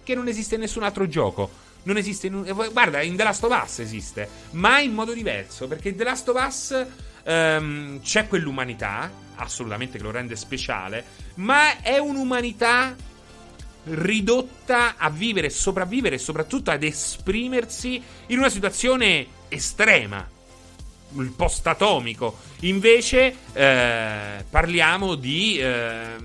che 0.04 0.16
non 0.16 0.28
esiste 0.28 0.56
in 0.56 0.62
nessun 0.62 0.84
altro 0.84 1.08
gioco 1.08 1.64
non 1.86 1.98
esiste. 1.98 2.28
In 2.28 2.36
un... 2.36 2.70
Guarda, 2.72 3.02
in 3.02 3.16
The 3.16 3.24
Last 3.24 3.44
of 3.44 3.64
Us 3.64 3.80
esiste, 3.80 4.28
ma 4.52 4.80
in 4.80 4.94
modo 4.94 5.14
diverso. 5.14 5.68
Perché 5.68 5.90
in 5.90 5.96
The 5.96 6.04
Last 6.04 6.30
of 6.30 6.46
Us 6.46 6.86
um, 7.24 8.00
c'è 8.02 8.28
quell'umanità, 8.28 9.12
assolutamente 9.36 9.98
che 9.98 10.04
lo 10.04 10.12
rende 10.12 10.36
speciale, 10.36 11.04
ma 11.36 11.82
è 11.82 11.98
un'umanità 11.98 12.96
ridotta 13.86 14.96
a 14.98 15.10
vivere, 15.10 15.50
sopravvivere 15.50 16.16
e 16.16 16.20
soprattutto 16.20 16.72
ad 16.72 16.84
esprimersi 16.84 18.02
in 18.28 18.38
una 18.38 18.50
situazione 18.50 19.28
estrema. 19.48 20.35
Il 21.16 21.32
post-atomico. 21.36 22.38
Invece 22.62 23.36
eh, 23.54 24.44
parliamo 24.50 25.16
di 25.16 25.58
eh, 25.58 26.16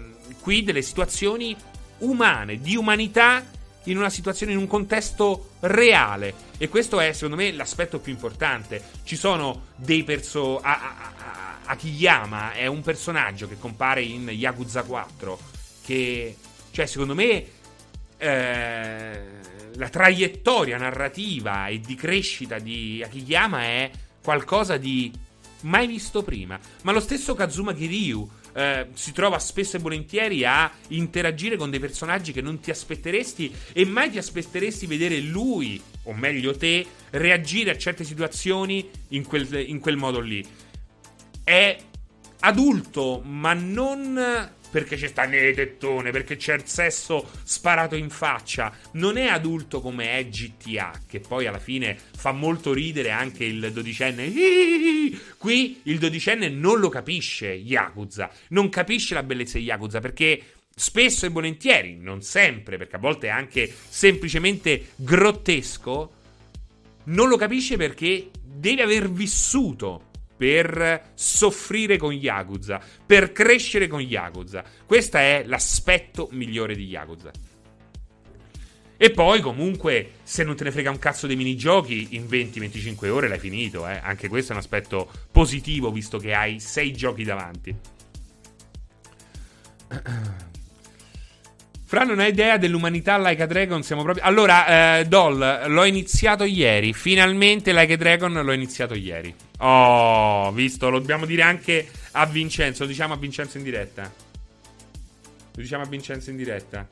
qui 0.40 0.62
delle 0.62 0.82
situazioni 0.82 1.56
umane, 1.98 2.60
di 2.60 2.76
umanità 2.76 3.44
in 3.84 3.96
una 3.96 4.10
situazione, 4.10 4.52
in 4.52 4.58
un 4.58 4.66
contesto 4.66 5.52
reale. 5.60 6.48
E 6.58 6.68
questo 6.68 7.00
è, 7.00 7.12
secondo 7.12 7.36
me, 7.36 7.52
l'aspetto 7.52 7.98
più 7.98 8.12
importante. 8.12 8.82
Ci 9.04 9.16
sono 9.16 9.66
dei 9.76 10.04
personaggi. 10.04 11.18
Akiyama 11.70 12.52
è 12.52 12.66
un 12.66 12.82
personaggio 12.82 13.46
che 13.46 13.56
compare 13.56 14.02
in 14.02 14.28
Yakuza 14.28 14.82
4. 14.82 15.38
Che, 15.84 16.36
cioè, 16.72 16.86
secondo 16.86 17.14
me, 17.14 17.46
eh, 18.18 19.20
la 19.74 19.88
traiettoria 19.88 20.76
narrativa 20.76 21.68
e 21.68 21.80
di 21.80 21.94
crescita 21.94 22.58
di 22.58 23.02
Akiyama 23.04 23.62
è 23.62 23.90
qualcosa 24.22 24.76
di 24.76 25.12
mai 25.62 25.86
visto 25.86 26.22
prima. 26.22 26.58
Ma 26.82 26.92
lo 26.92 27.00
stesso 27.00 27.34
Kazuma 27.34 27.74
Kiryu 27.74 28.28
eh, 28.52 28.88
si 28.94 29.12
trova 29.12 29.38
spesso 29.38 29.76
e 29.76 29.80
volentieri 29.80 30.44
a 30.44 30.70
interagire 30.88 31.56
con 31.56 31.70
dei 31.70 31.80
personaggi 31.80 32.32
che 32.32 32.40
non 32.40 32.60
ti 32.60 32.70
aspetteresti 32.70 33.52
e 33.72 33.84
mai 33.84 34.10
ti 34.10 34.18
aspetteresti 34.18 34.86
vedere 34.86 35.20
lui, 35.20 35.80
o 36.04 36.12
meglio 36.12 36.56
te, 36.56 36.86
reagire 37.10 37.70
a 37.70 37.78
certe 37.78 38.04
situazioni 38.04 38.88
in 39.08 39.24
quel, 39.24 39.68
in 39.68 39.78
quel 39.78 39.96
modo 39.96 40.20
lì. 40.20 40.44
È 41.42 41.76
adulto, 42.40 43.22
ma 43.24 43.52
non 43.52 44.58
perché 44.70 44.96
c'è 44.96 45.08
sta 45.08 45.24
nelle 45.24 45.52
tettone, 45.52 46.10
perché 46.10 46.36
c'è 46.36 46.54
il 46.54 46.66
sesso 46.66 47.28
sparato 47.42 47.96
in 47.96 48.10
faccia. 48.10 48.72
Non 48.92 49.16
è 49.16 49.26
adulto 49.26 49.80
come 49.80 50.18
è 50.18 50.28
GTA, 50.28 50.92
che 51.06 51.20
poi 51.20 51.46
alla 51.46 51.58
fine 51.58 51.98
fa 52.16 52.32
molto 52.32 52.72
ridere 52.72 53.10
anche 53.10 53.44
il 53.44 53.72
dodicenne. 53.72 54.32
Qui 55.36 55.80
il 55.84 55.98
dodicenne 55.98 56.48
non 56.48 56.78
lo 56.78 56.88
capisce 56.88 57.48
Yakuza, 57.48 58.30
non 58.48 58.68
capisce 58.68 59.14
la 59.14 59.22
bellezza 59.22 59.58
di 59.58 59.64
Yakuza 59.64 60.00
perché 60.00 60.42
spesso 60.74 61.26
e 61.26 61.30
volentieri, 61.30 61.96
non 61.98 62.22
sempre, 62.22 62.76
perché 62.76 62.96
a 62.96 63.00
volte 63.00 63.26
è 63.26 63.30
anche 63.30 63.72
semplicemente 63.88 64.92
grottesco, 64.96 66.12
non 67.04 67.28
lo 67.28 67.36
capisce 67.36 67.76
perché 67.76 68.30
deve 68.42 68.82
aver 68.82 69.10
vissuto 69.10 70.09
per 70.40 71.10
soffrire 71.12 71.98
con 71.98 72.14
Yakuza, 72.14 72.80
per 73.04 73.30
crescere 73.30 73.88
con 73.88 74.00
Yakuza. 74.00 74.64
Questo 74.86 75.18
è 75.18 75.42
l'aspetto 75.44 76.28
migliore 76.30 76.74
di 76.74 76.86
Yakuza. 76.86 77.30
E 78.96 79.10
poi, 79.10 79.42
comunque, 79.42 80.12
se 80.22 80.42
non 80.42 80.56
te 80.56 80.64
ne 80.64 80.70
frega 80.70 80.88
un 80.88 80.98
cazzo 80.98 81.26
dei 81.26 81.36
minigiochi, 81.36 82.14
in 82.16 82.24
20-25 82.24 83.08
ore 83.10 83.28
l'hai 83.28 83.38
finito. 83.38 83.86
Eh? 83.86 84.00
Anche 84.02 84.28
questo 84.28 84.52
è 84.52 84.54
un 84.54 84.62
aspetto 84.62 85.10
positivo, 85.30 85.92
visto 85.92 86.16
che 86.16 86.32
hai 86.32 86.58
6 86.58 86.92
giochi 86.94 87.24
davanti. 87.24 87.76
Fra 91.90 92.04
non 92.04 92.20
hai 92.20 92.28
idea 92.28 92.56
dell'umanità 92.56 93.18
Like 93.18 93.42
a 93.42 93.46
Dragon, 93.46 93.82
siamo 93.82 94.04
proprio... 94.04 94.24
Allora, 94.24 94.98
eh, 95.00 95.06
Doll, 95.06 95.66
l'ho 95.66 95.82
iniziato 95.82 96.44
ieri. 96.44 96.92
Finalmente 96.92 97.72
Like 97.72 97.94
a 97.94 97.96
Dragon 97.96 98.32
l'ho 98.32 98.52
iniziato 98.52 98.94
ieri. 98.94 99.34
Oh, 99.58 100.52
visto, 100.52 100.88
lo 100.88 101.00
dobbiamo 101.00 101.26
dire 101.26 101.42
anche 101.42 101.90
a 102.12 102.26
Vincenzo, 102.26 102.84
lo 102.84 102.88
diciamo 102.90 103.14
a 103.14 103.16
Vincenzo 103.16 103.58
in 103.58 103.64
diretta. 103.64 104.02
Lo 104.02 105.60
diciamo 105.60 105.82
a 105.82 105.86
Vincenzo 105.86 106.30
in 106.30 106.36
diretta. 106.36 106.86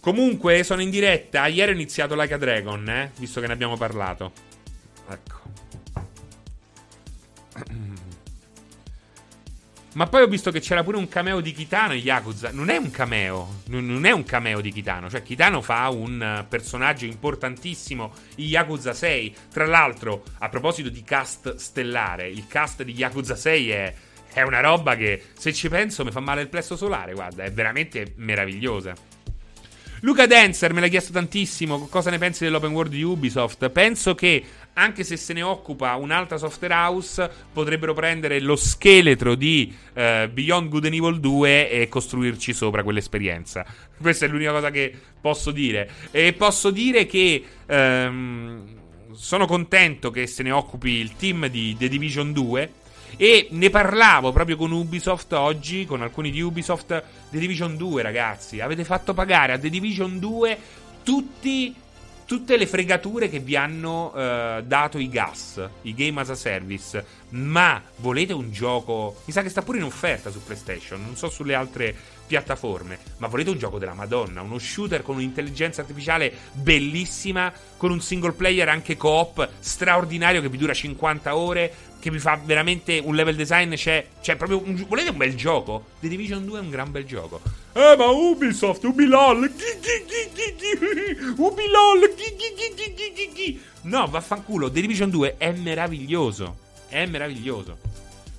Comunque 0.00 0.64
sono 0.64 0.82
in 0.82 0.90
diretta. 0.90 1.46
Ieri 1.46 1.70
ho 1.70 1.74
iniziato 1.74 2.20
Like 2.20 2.34
a 2.34 2.38
Dragon, 2.38 2.88
eh? 2.88 3.12
Visto 3.18 3.40
che 3.40 3.46
ne 3.46 3.52
abbiamo 3.52 3.76
parlato. 3.76 4.32
Ecco. 5.08 5.40
Ma 9.94 10.06
poi 10.06 10.22
ho 10.22 10.26
visto 10.26 10.50
che 10.50 10.60
c'era 10.60 10.82
pure 10.82 10.96
un 10.96 11.06
cameo 11.06 11.40
di 11.40 11.52
Kitano 11.52 11.92
in 11.92 12.02
Yakuza. 12.02 12.50
Non 12.50 12.70
è 12.70 12.76
un 12.78 12.90
cameo. 12.90 13.60
Non 13.66 14.06
è 14.06 14.10
un 14.10 14.24
cameo 14.24 14.62
di 14.62 14.72
Kitano. 14.72 15.10
Cioè, 15.10 15.22
Kitano 15.22 15.60
fa 15.60 15.90
un 15.90 16.46
personaggio 16.48 17.04
importantissimo 17.04 18.12
in 18.36 18.46
Yakuza 18.46 18.94
6. 18.94 19.34
Tra 19.52 19.66
l'altro, 19.66 20.24
a 20.38 20.48
proposito 20.48 20.88
di 20.88 21.02
cast 21.02 21.56
stellare, 21.56 22.26
il 22.26 22.46
cast 22.46 22.82
di 22.82 22.92
Yakuza 22.92 23.36
6 23.36 23.70
è, 23.70 23.94
è 24.32 24.40
una 24.40 24.60
roba 24.60 24.96
che, 24.96 25.24
se 25.36 25.52
ci 25.52 25.68
penso, 25.68 26.04
mi 26.04 26.10
fa 26.10 26.20
male 26.20 26.40
il 26.40 26.48
plesso 26.48 26.74
solare. 26.74 27.12
Guarda, 27.12 27.44
è 27.44 27.52
veramente 27.52 28.14
meravigliosa. 28.16 28.94
Luca 30.04 30.26
Dancer 30.26 30.72
me 30.72 30.80
l'ha 30.80 30.88
chiesto 30.88 31.12
tantissimo. 31.12 31.86
Cosa 31.86 32.10
ne 32.10 32.18
pensi 32.18 32.42
dell'open 32.42 32.72
world 32.72 32.90
di 32.90 33.02
Ubisoft? 33.02 33.68
Penso 33.68 34.16
che 34.16 34.44
anche 34.74 35.04
se 35.04 35.16
se 35.16 35.32
ne 35.32 35.42
occupa 35.42 35.94
un'altra 35.96 36.38
software 36.38 36.74
house, 36.74 37.30
potrebbero 37.52 37.92
prendere 37.92 38.40
lo 38.40 38.56
scheletro 38.56 39.34
di 39.34 39.74
uh, 39.94 40.28
Beyond 40.30 40.68
Good 40.68 40.84
and 40.86 40.94
Evil 40.94 41.20
2 41.20 41.70
e 41.70 41.88
costruirci 41.88 42.52
sopra 42.52 42.82
quell'esperienza. 42.82 43.64
Questa 44.00 44.24
è 44.24 44.28
l'unica 44.28 44.52
cosa 44.52 44.70
che 44.70 44.94
posso 45.20 45.50
dire. 45.50 45.90
E 46.10 46.32
posso 46.32 46.70
dire 46.70 47.06
che 47.06 47.44
um, 47.66 48.64
sono 49.12 49.46
contento 49.46 50.10
che 50.10 50.26
se 50.26 50.42
ne 50.42 50.50
occupi 50.50 50.90
il 50.90 51.16
team 51.16 51.46
di 51.48 51.76
The 51.76 51.88
Division 51.88 52.32
2. 52.32 52.72
E 53.18 53.48
ne 53.50 53.68
parlavo 53.68 54.32
proprio 54.32 54.56
con 54.56 54.72
Ubisoft 54.72 55.34
oggi, 55.34 55.84
con 55.84 56.00
alcuni 56.00 56.30
di 56.30 56.40
Ubisoft. 56.40 57.04
The 57.30 57.38
Division 57.38 57.76
2, 57.76 58.00
ragazzi, 58.00 58.60
avete 58.60 58.84
fatto 58.84 59.12
pagare 59.12 59.52
a 59.52 59.58
The 59.58 59.68
Division 59.68 60.18
2 60.18 60.58
tutti 61.02 61.74
tutte 62.32 62.56
le 62.56 62.66
fregature 62.66 63.28
che 63.28 63.40
vi 63.40 63.56
hanno 63.56 64.06
uh, 64.06 64.62
dato 64.62 64.96
i 64.96 65.10
gas, 65.10 65.62
i 65.82 65.92
game 65.92 66.18
as 66.18 66.30
a 66.30 66.34
service. 66.34 67.04
Ma 67.28 67.82
volete 67.96 68.32
un 68.32 68.50
gioco? 68.50 69.20
Mi 69.26 69.34
sa 69.34 69.42
che 69.42 69.50
sta 69.50 69.60
pure 69.60 69.76
in 69.76 69.84
offerta 69.84 70.30
su 70.30 70.42
PlayStation, 70.42 71.04
non 71.04 71.14
so 71.14 71.28
sulle 71.28 71.54
altre 71.54 71.94
piattaforme. 72.26 72.98
Ma 73.18 73.26
volete 73.26 73.50
un 73.50 73.58
gioco 73.58 73.78
della 73.78 73.94
Madonna? 73.94 74.42
Uno 74.42 74.58
shooter 74.58 75.02
con 75.02 75.16
un'intelligenza 75.16 75.80
artificiale 75.80 76.32
bellissima, 76.52 77.52
con 77.76 77.90
un 77.90 78.00
single 78.00 78.32
player 78.32 78.68
anche 78.68 78.96
coop 78.96 79.48
straordinario 79.58 80.40
che 80.40 80.48
vi 80.48 80.56
dura 80.56 80.74
50 80.74 81.36
ore, 81.36 81.74
che 82.00 82.10
vi 82.10 82.18
fa 82.18 82.40
veramente 82.42 83.00
un 83.02 83.14
level 83.14 83.36
design. 83.36 83.74
C'è, 83.74 84.06
c'è 84.20 84.36
proprio 84.36 84.60
un, 84.64 84.84
volete 84.88 85.10
un 85.10 85.16
bel 85.16 85.34
gioco? 85.34 85.86
The 86.00 86.08
Division 86.08 86.44
2 86.44 86.58
è 86.58 86.62
un 86.62 86.70
gran 86.70 86.90
bel 86.90 87.04
gioco. 87.04 87.40
Eh, 87.72 87.94
ma 87.96 88.06
Ubisoft, 88.06 88.84
Ubilol, 88.84 89.50
Ubilol, 91.36 92.14
No, 93.82 94.06
vaffanculo, 94.08 94.70
The 94.70 94.80
Division 94.80 95.10
2 95.10 95.36
è 95.38 95.52
meraviglioso. 95.52 96.56
È 96.88 97.06
meraviglioso. 97.06 97.78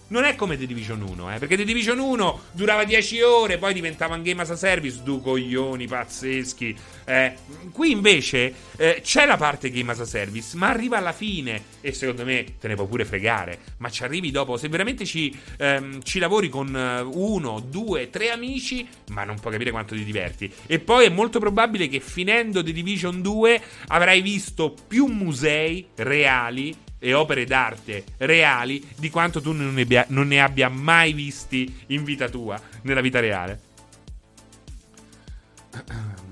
Non 0.07 0.25
è 0.25 0.35
come 0.35 0.57
The 0.57 0.67
Division 0.67 1.01
1, 1.01 1.34
eh, 1.34 1.39
perché 1.39 1.55
The 1.55 1.63
Division 1.63 1.97
1 1.97 2.41
durava 2.51 2.84
10 2.84 3.21
ore, 3.21 3.57
poi 3.57 3.73
diventava 3.73 4.15
un 4.15 4.21
game 4.21 4.41
as 4.41 4.51
a 4.51 4.55
service, 4.55 5.01
due 5.01 5.21
coglioni 5.21 5.88
pazzeschi. 5.88 6.75
Eh. 7.05 7.35
Qui 7.71 7.91
invece 7.91 8.53
eh, 8.77 9.01
c'è 9.01 9.25
la 9.25 9.38
parte 9.38 9.71
game 9.71 9.91
as 9.91 10.01
a 10.01 10.05
service, 10.05 10.55
ma 10.55 10.69
arriva 10.69 10.97
alla 10.97 11.13
fine 11.13 11.63
e 11.81 11.93
secondo 11.93 12.25
me 12.25 12.45
te 12.59 12.67
ne 12.67 12.75
può 12.75 12.85
pure 12.85 13.05
fregare, 13.05 13.59
ma 13.77 13.89
ci 13.89 14.03
arrivi 14.03 14.30
dopo. 14.30 14.57
Se 14.57 14.67
veramente 14.67 15.05
ci, 15.05 15.35
ehm, 15.57 16.03
ci 16.03 16.19
lavori 16.19 16.49
con 16.49 16.75
eh, 16.75 17.01
uno, 17.01 17.59
due, 17.59 18.09
tre 18.09 18.30
amici, 18.30 18.88
ma 19.09 19.23
non 19.23 19.39
puoi 19.39 19.53
capire 19.53 19.71
quanto 19.71 19.95
ti 19.95 20.03
diverti. 20.03 20.51
E 20.67 20.80
poi 20.80 21.05
è 21.05 21.09
molto 21.09 21.39
probabile 21.39 21.88
che 21.88 21.99
finendo 21.99 22.63
The 22.63 22.71
Division 22.71 23.21
2 23.21 23.61
avrai 23.88 24.21
visto 24.21 24.75
più 24.88 25.07
musei 25.07 25.88
reali 25.95 26.75
e 27.03 27.13
opere 27.13 27.43
d'arte 27.43 28.05
reali 28.19 28.81
di 28.97 29.09
quanto 29.09 29.41
tu 29.41 29.51
non 29.51 29.73
ne, 29.73 29.81
abbia, 29.81 30.05
non 30.07 30.27
ne 30.27 30.39
abbia 30.39 30.69
mai 30.69 31.11
visti 31.11 31.84
in 31.88 32.05
vita 32.05 32.30
tua, 32.30 32.57
nella 32.84 33.01
vita 33.01 33.19
reale. 33.19 33.59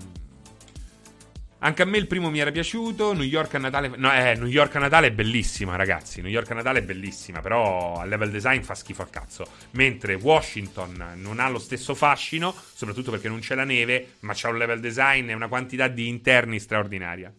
Anche 1.64 1.81
a 1.81 1.85
me 1.85 1.98
il 1.98 2.07
primo 2.07 2.30
mi 2.30 2.39
era 2.39 2.52
piaciuto. 2.52 3.11
New 3.14 3.26
York 3.26 3.53
a 3.56 3.57
Natale. 3.60 3.91
No, 3.95 4.11
eh, 4.14 4.35
New 4.35 4.48
York 4.48 4.77
a 4.77 4.80
Natale 4.80 5.07
è 5.07 5.11
bellissima, 5.11 5.76
ragazzi. 5.76 6.22
New 6.22 6.31
York 6.31 6.49
a 6.52 6.56
Natale 6.56 6.80
è 6.80 6.84
bellissima. 6.84 7.41
Però 7.41 7.99
a 7.99 8.06
level 8.06 8.31
design 8.31 8.61
fa 8.61 8.73
schifo 8.73 9.02
al 9.03 9.10
cazzo. 9.11 9.45
Mentre 9.72 10.15
Washington 10.15 11.15
non 11.18 11.39
ha 11.39 11.49
lo 11.49 11.60
stesso 11.60 11.93
fascino, 11.93 12.56
soprattutto 12.73 13.11
perché 13.11 13.27
non 13.27 13.39
c'è 13.39 13.53
la 13.53 13.65
neve, 13.65 14.14
ma 14.22 14.34
c'ha 14.34 14.49
un 14.49 14.57
level 14.57 14.80
design 14.80 15.30
e 15.30 15.34
una 15.34 15.49
quantità 15.49 15.88
di 15.88 16.07
interni 16.07 16.60
straordinaria. 16.60 17.31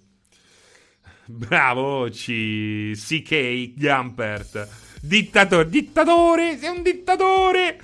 Bravo. 1.32 2.08
CK 2.10 3.72
Gumpert. 3.74 4.68
Dittatore, 5.00 5.68
dittatore, 5.68 6.58
sei 6.58 6.76
un 6.76 6.82
dittatore. 6.82 7.80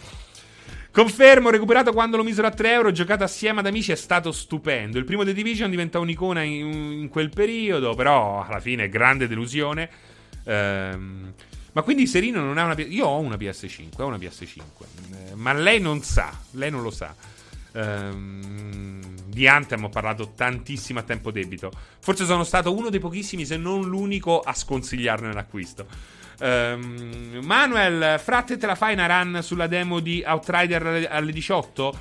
Confermo, 0.90 1.50
recuperato 1.50 1.92
quando 1.92 2.16
l'ho 2.16 2.24
misero 2.24 2.46
a 2.46 2.50
3 2.50 2.72
euro, 2.72 2.92
giocato 2.92 3.24
assieme 3.24 3.60
ad 3.60 3.66
amici, 3.66 3.92
è 3.92 3.96
stato 3.96 4.32
stupendo. 4.32 4.98
Il 4.98 5.04
primo 5.04 5.24
The 5.24 5.32
Division 5.32 5.70
diventa 5.70 5.98
un'icona 5.98 6.42
in, 6.42 6.66
in 6.92 7.08
quel 7.08 7.30
periodo, 7.30 7.94
però 7.94 8.44
alla 8.44 8.60
fine 8.60 8.88
grande 8.88 9.26
delusione. 9.26 9.88
Ehm, 10.44 11.32
ma 11.72 11.82
quindi 11.82 12.06
Serino 12.06 12.42
non 12.42 12.58
ha 12.58 12.64
una. 12.64 12.74
Io 12.82 13.06
ho 13.06 13.18
una 13.18 13.36
PS5, 13.36 14.00
ho 14.02 14.06
una 14.06 14.16
PS5, 14.16 14.60
eh, 14.60 15.34
ma 15.34 15.52
lei 15.52 15.80
non 15.80 16.02
sa, 16.02 16.32
lei 16.52 16.70
non 16.70 16.82
lo 16.82 16.90
sa. 16.90 17.14
Ehm, 17.72 19.14
di 19.38 19.46
Anthem 19.46 19.84
ho 19.84 19.88
parlato 19.88 20.32
tantissimo 20.34 20.98
a 20.98 21.04
tempo 21.04 21.30
debito. 21.30 21.70
Forse 22.00 22.24
sono 22.24 22.42
stato 22.42 22.76
uno 22.76 22.90
dei 22.90 22.98
pochissimi, 22.98 23.46
se 23.46 23.56
non 23.56 23.82
l'unico, 23.82 24.40
a 24.40 24.52
sconsigliarne 24.52 25.32
l'acquisto. 25.32 25.86
Um, 26.40 27.38
Manuel, 27.44 28.18
fratte 28.18 28.56
te 28.56 28.66
la 28.66 28.74
fai 28.74 28.94
una 28.94 29.06
run 29.06 29.38
sulla 29.40 29.68
demo 29.68 30.00
di 30.00 30.24
Outrider 30.26 31.06
alle 31.08 31.30
18? 31.30 31.98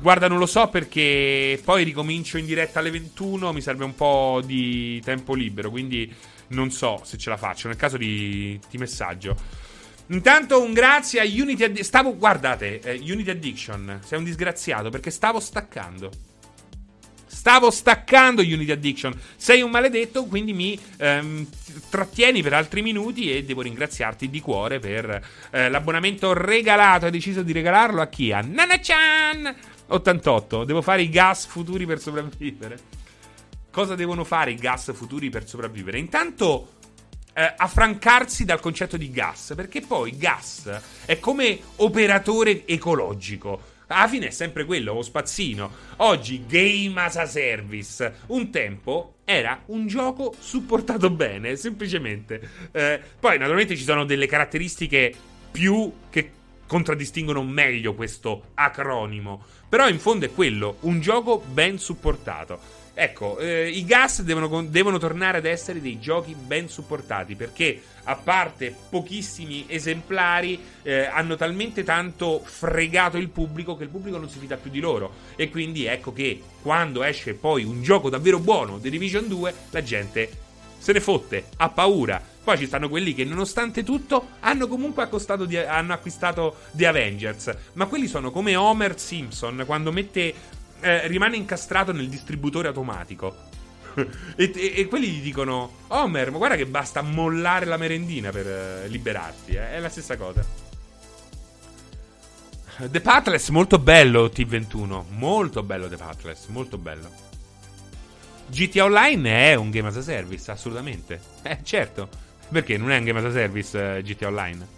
Guarda, 0.00 0.28
non 0.28 0.38
lo 0.38 0.46
so 0.46 0.68
perché 0.68 1.60
poi 1.64 1.82
ricomincio 1.82 2.38
in 2.38 2.46
diretta 2.46 2.78
alle 2.78 2.92
21. 2.92 3.52
Mi 3.52 3.60
serve 3.60 3.82
un 3.82 3.96
po' 3.96 4.40
di 4.44 5.02
tempo 5.04 5.34
libero. 5.34 5.70
Quindi 5.70 6.14
non 6.48 6.70
so 6.70 7.00
se 7.02 7.18
ce 7.18 7.28
la 7.28 7.36
faccio. 7.36 7.66
Nel 7.66 7.76
caso 7.76 7.96
di, 7.96 8.56
di 8.70 8.78
messaggio. 8.78 9.36
Intanto 10.10 10.62
un 10.62 10.72
grazie 10.72 11.20
a 11.20 11.24
Unity 11.24 11.64
Addiction. 11.64 11.84
Stavo, 11.84 12.16
guardate, 12.16 12.78
eh, 12.80 12.98
Unity 13.00 13.30
Addiction. 13.30 14.00
Sei 14.04 14.16
un 14.16 14.24
disgraziato 14.24 14.90
perché 14.90 15.10
stavo 15.10 15.40
staccando. 15.40 16.27
Stavo 17.28 17.70
staccando 17.70 18.42
Unity 18.42 18.72
Addiction. 18.72 19.18
Sei 19.36 19.60
un 19.62 19.70
maledetto, 19.70 20.24
quindi 20.24 20.52
mi 20.52 20.78
ehm, 20.96 21.46
trattieni 21.88 22.42
per 22.42 22.54
altri 22.54 22.82
minuti 22.82 23.30
e 23.30 23.44
devo 23.44 23.62
ringraziarti 23.62 24.28
di 24.28 24.40
cuore 24.40 24.78
per 24.78 25.22
eh, 25.50 25.68
l'abbonamento 25.68 26.32
regalato. 26.32 27.04
Hai 27.04 27.10
deciso 27.10 27.42
di 27.42 27.52
regalarlo 27.52 28.00
a 28.00 28.06
chi? 28.06 28.32
A 28.32 28.40
Nana-chan 28.40 29.54
88. 29.88 30.64
Devo 30.64 30.82
fare 30.82 31.02
i 31.02 31.08
gas 31.08 31.46
futuri 31.46 31.86
per 31.86 32.00
sopravvivere. 32.00 32.78
Cosa 33.70 33.94
devono 33.94 34.24
fare 34.24 34.50
i 34.50 34.56
gas 34.56 34.92
futuri 34.94 35.30
per 35.30 35.46
sopravvivere? 35.46 35.98
Intanto 35.98 36.72
eh, 37.34 37.54
affrancarsi 37.56 38.44
dal 38.44 38.58
concetto 38.58 38.96
di 38.96 39.10
gas, 39.10 39.52
perché 39.54 39.80
poi 39.80 40.16
gas 40.16 40.80
è 41.04 41.20
come 41.20 41.58
operatore 41.76 42.66
ecologico. 42.66 43.76
Alla 43.88 44.08
fine 44.08 44.26
è 44.26 44.30
sempre 44.30 44.64
quello, 44.64 44.92
lo 44.92 45.02
spazzino. 45.02 45.70
Oggi 45.98 46.44
game 46.46 47.00
as 47.00 47.16
a 47.16 47.26
service. 47.26 48.20
Un 48.26 48.50
tempo 48.50 49.14
era 49.24 49.62
un 49.66 49.86
gioco 49.86 50.34
supportato 50.38 51.10
bene, 51.10 51.56
semplicemente. 51.56 52.68
Eh, 52.70 53.00
poi 53.18 53.38
naturalmente 53.38 53.76
ci 53.76 53.84
sono 53.84 54.04
delle 54.04 54.26
caratteristiche 54.26 55.14
più 55.50 55.90
che 56.10 56.32
contraddistinguono 56.66 57.42
meglio 57.42 57.94
questo 57.94 58.50
acronimo. 58.54 59.42
Però 59.68 59.88
in 59.88 59.98
fondo 59.98 60.26
è 60.26 60.32
quello, 60.32 60.76
un 60.80 61.00
gioco 61.00 61.42
ben 61.46 61.78
supportato. 61.78 62.77
Ecco, 63.00 63.38
eh, 63.38 63.68
i 63.68 63.84
gas 63.84 64.22
devono, 64.22 64.64
devono, 64.64 64.98
tornare 64.98 65.38
ad 65.38 65.44
essere 65.44 65.80
dei 65.80 66.00
giochi 66.00 66.34
ben 66.34 66.68
supportati 66.68 67.36
perché, 67.36 67.80
a 68.02 68.16
parte 68.16 68.74
pochissimi 68.90 69.66
esemplari, 69.68 70.60
eh, 70.82 71.04
hanno 71.04 71.36
talmente 71.36 71.84
tanto 71.84 72.42
fregato 72.44 73.16
il 73.16 73.28
pubblico 73.28 73.76
che 73.76 73.84
il 73.84 73.90
pubblico 73.90 74.18
non 74.18 74.28
si 74.28 74.40
fida 74.40 74.56
più 74.56 74.72
di 74.72 74.80
loro. 74.80 75.12
E 75.36 75.48
quindi 75.48 75.84
ecco 75.84 76.12
che 76.12 76.42
quando 76.60 77.04
esce 77.04 77.34
poi 77.34 77.62
un 77.62 77.84
gioco 77.84 78.10
davvero 78.10 78.40
buono, 78.40 78.80
The 78.80 78.90
Division 78.90 79.28
2, 79.28 79.54
la 79.70 79.82
gente 79.84 80.46
se 80.78 80.92
ne 80.92 81.00
fotte, 81.00 81.44
ha 81.56 81.68
paura. 81.68 82.20
Poi 82.42 82.56
ci 82.56 82.66
stanno 82.66 82.88
quelli 82.88 83.14
che, 83.14 83.24
nonostante 83.24 83.84
tutto, 83.84 84.28
hanno 84.40 84.66
comunque 84.68 85.08
di, 85.46 85.56
hanno 85.56 85.92
acquistato 85.92 86.56
The 86.72 86.86
Avengers. 86.86 87.54
Ma 87.74 87.86
quelli 87.86 88.06
sono 88.06 88.30
come 88.30 88.56
Homer 88.56 88.98
Simpson 88.98 89.64
quando 89.66 89.92
mette 89.92 90.32
eh, 90.80 91.06
rimane 91.06 91.36
incastrato 91.36 91.92
nel 91.92 92.08
distributore 92.08 92.68
automatico. 92.68 93.46
e, 94.36 94.52
e, 94.54 94.72
e, 94.76 94.86
quelli 94.86 95.08
gli 95.08 95.22
dicono: 95.22 95.72
Homer, 95.88 96.30
ma 96.30 96.38
guarda 96.38 96.56
che 96.56 96.66
basta 96.66 97.02
mollare 97.02 97.66
la 97.66 97.76
merendina 97.76 98.30
per 98.30 98.46
eh, 98.46 98.88
liberarti. 98.88 99.52
Eh? 99.52 99.72
È 99.72 99.80
la 99.80 99.88
stessa 99.88 100.16
cosa. 100.16 100.66
The 102.80 103.00
Pathless, 103.00 103.48
molto 103.48 103.78
bello 103.78 104.26
T21. 104.26 105.04
Molto 105.10 105.62
bello 105.64 105.88
The 105.88 105.96
Pathless, 105.96 106.46
molto 106.46 106.78
bello. 106.78 107.10
GTA 108.46 108.84
Online 108.84 109.50
è 109.50 109.54
un 109.54 109.70
game 109.70 109.88
as 109.88 109.96
a 109.96 110.02
service, 110.02 110.50
assolutamente. 110.50 111.20
Eh, 111.42 111.58
certo. 111.64 112.08
Perché 112.48 112.78
non 112.78 112.92
è 112.92 112.98
un 112.98 113.04
game 113.04 113.18
as 113.18 113.24
a 113.24 113.32
service 113.32 113.96
eh, 113.96 114.02
GTA 114.02 114.28
Online? 114.28 114.77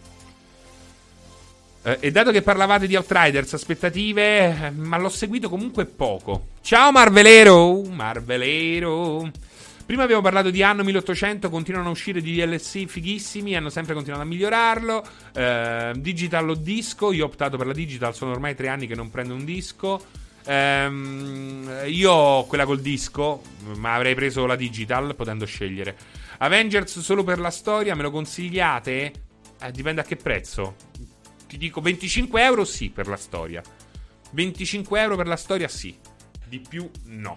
Uh, 1.82 1.96
e 2.00 2.10
dato 2.10 2.30
che 2.30 2.42
parlavate 2.42 2.86
di 2.86 2.94
Outriders, 2.94 3.54
aspettative, 3.54 4.70
ma 4.76 4.98
l'ho 4.98 5.08
seguito 5.08 5.48
comunque 5.48 5.86
poco. 5.86 6.48
Ciao 6.60 6.92
Marvelero! 6.92 7.82
Marvelero! 7.82 9.30
Prima 9.86 10.04
abbiamo 10.04 10.22
parlato 10.22 10.50
di 10.50 10.62
anno 10.62 10.84
1800, 10.84 11.50
continuano 11.50 11.88
a 11.88 11.90
uscire 11.90 12.20
di 12.20 12.34
DLC 12.34 12.84
fighissimi, 12.84 13.56
hanno 13.56 13.70
sempre 13.70 13.94
continuato 13.94 14.22
a 14.22 14.26
migliorarlo. 14.26 15.04
Eh, 15.34 15.92
digital 15.96 16.50
o 16.50 16.54
disco, 16.54 17.10
io 17.10 17.24
ho 17.24 17.26
optato 17.26 17.56
per 17.56 17.66
la 17.66 17.72
digital, 17.72 18.14
sono 18.14 18.30
ormai 18.30 18.54
tre 18.54 18.68
anni 18.68 18.86
che 18.86 18.94
non 18.94 19.10
prendo 19.10 19.34
un 19.34 19.44
disco. 19.44 20.00
Eh, 20.44 21.86
io 21.88 22.12
ho 22.12 22.46
quella 22.46 22.66
col 22.66 22.80
disco, 22.80 23.42
ma 23.78 23.94
avrei 23.94 24.14
preso 24.14 24.46
la 24.46 24.54
digital 24.54 25.16
potendo 25.16 25.44
scegliere. 25.44 25.96
Avengers 26.38 27.00
solo 27.00 27.24
per 27.24 27.40
la 27.40 27.50
storia, 27.50 27.96
me 27.96 28.02
lo 28.02 28.10
consigliate? 28.12 29.12
Eh, 29.60 29.70
dipende 29.72 30.02
a 30.02 30.04
che 30.04 30.14
prezzo. 30.14 30.88
Ti 31.50 31.58
dico 31.58 31.80
25 31.80 32.42
euro 32.44 32.64
sì 32.64 32.90
per 32.90 33.08
la 33.08 33.16
storia. 33.16 33.60
25 34.30 35.00
euro 35.00 35.16
per 35.16 35.26
la 35.26 35.34
storia 35.34 35.66
sì. 35.66 35.92
Di 36.46 36.60
più 36.60 36.88
no. 37.06 37.36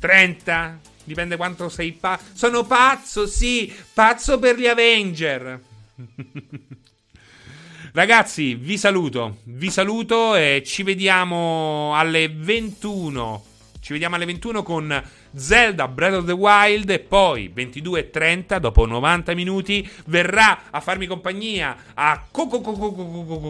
30? 0.00 0.80
Dipende 1.04 1.36
quanto 1.36 1.68
sei 1.68 1.92
pazzo. 1.92 2.24
Sono 2.32 2.64
pazzo, 2.64 3.28
sì, 3.28 3.72
pazzo 3.94 4.40
per 4.40 4.58
gli 4.58 4.66
Avenger. 4.66 5.60
Ragazzi, 7.92 8.56
vi 8.56 8.76
saluto. 8.76 9.36
Vi 9.44 9.70
saluto 9.70 10.34
e 10.34 10.64
ci 10.66 10.82
vediamo 10.82 11.92
alle 11.94 12.28
21. 12.28 13.44
Ci 13.78 13.92
vediamo 13.92 14.16
alle 14.16 14.26
21 14.26 14.64
con 14.64 15.02
Zelda 15.34 15.88
Breath 15.88 16.14
of 16.14 16.24
the 16.26 16.32
Wild 16.32 16.90
e 16.90 16.98
poi 17.00 17.52
22.30 17.54 18.58
dopo 18.58 18.86
90 18.86 19.34
minuti 19.34 19.88
verrà 20.06 20.70
a 20.70 20.80
farmi 20.80 21.06
compagnia 21.06 21.76
a 21.94 22.24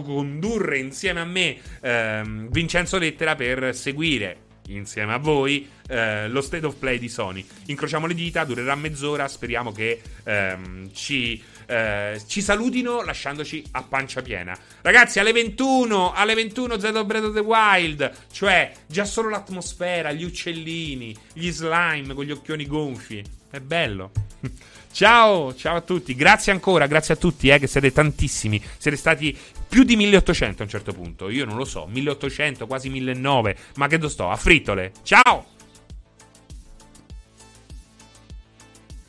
condurre 0.03 0.79
insieme 0.79 1.21
a 1.21 1.25
me 1.25 1.57
ehm, 1.81 2.49
Vincenzo 2.51 2.99
Lettera 2.99 3.35
per 3.35 3.75
seguire 3.75 4.49
insieme 4.67 5.13
a 5.13 5.19
voi 5.19 5.69
eh, 5.89 6.29
lo 6.29 6.41
state 6.41 6.67
of 6.67 6.77
play 6.77 6.99
di 6.99 7.09
Sony. 7.09 7.45
Incrociamo 7.67 8.07
le 8.07 8.15
dita, 8.15 8.45
durerà 8.45 8.75
mezz'ora, 8.75 9.27
speriamo 9.27 9.73
che 9.73 10.01
ehm, 10.25 10.93
ci, 10.93 11.43
eh, 11.71 12.21
ci, 12.27 12.43
salutino 12.43 13.03
lasciandoci 13.03 13.65
a 13.73 13.83
pancia 13.83 14.23
piena. 14.23 14.59
Ragazzi, 14.83 15.21
alle 15.21 15.31
21, 15.31 16.13
alle 16.13 16.35
21 16.35 16.81
Zelda 16.81 17.05
Breath 17.05 17.25
of 17.25 17.35
the 17.35 17.41
Wild, 17.41 18.13
cioè 18.33 18.73
già 18.87 19.05
solo 19.05 19.29
l'atmosfera, 19.29 20.11
gli 20.11 20.25
uccellini, 20.25 21.17
gli 21.33 21.49
slime 21.51 22.13
con 22.13 22.25
gli 22.25 22.33
occhioni 22.33 22.67
gonfi. 22.67 23.23
È 23.49 23.61
bello. 23.61 24.11
Ciao, 24.93 25.55
ciao 25.55 25.77
a 25.77 25.81
tutti. 25.83 26.17
Grazie 26.17 26.51
ancora, 26.51 26.89
grazie 26.89 27.15
a 27.15 27.17
tutti, 27.17 27.49
eh, 27.49 27.61
che 27.61 27.69
siete 27.69 27.93
tantissimi. 27.93 28.61
Siete 28.77 28.97
stati 28.97 29.39
più 29.69 29.85
di 29.85 29.95
1800 29.95 30.63
a 30.63 30.65
un 30.65 30.71
certo 30.71 30.93
punto. 30.93 31.31
Io 31.31 31.45
non 31.45 31.57
lo 31.57 31.65
so, 31.65 31.87
1800, 31.87 32.67
quasi 32.67 32.89
1900. 32.91 33.61
Ma 33.77 33.87
che 33.87 33.99
do 33.99 34.09
sto? 34.09 34.29
A 34.29 34.35
frittole. 34.35 34.91
Ciao! 35.05 35.59